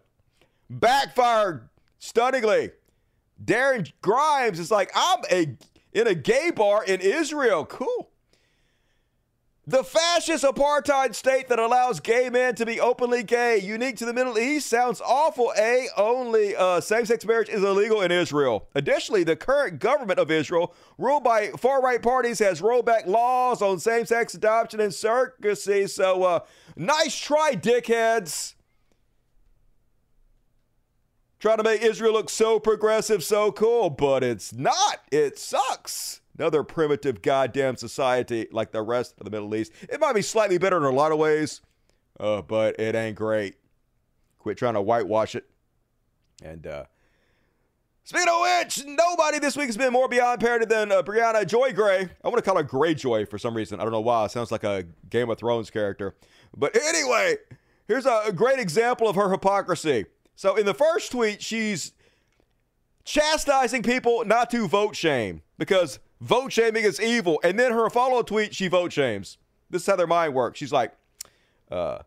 backfired 0.69 1.69
stunningly. 1.99 2.71
Darren 3.43 3.91
Grimes 4.01 4.59
is 4.59 4.71
like, 4.71 4.91
I'm 4.95 5.19
a 5.31 5.57
in 5.93 6.07
a 6.07 6.15
gay 6.15 6.51
bar 6.51 6.83
in 6.83 6.99
Israel. 7.01 7.65
Cool. 7.65 8.09
The 9.67 9.83
fascist 9.83 10.43
apartheid 10.43 11.15
state 11.15 11.47
that 11.47 11.57
allows 11.57 11.99
gay 11.99 12.29
men 12.29 12.53
to 12.53 12.67
be 12.67 12.79
openly 12.79 13.23
gay, 13.23 13.57
unique 13.57 13.97
to 13.97 14.05
the 14.05 14.13
Middle 14.13 14.37
East, 14.37 14.67
sounds 14.67 15.01
awful. 15.01 15.51
A, 15.57 15.87
only 15.97 16.55
uh, 16.55 16.79
same 16.81 17.03
sex 17.07 17.25
marriage 17.25 17.49
is 17.49 17.63
illegal 17.63 18.01
in 18.01 18.11
Israel. 18.11 18.67
Additionally, 18.75 19.23
the 19.23 19.35
current 19.35 19.79
government 19.79 20.19
of 20.19 20.29
Israel, 20.29 20.75
ruled 20.99 21.23
by 21.23 21.47
far 21.57 21.81
right 21.81 21.99
parties, 21.99 22.37
has 22.37 22.61
rolled 22.61 22.85
back 22.85 23.07
laws 23.07 23.63
on 23.63 23.79
same 23.79 24.05
sex 24.05 24.35
adoption 24.35 24.79
and 24.79 24.91
surrogacy. 24.91 25.89
So, 25.89 26.21
uh, 26.21 26.39
nice 26.75 27.17
try, 27.17 27.53
dickheads. 27.55 28.54
Trying 31.45 31.57
to 31.57 31.63
make 31.63 31.83
Israel 31.83 32.13
look 32.13 32.31
so 32.31 32.59
progressive, 32.59 33.23
so 33.23 33.51
cool, 33.51 33.91
but 33.91 34.23
it's 34.23 34.51
not. 34.51 35.01
It 35.11 35.37
sucks. 35.37 36.21
Another 36.39 36.63
primitive 36.63 37.21
goddamn 37.21 37.75
society 37.75 38.47
like 38.51 38.71
the 38.71 38.81
rest 38.81 39.13
of 39.19 39.25
the 39.25 39.29
Middle 39.29 39.53
East. 39.53 39.71
It 39.83 39.99
might 39.99 40.13
be 40.13 40.23
slightly 40.23 40.57
better 40.57 40.77
in 40.77 40.85
a 40.85 40.89
lot 40.89 41.11
of 41.11 41.19
ways, 41.19 41.61
uh, 42.19 42.41
but 42.41 42.79
it 42.79 42.95
ain't 42.95 43.15
great. 43.15 43.57
Quit 44.39 44.57
trying 44.57 44.73
to 44.73 44.81
whitewash 44.81 45.35
it. 45.35 45.45
And 46.43 46.65
uh, 46.65 46.85
speaking 48.03 48.27
of 48.27 48.41
which, 48.41 48.83
nobody 48.83 49.37
this 49.37 49.55
week 49.55 49.67
has 49.67 49.77
been 49.77 49.93
more 49.93 50.09
beyond 50.09 50.41
parody 50.41 50.65
than 50.65 50.91
uh, 50.91 51.03
Briahna 51.03 51.45
Joy 51.45 51.73
Gray. 51.73 52.09
I 52.23 52.27
want 52.27 52.37
to 52.37 52.41
call 52.41 52.57
her 52.57 52.63
Greyjoy 52.63 53.29
for 53.29 53.37
some 53.37 53.55
reason. 53.55 53.79
I 53.79 53.83
don't 53.83 53.91
know 53.91 54.01
why. 54.01 54.25
It 54.25 54.31
sounds 54.31 54.51
like 54.51 54.63
a 54.63 54.83
Game 55.11 55.29
of 55.29 55.37
Thrones 55.37 55.69
character. 55.69 56.15
But 56.57 56.75
anyway, 56.75 57.35
here's 57.87 58.07
a, 58.07 58.23
a 58.25 58.33
great 58.33 58.57
example 58.57 59.07
of 59.07 59.15
her 59.15 59.29
hypocrisy. 59.29 60.05
So 60.35 60.55
in 60.55 60.65
the 60.65 60.73
first 60.73 61.11
tweet, 61.11 61.41
she's 61.41 61.93
chastising 63.03 63.83
people 63.83 64.25
not 64.25 64.49
to 64.51 64.67
vote 64.67 64.95
shame 64.95 65.41
because 65.57 65.99
vote 66.19 66.51
shaming 66.51 66.83
is 66.83 66.99
evil. 66.99 67.39
And 67.43 67.59
then 67.59 67.71
her 67.71 67.89
follow 67.89 68.21
tweet, 68.21 68.53
she 68.53 68.67
vote 68.67 68.91
shames. 68.91 69.37
This 69.69 69.83
is 69.83 69.87
how 69.87 69.95
their 69.95 70.07
mind 70.07 70.33
works. 70.33 70.59
She's 70.59 70.71
like, 70.73 70.93
uh, 71.71 71.99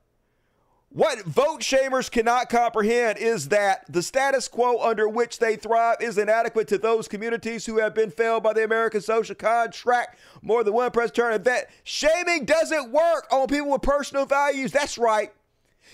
what 0.91 1.22
vote 1.24 1.61
shamers 1.61 2.11
cannot 2.11 2.49
comprehend 2.49 3.18
is 3.18 3.49
that 3.49 3.85
the 3.93 4.03
status 4.03 4.49
quo 4.49 4.79
under 4.79 5.07
which 5.07 5.39
they 5.39 5.55
thrive 5.57 5.99
is 6.01 6.16
inadequate 6.16 6.66
to 6.68 6.79
those 6.79 7.07
communities 7.09 7.66
who 7.66 7.79
have 7.79 7.95
been 7.95 8.11
failed 8.11 8.43
by 8.43 8.55
the 8.55 8.64
American 8.64 9.03
social 9.03 9.35
contract 9.35 10.18
more 10.41 10.64
than 10.64 10.72
one 10.72 10.91
press 10.91 11.11
turn. 11.11 11.43
That 11.43 11.68
shaming 11.85 12.47
doesn't 12.47 12.91
work 12.91 13.26
on 13.31 13.49
people 13.49 13.70
with 13.70 13.83
personal 13.83 14.24
values. 14.24 14.72
That's 14.72 14.97
right. 14.97 15.31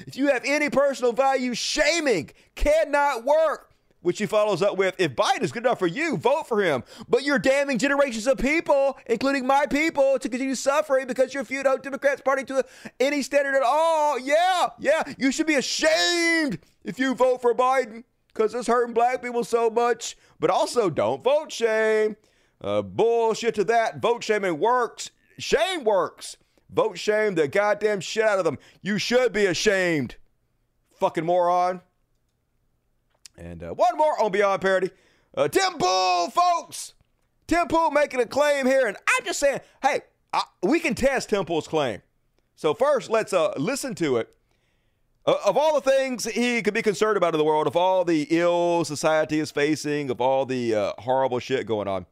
If 0.00 0.16
you 0.16 0.28
have 0.28 0.42
any 0.44 0.70
personal 0.70 1.12
value, 1.12 1.54
shaming 1.54 2.30
cannot 2.54 3.24
work. 3.24 3.70
Which 4.02 4.18
he 4.18 4.26
follows 4.26 4.60
up 4.60 4.76
with 4.76 4.94
If 4.98 5.16
Biden 5.16 5.40
is 5.42 5.50
good 5.50 5.64
enough 5.64 5.78
for 5.78 5.86
you, 5.86 6.18
vote 6.18 6.46
for 6.46 6.62
him. 6.62 6.84
But 7.08 7.22
you're 7.22 7.38
damning 7.38 7.78
generations 7.78 8.26
of 8.26 8.36
people, 8.36 8.98
including 9.06 9.46
my 9.46 9.64
people, 9.64 10.18
to 10.18 10.28
continue 10.28 10.54
suffering 10.54 11.06
because 11.06 11.32
you 11.32 11.40
refuse 11.40 11.62
the 11.62 11.78
Democrats 11.82 12.20
Party 12.20 12.44
to 12.44 12.66
any 13.00 13.22
standard 13.22 13.54
at 13.54 13.62
all. 13.62 14.18
Yeah, 14.18 14.68
yeah. 14.78 15.04
You 15.16 15.32
should 15.32 15.46
be 15.46 15.54
ashamed 15.54 16.58
if 16.84 16.98
you 16.98 17.14
vote 17.14 17.40
for 17.40 17.54
Biden 17.54 18.04
because 18.28 18.54
it's 18.54 18.68
hurting 18.68 18.92
black 18.92 19.22
people 19.22 19.42
so 19.42 19.70
much. 19.70 20.18
But 20.38 20.50
also, 20.50 20.90
don't 20.90 21.24
vote 21.24 21.50
shame. 21.50 22.16
Uh, 22.60 22.82
bullshit 22.82 23.54
to 23.54 23.64
that. 23.64 24.02
Vote 24.02 24.22
shaming 24.22 24.58
works. 24.58 25.12
Shame 25.38 25.84
works. 25.84 26.36
Vote 26.74 26.98
shame 26.98 27.36
the 27.36 27.46
goddamn 27.46 28.00
shit 28.00 28.24
out 28.24 28.38
of 28.38 28.44
them. 28.44 28.58
You 28.82 28.98
should 28.98 29.32
be 29.32 29.46
ashamed. 29.46 30.16
Fucking 30.98 31.24
moron. 31.24 31.80
And 33.36 33.62
uh, 33.62 33.70
one 33.70 33.96
more 33.96 34.20
on 34.20 34.32
Beyond 34.32 34.60
Parody. 34.60 34.90
Uh, 35.36 35.48
Tim 35.48 35.78
Pool, 35.78 36.30
folks. 36.30 36.94
Tim 37.46 37.68
Pool 37.68 37.90
making 37.90 38.20
a 38.20 38.26
claim 38.26 38.66
here. 38.66 38.86
And 38.86 38.96
I'm 38.96 39.24
just 39.24 39.38
saying, 39.38 39.60
hey, 39.82 40.00
I, 40.32 40.42
we 40.62 40.80
can 40.80 40.94
test 40.94 41.30
Tim 41.30 41.44
Pool's 41.44 41.68
claim. 41.68 42.02
So 42.56 42.74
first, 42.74 43.08
let's 43.08 43.32
uh, 43.32 43.52
listen 43.56 43.94
to 43.96 44.16
it. 44.16 44.34
Uh, 45.26 45.36
of 45.46 45.56
all 45.56 45.80
the 45.80 45.90
things 45.90 46.24
he 46.24 46.60
could 46.60 46.74
be 46.74 46.82
concerned 46.82 47.16
about 47.16 47.34
in 47.34 47.38
the 47.38 47.44
world, 47.44 47.66
of 47.66 47.76
all 47.76 48.04
the 48.04 48.26
ill 48.30 48.84
society 48.84 49.40
is 49.40 49.50
facing, 49.50 50.10
of 50.10 50.20
all 50.20 50.44
the 50.44 50.74
uh, 50.74 50.92
horrible 50.98 51.38
shit 51.38 51.66
going 51.66 51.88
on, 51.88 52.06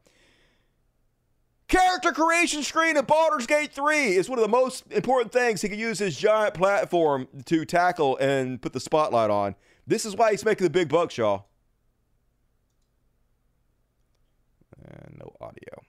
Character 1.72 2.12
creation 2.12 2.62
screen 2.62 2.98
in 2.98 3.04
Baldur's 3.06 3.46
Gate 3.46 3.72
3 3.72 4.14
is 4.14 4.28
one 4.28 4.38
of 4.38 4.42
the 4.42 4.48
most 4.50 4.84
important 4.92 5.32
things 5.32 5.62
he 5.62 5.70
can 5.70 5.78
use 5.78 5.98
his 5.98 6.14
giant 6.18 6.52
platform 6.52 7.26
to 7.46 7.64
tackle 7.64 8.18
and 8.18 8.60
put 8.60 8.74
the 8.74 8.78
spotlight 8.78 9.30
on. 9.30 9.54
This 9.86 10.04
is 10.04 10.14
why 10.14 10.32
he's 10.32 10.44
making 10.44 10.66
the 10.66 10.70
big 10.70 10.90
bucks, 10.90 11.16
y'all. 11.16 11.46
And 14.84 15.16
no 15.18 15.34
audio. 15.40 15.82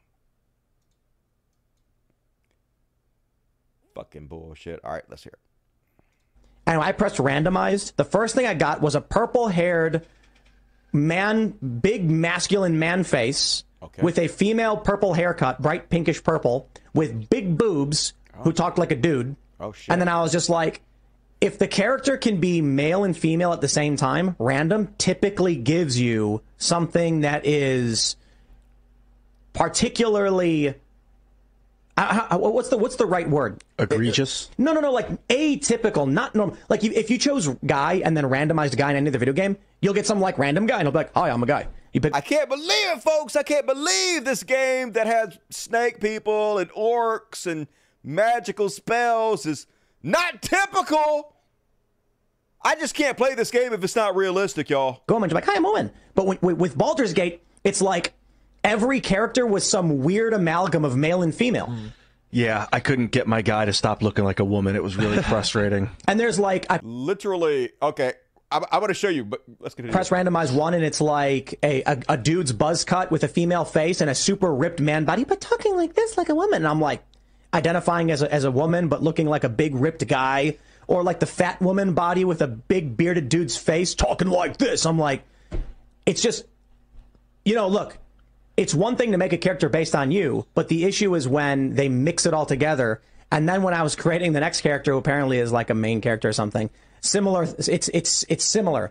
Fucking 3.93 4.27
bullshit. 4.27 4.79
All 4.85 4.93
right, 4.93 5.03
let's 5.09 5.23
hear 5.23 5.33
it. 5.33 6.03
And 6.65 6.81
I 6.81 6.93
pressed 6.93 7.17
randomized, 7.17 7.97
the 7.97 8.05
first 8.05 8.35
thing 8.35 8.47
I 8.47 8.53
got 8.53 8.79
was 8.79 8.95
a 8.95 9.01
purple 9.01 9.49
haired 9.49 10.07
man, 10.93 11.49
big 11.49 12.09
masculine 12.09 12.79
man 12.79 13.03
face 13.03 13.65
Okay. 13.83 14.01
with 14.01 14.17
a 14.17 14.27
female 14.27 14.77
purple 14.77 15.13
haircut, 15.13 15.61
bright 15.61 15.89
pinkish 15.89 16.23
purple, 16.23 16.69
with 16.93 17.29
big 17.29 17.57
boobs, 17.57 18.13
who 18.43 18.53
talked 18.53 18.77
like 18.77 18.91
a 18.91 18.95
dude. 18.95 19.35
Oh 19.59 19.71
shit. 19.73 19.91
And 19.91 19.99
then 20.01 20.07
I 20.07 20.21
was 20.21 20.31
just 20.31 20.49
like, 20.49 20.81
if 21.41 21.59
the 21.59 21.67
character 21.67 22.15
can 22.17 22.39
be 22.39 22.61
male 22.61 23.03
and 23.03 23.15
female 23.17 23.51
at 23.51 23.59
the 23.61 23.67
same 23.67 23.97
time, 23.97 24.35
random 24.39 24.93
typically 24.97 25.55
gives 25.57 25.99
you 25.99 26.41
something 26.57 27.21
that 27.21 27.45
is 27.45 28.15
particularly. 29.53 30.75
Uh, 31.95 32.25
how- 32.29 32.37
what's 32.39 32.69
the 32.69 32.77
what's 32.77 32.95
the 32.95 33.05
right 33.05 33.29
word? 33.29 33.63
Egregious. 33.77 34.49
No, 34.57 34.73
no, 34.73 34.79
no. 34.79 34.91
Like 34.91 35.09
atypical, 35.27 36.09
not 36.09 36.33
normal. 36.33 36.57
Like 36.67 36.83
if, 36.83 36.91
if 36.93 37.11
you 37.11 37.19
chose 37.19 37.47
guy 37.65 38.01
and 38.03 38.17
then 38.17 38.23
randomized 38.23 38.77
guy 38.77 38.89
in 38.91 38.97
any 38.97 39.07
of 39.07 39.13
the 39.13 39.19
video 39.19 39.33
game, 39.33 39.57
you'll 39.81 39.93
get 39.93 40.07
some 40.07 40.19
like 40.19 40.39
random 40.39 40.65
guy, 40.65 40.77
and 40.79 40.83
he'll 40.87 40.91
be 40.91 40.97
like, 40.97 41.13
"Hi, 41.13 41.29
I'm 41.29 41.43
a 41.43 41.45
guy." 41.45 41.67
You 41.93 42.01
pick. 42.01 42.15
I 42.15 42.21
can't 42.21 42.49
believe 42.49 42.67
it, 42.69 43.01
folks. 43.01 43.35
I 43.35 43.43
can't 43.43 43.65
believe 43.67 44.25
this 44.25 44.43
game 44.43 44.93
that 44.93 45.07
has 45.07 45.37
snake 45.49 46.01
people 46.01 46.57
and 46.57 46.69
orcs 46.71 47.45
and 47.45 47.67
magical 48.03 48.69
spells 48.69 49.45
is 49.45 49.67
not 50.01 50.41
typical. 50.41 51.35
I 52.61 52.75
just 52.75 52.95
can't 52.95 53.15
play 53.15 53.35
this 53.35 53.51
game 53.51 53.73
if 53.73 53.83
it's 53.83 53.95
not 53.95 54.15
realistic, 54.15 54.69
y'all. 54.69 55.03
Go 55.07 55.15
on, 55.15 55.29
like, 55.29 55.45
hi, 55.45 55.55
I'm 55.55 55.65
Owen. 55.65 55.91
But 56.15 56.25
with, 56.25 56.41
with, 56.41 56.57
with 56.57 56.77
Baldur's 56.77 57.13
Gate, 57.13 57.43
it's 57.63 57.81
like 57.81 58.13
every 58.63 58.99
character 58.99 59.45
was 59.45 59.69
some 59.69 59.99
weird 59.99 60.33
amalgam 60.33 60.85
of 60.85 60.95
male 60.95 61.21
and 61.21 61.33
female. 61.35 61.67
Mm. 61.67 61.91
Yeah, 62.31 62.65
I 62.73 62.79
couldn't 62.79 63.11
get 63.11 63.27
my 63.27 63.43
guy 63.43 63.65
to 63.65 63.73
stop 63.73 64.01
looking 64.01 64.23
like 64.25 64.39
a 64.39 64.43
woman. 64.45 64.75
It 64.75 64.81
was 64.81 64.97
really 64.97 65.21
frustrating. 65.23 65.91
And 66.07 66.19
there's 66.19 66.39
like 66.39 66.65
I 66.69 66.79
literally 66.81 67.71
okay. 67.79 68.13
I'm, 68.53 68.63
I'm 68.71 68.79
going 68.79 68.89
to 68.89 68.93
show 68.93 69.09
you, 69.09 69.25
but 69.25 69.41
let's 69.59 69.75
press 69.75 70.09
randomize 70.09 70.53
one, 70.53 70.73
and 70.75 70.83
it's 70.83 71.01
like 71.01 71.59
a, 71.63 71.81
a 71.83 72.01
a 72.09 72.17
dude's 72.17 72.53
buzz 72.53 72.85
cut 72.85 73.09
with 73.09 73.23
a 73.23 73.27
female 73.27 73.65
face 73.65 73.99
and 73.99 74.09
a 74.09 74.15
super 74.15 74.53
ripped 74.53 74.79
man 74.79 75.05
body, 75.05 75.23
but 75.23 75.41
talking 75.41 75.75
like 75.75 75.95
this, 75.95 76.17
like 76.17 76.29
a 76.29 76.35
woman. 76.35 76.57
And 76.57 76.67
I'm 76.67 76.79
like 76.79 77.03
identifying 77.53 78.11
as 78.11 78.21
a 78.21 78.31
as 78.31 78.43
a 78.43 78.51
woman, 78.51 78.87
but 78.87 79.01
looking 79.01 79.27
like 79.27 79.43
a 79.43 79.49
big 79.49 79.75
ripped 79.75 80.07
guy, 80.07 80.57
or 80.87 81.03
like 81.03 81.19
the 81.19 81.25
fat 81.25 81.61
woman 81.61 81.93
body 81.93 82.25
with 82.25 82.41
a 82.41 82.47
big 82.47 82.95
bearded 82.95 83.27
dude's 83.27 83.57
face, 83.57 83.95
talking 83.95 84.29
like 84.29 84.57
this. 84.57 84.85
I'm 84.85 84.99
like, 84.99 85.23
it's 86.05 86.21
just, 86.21 86.45
you 87.43 87.55
know, 87.55 87.67
look. 87.67 87.97
It's 88.55 88.75
one 88.75 88.97
thing 88.97 89.13
to 89.13 89.17
make 89.17 89.33
a 89.33 89.37
character 89.39 89.67
based 89.67 89.95
on 89.95 90.11
you, 90.11 90.45
but 90.53 90.67
the 90.67 90.85
issue 90.85 91.15
is 91.15 91.27
when 91.27 91.73
they 91.73 91.89
mix 91.89 92.27
it 92.27 92.35
all 92.35 92.45
together. 92.45 93.01
And 93.31 93.49
then 93.49 93.63
when 93.63 93.73
I 93.73 93.81
was 93.81 93.95
creating 93.95 94.33
the 94.33 94.41
next 94.41 94.61
character, 94.61 94.91
who 94.91 94.99
apparently 94.99 95.39
is 95.39 95.51
like 95.51 95.71
a 95.71 95.73
main 95.73 96.01
character 96.01 96.29
or 96.29 96.33
something, 96.33 96.69
similar. 97.03 97.43
It's 97.43 97.67
it's 97.67 98.25
it's 98.27 98.43
similar. 98.43 98.89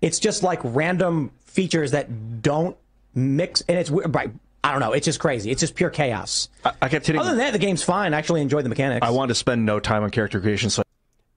It's 0.00 0.18
just 0.18 0.42
like 0.42 0.60
random 0.62 1.32
features 1.46 1.92
that 1.92 2.42
don't 2.42 2.76
mix, 3.14 3.62
and 3.62 3.78
it's 3.78 3.90
weird. 3.90 4.14
Right. 4.14 4.30
I 4.62 4.70
don't 4.70 4.80
know. 4.80 4.92
It's 4.92 5.04
just 5.04 5.20
crazy. 5.20 5.50
It's 5.50 5.60
just 5.60 5.74
pure 5.74 5.90
chaos. 5.90 6.48
I, 6.64 6.72
I 6.82 6.88
kept 6.88 7.06
hitting. 7.06 7.20
Other 7.20 7.30
than 7.30 7.38
that, 7.38 7.52
the 7.52 7.58
game's 7.58 7.82
fine. 7.82 8.14
I 8.14 8.18
actually 8.18 8.40
enjoyed 8.40 8.64
the 8.64 8.70
mechanics. 8.70 9.06
I 9.06 9.10
wanted 9.10 9.28
to 9.28 9.34
spend 9.34 9.66
no 9.66 9.78
time 9.78 10.02
on 10.02 10.10
character 10.10 10.40
creation, 10.40 10.70
so 10.70 10.82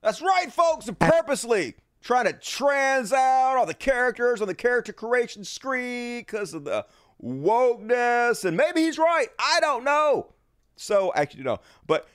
That's 0.01 0.21
right, 0.21 0.51
folks. 0.51 0.89
Purposely 0.97 1.75
trying 2.01 2.25
to 2.25 2.33
trans 2.33 3.11
out 3.11 3.57
all 3.57 3.65
the 3.65 3.73
characters 3.73 4.41
on 4.41 4.47
the 4.47 4.55
character 4.55 4.93
creation 4.93 5.43
screen 5.43 6.19
because 6.19 6.53
of 6.53 6.63
the 6.63 6.85
wokeness, 7.21 8.45
and 8.45 8.55
maybe 8.55 8.81
he's 8.81 8.97
right. 8.97 9.27
I 9.37 9.59
don't 9.59 9.83
know. 9.83 10.27
So 10.77 11.11
actually, 11.13 11.43
no. 11.43 11.59
But 11.85 12.07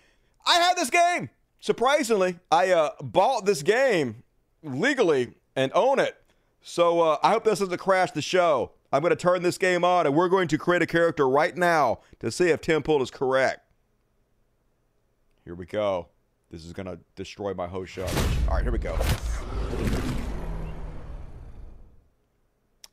I 0.46 0.60
had 0.60 0.76
this 0.76 0.88
game. 0.88 1.28
Surprisingly, 1.62 2.40
I 2.50 2.72
uh, 2.72 2.90
bought 3.00 3.46
this 3.46 3.62
game 3.62 4.24
legally 4.64 5.34
and 5.54 5.70
own 5.76 6.00
it. 6.00 6.20
So 6.60 7.00
uh, 7.00 7.18
I 7.22 7.30
hope 7.30 7.44
this 7.44 7.60
doesn't 7.60 7.78
crash 7.78 8.10
the 8.10 8.20
show. 8.20 8.72
I'm 8.92 9.00
going 9.00 9.10
to 9.10 9.16
turn 9.16 9.42
this 9.44 9.58
game 9.58 9.84
on, 9.84 10.04
and 10.04 10.12
we're 10.16 10.28
going 10.28 10.48
to 10.48 10.58
create 10.58 10.82
a 10.82 10.88
character 10.88 11.28
right 11.28 11.56
now 11.56 12.00
to 12.18 12.32
see 12.32 12.48
if 12.48 12.62
Tim 12.62 12.82
Pool 12.82 13.00
is 13.00 13.12
correct. 13.12 13.60
Here 15.44 15.54
we 15.54 15.64
go. 15.64 16.08
This 16.50 16.64
is 16.64 16.72
going 16.72 16.86
to 16.86 16.98
destroy 17.14 17.54
my 17.54 17.68
host 17.68 17.92
show. 17.92 18.06
All 18.48 18.56
right, 18.56 18.64
here 18.64 18.72
we 18.72 18.78
go. 18.78 18.94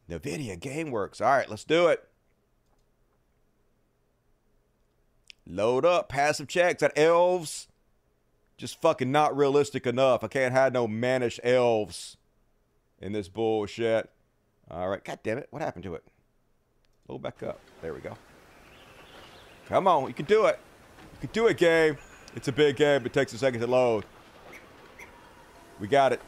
NVIDIA 0.07 0.59
GameWorks. 0.59 1.21
All 1.21 1.31
right, 1.31 1.49
let's 1.49 1.63
do 1.63 1.87
it. 1.87 2.07
Load 5.47 5.85
up. 5.85 6.07
Passive 6.07 6.47
checks 6.47 6.83
at 6.83 6.95
elves. 6.95 7.67
Just 8.59 8.81
fucking 8.81 9.09
not 9.09 9.37
realistic 9.37 9.87
enough. 9.87 10.21
I 10.21 10.27
can't 10.27 10.51
have 10.51 10.73
no 10.73 10.85
mannish 10.85 11.39
elves 11.43 12.17
in 12.99 13.13
this 13.13 13.29
bullshit. 13.29 14.09
All 14.69 14.89
right. 14.89 15.01
God 15.01 15.19
damn 15.23 15.37
it. 15.37 15.47
What 15.49 15.61
happened 15.61 15.83
to 15.83 15.93
it? 15.93 16.03
Load 17.07 17.21
back 17.21 17.41
up. 17.41 17.61
There 17.81 17.93
we 17.93 18.01
go. 18.01 18.17
Come 19.69 19.87
on. 19.87 20.09
You 20.09 20.13
can 20.13 20.25
do 20.25 20.45
it. 20.47 20.59
You 21.13 21.19
can 21.21 21.29
do 21.31 21.47
it, 21.47 21.55
game. 21.55 21.97
It's 22.35 22.49
a 22.49 22.51
big 22.51 22.75
game. 22.75 23.05
It 23.05 23.13
takes 23.13 23.31
a 23.31 23.37
second 23.37 23.61
to 23.61 23.67
load. 23.67 24.03
We 25.79 25.87
got 25.87 26.11
it. 26.11 26.19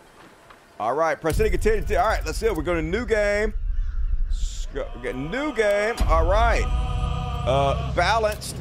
All 0.79 0.95
right. 0.95 1.19
Press 1.19 1.37
any 1.41 1.49
continue. 1.49 1.97
All 1.97 2.07
right. 2.07 2.25
Let's 2.25 2.37
see 2.37 2.45
it. 2.45 2.55
We're 2.55 2.63
going 2.63 2.81
to 2.81 2.97
new 2.97 3.05
game. 3.05 3.53
We 4.73 5.01
got 5.01 5.15
new 5.17 5.53
game. 5.53 5.95
All 6.07 6.25
right. 6.25 6.63
Uh, 7.45 7.93
balanced. 7.93 8.55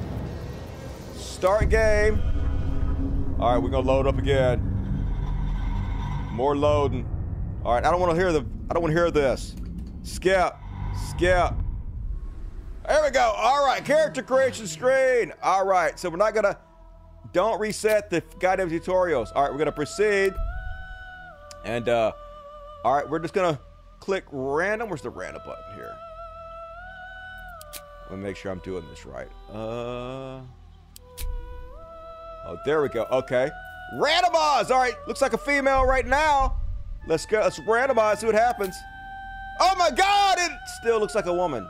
Start 1.14 1.68
game. 1.68 2.20
All 3.40 3.54
right, 3.54 3.62
we're 3.62 3.70
gonna 3.70 3.86
load 3.86 4.06
up 4.06 4.18
again. 4.18 4.60
More 6.30 6.54
loading. 6.54 7.08
All 7.64 7.72
right, 7.72 7.82
I 7.82 7.90
don't 7.90 7.98
want 7.98 8.12
to 8.12 8.16
hear 8.16 8.32
the. 8.32 8.44
I 8.68 8.74
don't 8.74 8.82
want 8.82 8.94
to 8.94 9.00
hear 9.00 9.10
this. 9.10 9.56
Skip, 10.02 10.54
skip. 11.08 11.54
There 12.86 13.02
we 13.02 13.10
go. 13.10 13.32
All 13.34 13.64
right, 13.64 13.82
character 13.82 14.22
creation 14.22 14.66
screen. 14.66 15.32
All 15.42 15.64
right, 15.64 15.98
so 15.98 16.10
we're 16.10 16.18
not 16.18 16.34
gonna. 16.34 16.58
Don't 17.32 17.58
reset 17.58 18.10
the 18.10 18.22
goddamn 18.40 18.68
tutorials. 18.68 19.32
All 19.34 19.44
right, 19.44 19.50
we're 19.50 19.58
gonna 19.58 19.72
proceed. 19.72 20.34
And 21.64 21.88
uh, 21.88 22.12
all 22.84 22.94
right, 22.94 23.08
we're 23.08 23.20
just 23.20 23.32
gonna 23.32 23.58
click 24.00 24.24
random. 24.30 24.90
Where's 24.90 25.00
the 25.00 25.08
random 25.08 25.40
button 25.46 25.64
here? 25.76 25.96
Let 28.10 28.18
me 28.18 28.22
make 28.22 28.36
sure 28.36 28.52
I'm 28.52 28.58
doing 28.58 28.84
this 28.90 29.06
right. 29.06 29.30
Uh. 29.50 30.42
Oh, 32.50 32.58
there 32.64 32.82
we 32.82 32.88
go. 32.88 33.04
Okay. 33.04 33.48
Randomize. 33.94 34.70
All 34.70 34.80
right. 34.80 34.94
Looks 35.06 35.22
like 35.22 35.34
a 35.34 35.38
female 35.38 35.86
right 35.86 36.04
now. 36.06 36.56
Let's 37.06 37.24
go. 37.24 37.38
Let's 37.40 37.60
randomize. 37.60 38.18
See 38.18 38.26
what 38.26 38.34
happens. 38.34 38.76
Oh 39.60 39.74
my 39.78 39.90
God! 39.90 40.38
It 40.38 40.50
still 40.80 40.98
looks 40.98 41.14
like 41.14 41.26
a 41.26 41.34
woman. 41.34 41.68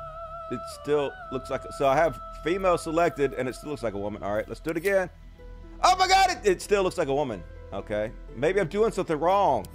It 0.51 0.61
still 0.81 1.13
looks 1.33 1.51
like. 1.51 1.63
So 1.77 1.87
I 1.87 1.97
have 1.97 2.19
female 2.43 2.79
selected, 2.79 3.35
and 3.35 3.47
it 3.47 3.55
still 3.55 3.71
looks 3.71 3.83
like 3.83 3.93
a 3.93 3.99
woman. 3.99 4.23
All 4.23 4.33
right. 4.33 4.49
Let's 4.49 4.61
do 4.61 4.71
it 4.71 4.79
again. 4.79 5.11
Oh 5.85 5.97
my 5.99 6.09
God! 6.09 6.31
It, 6.31 6.39
it 6.45 6.63
still 6.63 6.83
looks 6.83 6.97
like 6.97 7.09
a 7.09 7.15
woman. 7.15 7.43
Okay. 7.75 8.11
Maybe 8.35 8.59
I'm 8.59 8.69
doing 8.69 8.91
something 8.91 9.19
wrong. 9.19 9.67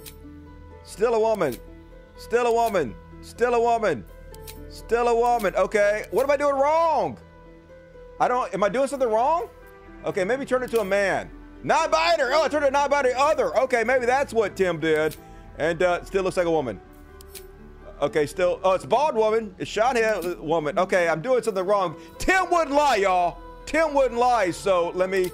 Still 0.82 1.14
a 1.14 1.20
woman. 1.20 1.56
Still 2.16 2.46
a 2.46 2.52
woman. 2.52 2.96
Still 3.20 3.54
a 3.54 3.60
woman. 3.60 4.04
Still 4.70 5.06
a 5.06 5.14
woman. 5.14 5.54
Okay. 5.54 6.06
What 6.10 6.24
am 6.24 6.32
I 6.32 6.36
doing 6.36 6.56
wrong? 6.56 7.16
I 8.18 8.26
don't. 8.26 8.52
Am 8.52 8.64
I 8.64 8.68
doing 8.68 8.88
something 8.88 9.08
wrong? 9.08 9.48
Okay, 10.06 10.24
maybe 10.24 10.46
turn 10.46 10.62
it 10.62 10.70
to 10.70 10.80
a 10.80 10.84
man. 10.84 11.28
Non-binary. 11.64 12.32
Oh, 12.32 12.44
I 12.44 12.48
turned 12.48 12.64
it 12.64 12.72
non-binary 12.72 13.14
other. 13.14 13.56
Okay, 13.58 13.82
maybe 13.82 14.06
that's 14.06 14.32
what 14.32 14.54
Tim 14.56 14.78
did. 14.78 15.16
And 15.58 15.82
uh, 15.82 16.04
still 16.04 16.22
looks 16.22 16.36
like 16.36 16.46
a 16.46 16.50
woman. 16.50 16.80
Okay, 18.00 18.26
still. 18.26 18.60
Oh, 18.62 18.72
it's 18.72 18.84
bald 18.84 19.16
woman. 19.16 19.54
It's 19.58 19.70
shot 19.70 19.96
head 19.96 20.38
woman. 20.38 20.78
Okay, 20.78 21.08
I'm 21.08 21.22
doing 21.22 21.42
something 21.42 21.64
wrong. 21.64 21.96
Tim 22.18 22.50
wouldn't 22.50 22.76
lie, 22.76 22.96
y'all. 22.96 23.38
Tim 23.64 23.94
wouldn't 23.94 24.20
lie. 24.20 24.50
So 24.50 24.90
let 24.94 25.10
me. 25.10 25.30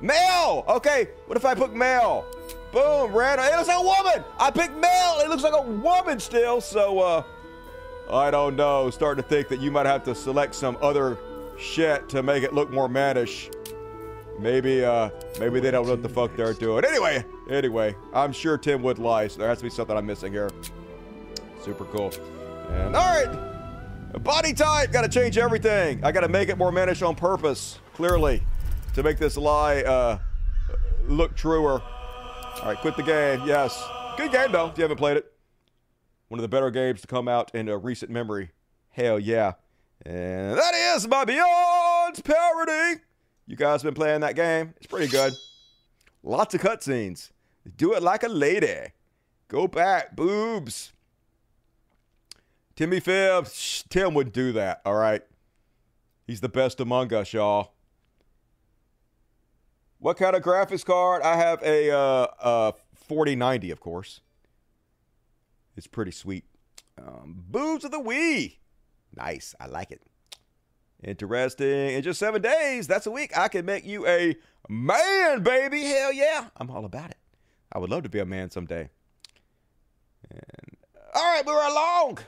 Male. 0.00 0.64
Okay. 0.68 1.08
What 1.26 1.36
if 1.36 1.44
I 1.44 1.54
put 1.54 1.74
male? 1.74 2.24
Boom. 2.72 3.12
Random. 3.12 3.44
It 3.44 3.56
looks 3.56 3.68
like 3.68 3.80
a 3.80 3.82
woman. 3.82 4.24
I 4.38 4.50
picked 4.50 4.76
male. 4.76 5.16
It 5.18 5.28
looks 5.28 5.42
like 5.42 5.52
a 5.52 5.62
woman 5.62 6.20
still. 6.20 6.60
So 6.60 7.00
uh, 7.00 7.22
I 8.10 8.30
don't 8.30 8.56
know. 8.56 8.88
Starting 8.88 9.22
to 9.22 9.28
think 9.28 9.48
that 9.48 9.60
you 9.60 9.70
might 9.70 9.86
have 9.86 10.04
to 10.04 10.14
select 10.14 10.54
some 10.54 10.78
other 10.80 11.18
shit 11.58 12.08
to 12.10 12.22
make 12.22 12.44
it 12.44 12.54
look 12.54 12.70
more 12.70 12.88
mannish. 12.88 13.50
Maybe, 14.40 14.84
uh, 14.84 15.10
maybe 15.38 15.60
they 15.60 15.70
don't 15.70 15.84
know 15.84 15.92
what 15.92 16.02
the 16.02 16.08
fuck 16.08 16.34
they're 16.34 16.54
doing. 16.54 16.84
Anyway, 16.84 17.24
anyway, 17.50 17.94
I'm 18.14 18.32
sure 18.32 18.56
Tim 18.56 18.82
would 18.82 18.98
lie, 18.98 19.28
so 19.28 19.38
there 19.38 19.48
has 19.48 19.58
to 19.58 19.64
be 19.64 19.70
something 19.70 19.96
I'm 19.96 20.06
missing 20.06 20.32
here. 20.32 20.50
Super 21.62 21.84
cool. 21.84 22.10
And 22.70 22.96
all 22.96 23.04
right, 23.04 24.22
body 24.22 24.54
type, 24.54 24.92
got 24.92 25.02
to 25.02 25.08
change 25.08 25.36
everything. 25.36 26.02
I 26.02 26.10
got 26.10 26.20
to 26.20 26.28
make 26.28 26.48
it 26.48 26.56
more 26.56 26.72
mannish 26.72 27.02
on 27.02 27.14
purpose, 27.14 27.78
clearly, 27.92 28.42
to 28.94 29.02
make 29.02 29.18
this 29.18 29.36
lie 29.36 29.82
uh, 29.82 30.18
look 31.06 31.36
truer. 31.36 31.82
All 31.82 32.62
right, 32.64 32.78
quit 32.78 32.96
the 32.96 33.02
game. 33.02 33.42
Yes, 33.46 33.82
good 34.16 34.32
game 34.32 34.52
though. 34.52 34.68
If 34.68 34.78
you 34.78 34.82
haven't 34.82 34.98
played 34.98 35.18
it, 35.18 35.30
one 36.28 36.38
of 36.38 36.42
the 36.42 36.48
better 36.48 36.70
games 36.70 37.02
to 37.02 37.06
come 37.06 37.28
out 37.28 37.54
in 37.54 37.68
a 37.68 37.76
recent 37.76 38.10
memory. 38.10 38.52
Hell 38.90 39.18
yeah. 39.18 39.54
And 40.06 40.56
that 40.56 40.74
is 40.74 41.06
my 41.06 41.26
Beyond 41.26 42.24
parody. 42.24 43.02
You 43.50 43.56
guys 43.56 43.82
been 43.82 43.94
playing 43.94 44.20
that 44.20 44.36
game? 44.36 44.74
It's 44.76 44.86
pretty 44.86 45.08
good. 45.08 45.32
Lots 46.22 46.54
of 46.54 46.60
cutscenes. 46.60 47.32
Do 47.76 47.94
it 47.94 48.02
like 48.02 48.22
a 48.22 48.28
lady. 48.28 48.92
Go 49.48 49.66
back, 49.66 50.14
boobs. 50.14 50.92
Timmy 52.76 53.00
Phibbs. 53.00 53.52
Shh, 53.52 53.82
Tim 53.88 54.14
wouldn't 54.14 54.36
do 54.36 54.52
that, 54.52 54.80
all 54.84 54.94
right? 54.94 55.22
He's 56.28 56.40
the 56.40 56.48
best 56.48 56.78
among 56.78 57.12
us, 57.12 57.32
y'all. 57.32 57.72
What 59.98 60.16
kind 60.16 60.36
of 60.36 60.42
graphics 60.42 60.84
card? 60.84 61.20
I 61.22 61.34
have 61.34 61.60
a 61.64 61.90
uh, 61.90 62.26
uh, 62.40 62.72
4090, 62.94 63.72
of 63.72 63.80
course. 63.80 64.20
It's 65.76 65.88
pretty 65.88 66.12
sweet. 66.12 66.44
Um, 66.96 67.42
boobs 67.48 67.84
of 67.84 67.90
the 67.90 67.98
Wii. 67.98 68.58
Nice. 69.16 69.56
I 69.58 69.66
like 69.66 69.90
it. 69.90 70.02
Interesting. 71.02 71.90
In 71.94 72.02
just 72.02 72.18
seven 72.18 72.42
days, 72.42 72.86
that's 72.86 73.06
a 73.06 73.10
week, 73.10 73.36
I 73.36 73.48
can 73.48 73.64
make 73.64 73.86
you 73.86 74.06
a 74.06 74.36
man, 74.68 75.42
baby. 75.42 75.82
Hell 75.82 76.12
yeah. 76.12 76.48
I'm 76.56 76.70
all 76.70 76.84
about 76.84 77.10
it. 77.10 77.16
I 77.72 77.78
would 77.78 77.90
love 77.90 78.02
to 78.02 78.08
be 78.08 78.18
a 78.18 78.26
man 78.26 78.50
someday. 78.50 78.90
And 80.30 80.76
all 81.14 81.22
right, 81.22 81.44
we're 81.44 81.68
along. 81.68 82.18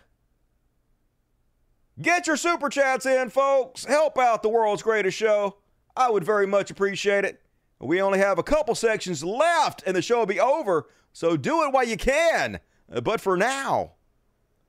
Get 2.01 2.27
your 2.27 2.37
super 2.37 2.69
chats 2.69 3.05
in, 3.05 3.29
folks. 3.29 3.85
Help 3.85 4.19
out 4.19 4.43
the 4.43 4.49
world's 4.49 4.83
greatest 4.83 5.17
show. 5.17 5.59
I 5.97 6.11
would 6.11 6.25
very 6.25 6.47
much 6.47 6.71
appreciate 6.71 7.25
it. 7.25 7.43
We 7.79 8.01
only 8.01 8.19
have 8.21 8.39
a 8.39 8.43
couple 8.43 8.75
sections 8.75 9.23
left, 9.23 9.83
and 9.87 9.95
the 9.95 10.03
show 10.03 10.21
will 10.21 10.27
be 10.27 10.41
over. 10.41 10.87
So 11.13 11.37
do 11.37 11.65
it 11.65 11.73
while 11.73 11.85
you 11.87 11.97
can. 11.97 12.61
Uh, 12.91 13.01
But 13.01 13.21
for 13.21 13.37
now, 13.37 13.93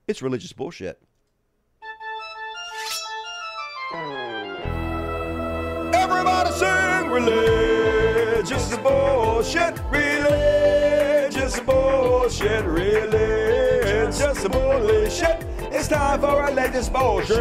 it's 0.07 0.21
religious 0.21 0.51
bullshit. 0.51 1.01
Religious 7.13 8.75
bullshit, 8.77 9.79
religious 9.91 11.59
bullshit, 11.59 12.65
religious 12.65 14.47
bullshit. 14.47 15.45
It's 15.71 15.87
time 15.87 16.21
for 16.21 16.43
religious 16.43 16.89
bullshit. 16.89 17.37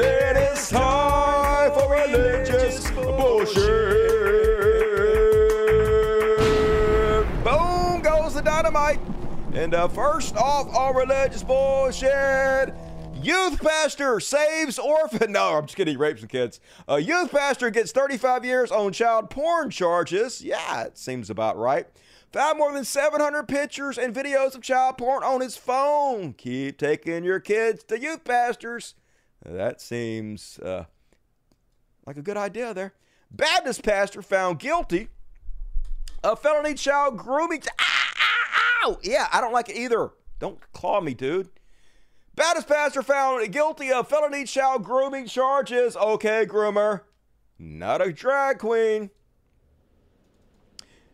It 0.00 0.36
is 0.36 0.68
time 0.68 1.72
for 1.72 1.92
religious 1.92 2.88
bullshit. 2.92 3.66
Boom 7.42 8.02
goes 8.02 8.34
the 8.34 8.42
dynamite. 8.44 9.00
And 9.52 9.74
uh, 9.74 9.88
first 9.88 10.36
off 10.36 10.72
on 10.72 10.94
religious 10.94 11.42
bullshit, 11.42 12.72
youth 13.22 13.60
pastor 13.62 14.20
saves 14.20 14.78
orphan. 14.78 15.32
No, 15.40 15.56
I'm 15.56 15.66
just 15.66 15.76
kidding. 15.76 15.92
He 15.92 15.96
rapes 15.96 16.20
some 16.20 16.28
kids. 16.28 16.60
A 16.88 16.98
youth 16.98 17.30
pastor 17.30 17.70
gets 17.70 17.92
35 17.92 18.44
years 18.44 18.72
on 18.72 18.92
child 18.92 19.30
porn 19.30 19.70
charges. 19.70 20.42
Yeah, 20.42 20.82
it 20.84 20.98
seems 20.98 21.30
about 21.30 21.56
right. 21.56 21.86
Found 22.32 22.58
more 22.58 22.72
than 22.72 22.84
700 22.84 23.48
pictures 23.48 23.98
and 23.98 24.14
videos 24.14 24.54
of 24.54 24.62
child 24.62 24.98
porn 24.98 25.22
on 25.22 25.40
his 25.40 25.56
phone. 25.56 26.32
Keep 26.32 26.78
taking 26.78 27.24
your 27.24 27.40
kids 27.40 27.84
to 27.84 28.00
youth 28.00 28.24
pastors. 28.24 28.94
That 29.44 29.80
seems 29.80 30.58
uh, 30.58 30.84
like 32.06 32.16
a 32.16 32.22
good 32.22 32.36
idea 32.36 32.74
there. 32.74 32.94
Baptist 33.30 33.82
pastor 33.82 34.22
found 34.22 34.58
guilty 34.58 35.08
of 36.22 36.40
felony 36.40 36.74
child 36.74 37.16
grooming. 37.16 37.62
Ah, 37.80 38.12
ah, 38.18 38.88
ow! 38.88 38.98
Yeah, 39.02 39.28
I 39.32 39.40
don't 39.40 39.52
like 39.52 39.68
it 39.68 39.76
either. 39.76 40.10
Don't 40.38 40.60
claw 40.72 41.00
me, 41.00 41.14
dude. 41.14 41.48
Baptist 42.40 42.68
pastor 42.68 43.02
found 43.02 43.52
guilty 43.52 43.92
of 43.92 44.08
felony 44.08 44.44
child 44.44 44.82
grooming 44.82 45.26
charges. 45.26 45.94
Okay, 45.94 46.46
groomer. 46.46 47.02
Not 47.58 48.00
a 48.00 48.14
drag 48.14 48.60
queen. 48.60 49.10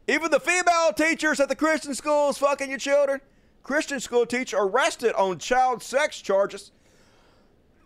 Even 0.06 0.30
the 0.30 0.38
female 0.38 0.92
teachers 0.96 1.40
at 1.40 1.48
the 1.48 1.56
Christian 1.56 1.96
schools 1.96 2.38
fucking 2.38 2.70
your 2.70 2.78
children. 2.78 3.20
Christian 3.64 3.98
school 3.98 4.24
teacher 4.24 4.56
arrested 4.56 5.14
on 5.14 5.40
child 5.40 5.82
sex 5.82 6.20
charges. 6.20 6.70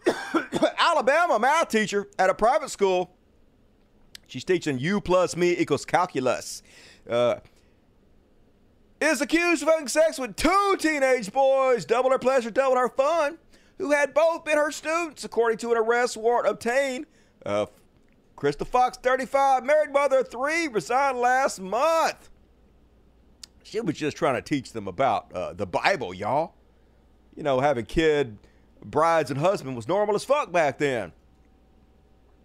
Alabama 0.79 1.39
math 1.39 1.71
teacher 1.71 2.09
at 2.19 2.29
a 2.29 2.35
private 2.35 2.69
school. 2.69 3.11
She's 4.27 4.45
teaching 4.45 4.79
U 4.79 5.01
plus 5.01 5.35
me 5.35 5.57
equals 5.57 5.87
calculus. 5.87 6.63
Uh, 7.09 7.37
is 9.01 9.21
accused 9.21 9.63
of 9.63 9.69
having 9.69 9.89
sex 9.89 10.19
with 10.19 10.37
two 10.37 10.77
teenage 10.79 11.33
boys, 11.33 11.85
double 11.85 12.11
her 12.11 12.19
pleasure, 12.19 12.51
double 12.51 12.77
her 12.77 12.89
fun, 12.89 13.39
who 13.79 13.93
had 13.93 14.13
both 14.13 14.45
been 14.45 14.59
her 14.59 14.71
students, 14.71 15.25
according 15.25 15.59
to 15.59 15.71
an 15.73 15.79
arrest 15.79 16.17
warrant 16.17 16.49
obtained. 16.49 17.07
Uh, 17.45 17.67
Krista 18.37 18.67
Fox, 18.67 18.99
35, 18.99 19.65
married 19.65 19.93
mother 19.93 20.21
of 20.21 20.31
three, 20.31 20.69
resigned 20.69 21.19
last 21.19 21.61
month. 21.61 22.31
She 23.63 23.81
was 23.81 23.97
just 23.97 24.17
trying 24.17 24.35
to 24.35 24.43
teach 24.43 24.73
them 24.73 24.89
about 24.89 25.33
uh, 25.33 25.53
the 25.53 25.67
Bible, 25.67 26.13
y'all. 26.13 26.55
You 27.37 27.43
know, 27.43 27.61
having 27.61 27.85
kid 27.85 28.39
brides 28.85 29.31
and 29.31 29.39
husband 29.39 29.77
was 29.77 29.87
normal 29.87 30.15
as 30.15 30.25
fuck 30.25 30.51
back 30.53 30.79
then. 30.79 31.13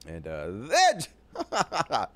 And 0.08 0.28
uh, 0.28 0.48
then 0.52 1.02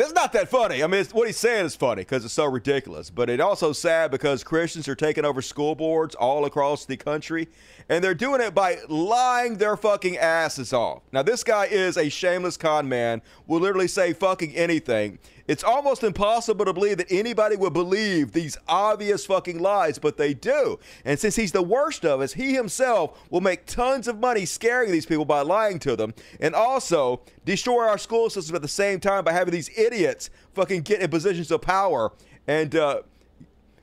it's 0.00 0.14
not 0.14 0.32
that 0.32 0.48
funny. 0.48 0.82
I 0.82 0.86
mean, 0.86 1.00
it's, 1.00 1.12
what 1.12 1.26
he's 1.26 1.36
saying 1.36 1.66
is 1.66 1.74
funny 1.74 2.02
because 2.02 2.24
it's 2.24 2.34
so 2.34 2.46
ridiculous. 2.46 3.10
But 3.10 3.28
it 3.28 3.40
also 3.40 3.72
sad 3.72 4.10
because 4.10 4.44
Christians 4.44 4.86
are 4.88 4.94
taking 4.94 5.24
over 5.24 5.42
school 5.42 5.74
boards 5.74 6.14
all 6.14 6.44
across 6.44 6.84
the 6.84 6.96
country, 6.96 7.48
and 7.88 8.02
they're 8.02 8.14
doing 8.14 8.40
it 8.40 8.54
by 8.54 8.78
lying 8.88 9.56
their 9.56 9.76
fucking 9.76 10.16
asses 10.16 10.72
off. 10.72 11.02
Now, 11.12 11.22
this 11.22 11.42
guy 11.42 11.66
is 11.66 11.96
a 11.96 12.08
shameless 12.08 12.56
con 12.56 12.88
man. 12.88 13.22
Will 13.46 13.60
literally 13.60 13.88
say 13.88 14.12
fucking 14.12 14.54
anything. 14.54 15.18
It's 15.48 15.64
almost 15.64 16.04
impossible 16.04 16.66
to 16.66 16.74
believe 16.74 16.98
that 16.98 17.10
anybody 17.10 17.56
would 17.56 17.72
believe 17.72 18.32
these 18.32 18.58
obvious 18.68 19.24
fucking 19.24 19.58
lies, 19.58 19.98
but 19.98 20.18
they 20.18 20.34
do. 20.34 20.78
And 21.06 21.18
since 21.18 21.36
he's 21.36 21.52
the 21.52 21.62
worst 21.62 22.04
of 22.04 22.20
us, 22.20 22.34
he 22.34 22.52
himself 22.52 23.18
will 23.30 23.40
make 23.40 23.64
tons 23.64 24.08
of 24.08 24.18
money 24.18 24.44
scaring 24.44 24.92
these 24.92 25.06
people 25.06 25.24
by 25.24 25.40
lying 25.40 25.78
to 25.80 25.96
them, 25.96 26.12
and 26.38 26.54
also 26.54 27.22
destroy 27.46 27.88
our 27.88 27.96
school 27.96 28.28
system 28.28 28.54
at 28.56 28.62
the 28.62 28.68
same 28.68 29.00
time 29.00 29.24
by 29.24 29.32
having 29.32 29.52
these 29.52 29.70
idiots 29.76 30.28
fucking 30.52 30.82
get 30.82 31.00
in 31.00 31.08
positions 31.08 31.50
of 31.50 31.62
power 31.62 32.12
and 32.46 32.76
uh, 32.76 33.00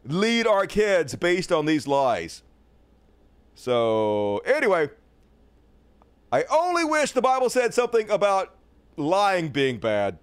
lead 0.05 0.45
our 0.45 0.67
kids 0.67 1.15
based 1.15 1.51
on 1.51 1.65
these 1.65 1.87
lies. 1.87 2.43
So, 3.55 4.37
anyway, 4.45 4.89
I 6.31 6.43
only 6.51 6.83
wish 6.83 7.11
the 7.13 7.21
Bible 7.23 7.49
said 7.49 7.73
something 7.73 8.07
about 8.11 8.55
lying 8.97 9.49
being 9.49 9.77
bad. 9.77 10.19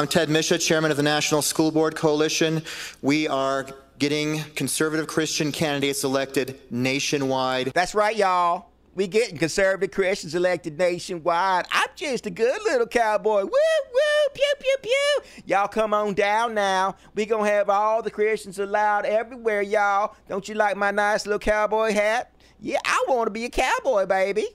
I'm 0.00 0.06
Ted 0.06 0.30
Misha, 0.30 0.58
chairman 0.58 0.92
of 0.92 0.96
the 0.96 1.02
National 1.02 1.42
School 1.42 1.72
Board 1.72 1.96
Coalition. 1.96 2.62
We 3.02 3.26
are 3.26 3.66
getting 3.98 4.44
conservative 4.54 5.08
Christian 5.08 5.50
candidates 5.50 6.04
elected 6.04 6.60
nationwide. 6.70 7.72
That's 7.74 7.96
right, 7.96 8.14
y'all. 8.14 8.70
We 8.94 9.08
getting 9.08 9.36
conservative 9.36 9.90
Christians 9.90 10.36
elected 10.36 10.78
nationwide. 10.78 11.66
I'm 11.72 11.88
just 11.96 12.26
a 12.26 12.30
good 12.30 12.62
little 12.62 12.86
cowboy. 12.86 13.42
Woo, 13.42 13.50
woo, 13.50 14.28
pew, 14.34 14.54
pew, 14.60 14.76
pew. 14.82 15.42
Y'all 15.46 15.66
come 15.66 15.92
on 15.92 16.14
down 16.14 16.54
now. 16.54 16.94
We 17.16 17.26
gonna 17.26 17.50
have 17.50 17.68
all 17.68 18.00
the 18.00 18.10
Christians 18.12 18.60
allowed 18.60 19.04
everywhere, 19.04 19.62
y'all. 19.62 20.14
Don't 20.28 20.48
you 20.48 20.54
like 20.54 20.76
my 20.76 20.92
nice 20.92 21.26
little 21.26 21.40
cowboy 21.40 21.92
hat? 21.92 22.32
Yeah, 22.60 22.78
I 22.84 23.04
want 23.08 23.26
to 23.26 23.32
be 23.32 23.46
a 23.46 23.50
cowboy, 23.50 24.06
baby. 24.06 24.46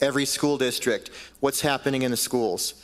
Every 0.00 0.26
school 0.26 0.58
district. 0.58 1.10
What's 1.40 1.60
happening 1.60 2.02
in 2.02 2.12
the 2.12 2.16
schools? 2.16 2.74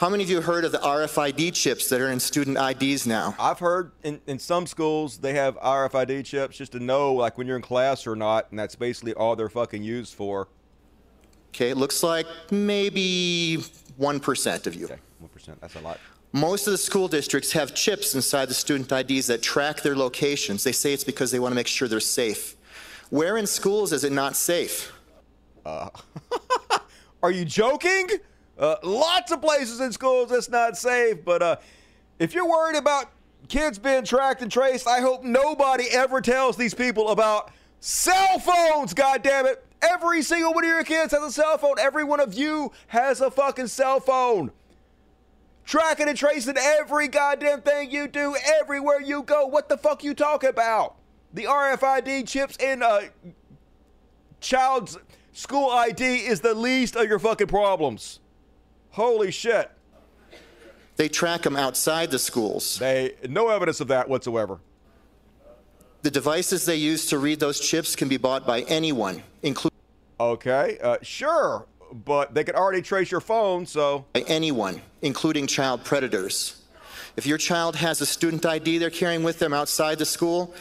How 0.00 0.08
many 0.08 0.24
of 0.24 0.30
you 0.30 0.40
heard 0.40 0.64
of 0.64 0.72
the 0.72 0.78
RFID 0.78 1.52
chips 1.52 1.90
that 1.90 2.00
are 2.00 2.10
in 2.10 2.18
student 2.20 2.56
IDs 2.56 3.06
now? 3.06 3.34
I've 3.38 3.58
heard 3.58 3.92
in, 4.02 4.18
in 4.26 4.38
some 4.38 4.66
schools 4.66 5.18
they 5.18 5.34
have 5.34 5.56
RFID 5.56 6.24
chips 6.24 6.56
just 6.56 6.72
to 6.72 6.80
know 6.80 7.12
like 7.12 7.36
when 7.36 7.46
you're 7.46 7.56
in 7.56 7.60
class 7.60 8.06
or 8.06 8.16
not, 8.16 8.46
and 8.48 8.58
that's 8.58 8.74
basically 8.74 9.12
all 9.12 9.36
they're 9.36 9.50
fucking 9.50 9.82
used 9.82 10.14
for. 10.14 10.48
Okay, 11.50 11.68
it 11.68 11.76
looks 11.76 12.02
like 12.02 12.24
maybe 12.50 13.58
1% 14.00 14.66
of 14.66 14.74
you. 14.74 14.86
Okay, 14.86 14.96
1%. 15.22 15.60
That's 15.60 15.74
a 15.74 15.80
lot. 15.80 16.00
Most 16.32 16.66
of 16.66 16.70
the 16.70 16.78
school 16.78 17.06
districts 17.06 17.52
have 17.52 17.74
chips 17.74 18.14
inside 18.14 18.48
the 18.48 18.54
student 18.54 18.90
IDs 18.90 19.26
that 19.26 19.42
track 19.42 19.82
their 19.82 19.96
locations. 19.96 20.64
They 20.64 20.72
say 20.72 20.94
it's 20.94 21.04
because 21.04 21.30
they 21.30 21.40
want 21.40 21.52
to 21.52 21.56
make 21.56 21.66
sure 21.66 21.88
they're 21.88 22.00
safe. 22.00 22.56
Where 23.10 23.36
in 23.36 23.46
schools 23.46 23.92
is 23.92 24.02
it 24.04 24.12
not 24.12 24.34
safe? 24.34 24.94
Uh, 25.66 25.90
are 27.22 27.30
you 27.30 27.44
joking? 27.44 28.08
Uh, 28.60 28.76
lots 28.82 29.32
of 29.32 29.40
places 29.40 29.80
in 29.80 29.90
schools 29.90 30.28
that's 30.28 30.50
not 30.50 30.76
safe, 30.76 31.24
but 31.24 31.42
uh, 31.42 31.56
if 32.18 32.34
you're 32.34 32.46
worried 32.46 32.76
about 32.76 33.06
kids 33.48 33.78
being 33.78 34.04
tracked 34.04 34.42
and 34.42 34.52
traced, 34.52 34.86
I 34.86 35.00
hope 35.00 35.24
nobody 35.24 35.84
ever 35.90 36.20
tells 36.20 36.58
these 36.58 36.74
people 36.74 37.08
about 37.08 37.50
cell 37.80 38.38
phones. 38.38 38.92
God 38.92 39.22
damn 39.22 39.46
it! 39.46 39.64
Every 39.80 40.20
single 40.20 40.52
one 40.52 40.64
of 40.64 40.68
your 40.68 40.84
kids 40.84 41.12
has 41.12 41.22
a 41.22 41.32
cell 41.32 41.56
phone. 41.56 41.76
Every 41.80 42.04
one 42.04 42.20
of 42.20 42.34
you 42.34 42.70
has 42.88 43.22
a 43.22 43.30
fucking 43.30 43.68
cell 43.68 43.98
phone. 43.98 44.52
Tracking 45.64 46.08
and 46.08 46.18
tracing 46.18 46.56
every 46.58 47.08
goddamn 47.08 47.62
thing 47.62 47.90
you 47.90 48.08
do, 48.08 48.36
everywhere 48.60 49.00
you 49.00 49.22
go. 49.22 49.46
What 49.46 49.70
the 49.70 49.78
fuck 49.78 50.04
you 50.04 50.12
talking 50.12 50.50
about? 50.50 50.96
The 51.32 51.44
RFID 51.44 52.28
chips 52.28 52.56
in 52.58 52.82
a 52.82 53.08
child's 54.40 54.98
school 55.32 55.70
ID 55.70 56.26
is 56.26 56.40
the 56.40 56.52
least 56.52 56.94
of 56.94 57.08
your 57.08 57.18
fucking 57.18 57.46
problems. 57.46 58.20
Holy 58.92 59.30
shit. 59.30 59.70
They 60.96 61.08
track 61.08 61.42
them 61.42 61.56
outside 61.56 62.10
the 62.10 62.18
schools. 62.18 62.78
They 62.78 63.14
no 63.28 63.48
evidence 63.48 63.80
of 63.80 63.88
that 63.88 64.08
whatsoever. 64.08 64.58
The 66.02 66.10
devices 66.10 66.64
they 66.64 66.76
use 66.76 67.06
to 67.06 67.18
read 67.18 67.40
those 67.40 67.60
chips 67.60 67.94
can 67.94 68.08
be 68.08 68.16
bought 68.16 68.46
by 68.46 68.62
anyone, 68.62 69.22
including 69.42 69.70
Okay, 70.18 70.78
uh, 70.82 70.98
sure, 71.00 71.64
but 71.92 72.34
they 72.34 72.44
could 72.44 72.54
already 72.54 72.82
trace 72.82 73.10
your 73.10 73.22
phone, 73.22 73.64
so 73.64 74.04
by 74.12 74.20
anyone, 74.28 74.82
including 75.00 75.46
child 75.46 75.82
predators. 75.82 76.62
If 77.16 77.26
your 77.26 77.38
child 77.38 77.76
has 77.76 78.02
a 78.02 78.06
student 78.06 78.44
ID 78.44 78.76
they're 78.76 78.90
carrying 78.90 79.22
with 79.22 79.38
them 79.38 79.54
outside 79.54 79.98
the 79.98 80.04
school, 80.04 80.54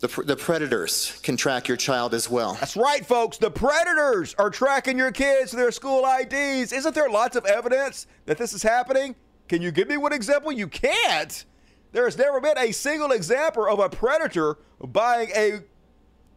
the, 0.00 0.08
pr- 0.08 0.22
the 0.22 0.36
predators 0.36 1.18
can 1.22 1.36
track 1.36 1.68
your 1.68 1.76
child 1.76 2.14
as 2.14 2.28
well. 2.28 2.54
That's 2.54 2.76
right, 2.76 3.04
folks. 3.04 3.38
The 3.38 3.50
predators 3.50 4.34
are 4.38 4.50
tracking 4.50 4.98
your 4.98 5.12
kids 5.12 5.50
to 5.50 5.56
their 5.56 5.72
school 5.72 6.04
IDs. 6.04 6.72
Isn't 6.72 6.94
there 6.94 7.08
lots 7.08 7.36
of 7.36 7.46
evidence 7.46 8.06
that 8.26 8.38
this 8.38 8.52
is 8.52 8.62
happening? 8.62 9.16
Can 9.48 9.62
you 9.62 9.70
give 9.70 9.88
me 9.88 9.96
one 9.96 10.12
example? 10.12 10.52
You 10.52 10.68
can't. 10.68 11.44
There 11.92 12.04
has 12.04 12.18
never 12.18 12.40
been 12.40 12.58
a 12.58 12.72
single 12.72 13.12
example 13.12 13.66
of 13.66 13.78
a 13.78 13.88
predator 13.88 14.58
buying 14.80 15.30
a 15.34 15.60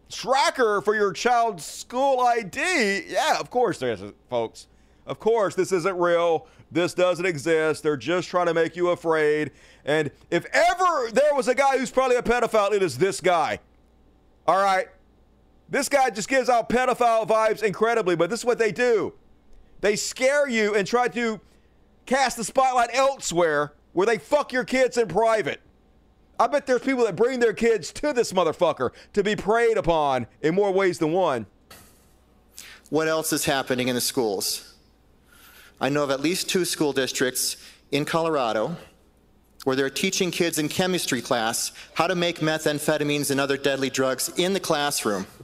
tracker 0.09 0.81
for 0.81 0.95
your 0.95 1.11
child's 1.11 1.65
school 1.65 2.19
ID. 2.21 3.03
Yeah, 3.07 3.39
of 3.39 3.49
course 3.49 3.77
there 3.79 3.91
is, 3.91 4.03
folks. 4.29 4.67
Of 5.05 5.19
course, 5.19 5.55
this 5.55 5.71
isn't 5.71 5.97
real. 5.97 6.47
This 6.71 6.93
doesn't 6.93 7.25
exist. 7.25 7.83
They're 7.83 7.97
just 7.97 8.29
trying 8.29 8.45
to 8.45 8.53
make 8.53 8.75
you 8.75 8.89
afraid. 8.89 9.51
And 9.85 10.11
if 10.29 10.45
ever 10.53 11.09
there 11.11 11.33
was 11.33 11.47
a 11.47 11.55
guy 11.55 11.77
who's 11.77 11.91
probably 11.91 12.17
a 12.17 12.21
pedophile, 12.21 12.71
it 12.73 12.83
is 12.83 12.97
this 12.97 13.21
guy. 13.21 13.59
All 14.47 14.61
right. 14.61 14.87
This 15.69 15.89
guy 15.89 16.09
just 16.09 16.29
gives 16.29 16.49
out 16.49 16.69
pedophile 16.69 17.27
vibes 17.27 17.63
incredibly, 17.63 18.15
but 18.15 18.29
this 18.29 18.41
is 18.41 18.45
what 18.45 18.57
they 18.57 18.71
do. 18.71 19.13
They 19.81 19.95
scare 19.95 20.47
you 20.47 20.75
and 20.75 20.85
try 20.85 21.07
to 21.09 21.39
cast 22.05 22.37
the 22.37 22.43
spotlight 22.43 22.89
elsewhere 22.93 23.73
where 23.93 24.05
they 24.05 24.17
fuck 24.17 24.51
your 24.51 24.63
kids 24.63 24.97
in 24.97 25.07
private. 25.07 25.61
I 26.39 26.47
bet 26.47 26.65
there's 26.65 26.81
people 26.81 27.03
that 27.05 27.15
bring 27.15 27.39
their 27.39 27.53
kids 27.53 27.91
to 27.93 28.13
this 28.13 28.31
motherfucker 28.31 28.91
to 29.13 29.23
be 29.23 29.35
preyed 29.35 29.77
upon 29.77 30.27
in 30.41 30.55
more 30.55 30.71
ways 30.71 30.97
than 30.97 31.11
one. 31.11 31.45
What 32.89 33.07
else 33.07 33.33
is 33.33 33.45
happening 33.45 33.89
in 33.89 33.95
the 33.95 34.01
schools? 34.01 34.68
I 35.81 35.89
know 35.89 36.03
of 36.03 36.11
at 36.11 36.19
least 36.19 36.49
two 36.49 36.65
school 36.65 36.93
districts 36.93 37.57
in 37.91 38.05
Colorado 38.05 38.75
where 39.63 39.75
they're 39.75 39.89
teaching 39.89 40.31
kids 40.31 40.57
in 40.57 40.69
chemistry 40.69 41.21
class 41.21 41.71
how 41.93 42.07
to 42.07 42.15
make 42.15 42.39
methamphetamines 42.39 43.31
and 43.31 43.39
other 43.39 43.57
deadly 43.57 43.89
drugs 43.89 44.29
in 44.37 44.53
the 44.53 44.59
classroom. 44.59 45.27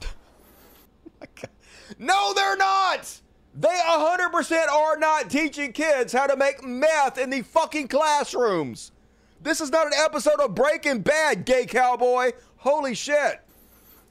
No, 1.98 2.34
they're 2.34 2.56
not. 2.56 3.20
They 3.54 3.68
100% 3.68 4.68
are 4.68 4.98
not 4.98 5.30
teaching 5.30 5.72
kids 5.72 6.12
how 6.12 6.26
to 6.26 6.36
make 6.36 6.62
meth 6.62 7.16
in 7.16 7.30
the 7.30 7.42
fucking 7.42 7.88
classrooms. 7.88 8.92
This 9.40 9.60
is 9.60 9.70
not 9.70 9.86
an 9.86 9.94
episode 9.94 10.40
of 10.40 10.54
Breaking 10.54 11.00
Bad, 11.00 11.46
gay 11.46 11.64
cowboy. 11.64 12.32
Holy 12.58 12.94
shit. 12.94 13.40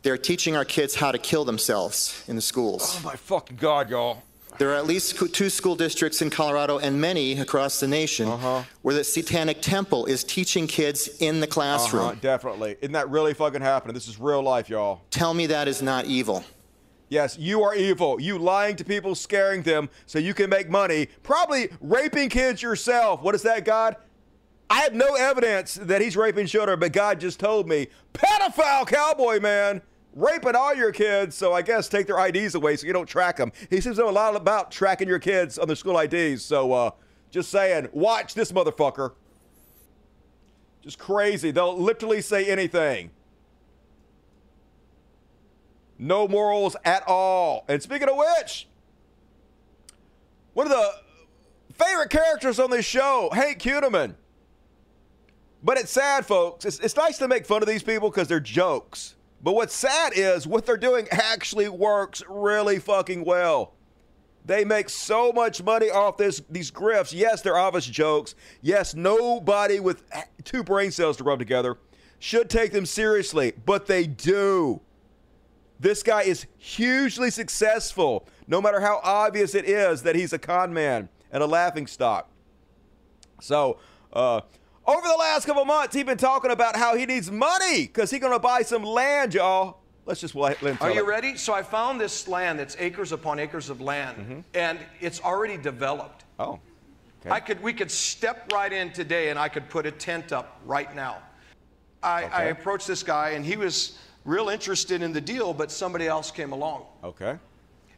They're 0.01 0.17
teaching 0.17 0.55
our 0.55 0.65
kids 0.65 0.95
how 0.95 1.11
to 1.11 1.17
kill 1.17 1.45
themselves 1.45 2.23
in 2.27 2.35
the 2.35 2.41
schools. 2.41 2.97
Oh 2.99 3.05
my 3.05 3.15
fucking 3.15 3.57
God, 3.57 3.89
y'all. 3.89 4.23
There 4.57 4.71
are 4.71 4.75
at 4.75 4.85
least 4.85 5.17
two 5.33 5.49
school 5.49 5.75
districts 5.75 6.21
in 6.21 6.29
Colorado 6.29 6.77
and 6.77 6.99
many 6.99 7.37
across 7.39 7.79
the 7.79 7.87
nation 7.87 8.27
Uh-huh. 8.29 8.63
where 8.81 8.95
the 8.95 9.03
Satanic 9.03 9.61
Temple 9.61 10.05
is 10.05 10.23
teaching 10.23 10.67
kids 10.67 11.09
in 11.19 11.39
the 11.41 11.47
classroom. 11.47 12.03
Uh-huh, 12.05 12.15
definitely. 12.21 12.77
Isn't 12.81 12.93
that 12.93 13.09
really 13.09 13.33
fucking 13.33 13.61
happening? 13.61 13.93
This 13.93 14.07
is 14.07 14.19
real 14.19 14.41
life, 14.41 14.69
y'all. 14.69 15.01
Tell 15.11 15.33
me 15.33 15.47
that 15.47 15.67
is 15.67 15.81
not 15.81 16.05
evil. 16.05 16.43
Yes, 17.09 17.37
you 17.37 17.61
are 17.63 17.75
evil. 17.75 18.19
You 18.19 18.37
lying 18.39 18.75
to 18.77 18.83
people, 18.85 19.13
scaring 19.13 19.61
them 19.61 19.89
so 20.05 20.17
you 20.19 20.33
can 20.33 20.49
make 20.49 20.69
money, 20.69 21.07
probably 21.21 21.69
raping 21.81 22.29
kids 22.29 22.61
yourself. 22.63 23.21
What 23.21 23.35
is 23.35 23.43
that, 23.43 23.63
God? 23.65 23.95
I 24.69 24.81
have 24.81 24.93
no 24.95 25.13
evidence 25.13 25.75
that 25.75 26.01
he's 26.01 26.17
raping 26.17 26.47
children, 26.47 26.79
but 26.79 26.91
God 26.93 27.19
just 27.19 27.39
told 27.39 27.67
me, 27.67 27.87
pedophile 28.13 28.87
cowboy 28.87 29.39
man, 29.39 29.83
raping 30.15 30.55
all 30.55 30.73
your 30.73 30.91
kids. 30.91 31.35
So 31.35 31.53
I 31.53 31.61
guess 31.61 31.87
take 31.87 32.07
their 32.07 32.25
IDs 32.25 32.55
away 32.55 32.75
so 32.77 32.87
you 32.87 32.93
don't 32.93 33.05
track 33.07 33.37
them. 33.37 33.51
He 33.69 33.81
seems 33.81 33.97
to 33.97 34.03
know 34.03 34.09
a 34.09 34.11
lot 34.11 34.35
about 34.35 34.71
tracking 34.71 35.07
your 35.07 35.19
kids 35.19 35.59
on 35.59 35.67
their 35.67 35.75
school 35.75 35.99
IDs. 35.99 36.43
So 36.43 36.71
uh, 36.73 36.91
just 37.29 37.51
saying, 37.51 37.89
watch 37.91 38.33
this 38.33 38.51
motherfucker. 38.51 39.11
Just 40.81 40.97
crazy. 40.97 41.51
They'll 41.51 41.77
literally 41.77 42.21
say 42.21 42.45
anything. 42.45 43.11
No 45.97 46.27
morals 46.27 46.75
at 46.83 47.03
all. 47.07 47.65
And 47.67 47.81
speaking 47.81 48.09
of 48.09 48.15
which, 48.17 48.67
one 50.53 50.67
of 50.67 50.71
the 50.71 50.91
favorite 51.73 52.09
characters 52.09 52.59
on 52.59 52.69
this 52.69 52.85
show, 52.85 53.29
Hank 53.33 53.59
Kunneman. 53.59 54.15
But 55.63 55.77
it's 55.77 55.91
sad, 55.91 56.25
folks. 56.25 56.63
It's, 56.63 56.79
it's 56.79 56.95
nice 56.95 57.17
to 57.17 57.27
make 57.27 57.45
fun 57.45 57.63
of 57.63 57.67
these 57.67 57.81
people 57.81 58.09
because 58.09 58.27
they're 58.27 58.39
jokes. 58.39 59.14
But 59.45 59.53
what's 59.53 59.75
sad 59.75 60.13
is 60.15 60.47
what 60.47 60.65
they're 60.65 60.75
doing 60.75 61.07
actually 61.11 61.69
works 61.69 62.23
really 62.27 62.79
fucking 62.79 63.23
well. 63.23 63.73
They 64.43 64.65
make 64.65 64.89
so 64.89 65.31
much 65.31 65.61
money 65.61 65.91
off 65.91 66.17
this 66.17 66.41
these 66.49 66.71
grifts. 66.71 67.13
Yes, 67.13 67.43
they're 67.43 67.55
obvious 67.55 67.85
jokes. 67.85 68.33
Yes, 68.63 68.95
nobody 68.95 69.79
with 69.79 70.01
two 70.45 70.63
brain 70.63 70.89
cells 70.89 71.17
to 71.17 71.23
rub 71.23 71.37
together 71.37 71.77
should 72.17 72.49
take 72.49 72.71
them 72.71 72.87
seriously, 72.87 73.53
but 73.67 73.85
they 73.85 74.07
do. 74.07 74.81
This 75.79 76.01
guy 76.01 76.23
is 76.23 76.47
hugely 76.57 77.29
successful, 77.29 78.27
no 78.47 78.59
matter 78.59 78.79
how 78.79 78.99
obvious 79.03 79.53
it 79.53 79.65
is 79.65 80.01
that 80.01 80.15
he's 80.15 80.33
a 80.33 80.39
con 80.39 80.73
man 80.73 81.07
and 81.31 81.43
a 81.43 81.47
laughing 81.47 81.85
stock. 81.85 82.31
So, 83.41 83.77
uh, 84.11 84.41
over 84.87 85.07
the 85.07 85.15
last 85.15 85.45
couple 85.45 85.65
months, 85.65 85.95
he's 85.95 86.03
been 86.03 86.17
talking 86.17 86.51
about 86.51 86.75
how 86.75 86.95
he 86.95 87.05
needs 87.05 87.31
money 87.31 87.83
because 87.83 88.11
he's 88.11 88.19
going 88.19 88.33
to 88.33 88.39
buy 88.39 88.61
some 88.61 88.83
land, 88.83 89.33
y'all. 89.33 89.79
Let's 90.05 90.21
just 90.21 90.35
let 90.35 90.57
him 90.57 90.77
Are 90.81 90.91
you 90.91 91.03
it. 91.03 91.07
ready? 91.07 91.35
So 91.35 91.53
I 91.53 91.63
found 91.63 91.99
this 91.99 92.27
land 92.27 92.59
that's 92.59 92.75
acres 92.77 93.11
upon 93.11 93.39
acres 93.39 93.71
of 93.71 93.81
land, 93.81 94.17
mm-hmm. 94.17 94.39
and 94.53 94.77
it's 95.01 95.19
already 95.21 95.57
developed. 95.57 96.25
Oh. 96.37 96.59
Okay. 97.21 97.31
I 97.31 97.39
could, 97.39 97.61
we 97.63 97.73
could 97.73 97.89
step 97.89 98.51
right 98.53 98.71
in 98.71 98.91
today, 98.91 99.29
and 99.29 99.39
I 99.39 99.49
could 99.49 99.67
put 99.67 99.87
a 99.87 99.91
tent 99.91 100.31
up 100.31 100.59
right 100.63 100.95
now. 100.95 101.17
I, 102.03 102.25
I 102.25 102.43
approached 102.45 102.85
this 102.85 103.01
guy, 103.01 103.29
and 103.29 103.43
he 103.43 103.57
was 103.57 103.97
real 104.25 104.49
interested 104.49 105.01
in 105.01 105.11
the 105.11 105.21
deal, 105.21 105.53
but 105.53 105.71
somebody 105.71 106.07
else 106.07 106.29
came 106.29 106.51
along. 106.51 106.85
Okay. 107.03 107.39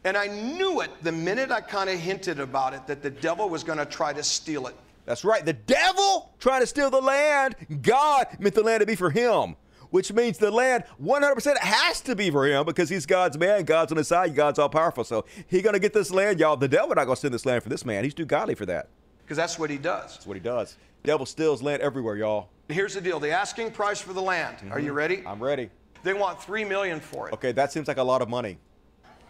And 0.06 0.16
I 0.16 0.28
knew 0.28 0.80
it 0.80 0.92
the 1.04 1.12
minute 1.12 1.52
I 1.52 1.60
kind 1.60 1.90
of 1.90 2.00
hinted 2.00 2.40
about 2.40 2.74
it 2.74 2.88
that 2.88 3.04
the 3.04 3.10
devil 3.10 3.50
was 3.50 3.66
going 3.66 3.80
to 3.80 3.86
try 3.86 4.14
to 4.14 4.24
steal 4.24 4.68
it. 4.68 4.76
That's 5.08 5.24
right. 5.24 5.44
The 5.44 5.54
devil 5.54 6.34
trying 6.38 6.60
to 6.60 6.68
steal 6.68 6.90
the 6.90 7.02
land. 7.02 7.56
God 7.82 8.28
meant 8.40 8.54
the 8.54 8.62
land 8.62 8.82
to 8.82 8.86
be 8.86 8.96
for 8.96 9.10
him, 9.10 9.56
which 9.90 10.12
means 10.12 10.38
the 10.38 10.52
land 10.52 10.84
100% 11.02 11.58
has 11.60 12.02
to 12.02 12.16
be 12.16 12.30
for 12.30 12.46
him 12.46 12.66
because 12.66 12.90
he's 12.90 13.06
God's 13.06 13.38
man. 13.38 13.64
God's 13.64 13.94
on 13.94 13.98
his 13.98 14.10
side. 14.10 14.36
God's 14.36 14.60
all 14.60 14.68
powerful. 14.68 15.06
So 15.06 15.24
he 15.48 15.62
going 15.62 15.74
to 15.74 15.80
get 15.80 15.94
this 15.94 16.12
land, 16.12 16.42
y'all. 16.42 16.58
The 16.58 16.68
devil 16.68 16.90
not 16.90 17.06
going 17.06 17.16
to 17.16 17.22
send 17.22 17.34
this 17.34 17.46
land 17.46 17.64
for 17.64 17.70
this 17.70 17.86
man. 17.86 18.04
He's 18.04 18.14
too 18.14 18.26
godly 18.26 18.54
for 18.54 18.66
that. 18.66 18.90
Because 19.24 19.38
that's 19.38 19.58
what 19.58 19.70
he 19.70 19.78
does. 19.78 20.14
That's 20.14 20.28
what 20.28 20.36
he 20.36 20.42
does. 20.42 20.76
Devil 21.04 21.26
steals 21.26 21.62
land 21.62 21.82
everywhere, 21.82 22.18
y'all. 22.18 22.50
Here's 22.68 22.94
the 22.94 23.02
deal 23.02 23.18
the 23.22 23.32
asking 23.32 23.72
price 23.72 24.02
for 24.02 24.12
the 24.12 24.22
land. 24.22 24.58
Are 24.72 24.80
you 24.80 24.88
mm-hmm. 24.88 24.98
ready? 24.98 25.24
I'm 25.26 25.42
ready. 25.42 25.70
They 26.04 26.14
want 26.14 26.44
three 26.44 26.66
million 26.66 27.00
for 27.00 27.30
it. 27.30 27.34
Okay, 27.34 27.54
that 27.54 27.72
seems 27.72 27.88
like 27.88 27.98
a 27.98 28.04
lot 28.04 28.22
of 28.22 28.28
money. 28.28 28.58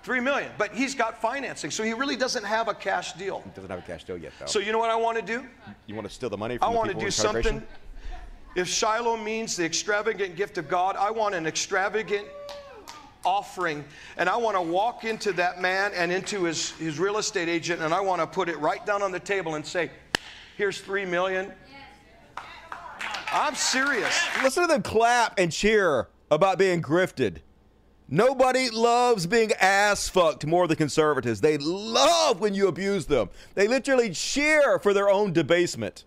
Three 0.07 0.21
million. 0.21 0.49
But 0.57 0.73
he's 0.73 0.95
got 0.95 1.21
financing, 1.21 1.69
so 1.69 1.83
he 1.83 1.91
really 1.91 2.15
doesn't 2.15 2.45
have 2.45 2.69
a 2.69 2.73
cash 2.73 3.11
deal. 3.11 3.41
He 3.43 3.49
doesn't 3.49 3.69
have 3.69 3.79
a 3.79 3.81
cash 3.81 4.05
deal 4.05 4.17
yet, 4.17 4.31
though. 4.39 4.45
So 4.45 4.59
you 4.59 4.71
know 4.71 4.77
what 4.77 4.89
I 4.89 4.95
want 4.95 5.17
to 5.17 5.21
do? 5.21 5.45
you 5.85 5.95
want 5.95 6.07
to 6.07 6.13
steal 6.13 6.29
the 6.29 6.37
money 6.37 6.55
I 6.55 6.59
from 6.59 6.71
the 6.71 6.77
want 6.77 6.89
to 6.91 6.97
do 6.97 7.11
something. 7.11 7.61
If 8.55 8.69
Shiloh 8.69 9.17
means 9.17 9.57
the 9.57 9.65
extravagant 9.65 10.37
gift 10.37 10.57
of 10.57 10.69
God, 10.69 10.95
I 10.95 11.11
want 11.11 11.35
an 11.35 11.45
extravagant 11.45 12.25
offering. 13.25 13.83
And 14.15 14.29
I 14.29 14.37
want 14.37 14.55
to 14.55 14.61
walk 14.61 15.03
into 15.03 15.33
that 15.33 15.59
man 15.59 15.91
and 15.93 16.09
into 16.09 16.45
his, 16.45 16.69
his 16.77 16.99
real 16.99 17.17
estate 17.17 17.49
agent, 17.49 17.81
and 17.81 17.93
I 17.93 17.99
want 17.99 18.21
to 18.21 18.27
put 18.27 18.47
it 18.47 18.57
right 18.59 18.85
down 18.85 19.01
on 19.03 19.11
the 19.11 19.19
table 19.19 19.55
and 19.55 19.65
say, 19.65 19.91
here's 20.55 20.79
three 20.79 21.03
million. 21.03 21.51
I'm 23.33 23.55
serious. 23.55 24.17
Listen 24.41 24.63
to 24.63 24.67
them 24.67 24.83
clap 24.83 25.37
and 25.37 25.51
cheer 25.51 26.07
about 26.31 26.57
being 26.57 26.81
grifted. 26.81 27.39
Nobody 28.09 28.69
loves 28.69 29.27
being 29.27 29.51
ass 29.59 30.07
fucked 30.07 30.45
more 30.45 30.65
than 30.67 30.77
conservatives. 30.77 31.41
They 31.41 31.57
love 31.57 32.39
when 32.39 32.53
you 32.53 32.69
abuse 32.69 33.05
them. 33.05 33.29
They 33.53 33.67
literally 33.67 34.11
cheer 34.11 34.79
for 34.79 34.93
their 34.93 35.09
own 35.09 35.33
debasement. 35.33 36.05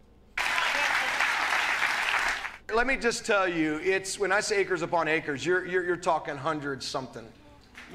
Let 2.75 2.87
me 2.87 2.97
just 2.97 3.27
tell 3.27 3.47
you, 3.47 3.81
it's 3.83 4.19
when 4.19 4.33
I 4.33 4.41
say 4.41 4.61
acres 4.61 4.81
upon 4.81 5.09
acres, 5.09 5.45
you're, 5.45 5.67
you're, 5.67 5.85
you're 5.85 5.97
talking 5.97 6.37
hundreds 6.37 6.87
something. 6.87 7.27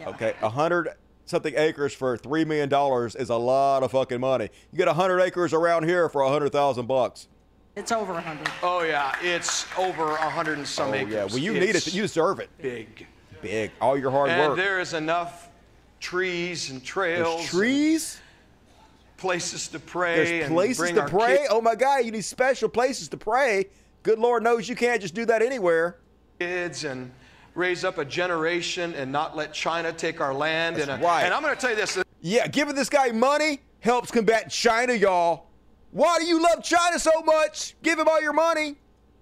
Okay, 0.06 0.34
a 0.42 0.50
hundred 0.50 0.90
something 1.26 1.54
acres 1.56 1.94
for 1.94 2.18
three 2.18 2.46
million 2.46 2.70
dollars 2.70 3.16
is 3.16 3.30
a 3.30 3.36
lot 3.36 3.82
of 3.82 3.92
fucking 3.92 4.20
money. 4.20 4.50
You 4.72 4.78
get 4.78 4.90
a 4.90 4.94
hundred 4.94 5.22
acres 5.22 5.54
around 5.54 5.86
here 5.86 6.10
for 6.10 6.22
a 6.22 6.30
hundred 6.30 6.52
thousand 6.52 6.88
bucks. 6.88 7.30
It's 7.78 7.94
over 7.94 8.14
a 8.14 8.22
hundred. 8.22 8.50
Oh 8.62 8.84
yeah, 8.84 9.16
it's 9.22 9.66
over 9.78 10.12
a 10.12 10.30
hundred 10.30 10.58
and 10.58 10.68
some 10.68 10.92
oh 10.92 10.96
acres. 10.96 11.14
yeah, 11.14 11.26
well 11.26 11.38
you 11.38 11.54
need 11.54 11.76
it. 11.76 11.94
You 11.94 12.02
deserve 12.02 12.40
it. 12.42 12.50
Big. 12.62 13.08
All 13.82 13.98
your 13.98 14.12
hard 14.12 14.30
and 14.30 14.50
work. 14.50 14.58
there 14.58 14.80
is 14.80 14.94
enough 14.94 15.50
trees 16.00 16.70
and 16.70 16.84
trails. 16.84 17.38
There's 17.38 17.50
trees. 17.50 18.22
Places 19.18 19.68
to 19.70 19.80
pray. 19.80 20.16
There's 20.18 20.46
and 20.46 20.54
places 20.54 20.92
to 20.92 21.06
pray. 21.08 21.38
kids- 21.38 21.48
Oh 21.50 21.62
my 21.62 21.76
God, 21.76 22.06
you 22.06 22.12
need 22.12 22.26
special 22.26 22.68
places 22.70 23.08
to 23.10 23.18
pray. 23.18 23.68
Good 24.04 24.20
Lord 24.20 24.44
knows 24.44 24.68
you 24.68 24.76
can't 24.76 25.02
just 25.02 25.14
do 25.14 25.26
that 25.26 25.42
anywhere. 25.42 25.98
kids 26.40 26.84
and 26.84 27.12
raise 27.56 27.86
up 27.86 27.98
a 27.98 28.04
generation 28.04 28.94
and 28.96 29.10
not 29.12 29.38
let 29.38 29.54
China 29.54 29.94
take 29.94 30.20
our 30.20 30.34
land. 30.34 30.76
That's 30.76 30.90
and, 30.90 31.02
uh, 31.02 31.08
right. 31.08 31.24
and 31.24 31.34
I'm 31.34 31.42
going 31.42 31.56
to 31.56 31.60
tell 31.62 31.70
you 31.70 31.78
this. 31.78 31.98
Yeah, 32.22 32.48
giving 32.48 32.76
this 32.76 32.90
guy 32.90 33.12
money 33.12 33.62
helps 33.80 34.12
combat 34.12 34.52
China, 34.52 34.94
y'all. 34.94 35.46
Why 35.92 36.20
do 36.20 36.26
you 36.26 36.42
love 36.44 36.62
China 36.62 37.00
so 37.00 37.22
much? 37.22 37.76
Give 37.82 37.98
him 37.98 38.10
all 38.10 38.22
your 38.22 38.34
money. 38.34 38.76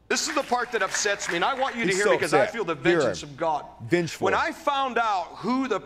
This 0.10 0.28
is 0.28 0.36
the 0.36 0.44
part 0.44 0.72
that 0.74 0.84
upsets 0.84 1.30
me, 1.30 1.38
and 1.38 1.46
I 1.46 1.54
want 1.54 1.76
you 1.76 1.86
to 1.86 1.92
hear 1.92 2.04
so 2.04 2.12
because 2.12 2.34
I 2.34 2.46
feel 2.46 2.64
the 2.66 2.76
vengeance 2.76 3.24
of 3.24 3.36
God. 3.36 3.66
Vengeful. 3.88 4.26
When 4.26 4.34
I 4.34 4.52
found 4.52 4.98
out 4.98 5.36
who 5.38 5.68
the 5.68 5.82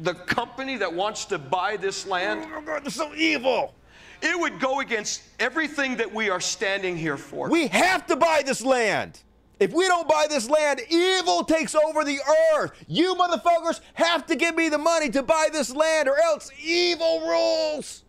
the 0.00 0.14
company 0.14 0.76
that 0.76 0.92
wants 0.92 1.24
to 1.26 1.38
buy 1.38 1.76
this 1.76 2.06
land, 2.06 2.46
oh 2.54 2.60
God, 2.60 2.84
they're 2.84 2.90
so 2.90 3.14
evil. 3.14 3.74
It 4.20 4.38
would 4.38 4.60
go 4.60 4.80
against 4.80 5.22
everything 5.38 5.96
that 5.96 6.12
we 6.12 6.30
are 6.30 6.40
standing 6.40 6.96
here 6.96 7.16
for. 7.16 7.48
We 7.48 7.68
have 7.68 8.06
to 8.06 8.16
buy 8.16 8.42
this 8.44 8.62
land. 8.62 9.20
If 9.60 9.72
we 9.72 9.86
don't 9.88 10.08
buy 10.08 10.26
this 10.28 10.48
land, 10.48 10.80
evil 10.88 11.44
takes 11.44 11.74
over 11.74 12.04
the 12.04 12.18
earth. 12.54 12.72
You 12.86 13.14
motherfuckers 13.16 13.80
have 13.94 14.26
to 14.26 14.36
give 14.36 14.54
me 14.54 14.68
the 14.68 14.78
money 14.78 15.10
to 15.10 15.22
buy 15.22 15.48
this 15.52 15.74
land, 15.74 16.08
or 16.08 16.18
else 16.20 16.50
evil 16.62 17.20
rules. 17.26 18.04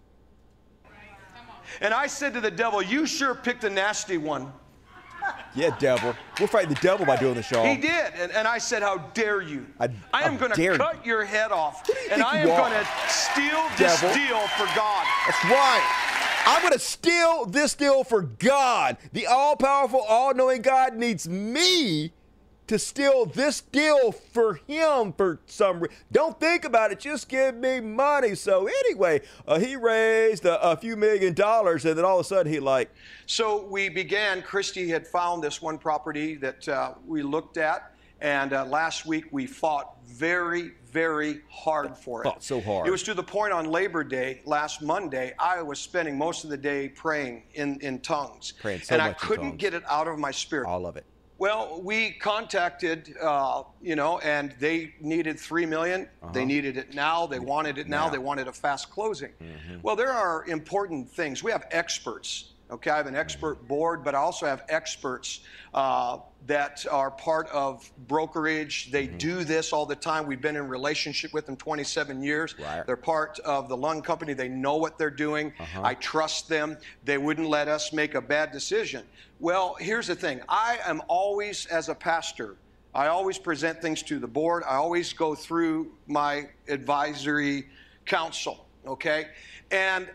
And 1.81 1.93
I 1.93 2.07
said 2.07 2.33
to 2.33 2.41
the 2.41 2.51
devil, 2.51 2.81
You 2.81 3.05
sure 3.05 3.33
picked 3.33 3.63
a 3.63 3.69
nasty 3.69 4.17
one. 4.17 4.51
Yeah, 5.55 5.75
devil. 5.79 6.15
We're 6.39 6.47
fighting 6.47 6.69
the 6.69 6.79
devil 6.81 7.05
by 7.05 7.17
doing 7.17 7.35
the 7.35 7.45
y'all. 7.51 7.65
He 7.65 7.77
did. 7.77 8.13
And, 8.15 8.31
and 8.31 8.47
I 8.47 8.57
said, 8.57 8.81
How 8.81 8.97
dare 9.13 9.41
you? 9.41 9.65
I, 9.79 9.89
I 10.13 10.23
am 10.23 10.37
going 10.37 10.51
to 10.51 10.61
you. 10.61 10.77
cut 10.77 11.05
your 11.05 11.25
head 11.25 11.51
off. 11.51 11.83
You 11.87 11.95
And 12.11 12.21
I 12.23 12.37
am 12.37 12.47
going 12.47 12.71
to 12.73 12.87
steal 13.07 13.61
this 13.77 14.01
Devil. 14.01 14.13
deal 14.13 14.39
for 14.49 14.65
God. 14.75 15.05
That's 15.25 15.43
right. 15.45 16.43
I'm 16.45 16.61
going 16.61 16.73
to 16.73 16.79
steal 16.79 17.45
this 17.45 17.75
deal 17.75 18.03
for 18.03 18.21
God. 18.23 18.97
The 19.13 19.27
all 19.27 19.55
powerful, 19.55 20.01
all 20.01 20.33
knowing 20.33 20.61
God 20.61 20.95
needs 20.95 21.27
me 21.27 22.13
to 22.69 22.77
steal 22.77 23.25
this 23.25 23.61
deal 23.61 24.11
for 24.11 24.55
him 24.67 25.11
for 25.13 25.39
some 25.47 25.79
reason. 25.79 25.97
Don't 26.11 26.39
think 26.39 26.65
about 26.65 26.91
it. 26.91 26.99
Just 26.99 27.27
give 27.27 27.55
me 27.55 27.79
money. 27.79 28.35
So, 28.35 28.67
anyway, 28.67 29.21
uh, 29.47 29.59
he 29.59 29.75
raised 29.75 30.45
a, 30.45 30.61
a 30.61 30.77
few 30.77 30.95
million 30.95 31.33
dollars, 31.33 31.83
and 31.85 31.97
then 31.97 32.05
all 32.05 32.19
of 32.19 32.25
a 32.25 32.29
sudden 32.29 32.51
he, 32.51 32.59
like, 32.59 32.91
So 33.25 33.65
we 33.65 33.89
began. 33.89 34.43
Christie 34.43 34.87
had 34.87 35.07
found 35.07 35.43
this 35.43 35.61
one 35.63 35.79
property 35.79 36.35
that 36.35 36.67
uh, 36.69 36.93
we 37.07 37.23
looked 37.23 37.57
at, 37.57 37.95
and 38.21 38.53
uh, 38.53 38.65
last 38.65 39.07
week 39.07 39.25
we 39.31 39.47
fought 39.47 39.95
very, 40.05 40.73
very 40.91 41.41
hard 41.49 41.97
for 41.97 42.21
it. 42.21 42.25
Fought 42.25 42.43
so 42.43 42.61
hard. 42.61 42.87
It 42.87 42.91
was 42.91 43.01
to 43.03 43.15
the 43.15 43.23
point 43.23 43.51
on 43.51 43.65
Labor 43.65 44.03
Day 44.03 44.41
last 44.45 44.83
Monday. 44.83 45.33
I 45.39 45.63
was 45.63 45.79
spending 45.79 46.15
most 46.17 46.43
of 46.43 46.51
the 46.51 46.57
day 46.57 46.89
praying 46.89 47.43
in 47.55 47.79
in 47.81 47.99
tongues, 47.99 48.53
Praying 48.61 48.81
so 48.81 48.93
and 48.93 49.01
I 49.01 49.13
couldn't 49.13 49.57
get 49.57 49.73
it 49.73 49.81
out 49.89 50.07
of 50.07 50.19
my 50.19 50.29
spirit. 50.31 50.67
all 50.67 50.85
of 50.85 50.97
it. 50.97 51.05
Well, 51.39 51.79
we 51.81 52.11
contacted, 52.11 53.15
uh, 53.21 53.63
you 53.81 53.95
know, 53.95 54.19
and 54.19 54.53
they 54.59 54.93
needed 54.99 55.39
three 55.39 55.65
million. 55.65 56.09
They 56.33 56.41
Uh-huh. 56.41 56.45
needed 56.45 56.75
it 56.75 56.93
now. 56.93 57.25
They 57.27 57.39
wanted 57.39 57.77
it 57.77 57.87
now. 57.87 58.05
Now. 58.05 58.09
They 58.11 58.17
wanted 58.17 58.49
a 58.49 58.53
fast 58.53 58.89
closing. 58.91 59.31
Mm-hmm. 59.41 59.77
Well, 59.81 59.95
there 59.95 60.11
are 60.11 60.45
important 60.47 61.09
things. 61.09 61.41
We 61.41 61.51
have 61.51 61.65
experts. 61.71 62.51
Okay, 62.71 62.91
I 62.91 62.97
have 62.97 63.07
an 63.07 63.15
expert 63.15 63.67
board, 63.67 64.03
but 64.03 64.13
I 64.13 64.19
also 64.19 64.45
have 64.45 64.63
experts 64.69 65.39
uh, 65.73 66.19
that 66.45 66.85
are 66.91 67.09
part 67.09 67.47
of 67.49 67.89
brokerage. 68.07 68.91
They 68.91 69.07
Mm-hmm. 69.07 69.17
do 69.17 69.43
this 69.43 69.71
all 69.73 69.85
the 69.87 69.95
time. 69.95 70.27
We've 70.27 70.41
been 70.41 70.55
in 70.57 70.67
relationship 70.67 71.33
with 71.33 71.45
them 71.47 71.55
27 71.55 72.21
years. 72.21 72.53
Right. 72.59 72.85
They're 72.85 72.95
part 72.97 73.39
of 73.39 73.69
the 73.69 73.77
lung 73.77 74.01
company. 74.03 74.33
They 74.33 74.49
know 74.49 74.75
what 74.75 74.97
they're 74.99 75.09
doing. 75.09 75.53
Uh-huh. 75.59 75.81
I 75.83 75.95
trust 75.95 76.47
them. 76.49 76.77
They 77.05 77.17
wouldn't 77.17 77.47
let 77.47 77.67
us 77.69 77.91
make 77.93 78.13
a 78.13 78.21
bad 78.21 78.51
decision. 78.51 79.03
Well, 79.39 79.75
here's 79.79 80.07
the 80.07 80.15
thing. 80.15 80.41
I 80.49 80.79
am 80.85 81.01
always, 81.07 81.65
as 81.67 81.89
a 81.89 81.95
pastor, 81.95 82.55
I 82.93 83.07
always 83.07 83.37
present 83.37 83.81
things 83.81 84.03
to 84.03 84.19
the 84.19 84.27
board. 84.27 84.63
I 84.67 84.75
always 84.75 85.13
go 85.13 85.35
through 85.35 85.91
my 86.07 86.47
advisory 86.67 87.67
council, 88.05 88.65
okay? 88.85 89.27
And 89.71 90.09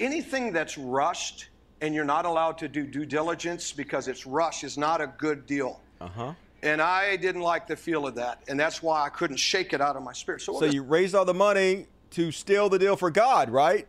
anything 0.00 0.52
that's 0.52 0.76
rushed 0.76 1.48
and 1.80 1.94
you're 1.94 2.04
not 2.04 2.24
allowed 2.24 2.58
to 2.58 2.68
do 2.68 2.86
due 2.86 3.04
diligence 3.04 3.72
because 3.72 4.08
it's 4.08 4.26
rushed 4.26 4.64
is 4.64 4.78
not 4.78 5.00
a 5.00 5.06
good 5.06 5.46
deal. 5.46 5.80
Uh 6.00 6.08
huh. 6.08 6.34
And 6.62 6.80
I 6.80 7.16
didn't 7.16 7.42
like 7.42 7.66
the 7.66 7.76
feel 7.76 8.06
of 8.06 8.14
that. 8.14 8.42
And 8.48 8.58
that's 8.58 8.82
why 8.82 9.04
I 9.04 9.10
couldn't 9.10 9.36
shake 9.36 9.74
it 9.74 9.82
out 9.82 9.96
of 9.96 10.02
my 10.02 10.14
spirit. 10.14 10.40
So, 10.40 10.58
So 10.58 10.64
you 10.64 10.82
raised 10.82 11.14
all 11.14 11.26
the 11.26 11.34
money 11.34 11.86
to 12.12 12.32
steal 12.32 12.70
the 12.70 12.78
deal 12.78 12.96
for 12.96 13.10
God, 13.10 13.50
right? 13.50 13.86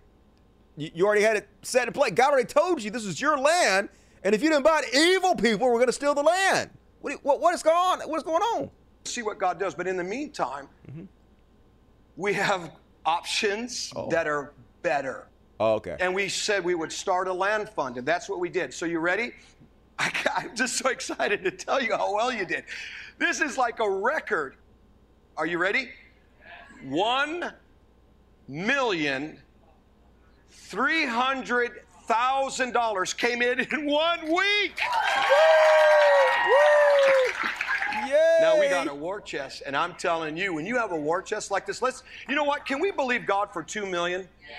You, 0.75 0.91
you 0.93 1.05
already 1.05 1.21
had 1.21 1.37
it 1.37 1.47
set 1.61 1.87
in 1.87 1.93
play. 1.93 2.11
God 2.11 2.31
already 2.31 2.47
told 2.47 2.83
you 2.83 2.91
this 2.91 3.05
is 3.05 3.21
your 3.21 3.37
land, 3.37 3.87
and 4.25 4.35
if 4.35 4.43
you 4.43 4.49
didn't 4.49 4.63
buy 4.63 4.81
it, 4.83 4.93
evil 4.93 5.35
people 5.35 5.67
were 5.67 5.75
going 5.75 5.87
to 5.87 5.93
steal 5.93 6.13
the 6.13 6.23
land. 6.23 6.69
What, 6.99 7.23
what, 7.23 7.39
what 7.39 7.53
is 7.53 7.63
going 7.63 7.77
on? 7.77 8.09
What's 8.09 8.23
going 8.23 8.41
on? 8.41 8.69
see 9.07 9.21
what 9.21 9.37
God 9.37 9.59
does. 9.59 9.75
But 9.75 9.87
in 9.87 9.97
the 9.97 10.03
meantime, 10.03 10.67
mm-hmm. 10.89 11.03
we 12.17 12.33
have 12.33 12.71
options 13.05 13.93
oh. 13.95 14.09
that 14.09 14.27
are 14.27 14.53
better. 14.81 15.27
Oh, 15.59 15.75
okay. 15.75 15.95
And 15.99 16.13
we 16.13 16.27
said 16.27 16.63
we 16.63 16.75
would 16.75 16.91
start 16.91 17.27
a 17.27 17.33
land 17.33 17.69
fund, 17.69 17.97
and 17.97 18.05
that's 18.05 18.27
what 18.27 18.39
we 18.39 18.49
did. 18.49 18.73
So 18.73 18.85
you 18.85 18.99
ready? 18.99 19.31
I, 19.99 20.11
I'm 20.35 20.55
just 20.55 20.77
so 20.77 20.89
excited 20.89 21.43
to 21.43 21.51
tell 21.51 21.81
you 21.81 21.95
how 21.95 22.13
well 22.13 22.31
you 22.31 22.45
did. 22.45 22.65
This 23.17 23.39
is 23.39 23.57
like 23.57 23.79
a 23.79 23.89
record. 23.89 24.55
Are 25.37 25.45
you 25.45 25.57
ready? 25.57 25.89
One 26.83 27.53
million 28.47 29.39
three 30.49 31.05
hundred 31.05 31.84
thousand 32.07 32.73
dollars 32.73 33.13
came 33.13 33.41
in 33.41 33.59
in 33.59 33.85
one 33.85 34.21
week. 34.31 34.79
Now 38.41 38.59
we 38.59 38.67
got 38.67 38.87
a 38.87 38.93
war 38.93 39.21
chest, 39.21 39.63
and 39.65 39.75
I'm 39.75 39.93
telling 39.95 40.37
you, 40.37 40.53
when 40.53 40.65
you 40.65 40.77
have 40.77 40.91
a 40.91 40.95
war 40.95 41.21
chest 41.21 41.51
like 41.51 41.65
this, 41.65 41.81
let's. 41.81 42.03
You 42.27 42.35
know 42.35 42.43
what? 42.43 42.65
Can 42.65 42.79
we 42.79 42.91
believe 42.91 43.25
God 43.25 43.51
for 43.51 43.63
two 43.63 43.85
million? 43.85 44.21
Yeah. 44.21 44.55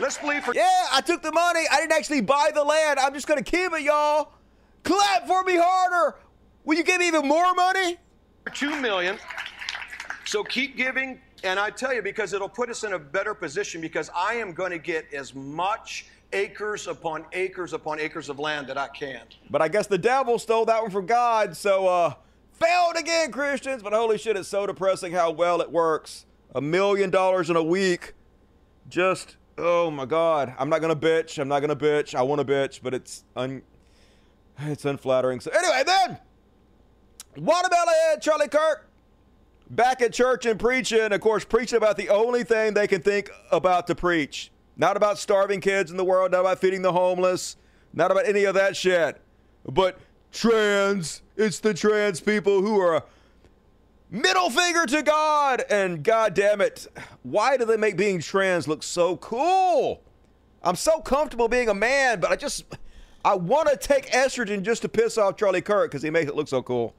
Let's 0.00 0.18
believe 0.18 0.44
for. 0.44 0.54
Yeah, 0.54 0.68
I 0.92 1.00
took 1.00 1.22
the 1.22 1.32
money. 1.32 1.64
I 1.70 1.78
didn't 1.78 1.92
actually 1.92 2.20
buy 2.20 2.50
the 2.54 2.62
land. 2.62 2.98
I'm 2.98 3.14
just 3.14 3.26
going 3.26 3.42
to 3.42 3.50
keep 3.50 3.72
it, 3.72 3.82
y'all. 3.82 4.32
Clap 4.84 5.26
for 5.26 5.42
me 5.42 5.56
harder. 5.56 6.16
Will 6.64 6.76
you 6.76 6.84
give 6.84 6.98
me 6.98 7.08
even 7.08 7.26
more 7.26 7.52
money? 7.54 7.96
For 8.44 8.50
Two 8.50 8.80
million. 8.80 9.18
So 10.24 10.44
keep 10.44 10.76
giving, 10.76 11.20
and 11.42 11.58
I 11.58 11.70
tell 11.70 11.94
you, 11.94 12.02
because 12.02 12.34
it'll 12.34 12.48
put 12.50 12.68
us 12.68 12.84
in 12.84 12.92
a 12.92 12.98
better 12.98 13.32
position 13.32 13.80
because 13.80 14.10
I 14.14 14.34
am 14.34 14.52
going 14.52 14.70
to 14.72 14.78
get 14.78 15.06
as 15.14 15.34
much 15.34 16.06
acres 16.32 16.86
upon 16.86 17.24
acres 17.32 17.72
upon 17.72 17.98
acres 17.98 18.28
of 18.28 18.38
land 18.38 18.66
that 18.68 18.78
I 18.78 18.88
can't. 18.88 19.36
But 19.50 19.62
I 19.62 19.68
guess 19.68 19.86
the 19.86 19.98
devil 19.98 20.38
stole 20.38 20.64
that 20.66 20.82
one 20.82 20.90
from 20.90 21.06
God, 21.06 21.56
so 21.56 21.86
uh 21.86 22.14
failed 22.52 22.96
again, 22.96 23.32
Christians. 23.32 23.82
But 23.82 23.92
holy 23.92 24.18
shit, 24.18 24.36
it's 24.36 24.48
so 24.48 24.66
depressing 24.66 25.12
how 25.12 25.30
well 25.30 25.60
it 25.60 25.70
works. 25.70 26.26
A 26.54 26.60
million 26.60 27.10
dollars 27.10 27.50
in 27.50 27.56
a 27.56 27.62
week. 27.62 28.14
Just 28.88 29.36
oh 29.56 29.90
my 29.90 30.06
god. 30.06 30.54
I'm 30.58 30.68
not 30.68 30.80
gonna 30.80 30.96
bitch. 30.96 31.38
I'm 31.38 31.48
not 31.48 31.60
gonna 31.60 31.76
bitch. 31.76 32.14
I 32.14 32.22
wanna 32.22 32.44
bitch, 32.44 32.80
but 32.82 32.94
it's 32.94 33.24
un 33.36 33.62
it's 34.60 34.84
unflattering. 34.84 35.40
So 35.40 35.50
anyway, 35.50 35.82
then 35.86 36.18
Watermelon 37.36 37.94
Head 38.10 38.22
Charlie 38.22 38.48
Kirk 38.48 38.88
back 39.70 40.00
at 40.02 40.12
church 40.12 40.46
and 40.46 40.58
preaching, 40.58 41.12
of 41.12 41.20
course, 41.20 41.44
preaching 41.44 41.76
about 41.76 41.96
the 41.96 42.08
only 42.08 42.42
thing 42.44 42.74
they 42.74 42.86
can 42.86 43.02
think 43.02 43.30
about 43.50 43.86
to 43.88 43.94
preach. 43.94 44.50
Not 44.78 44.96
about 44.96 45.18
starving 45.18 45.60
kids 45.60 45.90
in 45.90 45.96
the 45.96 46.04
world, 46.04 46.30
not 46.30 46.40
about 46.40 46.60
feeding 46.60 46.82
the 46.82 46.92
homeless, 46.92 47.56
not 47.92 48.12
about 48.12 48.26
any 48.26 48.44
of 48.44 48.54
that 48.54 48.76
shit. 48.76 49.20
But 49.66 49.98
trans, 50.32 51.22
it's 51.36 51.58
the 51.58 51.74
trans 51.74 52.20
people 52.20 52.62
who 52.62 52.78
are 52.80 53.04
middle 54.08 54.50
finger 54.50 54.86
to 54.86 55.02
God. 55.02 55.64
And 55.68 56.04
god 56.04 56.34
damn 56.34 56.60
it, 56.60 56.86
why 57.24 57.56
do 57.56 57.64
they 57.64 57.76
make 57.76 57.96
being 57.96 58.20
trans 58.20 58.68
look 58.68 58.84
so 58.84 59.16
cool? 59.16 60.00
I'm 60.62 60.76
so 60.76 61.00
comfortable 61.00 61.48
being 61.48 61.68
a 61.68 61.74
man, 61.74 62.20
but 62.20 62.30
I 62.30 62.36
just 62.36 62.64
I 63.24 63.34
want 63.34 63.68
to 63.68 63.76
take 63.76 64.06
estrogen 64.10 64.62
just 64.62 64.82
to 64.82 64.88
piss 64.88 65.18
off 65.18 65.36
Charlie 65.36 65.60
Kirk 65.60 65.90
because 65.90 66.02
he 66.02 66.10
makes 66.10 66.28
it 66.28 66.36
look 66.36 66.48
so 66.48 66.62
cool. 66.62 66.94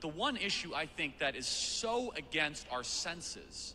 The 0.00 0.08
one 0.08 0.36
issue 0.36 0.74
I 0.74 0.86
think 0.86 1.18
that 1.18 1.36
is 1.36 1.46
so 1.46 2.12
against 2.16 2.66
our 2.70 2.82
senses, 2.82 3.74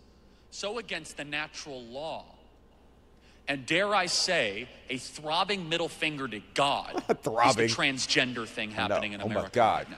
so 0.49 0.80
against 0.80 1.18
the 1.18 1.23
natural 1.23 1.84
law, 1.84 2.26
and 3.48 3.65
dare 3.65 3.94
I 3.94 4.06
say, 4.07 4.68
a 4.90 4.98
throbbing 4.98 5.69
middle 5.69 5.90
finger 5.90 6.28
to 6.28 6.41
God, 6.53 7.02
Throbbing. 7.24 7.65
is 7.65 7.76
the 7.76 7.82
transgender 7.82 8.48
thing 8.48 8.72
happening 8.72 9.14
in 9.14 9.22
America. 9.22 9.40
oh 9.40 9.44
my 9.44 9.49
God. 9.49 9.78
right 9.80 9.90
now. 9.91 9.98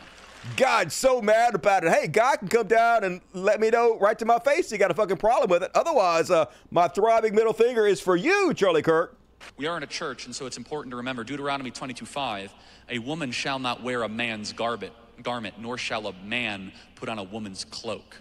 God's 0.56 0.94
so 0.96 1.22
mad 1.22 1.54
about 1.54 1.84
it. 1.84 1.92
Hey, 1.92 2.08
God 2.08 2.38
can 2.38 2.48
come 2.48 2.68
down 2.68 3.04
and 3.04 3.22
let 3.34 3.60
me 3.60 3.70
know 3.70 4.00
right 4.00 4.18
to 4.20 4.26
my 4.26 4.40
face. 4.40 4.72
You 4.72 4.78
got 4.78 4.90
a 4.90 4.94
fucking 4.94 5.18
problem 5.18 5.50
with 5.50 5.64
it. 5.64 5.72
Otherwise, 5.76 6.32
uh, 6.32 6.46
my 6.72 6.88
throbbing 6.88 7.36
middle 7.36 7.54
finger 7.54 7.86
is 7.86 8.00
for 8.00 8.16
you, 8.16 8.54
Charlie 8.54 8.82
Kirk. 8.82 9.18
We 9.58 9.68
are 9.68 9.76
in 9.78 9.84
a 9.84 9.88
church, 9.88 10.26
and 10.26 10.36
so 10.36 10.46
it's 10.46 10.58
important 10.58 10.92
to 10.92 10.98
remember 10.98 11.24
Deuteronomy 11.24 11.72
22:5, 11.72 12.52
a 12.90 13.00
woman 13.00 13.32
shall 13.32 13.60
not 13.60 13.84
wear 13.84 14.04
a 14.04 14.10
man's 14.10 14.54
garment, 14.54 14.94
garment, 15.24 15.56
nor 15.60 15.78
shall 15.78 16.08
a 16.08 16.14
man 16.14 16.72
put 16.96 17.10
on 17.10 17.20
a 17.20 17.24
woman's 17.24 17.66
cloak. 17.66 18.18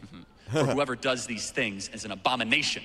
For 0.50 0.64
whoever 0.64 0.96
does 0.96 1.26
these 1.26 1.50
things 1.50 1.88
is 1.90 2.04
an 2.04 2.10
abomination 2.10 2.82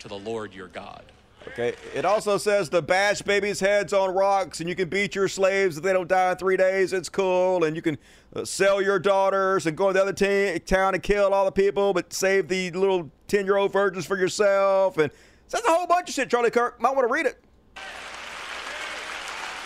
to 0.00 0.08
the 0.08 0.18
Lord 0.18 0.54
your 0.54 0.68
God. 0.68 1.02
Okay. 1.48 1.74
It 1.94 2.04
also 2.04 2.36
says 2.36 2.68
to 2.70 2.82
bash 2.82 3.22
babies' 3.22 3.60
heads 3.60 3.92
on 3.92 4.14
rocks, 4.14 4.60
and 4.60 4.68
you 4.68 4.74
can 4.74 4.88
beat 4.88 5.14
your 5.14 5.28
slaves 5.28 5.78
if 5.78 5.82
they 5.82 5.92
don't 5.92 6.08
die 6.08 6.32
in 6.32 6.36
three 6.36 6.56
days. 6.56 6.92
It's 6.92 7.08
cool, 7.08 7.64
and 7.64 7.74
you 7.74 7.80
can 7.80 7.96
uh, 8.34 8.44
sell 8.44 8.82
your 8.82 8.98
daughters 8.98 9.66
and 9.66 9.76
go 9.76 9.86
to 9.86 9.92
the 9.94 10.02
other 10.02 10.12
t- 10.12 10.58
town 10.58 10.94
and 10.94 11.02
kill 11.02 11.32
all 11.32 11.46
the 11.46 11.52
people, 11.52 11.94
but 11.94 12.12
save 12.12 12.48
the 12.48 12.70
little 12.72 13.10
ten-year-old 13.28 13.72
virgins 13.72 14.04
for 14.04 14.18
yourself. 14.18 14.98
And 14.98 15.10
that's 15.48 15.64
a 15.64 15.70
whole 15.70 15.86
bunch 15.86 16.10
of 16.10 16.14
shit. 16.14 16.28
Charlie 16.28 16.50
Kirk 16.50 16.80
might 16.80 16.94
want 16.94 17.08
to 17.08 17.12
read 17.12 17.24
it. 17.24 17.42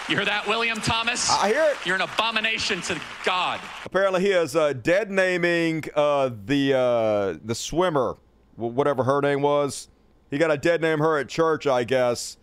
You 0.08 0.16
hear 0.16 0.24
that, 0.24 0.46
William 0.46 0.78
Thomas? 0.78 1.30
I 1.30 1.48
hear 1.48 1.64
it. 1.64 1.76
You're 1.86 1.96
an 1.96 2.02
abomination 2.02 2.80
to 2.82 3.00
God. 3.24 3.60
Apparently, 3.84 4.20
he 4.20 4.30
is 4.30 4.54
uh, 4.54 4.74
dead 4.74 5.10
naming 5.10 5.84
uh, 5.94 6.30
the 6.44 6.74
uh, 6.74 7.38
the 7.44 7.54
swimmer, 7.54 8.16
whatever 8.56 9.04
her 9.04 9.20
name 9.20 9.42
was. 9.42 9.88
He 10.32 10.38
got 10.38 10.50
a 10.50 10.56
dead 10.56 10.80
name 10.80 10.98
her 11.00 11.18
at 11.18 11.28
church, 11.28 11.66
I 11.66 11.84
guess, 11.84 12.38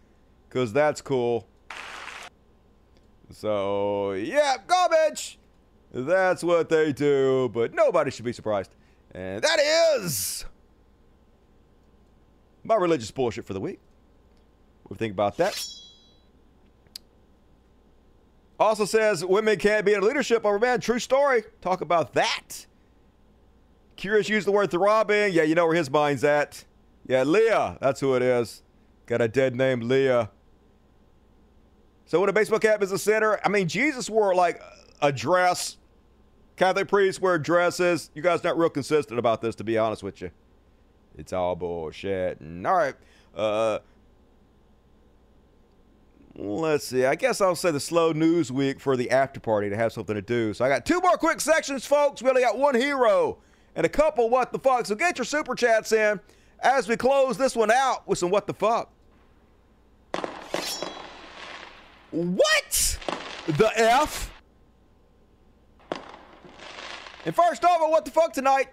because 0.48 0.72
that's 0.72 1.02
cool. 1.02 1.48
So 3.32 4.11
yeah, 4.11 4.57
garbage. 4.68 5.40
That's 5.91 6.44
what 6.44 6.70
they 6.70 6.94
do, 6.94 7.49
but 7.52 7.74
nobody 7.74 8.11
should 8.11 8.26
be 8.26 8.32
surprised. 8.32 8.76
And 9.16 9.41
that 9.41 9.60
is 9.98 10.45
my 12.64 12.76
religious 12.76 13.10
bullshit 13.10 13.44
for 13.44 13.53
the 13.53 13.60
week. 13.60 13.80
What 14.84 14.90
do 14.90 14.94
you 14.94 14.99
think 14.99 15.14
about 15.14 15.38
that? 15.38 15.60
Also 18.60 18.86
says 18.86 19.26
women 19.26 19.57
can't 19.57 19.84
be 19.84 19.95
in 19.95 20.02
leadership 20.02 20.45
over 20.45 20.60
men. 20.60 20.80
True 20.80 20.99
story. 20.99 21.41
Talk 21.60 21.82
about 21.82 22.14
that. 22.14 22.68
Curious 23.95 24.30
used 24.30 24.45
the 24.45 24.52
word 24.52 24.70
throbbing. 24.70 25.34
Yeah, 25.34 25.41
you 25.41 25.56
know 25.56 25.66
where 25.66 25.76
his 25.76 25.90
mind's 25.90 26.24
at. 26.24 26.66
Yeah, 27.10 27.23
Lia. 27.23 27.76
That's 27.81 27.99
who 27.99 28.14
it 28.14 28.22
is. 28.22 28.61
Got 29.07 29.19
a 29.19 29.27
dead 29.27 29.56
name, 29.56 29.81
Lia. 29.81 30.30
So 32.06 32.19
when 32.19 32.30
a 32.30 32.34
baseball 32.34 32.60
cap 32.60 32.84
is 32.84 32.91
a 32.91 32.99
center, 32.99 33.40
I 33.44 33.49
mean, 33.49 33.68
Jesus 33.68 34.11
wore 34.11 34.36
like 34.36 34.61
a 35.02 35.11
dress. 35.11 35.77
Catholic 36.56 36.88
priests 36.88 37.19
wear 37.19 37.40
dresses. 37.40 38.11
You 38.14 38.22
guys 38.22 38.44
not 38.44 38.60
real 38.60 38.69
consistent 38.69 39.18
about 39.18 39.41
this, 39.41 39.56
to 39.56 39.64
be 39.64 39.76
honest 39.76 40.03
with 40.03 40.22
you. 40.22 40.30
It's 41.18 41.34
all 41.34 41.56
bullshit. 41.56 42.38
All 42.44 42.76
right. 42.76 42.94
Uh, 43.36 43.80
let's 46.36 46.86
see. 46.86 47.06
I 47.06 47.15
guess 47.15 47.41
I'll 47.41 47.56
say 47.56 47.72
the 47.72 47.80
slow 47.80 48.11
news 48.11 48.52
week 48.52 48.80
for 48.80 48.95
the 48.95 49.10
after 49.10 49.40
party 49.40 49.72
to 49.72 49.76
have 49.76 49.91
something 49.94 50.14
to 50.15 50.22
do. 50.22 50.53
So 50.53 50.64
I 50.64 50.69
got 50.69 50.86
two 50.86 51.02
more 51.02 51.18
quick 51.18 51.41
sections, 51.41 51.88
folks. 51.88 52.22
We 52.22 52.30
only 52.30 52.44
got 52.44 52.60
one 52.60 52.76
hero 52.76 53.40
and 53.76 53.84
a 53.84 53.90
couple 53.90 54.30
what 54.30 54.52
the 54.52 54.60
fuck. 54.60 54.86
So 54.86 54.94
get 54.94 55.18
your 55.18 55.26
super 55.26 55.56
chats 55.56 55.91
in 55.91 56.19
as 56.61 56.88
we 56.88 56.98
close 56.98 57.38
this 57.38 57.56
one 57.56 57.72
out 57.72 58.07
with 58.07 58.19
some 58.19 58.30
what 58.30 58.48
the 58.48 58.53
fuck. 58.53 58.90
What 62.11 62.98
the 63.48 63.72
F? 63.76 64.34
And 67.26 67.36
first 67.36 67.64
off, 67.64 67.80
what 67.81 68.06
the 68.06 68.11
fuck 68.11 68.34
tonight? 68.34 68.69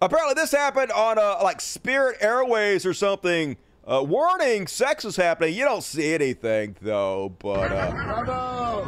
Apparently, 0.00 0.34
this 0.34 0.50
happened 0.50 0.90
on 0.90 1.18
uh, 1.18 1.38
like 1.42 1.60
Spirit 1.60 2.16
Airways 2.20 2.84
or 2.84 2.92
something. 2.92 3.56
Uh, 3.84 4.04
warning, 4.06 4.68
sex 4.68 5.04
is 5.04 5.16
happening. 5.16 5.54
You 5.54 5.64
don't 5.64 5.82
see 5.82 6.14
anything 6.14 6.76
though, 6.80 7.34
but 7.40 7.72
uh, 7.72 8.84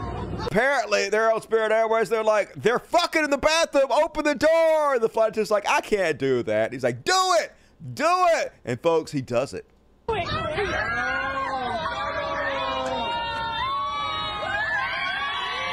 apparently 0.47 1.09
they're 1.09 1.33
on 1.33 1.43
Spirit 1.43 1.73
Airways. 1.73 2.09
They're 2.09 2.23
like, 2.23 2.55
they're 2.55 2.79
fucking 2.79 3.25
in 3.25 3.31
the 3.31 3.39
bathroom. 3.39 3.91
Open 3.91 4.25
the 4.25 4.37
door. 4.37 4.95
And 4.95 5.03
The 5.03 5.09
flight 5.09 5.31
attendant's 5.31 5.51
like, 5.51 5.69
I 5.69 5.81
can't 5.81 6.17
do 6.17 6.45
that. 6.45 6.73
He's 6.73 6.85
like, 6.85 7.05
do 7.05 7.13
it, 7.41 7.53
do 7.95 8.07
it. 8.37 8.53
And 8.65 8.81
folks, 8.81 9.11
he 9.11 9.21
does 9.21 9.53
it. 9.53 9.67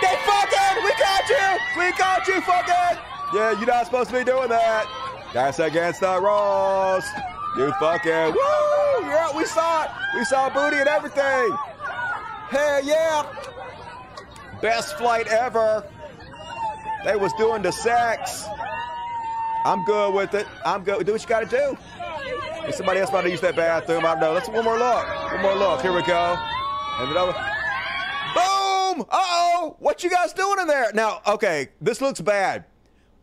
They 0.01 0.15
fucking, 0.25 0.83
we 0.83 0.91
caught 0.97 1.29
you, 1.29 1.57
we 1.77 1.91
caught 1.91 2.27
you, 2.27 2.41
fucking. 2.41 2.97
Yeah, 3.35 3.51
you're 3.51 3.67
not 3.67 3.85
supposed 3.85 4.09
to 4.09 4.17
be 4.17 4.23
doing 4.23 4.49
that. 4.49 4.87
That's 5.31 5.59
against 5.59 5.99
the 6.01 6.19
rules. 6.19 7.05
You 7.57 7.71
fucking 7.79 8.33
woo! 8.33 9.05
Yeah, 9.07 9.35
we 9.35 9.45
saw 9.45 9.83
it. 9.83 9.91
We 10.15 10.23
saw 10.23 10.49
booty 10.49 10.77
and 10.77 10.87
everything. 10.87 11.57
Hell 12.49 12.83
yeah! 12.83 13.25
Best 14.61 14.97
flight 14.97 15.27
ever. 15.27 15.83
They 17.03 17.15
was 17.15 17.33
doing 17.33 17.61
the 17.61 17.71
sex. 17.71 18.45
I'm 19.65 19.83
good 19.85 20.13
with 20.13 20.33
it. 20.33 20.47
I'm 20.65 20.83
good. 20.83 21.05
Do 21.05 21.11
what 21.11 21.21
you 21.21 21.27
got 21.27 21.49
to 21.49 21.57
do. 21.57 21.77
If 22.67 22.75
somebody 22.75 22.99
else 22.99 23.09
about 23.09 23.21
to 23.21 23.29
use 23.29 23.41
that 23.41 23.55
bathroom, 23.55 24.05
I 24.05 24.13
don't 24.13 24.19
know. 24.19 24.33
Let's 24.33 24.47
one 24.47 24.63
more 24.63 24.77
look. 24.77 25.31
One 25.31 25.41
more 25.41 25.55
look. 25.55 25.81
Here 25.81 25.93
we 25.93 26.03
go. 26.03 26.37
And 26.99 27.17
over. 27.17 27.33
Boom! 28.33 29.05
Uh 29.09 29.17
oh! 29.17 29.75
What 29.79 30.03
you 30.03 30.09
guys 30.09 30.31
doing 30.33 30.59
in 30.59 30.67
there? 30.67 30.91
Now, 30.93 31.21
okay, 31.27 31.69
this 31.81 32.01
looks 32.01 32.21
bad. 32.21 32.65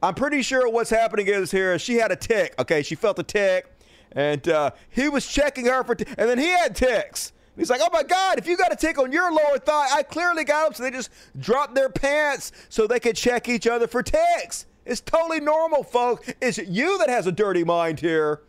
I'm 0.02 0.14
pretty 0.14 0.42
sure 0.42 0.68
what's 0.70 0.90
happening 0.90 1.26
is 1.28 1.50
here. 1.50 1.78
She 1.78 1.96
had 1.96 2.12
a 2.12 2.16
tick. 2.16 2.54
Okay, 2.58 2.82
she 2.82 2.94
felt 2.94 3.18
a 3.18 3.22
tick, 3.22 3.72
and 4.12 4.48
uh, 4.48 4.70
he 4.90 5.08
was 5.08 5.26
checking 5.26 5.66
her 5.66 5.84
for, 5.84 5.94
t- 5.94 6.04
and 6.16 6.28
then 6.28 6.38
he 6.38 6.48
had 6.48 6.74
ticks. 6.74 7.32
He's 7.56 7.70
like, 7.70 7.80
oh 7.82 7.88
my 7.92 8.04
God, 8.04 8.38
if 8.38 8.46
you 8.46 8.56
got 8.56 8.72
a 8.72 8.76
tick 8.76 8.98
on 8.98 9.10
your 9.10 9.32
lower 9.32 9.58
thigh, 9.58 9.88
I 9.92 10.04
clearly 10.04 10.44
got 10.44 10.64
them. 10.64 10.74
So 10.74 10.82
they 10.84 10.92
just 10.92 11.10
dropped 11.38 11.74
their 11.74 11.88
pants 11.88 12.52
so 12.68 12.86
they 12.86 13.00
could 13.00 13.16
check 13.16 13.48
each 13.48 13.66
other 13.66 13.88
for 13.88 14.02
ticks. 14.02 14.66
It's 14.86 15.00
totally 15.00 15.40
normal, 15.40 15.82
folks. 15.82 16.32
It's 16.40 16.58
you 16.58 16.98
that 16.98 17.08
has 17.08 17.26
a 17.26 17.32
dirty 17.32 17.64
mind 17.64 17.98
here. 17.98 18.42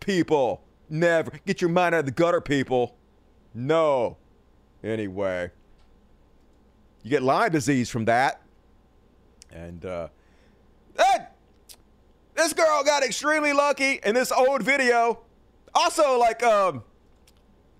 People, 0.00 0.62
never. 0.88 1.30
Get 1.46 1.60
your 1.60 1.70
mind 1.70 1.94
out 1.94 2.00
of 2.00 2.06
the 2.06 2.12
gutter, 2.12 2.40
people. 2.40 2.96
No. 3.54 4.16
Anyway, 4.82 5.50
you 7.02 7.10
get 7.10 7.22
Lyme 7.22 7.52
disease 7.52 7.90
from 7.90 8.06
that. 8.06 8.40
And, 9.52 9.84
uh, 9.84 10.08
this 12.34 12.52
girl 12.52 12.82
got 12.84 13.02
extremely 13.02 13.52
lucky 13.52 14.00
in 14.04 14.14
this 14.14 14.32
old 14.32 14.62
video. 14.62 15.20
Also, 15.74 16.18
like, 16.18 16.42
um, 16.42 16.82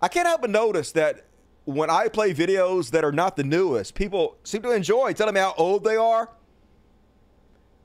I 0.00 0.08
can't 0.08 0.26
help 0.26 0.40
but 0.40 0.50
notice 0.50 0.92
that 0.92 1.26
when 1.64 1.90
I 1.90 2.08
play 2.08 2.34
videos 2.34 2.90
that 2.90 3.04
are 3.04 3.12
not 3.12 3.36
the 3.36 3.44
newest, 3.44 3.94
people 3.94 4.36
seem 4.44 4.62
to 4.62 4.72
enjoy 4.72 5.12
telling 5.12 5.34
me 5.34 5.40
how 5.40 5.54
old 5.56 5.84
they 5.84 5.96
are. 5.96 6.30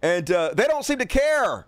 And 0.01 0.29
uh, 0.31 0.53
they 0.53 0.65
don't 0.65 0.83
seem 0.83 0.99
to 0.99 1.05
care 1.05 1.67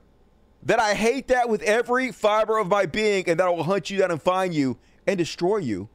that 0.64 0.80
I 0.80 0.94
hate 0.94 1.28
that 1.30 1.50
with 1.50 1.62
every 1.64 2.12
fiber 2.12 2.58
of 2.58 2.68
my 2.68 2.86
being 2.86 3.28
and 3.28 3.40
that 3.40 3.48
I 3.48 3.50
will 3.50 3.64
hunt 3.64 3.90
you 3.90 3.98
down 4.00 4.12
and 4.12 4.22
find 4.22 4.54
you 4.54 4.78
and 5.08 5.18
destroy 5.18 5.58
you. 5.58 5.90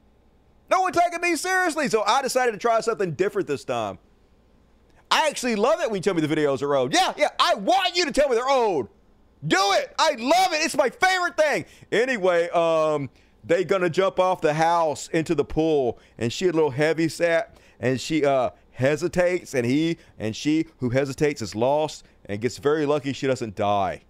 No 0.70 0.81
one 0.81 0.93
taking 0.93 1.20
me 1.20 1.36
seriously. 1.36 1.89
So 1.89 2.02
I 2.06 2.22
decided 2.22 2.52
to 2.52 2.59
try 2.59 2.81
something 2.81 3.12
different 3.12 3.47
this 3.47 3.64
time. 3.64 3.98
I 5.15 5.28
actually 5.28 5.55
love 5.55 5.81
it 5.81 5.89
when 5.89 5.99
you 5.99 6.03
tell 6.03 6.15
me 6.15 6.20
the 6.20 6.35
videos 6.35 6.61
are 6.61 6.74
old. 6.74 6.93
Yeah, 6.93 7.12
yeah, 7.16 7.28
I 7.39 7.55
want 7.55 7.97
you 7.97 8.05
to 8.05 8.11
tell 8.11 8.28
me 8.28 8.35
they're 8.35 8.51
old. 8.51 8.89
Do 9.47 9.59
it. 9.61 9.95
I 9.97 10.16
love 10.19 10.53
it. 10.53 10.65
It's 10.65 10.77
my 10.77 10.91
favorite 10.91 11.36
thing. 11.36 11.66
Anyway, 11.93 12.49
um, 12.49 13.09
they 13.45 13.62
gonna 13.62 13.89
jump 13.91 14.19
off 14.19 14.41
the 14.41 14.55
house 14.55 15.07
into 15.09 15.36
the 15.36 15.45
pool, 15.45 16.01
and 16.19 16.32
she 16.32 16.49
a 16.49 16.53
little 16.53 16.70
heavy 16.70 17.09
set, 17.09 17.59
and 17.78 18.01
she 18.01 18.24
uh 18.24 18.51
hesitates, 18.73 19.55
and 19.55 19.65
he 19.65 19.99
and 20.19 20.35
she 20.35 20.66
who 20.78 20.91
hesitates 20.91 21.41
is 21.41 21.55
lost 21.55 22.05
and 22.24 22.41
gets 22.41 22.59
very 22.59 22.85
lucky 22.85 23.12
she 23.12 23.28
doesn't 23.28 23.55
die. 23.55 24.03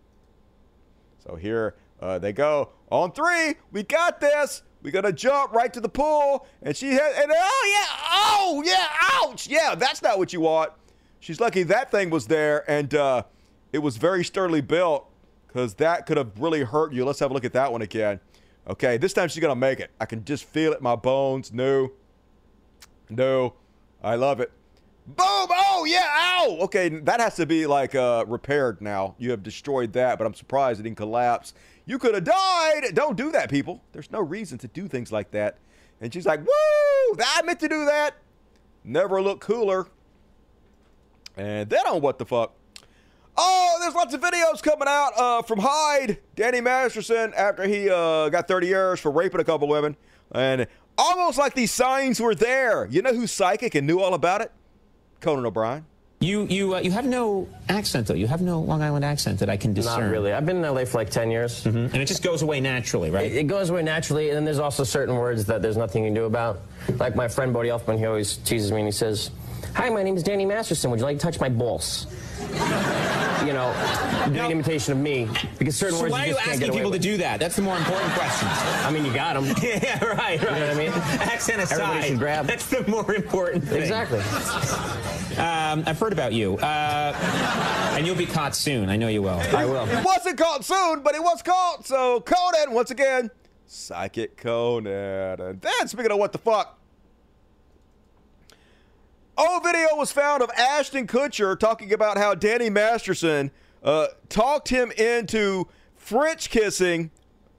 So 1.19 1.37
here 1.37 1.75
uh, 2.01 2.19
they 2.19 2.33
go 2.33 2.71
on 2.91 3.13
three. 3.13 3.57
We 3.73 3.83
got 3.83 4.21
this. 4.21 4.63
We 4.81 4.91
gotta 4.91 5.13
jump 5.13 5.53
right 5.53 5.73
to 5.75 5.81
the 5.81 5.89
pool, 5.91 6.47
and 6.63 6.75
she 6.75 6.93
had 6.93 7.13
and 7.23 7.31
oh 7.31 7.77
yeah, 7.77 8.09
oh 8.11 8.63
yeah, 8.65 9.29
ouch, 9.29 9.47
yeah. 9.49 9.75
That's 9.75 10.01
not 10.01 10.17
what 10.19 10.33
you 10.33 10.41
want. 10.41 10.73
She's 11.25 11.41
lucky 11.41 11.63
that 11.63 11.91
thing 11.91 12.11
was 12.11 12.27
there 12.27 12.71
and 12.71 12.95
uh, 12.95 13.23
it 13.73 13.79
was 13.79 13.97
very 13.97 14.23
sturdily 14.23 14.61
built 14.61 15.09
because 15.47 15.73
that 15.77 16.05
could 16.05 16.19
have 16.19 16.39
really 16.39 16.65
hurt 16.65 16.93
you. 16.93 17.07
Let's 17.07 17.19
have 17.21 17.31
a 17.31 17.35
look 17.35 17.47
at 17.47 17.55
that 17.55 17.73
one 17.73 17.81
again. 17.81 18.21
Okay, 18.69 18.99
this 18.99 19.15
time 19.15 19.31
she's 19.31 19.41
going 19.41 19.51
to 19.51 19.59
make 19.59 19.81
it. 19.81 19.91
I 19.99 20.05
can 20.05 20.23
just 20.27 20.45
feel 20.45 20.75
it 20.75 20.83
my 20.83 20.97
bones. 20.97 21.51
No. 21.51 21.93
No. 23.09 23.55
I 24.03 24.17
love 24.17 24.41
it. 24.41 24.53
Boom! 25.07 25.17
Oh, 25.17 25.87
yeah, 25.89 26.07
ow! 26.07 26.59
Okay, 26.61 26.91
that 26.91 27.21
has 27.21 27.37
to 27.37 27.47
be 27.47 27.67
like 27.67 27.95
uh, 27.95 28.27
repaired 28.29 28.83
now. 28.83 29.15
You 29.17 29.31
have 29.31 29.43
destroyed 29.43 29.95
that, 29.95 30.19
but 30.19 30.27
I'm 30.27 30.35
surprised 30.35 30.79
it 30.79 30.83
didn't 30.83 30.99
collapse. 30.99 31.55
You 31.87 31.99
could 31.99 32.15
have 32.15 32.25
died! 32.25 32.95
Don't 32.95 33.17
do 33.17 33.33
that, 33.33 33.49
people. 33.49 33.83
There's 33.93 34.13
no 34.13 34.21
reason 34.21 34.59
to 34.59 34.69
do 34.69 34.89
things 34.89 35.11
like 35.11 35.31
that. 35.31 35.57
And 36.03 36.13
she's 36.13 36.27
like, 36.27 36.41
woo! 36.41 37.17
I 37.19 37.41
meant 37.47 37.61
to 37.61 37.69
do 37.69 37.87
that. 37.87 38.17
Never 38.85 39.23
look 39.23 39.41
cooler. 39.41 39.87
And 41.37 41.69
then 41.69 41.87
on 41.87 42.01
what 42.01 42.19
the 42.19 42.27
fuck? 42.27 42.55
Oh, 43.37 43.79
there's 43.81 43.95
lots 43.95 44.15
of 44.15 44.21
videos 44.21 44.63
coming 44.63 44.87
out 44.87 45.11
uh, 45.17 45.43
from 45.43 45.59
Hyde, 45.61 46.19
Danny 46.37 46.61
Masterson, 46.61 47.33
after 47.37 47.65
he 47.65 47.91
uh, 47.91 48.29
got 48.29 48.47
30 48.47 48.67
years 48.69 49.01
for 49.01 49.11
raping 49.11 49.41
a 49.41 49.45
couple 49.45 49.67
women. 49.67 49.97
And 50.33 50.67
almost 50.97 51.39
like 51.39 51.55
these 51.55 51.73
signs 51.73 52.21
were 52.21 52.35
there. 52.35 52.87
You 52.87 53.03
know 53.03 53.13
who's 53.13 53.33
psychic 53.33 53.75
and 53.75 53.87
knew 53.87 54.01
all 54.01 54.15
about 54.15 54.41
it? 54.41 54.53
Conan 55.21 55.47
O'Brien. 55.47 55.85
You 56.21 56.47
you 56.47 56.75
uh, 56.75 56.81
you 56.81 56.91
have 56.93 57.05
no 57.05 57.49
accent 57.69 58.07
though. 58.07 58.15
You 58.15 58.27
have 58.27 58.41
no 58.41 58.61
Long 58.61 58.83
Island 58.83 59.05
accent 59.05 59.41
that 59.41 59.51
I 59.51 59.57
can 59.57 59.75
discern. 59.75 60.05
Not 60.05 60.11
really. 60.11 60.33
I've 60.33 60.47
been 60.47 60.57
in 60.57 60.63
LA 60.63 60.85
for 60.85 60.99
like 60.99 61.11
10 61.11 61.31
years. 61.31 61.65
Mm-hmm. 61.65 61.77
And 61.77 61.97
it 61.97 62.07
just 62.07 62.23
goes 62.23 62.41
away 62.41 62.61
naturally, 62.61 63.11
right? 63.11 63.31
It, 63.31 63.37
it, 63.37 63.47
goes 63.47 63.69
away 63.69 63.83
naturally, 63.83 64.31
and 64.31 64.37
then 64.37 64.45
there's 64.45 64.59
also 64.59 64.85
certain 64.85 65.17
words 65.17 65.45
that 65.47 65.61
there's 65.61 65.77
nothing 65.77 66.05
you 66.05 66.09
can 66.09 66.15
do 66.15 66.25
about. 66.25 66.63
Like 66.97 67.15
my 67.15 67.29
friend 67.29 67.53
Bodhi 67.53 67.69
Elfman, 67.69 67.99
he 67.99 68.07
always 68.07 68.39
teases 68.39 68.73
me 68.73 68.79
and 68.79 68.87
he 68.87 68.93
says, 68.93 69.31
Hi, 69.75 69.91
my 69.91 70.03
name 70.03 70.17
is 70.17 70.23
Danny 70.23 70.47
Masterson. 70.47 70.91
Would 70.91 71.01
you 71.01 71.05
like 71.05 71.19
to 71.19 71.23
touch 71.23 71.41
my 71.41 71.49
balls? 71.49 72.07
you 73.45 73.53
know, 73.53 73.73
doing 74.27 74.39
an 74.39 74.51
imitation 74.53 74.93
of 74.93 74.99
me 74.99 75.29
because 75.59 75.77
certain 75.77 75.97
so 75.97 76.03
words 76.03 76.13
why 76.13 76.27
you 76.27 76.33
are 76.33 76.35
just 76.35 76.39
you 76.39 76.45
can't 76.45 76.49
asking 76.49 76.61
get 76.61 76.69
away 76.71 76.79
people 76.79 76.91
with. 76.93 77.03
to 77.03 77.09
do 77.09 77.17
that? 77.19 77.41
That's 77.41 77.57
the 77.57 77.63
more 77.63 77.77
important 77.77 78.13
question. 78.13 78.49
I 78.49 78.91
mean, 78.91 79.05
you 79.05 79.13
got 79.13 79.35
them. 79.35 79.45
yeah, 79.63 80.03
right, 80.05 80.19
right. 80.19 80.41
You 80.41 80.47
know 80.47 80.53
what 80.53 80.71
I 80.71 80.75
mean? 80.75 80.89
Accent 81.21 81.61
aside, 81.63 81.81
Everybody 81.81 82.09
should 82.09 82.19
grab. 82.19 82.47
that's 82.47 82.71
the 82.71 82.87
more 82.89 83.15
important 83.15 83.65
thing. 83.65 83.83
Exactly. 83.83 84.21
Um, 85.37 85.83
I've 85.87 85.99
heard 85.99 86.13
about 86.13 86.33
you, 86.33 86.57
uh, 86.59 87.13
and 87.97 88.07
you'll 88.07 88.17
be 88.17 88.27
caught 88.27 88.55
soon. 88.55 88.89
I 88.89 88.97
know 88.97 89.09
you 89.09 89.23
will. 89.23 89.41
I 89.55 89.65
will. 89.67 89.87
It 89.89 90.05
wasn't 90.05 90.39
caught 90.39 90.65
soon, 90.65 91.03
but 91.03 91.15
it 91.15 91.23
was 91.23 91.43
caught. 91.43 91.87
So 91.87 92.21
Conan, 92.21 92.73
once 92.73 92.91
again, 92.91 93.31
Psychic 93.67 94.37
Conan. 94.37 95.41
And 95.41 95.61
then, 95.61 95.89
speaking 95.89 96.13
of 96.13 96.19
what 96.19 96.33
the 96.33 96.39
fuck, 96.39 96.79
old 99.37 99.63
video 99.63 99.89
was 99.97 100.13
found 100.13 100.43
of 100.43 100.51
Ashton 100.51 101.07
Kutcher 101.07 101.59
talking 101.59 101.93
about 101.93 102.17
how 102.19 102.35
Danny 102.35 102.71
Masterson 102.71 103.51
uh, 103.83 104.09
talked 104.29 104.69
him 104.69 104.91
into 104.93 105.69
French 105.97 106.51
kissing 106.51 107.11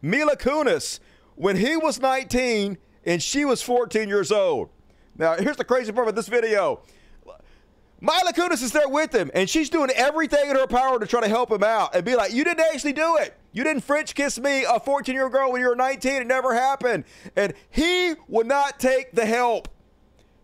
Mila 0.02 0.36
Kunis 0.36 1.00
when 1.36 1.58
he 1.58 1.76
was 1.78 2.00
19 2.00 2.78
and 3.06 3.22
she 3.22 3.46
was 3.46 3.62
14 3.62 4.08
years 4.08 4.32
old. 4.32 4.70
Now, 5.18 5.36
here's 5.36 5.58
the 5.58 5.64
crazy 5.64 5.92
part 5.92 6.08
about 6.08 6.16
this 6.16 6.28
video. 6.28 6.82
Mila 8.02 8.34
Kunis 8.34 8.62
is 8.62 8.72
there 8.72 8.90
with 8.90 9.16
him, 9.16 9.32
and 9.34 9.50
she's 9.50 9.70
doing 9.70 9.90
everything 9.92 10.50
in 10.50 10.56
her 10.56 10.68
power 10.68 11.00
to 11.00 11.08
try 11.08 11.22
to 11.22 11.30
help 11.30 11.50
him 11.50 11.64
out 11.64 11.96
and 11.96 12.04
be 12.04 12.16
like, 12.16 12.34
You 12.34 12.44
didn't 12.44 12.66
actually 12.74 12.94
do 12.94 13.16
it. 13.18 13.36
You 13.54 13.64
didn't 13.64 13.84
French 13.84 14.14
kiss 14.14 14.38
me, 14.38 14.66
a 14.66 14.80
14 14.80 15.16
year 15.16 15.24
old 15.24 15.32
girl, 15.32 15.52
when 15.52 15.62
you 15.62 15.70
were 15.70 15.76
19. 15.76 16.14
It 16.14 16.28
never 16.28 16.54
happened. 16.54 17.06
And 17.36 17.54
he 17.70 18.14
would 18.28 18.48
not 18.48 18.80
take 18.80 19.14
the 19.14 19.26
help. 19.26 19.70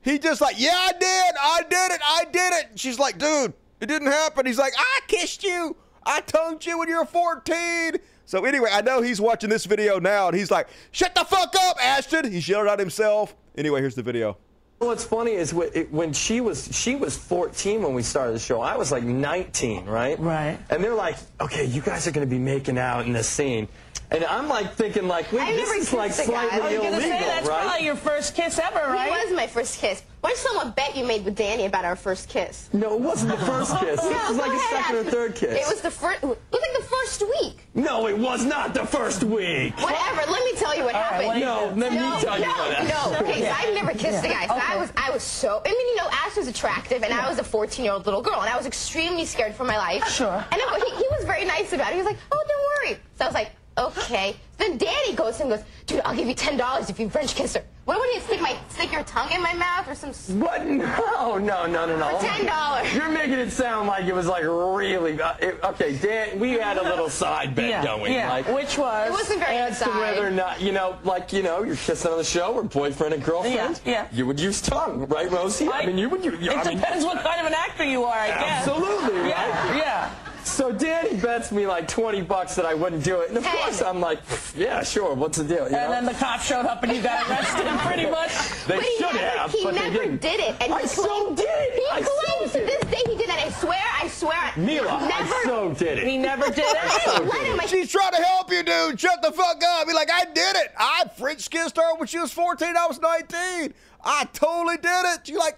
He 0.03 0.19
just 0.19 0.41
like, 0.41 0.59
Yeah, 0.59 0.75
I 0.75 0.91
did. 0.93 1.35
I 1.39 1.61
did 1.69 1.91
it. 1.91 2.01
I 2.03 2.25
did 2.25 2.53
it. 2.53 2.79
She's 2.79 2.99
like, 2.99 3.17
Dude, 3.17 3.53
it 3.79 3.85
didn't 3.85 4.11
happen. 4.11 4.45
He's 4.45 4.57
like, 4.57 4.73
I 4.77 4.99
kissed 5.07 5.43
you. 5.43 5.75
I 6.03 6.21
tongued 6.21 6.65
you 6.65 6.79
when 6.79 6.89
you 6.89 6.97
were 6.97 7.05
14. 7.05 7.93
So 8.25 8.45
anyway, 8.45 8.69
I 8.71 8.81
know 8.81 9.01
he's 9.01 9.19
watching 9.19 9.49
this 9.49 9.65
video 9.65 9.99
now, 9.99 10.27
and 10.27 10.37
he's 10.37 10.49
like, 10.49 10.67
Shut 10.91 11.13
the 11.13 11.23
fuck 11.25 11.53
up, 11.55 11.77
Ashton. 11.83 12.31
He's 12.31 12.47
yelling 12.47 12.69
at 12.69 12.79
himself. 12.79 13.35
Anyway, 13.57 13.81
here's 13.81 13.95
the 13.95 14.03
video. 14.03 14.37
What's 14.79 15.03
funny 15.03 15.33
is 15.33 15.53
when 15.53 16.11
she 16.11 16.41
was 16.41 16.67
she 16.75 16.95
was 16.95 17.15
14 17.15 17.83
when 17.83 17.93
we 17.93 18.01
started 18.01 18.33
the 18.33 18.39
show. 18.39 18.61
I 18.61 18.77
was 18.77 18.91
like 18.91 19.03
19, 19.03 19.85
right? 19.85 20.17
Right. 20.19 20.57
And 20.71 20.83
they're 20.83 20.95
like, 20.95 21.17
"Okay, 21.39 21.65
you 21.65 21.81
guys 21.81 22.07
are 22.07 22.11
going 22.11 22.27
to 22.27 22.29
be 22.31 22.39
making 22.39 22.79
out 22.79 23.05
in 23.05 23.13
this 23.13 23.27
scene," 23.27 23.67
and 24.11 24.23
I'm 24.25 24.47
like 24.49 24.73
thinking, 24.73 25.07
like, 25.07 25.31
"Wait, 25.31 25.41
I 25.41 25.53
this 25.53 25.69
is 25.71 25.93
like 25.93 26.09
kissed 26.09 26.27
a 26.27 26.31
guy. 26.31 26.47
slightly 26.49 26.57
I 26.59 26.63
was 26.63 26.73
illegal, 26.73 26.91
gonna 26.91 27.01
say 27.03 27.09
that's 27.19 27.47
right?" 27.47 27.61
probably 27.63 27.85
your 27.85 27.95
first 27.95 28.35
kiss 28.35 28.59
ever, 28.59 28.79
right? 28.91 29.07
It 29.21 29.27
was 29.29 29.35
my 29.35 29.47
first 29.47 29.79
kiss. 29.79 30.03
What's 30.21 30.39
someone 30.39 30.69
bet 30.71 30.95
you 30.95 31.03
made 31.03 31.25
with 31.25 31.35
Danny 31.35 31.65
about 31.65 31.83
our 31.83 31.95
first 31.95 32.29
kiss? 32.29 32.69
No, 32.73 32.93
it 32.93 32.99
wasn't 32.99 33.31
the 33.31 33.43
first 33.45 33.75
kiss. 33.79 33.99
No, 34.03 34.09
This 34.09 34.29
was 34.29 34.37
like 34.37 34.47
go 34.47 34.53
a 34.53 34.55
ahead, 34.57 34.83
second 34.85 34.95
or 34.97 35.03
third 35.11 35.35
kiss. 35.35 35.49
It 35.65 35.67
was 35.67 35.81
the 35.81 35.89
first. 35.89 36.21
It 36.23 36.27
was 36.27 36.37
like 36.51 36.73
the 36.77 36.83
first 36.87 37.23
week. 37.41 37.67
No, 37.73 38.07
it 38.07 38.17
was 38.17 38.45
not 38.45 38.73
the 38.75 38.85
first 38.85 39.23
week. 39.23 39.75
Whatever. 39.81 40.31
Let 40.31 40.43
me 40.45 40.53
tell 40.57 40.77
you 40.77 40.83
what 40.83 40.93
All 40.93 41.01
right, 41.01 41.11
happened. 41.23 41.27
what 41.27 41.33
do 41.33 41.39
you 41.39 41.45
No, 41.45 41.73
do? 41.73 41.79
let 41.81 41.91
me 41.93 41.97
no, 41.97 42.19
tell 42.19 42.37
you 42.39 42.45
no, 42.45 42.51
what 42.51 42.73
happened. 42.73 42.89
No, 42.89 43.27
okay. 43.29 43.41
Yeah. 43.41 43.57
So 43.57 43.67
I've 43.67 43.73
never 43.73 43.91
kissed 43.93 44.23
Yeah. 44.23 44.29
a 44.29 44.33
guy. 44.33 44.47
So 44.47 44.61
I 44.73 44.75
was, 44.77 44.91
I 44.95 45.09
was 45.09 45.23
so. 45.23 45.61
I 45.65 45.69
mean, 45.69 45.87
you 45.87 45.95
know, 45.95 46.07
Ash 46.11 46.35
was 46.35 46.47
attractive, 46.47 47.01
and 47.03 47.13
I 47.13 47.27
was 47.27 47.39
a 47.39 47.43
14-year-old 47.43 48.05
little 48.05 48.21
girl, 48.21 48.41
and 48.41 48.49
I 48.49 48.55
was 48.57 48.65
extremely 48.67 49.25
scared 49.25 49.55
for 49.55 49.63
my 49.63 49.77
life. 49.77 50.07
Sure. 50.07 50.45
And 50.51 50.61
it, 50.61 50.83
he, 50.83 50.95
he 50.97 51.05
was 51.11 51.23
very 51.25 51.45
nice 51.45 51.73
about 51.73 51.87
it. 51.89 51.93
He 51.93 51.97
was 51.97 52.05
like, 52.05 52.17
"Oh, 52.31 52.43
don't 52.47 52.89
worry." 52.91 52.99
So 53.17 53.25
I 53.25 53.27
was 53.27 53.33
like, 53.33 53.51
"Okay." 53.77 54.35
Then 54.57 54.77
Danny 54.77 55.13
goes 55.15 55.39
and 55.39 55.49
goes, 55.49 55.61
"Dude, 55.87 56.01
I'll 56.05 56.15
give 56.15 56.27
you 56.27 56.35
ten 56.35 56.57
dollars 56.57 56.89
if 56.89 56.99
you 56.99 57.09
French 57.09 57.35
kiss 57.35 57.55
her." 57.55 57.63
What 57.85 57.99
would 57.99 58.13
you 58.13 58.19
stick 58.21 58.39
my 58.41 58.55
stick 58.69 58.91
your 58.91 59.03
tongue 59.03 59.31
in 59.31 59.41
my 59.41 59.53
mouth 59.53 59.87
or 59.89 59.95
some? 59.95 60.13
What? 60.39 60.61
No, 61.21 61.37
no, 61.37 61.65
no, 61.65 61.85
no, 61.85 61.97
no. 61.97 62.17
For 62.17 62.25
$10. 62.25 62.93
You're 62.95 63.09
making 63.09 63.33
it 63.39 63.51
sound 63.51 63.87
like 63.87 64.05
it 64.05 64.13
was 64.13 64.27
like 64.27 64.43
really. 64.43 65.19
Uh, 65.21 65.33
it, 65.39 65.59
okay, 65.63 65.95
Dan, 65.97 66.39
we 66.39 66.53
had 66.53 66.77
a 66.77 66.83
little 66.83 67.09
side 67.09 67.53
bet 67.55 67.69
Yeah, 67.69 67.83
going. 67.83 68.11
yeah. 68.13 68.29
Like, 68.29 68.47
Which 68.47 68.77
was? 68.77 69.07
It 69.09 69.11
wasn't 69.11 69.39
very 69.39 69.57
as 69.57 69.77
to 69.79 69.85
side. 69.85 69.99
whether 69.99 70.25
or 70.27 70.31
not 70.31 70.61
you 70.61 70.71
know, 70.71 70.97
like 71.03 71.31
you 71.31 71.41
know, 71.43 71.63
you're 71.63 71.75
kissing 71.75 72.11
on 72.11 72.17
the 72.17 72.23
show 72.23 72.53
or 72.53 72.63
boyfriend 72.63 73.13
and 73.13 73.23
girlfriend. 73.23 73.81
Yeah, 73.85 73.91
yeah. 73.91 74.07
You 74.11 74.25
would 74.27 74.39
use 74.39 74.61
tongue, 74.61 75.05
right, 75.07 75.29
Rosie? 75.31 75.69
I, 75.69 75.85
mean, 75.85 75.97
you 75.97 76.09
would. 76.09 76.23
You, 76.23 76.31
you, 76.37 76.51
It 76.51 76.57
I 76.57 76.63
mean, 76.69 76.77
depends 76.77 77.05
what 77.05 77.23
kind 77.23 77.39
of 77.41 77.47
an 77.47 77.53
actor 77.53 77.83
you 77.83 78.03
are, 78.03 78.17
I 78.17 78.27
guess. 78.27 78.67
Absolutely, 78.67 79.19
right? 79.19 79.27
Yeah, 79.29 79.75
yeah. 79.77 80.11
So 80.43 80.71
Danny 80.71 81.15
bets 81.17 81.51
me 81.51 81.65
like 81.65 81.87
20 81.87 82.21
bucks 82.23 82.55
that 82.55 82.65
I 82.65 82.73
wouldn't 82.73 83.03
do 83.03 83.21
it. 83.21 83.29
And 83.29 83.37
of 83.37 83.43
Ten. 83.43 83.55
course 83.57 83.81
I'm 83.81 83.99
like, 83.99 84.19
yeah, 84.55 84.83
sure, 84.83 85.13
what's 85.15 85.37
the 85.37 85.43
deal? 85.43 85.59
You 85.59 85.63
And 85.65 85.71
know? 85.73 85.89
then 85.91 86.05
the 86.05 86.13
cop 86.13 86.41
showed 86.41 86.65
up 86.65 86.83
and 86.83 86.91
you 86.93 87.01
got 87.01 87.27
arrested, 87.29 87.65
pretty 87.79 88.09
much. 88.09 88.31
They 88.67 88.75
but 88.75 88.83
he 88.83 88.91
should 88.97 89.01
never, 89.15 89.17
have, 89.17 89.51
He 89.51 89.63
but 89.63 89.73
they 89.75 89.89
didn't. 89.91 90.21
did 90.21 90.39
it. 90.39 90.55
And 90.61 90.73
I 90.73 90.81
he 90.81 90.87
so 90.87 91.33
did 91.35 91.45
it. 91.47 91.73
He 91.75 91.85
I 91.91 92.01
so 92.01 92.11
claims 92.25 92.51
to 92.53 92.59
did 92.59 92.67
this 92.67 92.91
day 92.91 93.03
he 93.11 93.17
did 93.17 93.29
that. 93.29 93.39
I 93.39 93.49
swear, 93.51 93.81
I 94.01 94.07
swear. 94.07 94.51
Mila, 94.57 94.89
I 94.91 95.07
never, 95.07 95.35
so 95.45 95.73
did 95.73 95.99
it. 95.99 96.07
He 96.07 96.17
never 96.17 96.45
did 96.47 96.59
it. 96.59 96.77
So 97.01 97.23
Let 97.23 97.31
did 97.39 97.47
him. 97.53 97.59
it. 97.59 97.69
She's 97.69 97.91
trying 97.91 98.11
to 98.11 98.21
help 98.21 98.51
you, 98.51 98.63
dude. 98.63 98.99
Shut 98.99 99.21
the 99.21 99.31
fuck 99.31 99.61
up. 99.63 99.87
Be 99.87 99.93
like, 99.93 100.09
I 100.11 100.25
did 100.25 100.55
it. 100.57 100.71
I 100.77 101.05
French 101.17 101.49
kissed 101.49 101.77
her 101.77 101.95
when 101.95 102.07
she 102.07 102.19
was 102.19 102.31
14. 102.31 102.75
I 102.77 102.87
was 102.87 102.99
19. 102.99 103.73
I 104.03 104.25
totally 104.33 104.77
did 104.77 105.05
it. 105.15 105.21
She 105.25 105.35
like, 105.37 105.57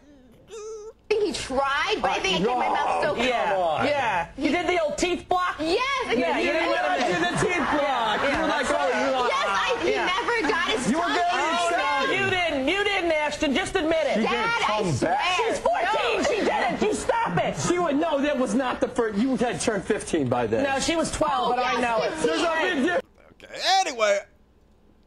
He 1.22 1.32
tried, 1.34 1.98
but 2.02 2.12
I 2.12 2.20
think 2.20 2.42
I 2.42 2.46
kept 2.46 2.60
my 2.60 2.70
mouth 2.70 3.04
so 3.04 3.16
Yeah, 3.16 3.84
yeah. 3.86 4.28
You 4.38 4.50
did 4.52 4.68
the 4.68 4.82
old 4.82 4.98
teeth 4.98 5.28
block? 5.30 5.56
Yes. 5.60 5.80
I 6.08 6.14
Yeah, 6.14 6.40
you 6.40 6.52
didn't 6.52 6.70
I 6.74 6.98
do 7.08 7.14
the 7.20 7.46
teeth 7.46 7.58
block. 7.58 8.20
Yeah, 8.24 8.36
You 8.36 8.42
were 8.42 8.48
like, 8.48 8.70
oh, 8.70 8.74
right. 8.74 9.00
you 9.00 9.12
were 9.12 9.20
like, 9.22 9.32
Yes, 9.32 9.48
I 9.48 9.80
he 9.84 9.92
yeah. 9.92 10.06
never 10.06 10.50
got 10.50 10.70
his 10.72 10.92
You 10.92 10.98
were 10.98 11.04
tongue 11.04 11.14
very 11.14 11.44
in. 11.44 11.54
excited. 11.54 12.08
No, 12.08 12.24
you 12.26 12.30
didn't. 12.30 12.68
You 12.68 12.84
didn't, 12.84 13.12
Ashton. 13.12 13.54
Just 13.54 13.76
admit 13.76 14.08
it. 14.08 14.16
She 14.16 14.22
Dad, 14.24 14.32
didn't 14.32 14.70
I 14.70 14.82
come 14.82 14.92
swear. 14.94 15.12
back. 15.12 15.38
She's 15.38 15.60
14. 15.60 16.24
She 16.26 16.44
didn't. 16.46 16.82
You 16.82 16.94
stop 16.94 17.38
it. 17.38 17.58
She 17.68 17.80
would 17.80 17.96
know 17.96 18.20
that 18.22 18.38
was 18.38 18.54
not 18.56 18.80
the 18.82 18.88
first. 18.88 19.18
You 19.20 19.36
had 19.38 19.60
turned 19.62 19.84
15 19.84 20.28
by 20.28 20.48
then. 20.48 20.64
No, 20.64 20.80
she 20.80 20.96
was 20.96 21.12
12, 21.12 21.56
but 21.56 21.66
I 21.66 21.80
know 21.80 22.02
it. 22.04 22.12
There's 22.22 22.42
a 22.42 22.54
big 22.62 22.84
difference. 22.84 23.64
Anyway, 23.82 24.20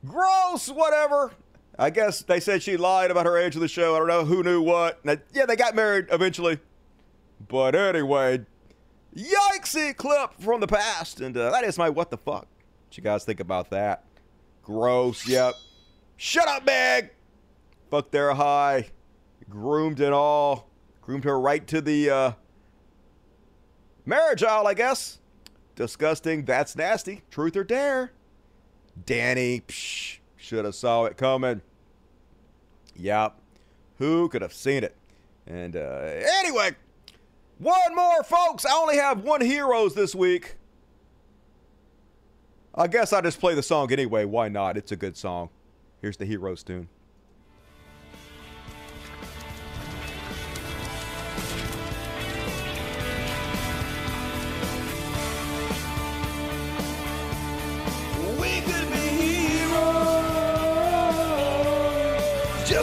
gross, 0.05 0.69
whatever. 0.69 1.33
I 1.79 1.91
guess 1.91 2.23
they 2.23 2.41
said 2.41 2.63
she 2.63 2.77
lied 2.77 3.11
about 3.11 3.27
her 3.27 3.37
age 3.37 3.55
of 3.55 3.61
the 3.61 3.69
show. 3.69 3.95
I 3.95 3.99
don't 3.99 4.09
know 4.09 4.25
who 4.25 4.43
knew 4.43 4.63
what. 4.63 5.01
Yeah, 5.05 5.47
they 5.47 5.57
got 5.57 5.75
married 5.75 6.07
eventually. 6.11 6.59
But 7.49 7.75
anyway, 7.75 8.47
yikesy 9.15 9.95
clip 9.97 10.31
from 10.41 10.61
the 10.61 10.67
past. 10.67 11.21
And 11.21 11.37
uh, 11.37 11.51
that 11.51 11.65
is 11.65 11.77
my 11.77 11.91
what 11.91 12.11
the 12.11 12.17
fuck. 12.17 12.47
What 12.87 12.97
you 12.97 13.03
guys 13.03 13.25
think 13.25 13.41
about 13.41 13.71
that? 13.71 14.05
Gross, 14.63 15.29
yep. 15.29 15.55
Shut 16.17 16.49
up, 16.49 16.65
Meg! 16.65 17.11
Fuck 17.91 18.11
their 18.11 18.33
high. 18.35 18.89
Groomed 19.51 20.01
and 20.01 20.15
all. 20.15 20.71
Groomed 21.03 21.25
her 21.25 21.39
right 21.39 21.67
to 21.69 21.81
the 21.81 22.11
uh, 22.11 22.33
marriage 24.07 24.43
aisle, 24.43 24.67
I 24.67 24.75
guess. 24.75 25.19
Disgusting. 25.77 26.47
That's 26.47 26.75
nasty. 26.75 27.23
Truth 27.31 27.57
or 27.57 27.65
dare? 27.65 28.13
Danny, 29.05 29.61
psh, 29.61 30.19
should 30.37 30.65
have 30.65 30.75
saw 30.75 31.05
it 31.05 31.19
coming. 31.19 31.61
Yep. 32.99 33.39
Who 33.99 34.29
could 34.29 34.43
have 34.43 34.53
seen 34.53 34.85
it? 34.85 34.95
And 35.47 35.77
uh, 35.77 36.11
anyway, 36.41 36.73
one 37.59 37.95
more, 37.95 38.23
folks. 38.25 38.65
I 38.67 38.73
only 38.73 38.97
have 38.97 39.23
one 39.23 39.41
heroes 39.41 39.95
this 39.95 40.15
week. 40.15 40.57
I 42.75 42.87
guess 42.87 43.13
I 43.13 43.21
just 43.23 43.41
play 43.41 43.55
the 43.55 43.63
song 43.63 43.91
anyway. 43.93 44.25
Why 44.25 44.49
not? 44.49 44.77
It's 44.77 44.93
a 44.93 44.97
good 44.97 45.17
song. 45.17 45.49
Here's 46.03 46.19
the 46.19 46.27
heroes 46.27 46.63
tune. 46.63 46.89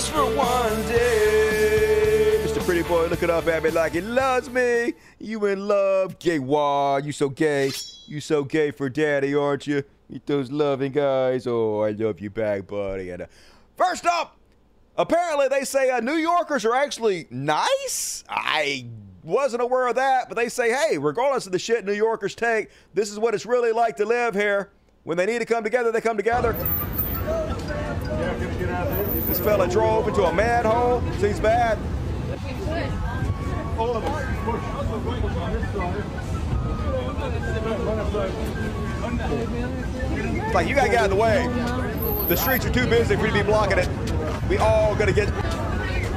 Just 0.04 0.16
for 0.16 0.36
one 0.36 0.82
day. 0.88 2.42
Mr. 2.44 2.64
Pretty 2.66 2.84
Boy 2.84 3.08
looking 3.08 3.30
up 3.30 3.48
at 3.48 3.64
me 3.64 3.70
like 3.70 3.94
he 3.94 4.02
loves 4.02 4.50
me. 4.50 4.94
You 5.20 5.46
in 5.46 5.68
love, 5.68 6.20
gay 6.20 6.40
wah. 6.40 6.98
You 6.98 7.12
so 7.12 7.30
gay. 7.30 7.72
You 8.08 8.20
so 8.20 8.44
gay 8.44 8.72
for 8.72 8.90
daddy, 8.90 9.34
aren't 9.34 9.66
you? 9.66 9.84
Meet 10.10 10.26
those 10.26 10.52
loving 10.52 10.92
guys. 10.92 11.48
Oh, 11.48 11.82
I 11.82 11.92
love 11.92 12.20
you 12.20 12.30
back, 12.30 12.68
buddy. 12.68 13.12
And 13.12 13.22
uh, 13.24 13.26
first 13.78 14.06
up, 14.06 14.38
apparently 14.98 15.48
they 15.48 15.64
say 15.64 15.90
uh, 15.90 16.02
New 16.02 16.16
Yorkers 16.16 16.66
are 16.66 16.76
actually 16.76 17.28
nice. 17.30 18.26
I 18.28 18.88
wasn't 19.24 19.62
aware 19.62 19.88
of 19.88 19.96
that, 19.96 20.28
but 20.28 20.36
they 20.36 20.50
say, 20.50 20.72
hey, 20.72 20.98
regardless 20.98 21.46
of 21.46 21.54
the 21.54 21.60
shit 21.60 21.86
New 21.86 21.94
Yorkers 21.94 22.36
take, 22.36 22.72
this 22.94 23.10
is 23.10 23.20
what 23.20 23.34
it's 23.34 23.46
really 23.46 23.72
like 23.72 23.96
to 23.98 24.06
live 24.06 24.34
here. 24.36 24.70
When 25.04 25.18
they 25.18 25.26
need 25.26 25.40
to 25.40 25.46
come 25.46 25.64
together, 25.64 25.92
they 25.92 26.02
come 26.02 26.18
together. 26.18 26.54
Fella 29.44 29.68
drove 29.68 30.08
into 30.08 30.24
a 30.24 30.34
mad 30.34 30.64
manhole. 30.64 31.02
Seems 31.20 31.38
bad. 31.38 31.78
It's 40.46 40.56
like 40.56 40.68
you 40.70 40.76
gotta 40.76 40.90
get 40.90 41.00
out 41.00 41.06
of 41.06 41.10
the 41.10 41.18
way. 41.18 41.46
The 42.30 42.38
streets 42.38 42.66
are 42.66 42.72
too 42.72 42.88
busy 42.88 43.18
for 43.18 43.26
you 43.26 43.34
to 43.34 43.34
be 43.34 43.44
blocking 43.44 43.80
it. 43.80 43.90
We 44.48 44.58
all 44.58 44.96
gotta 44.96 45.12
get 45.12 45.30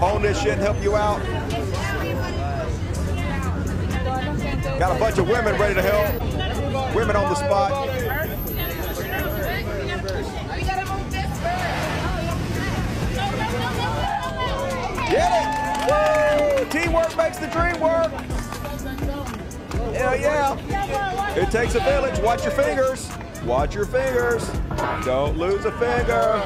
on 0.01 0.23
this 0.23 0.41
shit 0.41 0.53
and 0.53 0.63
help 0.63 0.81
you 0.81 0.95
out. 0.95 1.21
Got 4.79 4.97
a 4.97 5.01
bunch 5.01 5.19
of 5.19 5.29
women 5.29 5.59
ready 5.59 5.75
to 5.75 5.83
help. 5.83 6.95
Women 6.95 7.17
on 7.17 7.29
the 7.29 7.35
spot. 7.35 8.16
Makes 17.15 17.39
the 17.39 17.47
dream 17.49 17.81
work. 17.81 18.13
Hell 19.95 20.17
yeah. 20.17 21.35
It 21.37 21.51
takes 21.51 21.75
a 21.75 21.81
village. 21.81 22.19
Watch 22.21 22.43
your 22.43 22.53
fingers. 22.53 23.11
Watch 23.45 23.75
your 23.75 23.85
fingers. 23.85 24.49
Don't 25.05 25.37
lose 25.39 25.65
a 25.65 25.73
finger. 25.73 26.43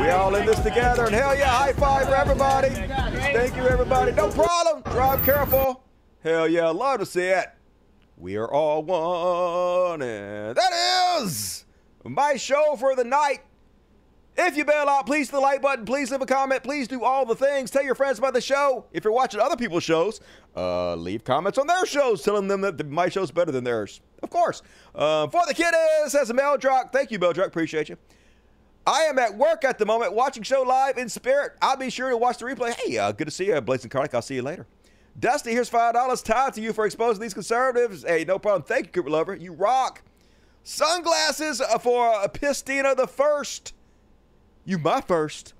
We 0.00 0.10
all 0.10 0.34
in 0.34 0.46
this 0.46 0.60
together. 0.60 1.06
And 1.06 1.14
hell 1.14 1.34
yeah, 1.36 1.48
high 1.48 1.72
five 1.72 2.08
for 2.08 2.14
everybody. 2.14 2.70
Thank 2.70 3.56
you, 3.56 3.62
everybody. 3.62 4.12
No 4.12 4.30
problem. 4.30 4.82
Drive 4.92 5.22
careful. 5.24 5.84
Hell 6.22 6.48
yeah, 6.48 6.68
love 6.68 7.00
to 7.00 7.06
see 7.06 7.26
it. 7.26 7.46
We 8.16 8.36
are 8.36 8.50
all 8.50 8.82
one. 8.82 10.02
And 10.02 10.56
that 10.56 11.20
is 11.22 11.64
my 12.04 12.36
show 12.36 12.76
for 12.76 12.94
the 12.94 13.04
night. 13.04 13.40
If 14.42 14.56
you 14.56 14.64
bail 14.64 14.88
out, 14.88 15.04
please 15.04 15.28
hit 15.28 15.34
the 15.34 15.40
like 15.40 15.60
button. 15.60 15.84
Please 15.84 16.10
leave 16.10 16.22
a 16.22 16.26
comment. 16.26 16.62
Please 16.62 16.88
do 16.88 17.04
all 17.04 17.26
the 17.26 17.34
things. 17.34 17.70
Tell 17.70 17.84
your 17.84 17.94
friends 17.94 18.18
about 18.18 18.32
the 18.32 18.40
show. 18.40 18.86
If 18.90 19.04
you're 19.04 19.12
watching 19.12 19.38
other 19.38 19.54
people's 19.54 19.84
shows, 19.84 20.18
uh, 20.56 20.94
leave 20.94 21.24
comments 21.24 21.58
on 21.58 21.66
their 21.66 21.84
shows 21.84 22.22
telling 22.22 22.48
them 22.48 22.62
that 22.62 22.88
my 22.88 23.10
show's 23.10 23.30
better 23.30 23.52
than 23.52 23.64
theirs. 23.64 24.00
Of 24.22 24.30
course. 24.30 24.62
Uh, 24.94 25.26
for 25.26 25.42
the 25.46 25.52
kiddies, 25.52 26.12
says 26.12 26.32
Meldrock. 26.32 26.90
Thank 26.90 27.10
you, 27.10 27.18
Meldrock. 27.18 27.48
Appreciate 27.48 27.90
you. 27.90 27.98
I 28.86 29.02
am 29.02 29.18
at 29.18 29.36
work 29.36 29.62
at 29.62 29.78
the 29.78 29.84
moment 29.84 30.14
watching 30.14 30.42
show 30.42 30.62
live 30.62 30.96
in 30.96 31.10
spirit. 31.10 31.52
I'll 31.60 31.76
be 31.76 31.90
sure 31.90 32.08
to 32.08 32.16
watch 32.16 32.38
the 32.38 32.46
replay. 32.46 32.72
Hey, 32.80 32.96
uh, 32.96 33.12
good 33.12 33.26
to 33.26 33.30
see 33.30 33.48
you, 33.48 33.60
Blazing 33.60 33.90
Karnak. 33.90 34.14
I'll 34.14 34.22
see 34.22 34.36
you 34.36 34.42
later. 34.42 34.66
Dusty, 35.18 35.50
here's 35.50 35.68
$5 35.68 36.24
tied 36.24 36.54
to 36.54 36.62
you 36.62 36.72
for 36.72 36.86
exposing 36.86 37.20
these 37.20 37.34
conservatives. 37.34 38.06
Hey, 38.08 38.24
no 38.24 38.38
problem. 38.38 38.62
Thank 38.62 38.86
you, 38.86 38.92
Cooper 38.92 39.10
Lover. 39.10 39.36
You 39.36 39.52
rock. 39.52 40.00
Sunglasses 40.62 41.60
for 41.82 42.12
Pistina 42.28 42.96
the 42.96 43.06
First. 43.06 43.74
You 44.70 44.78
my 44.78 45.00
first. 45.00 45.52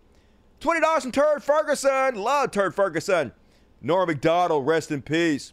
$20 0.61 1.03
from 1.03 1.11
Turd 1.11 1.43
Ferguson. 1.43 2.15
Love 2.15 2.53
Turd 2.53 2.77
Ferguson. 2.77 3.33
Norm 3.83 4.07
Macdonald, 4.07 4.69
rest 4.69 4.93
in 4.93 5.03
peace. 5.03 5.53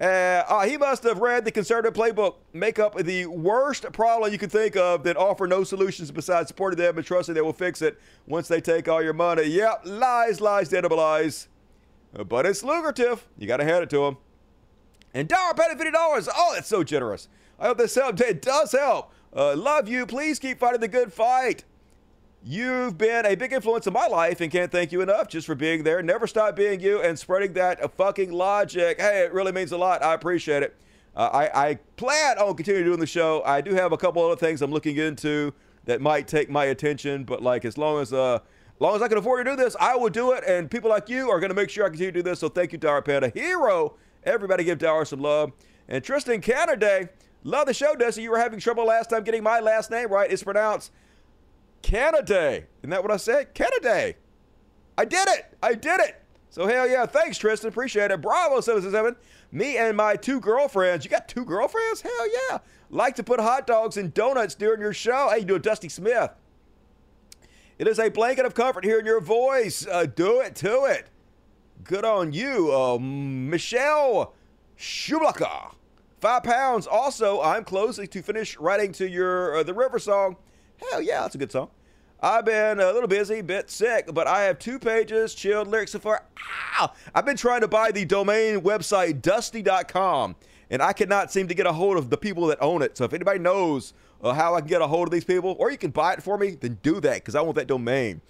Uh, 0.00 0.42
uh, 0.48 0.66
he 0.66 0.76
must 0.76 1.04
have 1.04 1.20
read 1.20 1.44
the 1.44 1.52
conservative 1.52 1.94
playbook, 1.94 2.34
make 2.52 2.80
up 2.80 2.96
the 2.96 3.26
worst 3.26 3.92
problem 3.92 4.32
you 4.32 4.38
can 4.38 4.50
think 4.50 4.76
of, 4.76 5.04
then 5.04 5.16
offer 5.16 5.46
no 5.46 5.62
solutions 5.62 6.10
besides 6.10 6.48
supporting 6.48 6.76
them 6.76 6.96
and 6.96 7.06
trusting 7.06 7.36
they 7.36 7.40
will 7.40 7.52
fix 7.52 7.82
it 7.82 8.00
once 8.26 8.48
they 8.48 8.60
take 8.60 8.88
all 8.88 9.00
your 9.00 9.12
money. 9.12 9.44
Yep, 9.44 9.82
lies, 9.84 10.40
lies, 10.40 10.74
edible 10.74 10.96
lies. 10.96 11.46
Uh, 12.18 12.24
but 12.24 12.46
it's 12.46 12.64
lucrative. 12.64 13.28
You 13.38 13.46
got 13.46 13.58
to 13.58 13.64
hand 13.64 13.84
it 13.84 13.90
to 13.90 13.98
them. 13.98 14.16
And 15.14 15.28
dollar 15.28 15.54
penny 15.54 15.76
fifty 15.76 15.92
dollars. 15.92 16.28
Oh, 16.34 16.50
that's 16.52 16.66
so 16.66 16.82
generous. 16.82 17.28
I 17.60 17.68
hope 17.68 17.78
this 17.78 17.94
helps. 17.94 18.20
It 18.22 18.42
does 18.42 18.72
help. 18.72 19.12
Uh, 19.32 19.54
love 19.54 19.88
you. 19.88 20.04
Please 20.04 20.40
keep 20.40 20.58
fighting 20.58 20.80
the 20.80 20.88
good 20.88 21.12
fight. 21.12 21.62
You've 22.42 22.96
been 22.96 23.26
a 23.26 23.34
big 23.34 23.52
influence 23.52 23.86
in 23.86 23.92
my 23.92 24.06
life 24.06 24.40
and 24.40 24.50
can't 24.50 24.70
thank 24.70 24.92
you 24.92 25.00
enough 25.00 25.28
just 25.28 25.46
for 25.46 25.56
being 25.56 25.82
there. 25.82 26.02
Never 26.02 26.26
stop 26.26 26.54
being 26.54 26.80
you 26.80 27.02
and 27.02 27.18
spreading 27.18 27.52
that 27.54 27.96
fucking 27.96 28.32
logic. 28.32 29.00
Hey, 29.00 29.24
it 29.24 29.32
really 29.32 29.50
means 29.50 29.72
a 29.72 29.76
lot. 29.76 30.02
I 30.04 30.14
appreciate 30.14 30.62
it. 30.62 30.76
Uh, 31.16 31.30
I, 31.32 31.68
I 31.70 31.74
plan 31.96 32.38
on 32.38 32.54
continuing 32.54 32.86
doing 32.86 33.00
the 33.00 33.06
show. 33.06 33.42
I 33.44 33.60
do 33.60 33.74
have 33.74 33.90
a 33.90 33.96
couple 33.96 34.24
other 34.24 34.36
things 34.36 34.62
I'm 34.62 34.70
looking 34.70 34.96
into 34.96 35.52
that 35.86 36.00
might 36.00 36.28
take 36.28 36.48
my 36.48 36.66
attention, 36.66 37.24
but 37.24 37.42
like 37.42 37.64
as 37.64 37.76
long 37.76 38.00
as 38.00 38.12
uh, 38.12 38.36
as 38.36 38.80
long 38.80 38.94
as 38.94 39.02
I 39.02 39.08
can 39.08 39.18
afford 39.18 39.44
to 39.44 39.50
do 39.50 39.56
this, 39.56 39.74
I 39.80 39.96
will 39.96 40.10
do 40.10 40.30
it. 40.30 40.44
And 40.46 40.70
people 40.70 40.88
like 40.88 41.08
you 41.08 41.30
are 41.30 41.40
going 41.40 41.50
to 41.50 41.56
make 41.56 41.70
sure 41.70 41.84
I 41.84 41.88
continue 41.88 42.12
to 42.12 42.18
do 42.20 42.22
this. 42.22 42.38
So 42.38 42.48
thank 42.48 42.70
you, 42.70 42.78
Dara 42.78 43.02
Panda. 43.02 43.30
Hero. 43.30 43.96
Everybody 44.22 44.62
give 44.62 44.78
Dara 44.78 45.04
some 45.04 45.20
love. 45.20 45.50
And 45.88 46.04
Tristan 46.04 46.40
Canada, 46.40 47.08
love 47.42 47.66
the 47.66 47.74
show, 47.74 47.96
Dusty. 47.96 48.22
You 48.22 48.30
were 48.30 48.38
having 48.38 48.60
trouble 48.60 48.86
last 48.86 49.10
time 49.10 49.24
getting 49.24 49.42
my 49.42 49.58
last 49.58 49.90
name 49.90 50.10
right. 50.10 50.30
It's 50.30 50.44
pronounced 50.44 50.92
Canada. 51.82 52.64
Isn't 52.82 52.90
that 52.90 53.02
what 53.02 53.10
I 53.10 53.16
said? 53.16 53.54
Canada. 53.54 54.14
I 54.96 55.04
did 55.04 55.28
it. 55.28 55.56
I 55.62 55.74
did 55.74 56.00
it. 56.00 56.22
So 56.50 56.66
hell 56.66 56.88
yeah. 56.88 57.06
Thanks, 57.06 57.38
Tristan. 57.38 57.68
Appreciate 57.68 58.10
it. 58.10 58.20
Bravo, 58.20 58.60
777. 58.60 59.16
Me 59.52 59.76
and 59.76 59.96
my 59.96 60.16
two 60.16 60.40
girlfriends. 60.40 61.04
You 61.04 61.10
got 61.10 61.28
two 61.28 61.44
girlfriends? 61.44 62.00
Hell 62.00 62.32
yeah. 62.50 62.58
Like 62.90 63.14
to 63.16 63.22
put 63.22 63.40
hot 63.40 63.66
dogs 63.66 63.96
and 63.96 64.12
donuts 64.12 64.54
during 64.54 64.80
your 64.80 64.92
show. 64.92 65.28
Hey, 65.30 65.40
you 65.40 65.44
do 65.44 65.54
a 65.54 65.58
Dusty 65.58 65.88
Smith. 65.88 66.30
It 67.78 67.86
is 67.86 67.98
a 67.98 68.08
blanket 68.08 68.44
of 68.44 68.54
comfort 68.54 68.84
hearing 68.84 69.06
your 69.06 69.20
voice. 69.20 69.86
Uh, 69.86 70.06
do 70.06 70.40
it 70.40 70.56
to 70.56 70.84
it. 70.84 71.08
Good 71.84 72.04
on 72.04 72.32
you, 72.32 72.74
uh, 72.74 72.98
Michelle 72.98 74.34
Schublacher. 74.76 75.74
Five 76.20 76.42
pounds. 76.42 76.88
Also, 76.88 77.40
I'm 77.40 77.62
closing 77.62 78.08
to 78.08 78.22
finish 78.22 78.58
writing 78.58 78.90
to 78.94 79.08
your 79.08 79.58
uh, 79.58 79.62
the 79.62 79.74
River 79.74 80.00
song. 80.00 80.36
Hell 80.90 81.02
yeah, 81.02 81.22
that's 81.22 81.34
a 81.34 81.38
good 81.38 81.52
song. 81.52 81.70
I've 82.20 82.44
been 82.44 82.80
a 82.80 82.92
little 82.92 83.08
busy, 83.08 83.42
bit 83.42 83.70
sick, 83.70 84.12
but 84.12 84.26
I 84.26 84.42
have 84.42 84.58
two 84.58 84.80
pages, 84.80 85.34
chilled 85.34 85.68
lyrics 85.68 85.92
so 85.92 86.00
far. 86.00 86.24
Ow! 86.80 86.92
I've 87.14 87.24
been 87.24 87.36
trying 87.36 87.60
to 87.60 87.68
buy 87.68 87.92
the 87.92 88.04
domain 88.04 88.60
website 88.60 89.22
dusty.com, 89.22 90.34
and 90.68 90.82
I 90.82 90.92
cannot 90.92 91.30
seem 91.30 91.46
to 91.46 91.54
get 91.54 91.66
a 91.66 91.72
hold 91.72 91.96
of 91.96 92.10
the 92.10 92.16
people 92.16 92.46
that 92.48 92.58
own 92.60 92.82
it. 92.82 92.96
So 92.96 93.04
if 93.04 93.12
anybody 93.12 93.38
knows 93.38 93.94
uh, 94.20 94.32
how 94.32 94.56
I 94.56 94.60
can 94.60 94.68
get 94.68 94.82
a 94.82 94.86
hold 94.88 95.06
of 95.06 95.12
these 95.12 95.24
people, 95.24 95.54
or 95.60 95.70
you 95.70 95.78
can 95.78 95.92
buy 95.92 96.14
it 96.14 96.22
for 96.22 96.36
me, 96.36 96.50
then 96.50 96.78
do 96.82 96.98
that 97.00 97.14
because 97.16 97.36
I 97.36 97.40
want 97.40 97.54
that 97.54 97.68
domain. 97.68 98.20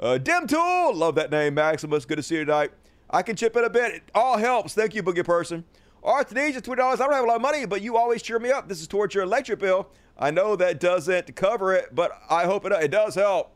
Uh, 0.00 0.18
Dim 0.18 0.48
Tool, 0.48 0.94
love 0.94 1.14
that 1.14 1.30
name, 1.30 1.54
Maximus. 1.54 2.04
Good 2.04 2.16
to 2.16 2.22
see 2.24 2.36
you 2.36 2.44
tonight. 2.44 2.72
I 3.10 3.22
can 3.22 3.36
chip 3.36 3.56
in 3.56 3.64
a 3.64 3.70
bit. 3.70 3.94
It 3.94 4.02
all 4.14 4.36
helps. 4.36 4.74
Thank 4.74 4.94
you, 4.94 5.02
Boogie 5.02 5.24
Person. 5.24 5.64
Arthnesia, 6.04 6.60
$20. 6.60 6.78
I 6.78 6.96
don't 6.96 7.12
have 7.12 7.24
a 7.24 7.26
lot 7.26 7.36
of 7.36 7.42
money, 7.42 7.66
but 7.66 7.82
you 7.82 7.96
always 7.96 8.22
cheer 8.22 8.38
me 8.38 8.50
up. 8.50 8.68
This 8.68 8.80
is 8.80 8.86
towards 8.86 9.14
your 9.14 9.24
electric 9.24 9.58
bill. 9.58 9.88
I 10.18 10.30
know 10.30 10.56
that 10.56 10.80
doesn't 10.80 11.36
cover 11.36 11.72
it, 11.74 11.94
but 11.94 12.20
I 12.28 12.44
hope 12.44 12.64
it, 12.64 12.72
it 12.72 12.90
does 12.90 13.14
help. 13.14 13.54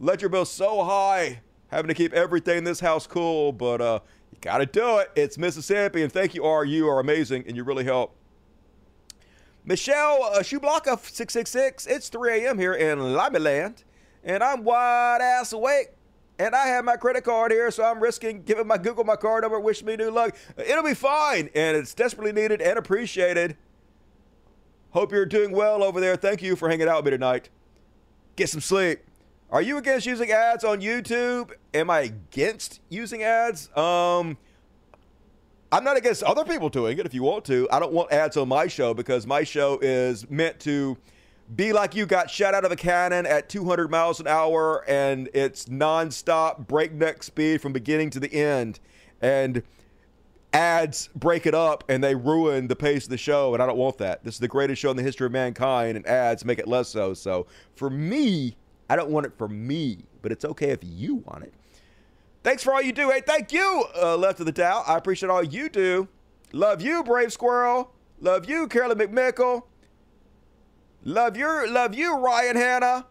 Electric 0.00 0.32
bill's 0.32 0.50
so 0.50 0.84
high, 0.84 1.40
having 1.68 1.88
to 1.88 1.94
keep 1.94 2.12
everything 2.12 2.58
in 2.58 2.64
this 2.64 2.80
house 2.80 3.06
cool, 3.06 3.52
but 3.52 3.80
uh, 3.80 4.00
you 4.30 4.38
got 4.40 4.58
to 4.58 4.66
do 4.66 4.98
it. 4.98 5.10
It's 5.16 5.38
Mississippi, 5.38 6.02
and 6.02 6.12
thank 6.12 6.34
you, 6.34 6.44
R. 6.44 6.64
You 6.64 6.88
are 6.88 7.00
amazing, 7.00 7.44
and 7.46 7.56
you 7.56 7.64
really 7.64 7.84
help. 7.84 8.14
Michelle 9.64 10.24
uh, 10.24 10.40
Shublaka 10.40 10.98
666. 10.98 11.86
It's 11.86 12.10
3 12.10 12.44
a.m. 12.44 12.58
here 12.58 12.74
in 12.74 12.98
Lamiland, 12.98 13.84
and 14.22 14.42
I'm 14.42 14.62
wide 14.62 15.22
ass 15.22 15.52
awake. 15.54 15.92
And 16.38 16.54
I 16.54 16.66
have 16.66 16.84
my 16.84 16.96
credit 16.96 17.22
card 17.22 17.52
here, 17.52 17.70
so 17.70 17.84
I'm 17.84 18.02
risking 18.02 18.42
giving 18.42 18.66
my 18.66 18.76
Google 18.76 19.04
my 19.04 19.14
card 19.14 19.42
number. 19.42 19.60
Wish 19.60 19.84
me 19.84 19.94
new 19.94 20.10
luck. 20.10 20.36
It'll 20.58 20.82
be 20.82 20.94
fine, 20.94 21.48
and 21.54 21.76
it's 21.76 21.94
desperately 21.94 22.32
needed 22.32 22.60
and 22.60 22.76
appreciated. 22.76 23.56
Hope 24.94 25.10
you're 25.10 25.26
doing 25.26 25.50
well 25.50 25.82
over 25.82 26.00
there. 26.00 26.14
Thank 26.14 26.40
you 26.40 26.54
for 26.54 26.68
hanging 26.68 26.86
out 26.86 26.98
with 26.98 27.06
me 27.06 27.10
tonight. 27.10 27.48
Get 28.36 28.48
some 28.48 28.60
sleep. 28.60 29.00
Are 29.50 29.60
you 29.60 29.76
against 29.76 30.06
using 30.06 30.30
ads 30.30 30.62
on 30.62 30.80
YouTube? 30.80 31.50
Am 31.74 31.90
I 31.90 32.02
against 32.02 32.80
using 32.90 33.24
ads? 33.24 33.76
Um, 33.76 34.38
I'm 35.72 35.82
not 35.82 35.96
against 35.96 36.22
other 36.22 36.44
people 36.44 36.68
doing 36.68 36.96
it 36.96 37.06
if 37.06 37.12
you 37.12 37.24
want 37.24 37.44
to. 37.46 37.66
I 37.72 37.80
don't 37.80 37.92
want 37.92 38.12
ads 38.12 38.36
on 38.36 38.46
my 38.46 38.68
show 38.68 38.94
because 38.94 39.26
my 39.26 39.42
show 39.42 39.80
is 39.82 40.30
meant 40.30 40.60
to 40.60 40.96
be 41.56 41.72
like 41.72 41.96
you 41.96 42.06
got 42.06 42.30
shot 42.30 42.54
out 42.54 42.64
of 42.64 42.70
a 42.70 42.76
cannon 42.76 43.26
at 43.26 43.48
200 43.48 43.90
miles 43.90 44.20
an 44.20 44.28
hour 44.28 44.88
and 44.88 45.28
it's 45.34 45.64
nonstop 45.64 46.68
breakneck 46.68 47.24
speed 47.24 47.60
from 47.60 47.72
beginning 47.72 48.10
to 48.10 48.20
the 48.20 48.32
end. 48.32 48.78
And 49.20 49.64
ads 50.54 51.08
break 51.14 51.44
it 51.46 51.54
up 51.54 51.84
and 51.88 52.02
they 52.02 52.14
ruin 52.14 52.68
the 52.68 52.76
pace 52.76 53.04
of 53.04 53.10
the 53.10 53.18
show. 53.18 53.52
And 53.52 53.62
I 53.62 53.66
don't 53.66 53.76
want 53.76 53.98
that. 53.98 54.24
This 54.24 54.34
is 54.34 54.40
the 54.40 54.48
greatest 54.48 54.80
show 54.80 54.90
in 54.90 54.96
the 54.96 55.02
history 55.02 55.26
of 55.26 55.32
mankind, 55.32 55.96
and 55.96 56.06
ads 56.06 56.44
make 56.44 56.58
it 56.58 56.68
less 56.68 56.88
so. 56.88 57.12
So 57.12 57.46
for 57.76 57.90
me, 57.90 58.56
I 58.88 58.96
don't 58.96 59.10
want 59.10 59.26
it 59.26 59.32
for 59.36 59.48
me, 59.48 60.04
but 60.22 60.32
it's 60.32 60.44
okay 60.44 60.70
if 60.70 60.80
you 60.82 61.16
want 61.16 61.44
it. 61.44 61.52
Thanks 62.42 62.62
for 62.62 62.72
all 62.72 62.82
you 62.82 62.92
do. 62.92 63.10
Hey, 63.10 63.22
thank 63.26 63.52
you, 63.52 63.84
uh, 64.00 64.16
Left 64.16 64.38
of 64.40 64.46
the 64.46 64.52
Doubt. 64.52 64.84
I 64.86 64.96
appreciate 64.96 65.30
all 65.30 65.42
you 65.42 65.68
do. 65.68 66.08
Love 66.52 66.82
you, 66.82 67.02
Brave 67.02 67.32
Squirrel. 67.32 67.90
Love 68.20 68.48
you, 68.48 68.68
Carolyn 68.68 68.98
McMickle. 68.98 69.62
Love 71.04 71.36
you, 71.36 71.70
love 71.70 71.94
you, 71.94 72.16
Ryan 72.16 72.56
Hanna. 72.56 73.06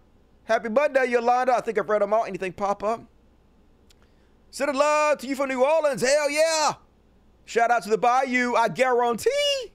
Happy 0.45 0.70
Monday, 0.70 1.07
Yolanda. 1.07 1.56
I 1.56 1.61
think 1.61 1.78
I've 1.78 1.90
read 1.90 2.02
them 2.02 2.14
all. 2.14 2.26
Anything 2.26 2.53
pop 2.53 2.84
up? 2.84 3.03
Send 4.52 4.70
a 4.70 4.78
love 4.78 5.18
to 5.20 5.28
you 5.28 5.36
from 5.36 5.49
New 5.49 5.64
Orleans. 5.64 6.02
Hell 6.02 6.30
yeah. 6.30 6.74
Shout 7.45 7.72
out 7.72 7.84
to 7.84 7.90
the 7.90 7.98
Bayou. 7.98 8.56
I 8.56 8.70
guarantee. 8.70 9.72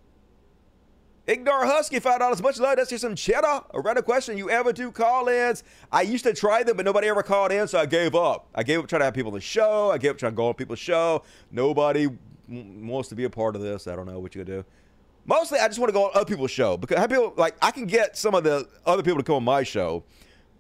Ignore 1.26 1.66
Husky, 1.66 2.00
$5. 2.00 2.42
Much 2.42 2.58
love. 2.58 2.76
That's 2.76 2.88
just 2.88 3.02
some 3.02 3.14
cheddar. 3.14 3.60
A 3.74 3.80
random 3.80 4.02
question. 4.02 4.38
You 4.38 4.48
ever 4.48 4.72
do 4.72 4.90
call 4.90 5.28
ins? 5.28 5.62
I 5.92 6.00
used 6.00 6.24
to 6.24 6.32
try 6.32 6.62
them, 6.62 6.76
but 6.76 6.86
nobody 6.86 7.06
ever 7.08 7.22
called 7.22 7.52
in, 7.52 7.68
so 7.68 7.78
I 7.78 7.84
gave 7.84 8.14
up. 8.14 8.48
I 8.54 8.62
gave 8.62 8.78
up 8.78 8.88
trying 8.88 9.00
to 9.00 9.04
have 9.04 9.14
people 9.14 9.30
on 9.30 9.34
the 9.34 9.40
show. 9.42 9.90
I 9.90 9.98
gave 9.98 10.12
up 10.12 10.18
trying 10.18 10.32
to 10.32 10.36
go 10.36 10.48
on 10.48 10.54
people's 10.54 10.78
show. 10.78 11.22
Nobody 11.50 12.08
wants 12.48 13.10
to 13.10 13.14
be 13.14 13.24
a 13.24 13.30
part 13.30 13.56
of 13.56 13.60
this. 13.60 13.86
I 13.86 13.94
don't 13.94 14.06
know 14.06 14.18
what 14.18 14.34
you 14.34 14.42
gonna 14.42 14.62
do. 14.62 14.64
Mostly, 15.26 15.58
I 15.58 15.66
just 15.68 15.78
want 15.78 15.90
to 15.90 15.92
go 15.92 16.06
on 16.06 16.12
other 16.14 16.24
people's 16.24 16.50
show 16.50 16.78
because 16.78 17.06
people 17.06 17.34
like 17.36 17.54
I 17.60 17.72
can 17.72 17.84
get 17.84 18.16
some 18.16 18.34
of 18.34 18.42
the 18.44 18.66
other 18.86 19.02
people 19.02 19.18
to 19.18 19.22
come 19.22 19.36
on 19.36 19.44
my 19.44 19.62
show 19.62 20.04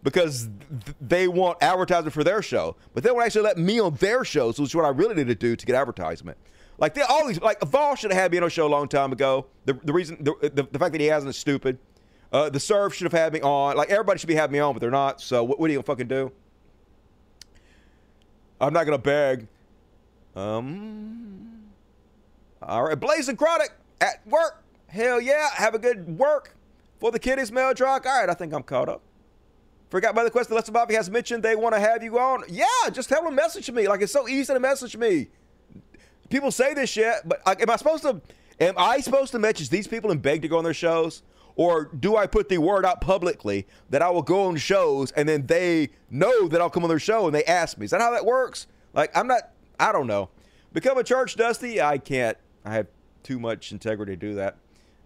because 0.02 0.50
th- 0.84 0.96
they 1.00 1.28
want 1.28 1.56
advertisement 1.62 2.12
for 2.12 2.24
their 2.24 2.42
show, 2.42 2.76
but 2.92 3.02
they 3.02 3.10
won't 3.10 3.24
actually 3.24 3.42
let 3.42 3.56
me 3.56 3.80
on 3.80 3.94
their 3.94 4.22
show. 4.22 4.52
So 4.52 4.64
it's 4.64 4.74
what 4.74 4.84
I 4.84 4.90
really 4.90 5.14
need 5.14 5.28
to 5.28 5.34
do 5.34 5.56
to 5.56 5.66
get 5.66 5.74
advertisement. 5.74 6.36
Like 6.78 6.94
they 6.94 7.02
all 7.02 7.26
these 7.26 7.40
like 7.40 7.60
Vol 7.60 7.96
should 7.96 8.12
have 8.12 8.20
had 8.20 8.32
me 8.32 8.38
on 8.38 8.44
a 8.44 8.50
show 8.50 8.66
a 8.66 8.68
long 8.68 8.88
time 8.88 9.12
ago. 9.12 9.46
The 9.64 9.74
the 9.84 9.92
reason 9.92 10.18
the, 10.20 10.34
the, 10.40 10.62
the 10.70 10.78
fact 10.78 10.92
that 10.92 11.00
he 11.00 11.08
hasn't 11.08 11.30
is 11.30 11.36
stupid. 11.36 11.78
Uh, 12.32 12.50
the 12.50 12.60
serve 12.60 12.94
should 12.94 13.10
have 13.10 13.18
had 13.18 13.32
me 13.32 13.40
on. 13.40 13.76
Like 13.76 13.90
everybody 13.90 14.18
should 14.18 14.28
be 14.28 14.34
having 14.34 14.52
me 14.52 14.58
on, 14.60 14.74
but 14.74 14.80
they're 14.80 14.90
not. 14.90 15.20
So 15.20 15.42
what, 15.42 15.58
what 15.58 15.68
are 15.68 15.72
you 15.72 15.78
gonna 15.78 15.84
fucking 15.84 16.08
do? 16.08 16.30
I'm 18.60 18.72
not 18.72 18.84
gonna 18.84 18.98
beg. 18.98 19.48
Um. 20.36 21.64
All 22.62 22.84
right, 22.84 22.98
Blazing 22.98 23.36
Chronic 23.36 23.70
at 24.00 24.24
work. 24.26 24.62
Hell 24.88 25.20
yeah, 25.20 25.48
have 25.54 25.74
a 25.74 25.78
good 25.78 26.18
work 26.18 26.54
for 27.00 27.10
the 27.10 27.18
kiddies, 27.18 27.50
mail 27.50 27.74
truck. 27.74 28.06
All 28.06 28.20
right, 28.20 28.28
I 28.28 28.34
think 28.34 28.52
I'm 28.52 28.62
caught 28.62 28.88
up. 28.88 29.02
Forgot 29.90 30.14
by 30.14 30.22
the 30.22 30.30
question, 30.30 30.54
Lester 30.54 30.72
Bobby 30.72 30.94
has 30.94 31.10
mentioned 31.10 31.42
they 31.42 31.56
want 31.56 31.74
to 31.74 31.80
have 31.80 32.02
you 32.02 32.18
on. 32.18 32.42
Yeah, 32.48 32.66
just 32.92 33.08
tell 33.08 33.24
them 33.24 33.34
message 33.34 33.70
me. 33.70 33.88
Like 33.88 34.02
it's 34.02 34.12
so 34.12 34.28
easy 34.28 34.52
to 34.52 34.60
message 34.60 34.96
me. 34.96 35.28
People 36.28 36.50
say 36.50 36.74
this 36.74 36.90
shit, 36.90 37.14
but 37.24 37.40
like, 37.46 37.62
am 37.62 37.70
I 37.70 37.76
supposed 37.76 38.02
to? 38.02 38.20
Am 38.60 38.74
I 38.76 39.00
supposed 39.00 39.32
to 39.32 39.38
message 39.38 39.70
these 39.70 39.86
people 39.86 40.10
and 40.10 40.20
beg 40.20 40.42
to 40.42 40.48
go 40.48 40.58
on 40.58 40.64
their 40.64 40.74
shows, 40.74 41.22
Or 41.54 41.84
do 41.86 42.16
I 42.16 42.26
put 42.26 42.48
the 42.48 42.58
word 42.58 42.84
out 42.84 43.00
publicly 43.00 43.66
that 43.90 44.02
I 44.02 44.10
will 44.10 44.22
go 44.22 44.44
on 44.44 44.56
shows 44.56 45.10
and 45.12 45.28
then 45.28 45.46
they 45.46 45.90
know 46.10 46.48
that 46.48 46.60
I'll 46.60 46.70
come 46.70 46.82
on 46.84 46.88
their 46.88 46.98
show 46.98 47.26
and 47.26 47.34
they 47.34 47.44
ask 47.44 47.78
me? 47.78 47.84
Is 47.84 47.90
that 47.92 48.00
how 48.00 48.10
that 48.12 48.24
works? 48.24 48.66
Like, 48.94 49.16
I'm 49.16 49.26
not, 49.26 49.50
I 49.78 49.92
don't 49.92 50.06
know. 50.06 50.28
Become 50.72 50.98
a 50.98 51.04
church, 51.04 51.36
Dusty? 51.36 51.80
I 51.80 51.98
can't. 51.98 52.36
I 52.64 52.74
have 52.74 52.86
too 53.22 53.38
much 53.38 53.72
integrity 53.72 54.12
to 54.12 54.16
do 54.16 54.34
that. 54.34 54.56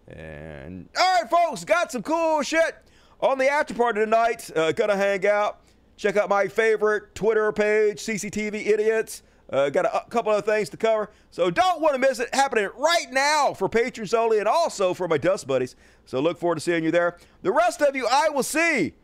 And 0.08 0.88
all 0.98 1.20
right, 1.20 1.30
folks, 1.30 1.64
got 1.64 1.92
some 1.92 2.02
cool 2.02 2.42
shit 2.42 2.76
on 3.20 3.38
the 3.38 3.48
after 3.48 3.74
party 3.74 4.00
tonight. 4.00 4.50
Uh, 4.54 4.72
gonna 4.72 4.96
hang 4.96 5.26
out. 5.26 5.60
Check 5.96 6.16
out 6.16 6.28
my 6.28 6.48
favorite 6.48 7.14
Twitter 7.14 7.52
page, 7.52 8.00
CCTV 8.00 8.66
Idiots. 8.66 9.22
Uh, 9.52 9.68
got 9.68 9.84
a, 9.84 9.98
a 9.98 10.08
couple 10.08 10.32
other 10.32 10.40
things 10.40 10.70
to 10.70 10.78
cover, 10.78 11.10
so 11.30 11.50
don't 11.50 11.82
want 11.82 11.94
to 11.94 11.98
miss 11.98 12.18
it. 12.18 12.34
Happening 12.34 12.70
right 12.78 13.06
now 13.10 13.52
for 13.52 13.68
patrons 13.68 14.14
only, 14.14 14.38
and 14.38 14.48
also 14.48 14.94
for 14.94 15.06
my 15.06 15.18
dust 15.18 15.46
buddies. 15.46 15.76
So 16.06 16.20
look 16.20 16.38
forward 16.38 16.54
to 16.54 16.60
seeing 16.60 16.82
you 16.82 16.90
there. 16.90 17.18
The 17.42 17.52
rest 17.52 17.82
of 17.82 17.94
you, 17.94 18.08
I 18.10 18.30
will 18.30 18.42
see 18.42 18.94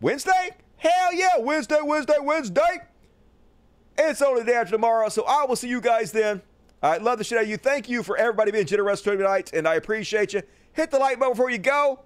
Wednesday. 0.00 0.56
Hell 0.78 1.12
yeah, 1.12 1.38
Wednesday, 1.38 1.80
Wednesday, 1.82 2.16
Wednesday. 2.18 2.78
It's 3.98 4.22
only 4.22 4.42
the 4.42 4.52
day 4.52 4.56
after 4.56 4.70
tomorrow, 4.70 5.10
so 5.10 5.24
I 5.26 5.44
will 5.44 5.56
see 5.56 5.68
you 5.68 5.82
guys 5.82 6.10
then. 6.12 6.40
I 6.82 6.96
love 6.98 7.18
the 7.18 7.24
shit 7.24 7.36
out 7.36 7.44
of 7.44 7.50
you. 7.50 7.56
Thank 7.56 7.88
you 7.88 8.02
for 8.02 8.16
everybody 8.16 8.52
being 8.52 8.64
generous 8.64 9.02
tonight, 9.02 9.50
and 9.52 9.68
I 9.68 9.74
appreciate 9.74 10.32
you. 10.32 10.42
Hit 10.72 10.90
the 10.90 10.98
like 10.98 11.18
button 11.18 11.32
before 11.32 11.50
you 11.50 11.58
go. 11.58 12.00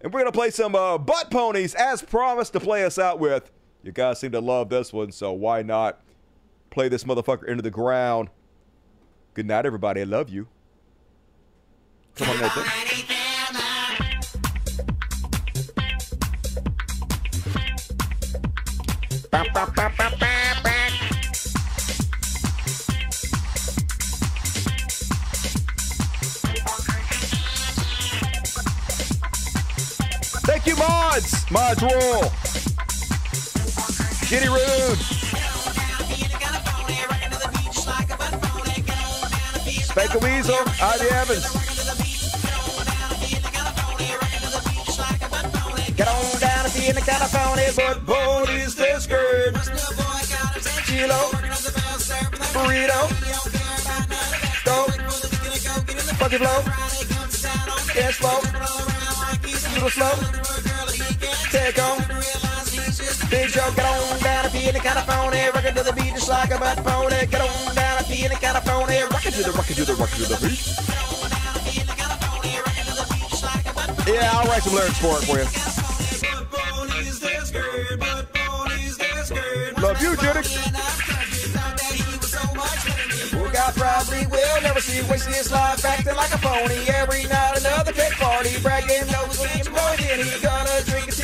And 0.00 0.12
we're 0.12 0.20
going 0.20 0.32
to 0.32 0.36
play 0.36 0.50
some 0.50 0.74
uh, 0.74 0.98
butt 0.98 1.30
ponies 1.30 1.74
as 1.74 2.02
promised 2.02 2.52
to 2.52 2.60
play 2.60 2.84
us 2.84 2.98
out 2.98 3.18
with. 3.18 3.50
You 3.86 3.92
guys 3.92 4.18
seem 4.18 4.32
to 4.32 4.40
love 4.40 4.68
this 4.68 4.92
one, 4.92 5.12
so 5.12 5.30
why 5.30 5.62
not 5.62 6.00
play 6.70 6.88
this 6.88 7.04
motherfucker 7.04 7.46
into 7.46 7.62
the 7.62 7.70
ground? 7.70 8.30
Good 9.32 9.46
night, 9.46 9.64
everybody. 9.64 10.00
I 10.00 10.04
love 10.04 10.28
you. 10.28 10.48
Come 12.16 12.30
on, 12.30 12.40
Nathan. 12.40 12.64
Thank 30.42 30.66
you, 30.66 30.74
mods. 30.74 31.50
Mods 31.52 31.82
roll. 31.82 32.35
Kitty 34.26 34.48
Rude. 34.48 34.98
Spanker 39.84 40.18
Weasel. 40.18 40.56
Ivy 40.82 41.06
Evans. 41.14 41.46
Get 45.94 46.08
on 46.08 46.40
down 46.40 46.66
if 46.66 46.76
you're 46.76 46.88
in 46.88 46.96
the 46.96 47.02
California, 47.02 47.70
but 47.76 48.04
boys 48.04 48.74
this 48.74 49.06
good. 49.06 49.54
Kilo. 50.86 51.30
Burrito. 52.50 53.00
Dope. 54.64 54.90
Funky 56.18 56.38
flow. 56.38 56.62
Dance 57.94 58.16
flow. 58.16 58.40
Little 59.72 59.90
slow. 59.90 60.14
Take 61.52 61.78
on. 61.80 62.35
Get 63.28 63.56
on 63.56 64.20
down 64.20 64.44
if 64.46 64.54
you're 64.54 64.68
in 64.68 64.74
the 64.74 64.80
rockin' 65.52 65.74
to 65.74 65.82
the 65.82 65.92
beat 65.92 66.14
just 66.14 66.28
like 66.28 66.50
a 66.50 66.58
pony. 66.58 67.26
Get 67.26 67.40
on 67.40 67.74
down 67.74 67.98
if 68.00 68.08
you're 68.08 68.30
in 68.30 68.38
the 68.38 69.08
rockin' 69.10 69.32
to 69.32 69.42
the, 69.42 69.52
rockin' 69.52 69.76
to 69.76 69.84
the, 69.84 69.94
rockin' 69.94 70.18
to 70.22 70.28
the 70.30 70.38
beat. 70.46 70.62
Yeah, 74.06 74.30
I'll 74.32 74.46
write 74.46 74.62
some 74.62 74.74
lyrics 74.74 74.98
for 74.98 75.18
it 75.18 75.24
for 75.26 75.38
you. 75.38 75.46
Love 79.82 80.00
you. 80.00 80.16
God 83.52 83.74
probably 83.74 84.26
will 84.26 84.62
never 84.62 84.80
see 84.80 85.02
wasting 85.10 85.34
his 85.34 85.50
life 85.50 85.84
acting 85.84 86.14
like 86.14 86.32
a 86.32 86.38
phony. 86.38 86.76
Every 86.88 87.24
night 87.24 87.58
another 87.58 87.92
cake 87.92 88.12
party, 88.12 88.50
bragging 88.62 89.06
knows 89.10 89.42
he's 89.44 89.68
gonna 90.40 90.82
drink 90.84 91.15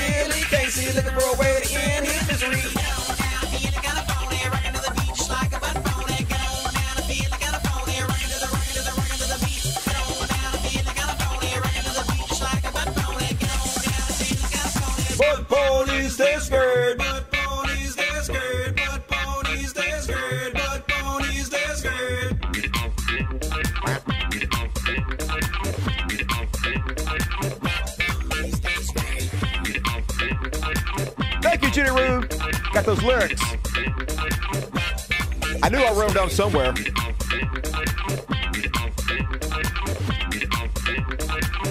down 36.23 36.31
somewhere. 36.31 36.73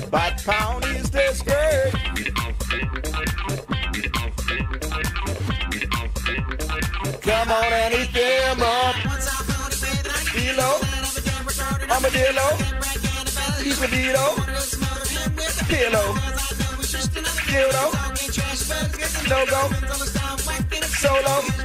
But 0.09 0.43
ponies, 0.45 1.09
they're 1.09 1.33
scared. 1.33 1.93
Come 7.21 7.51
on 7.51 7.73
and 7.73 7.93
eat 7.93 8.13
them 8.13 8.61
up. 8.61 8.95
Kilo, 10.31 10.71
armadillo, 11.89 12.47
quesadillo, 13.63 14.27
pillow, 15.69 16.07
dildo, 17.47 17.85
logo, 19.29 19.61
solo, 20.99 21.60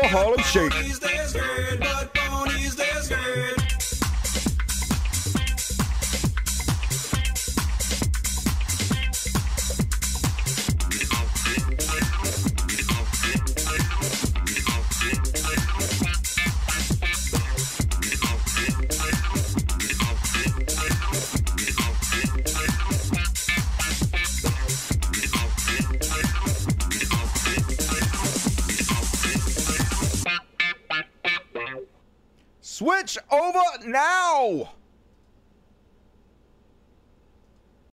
the 0.00 0.08
Harlem 0.08 0.40
Shake. 0.42 1.05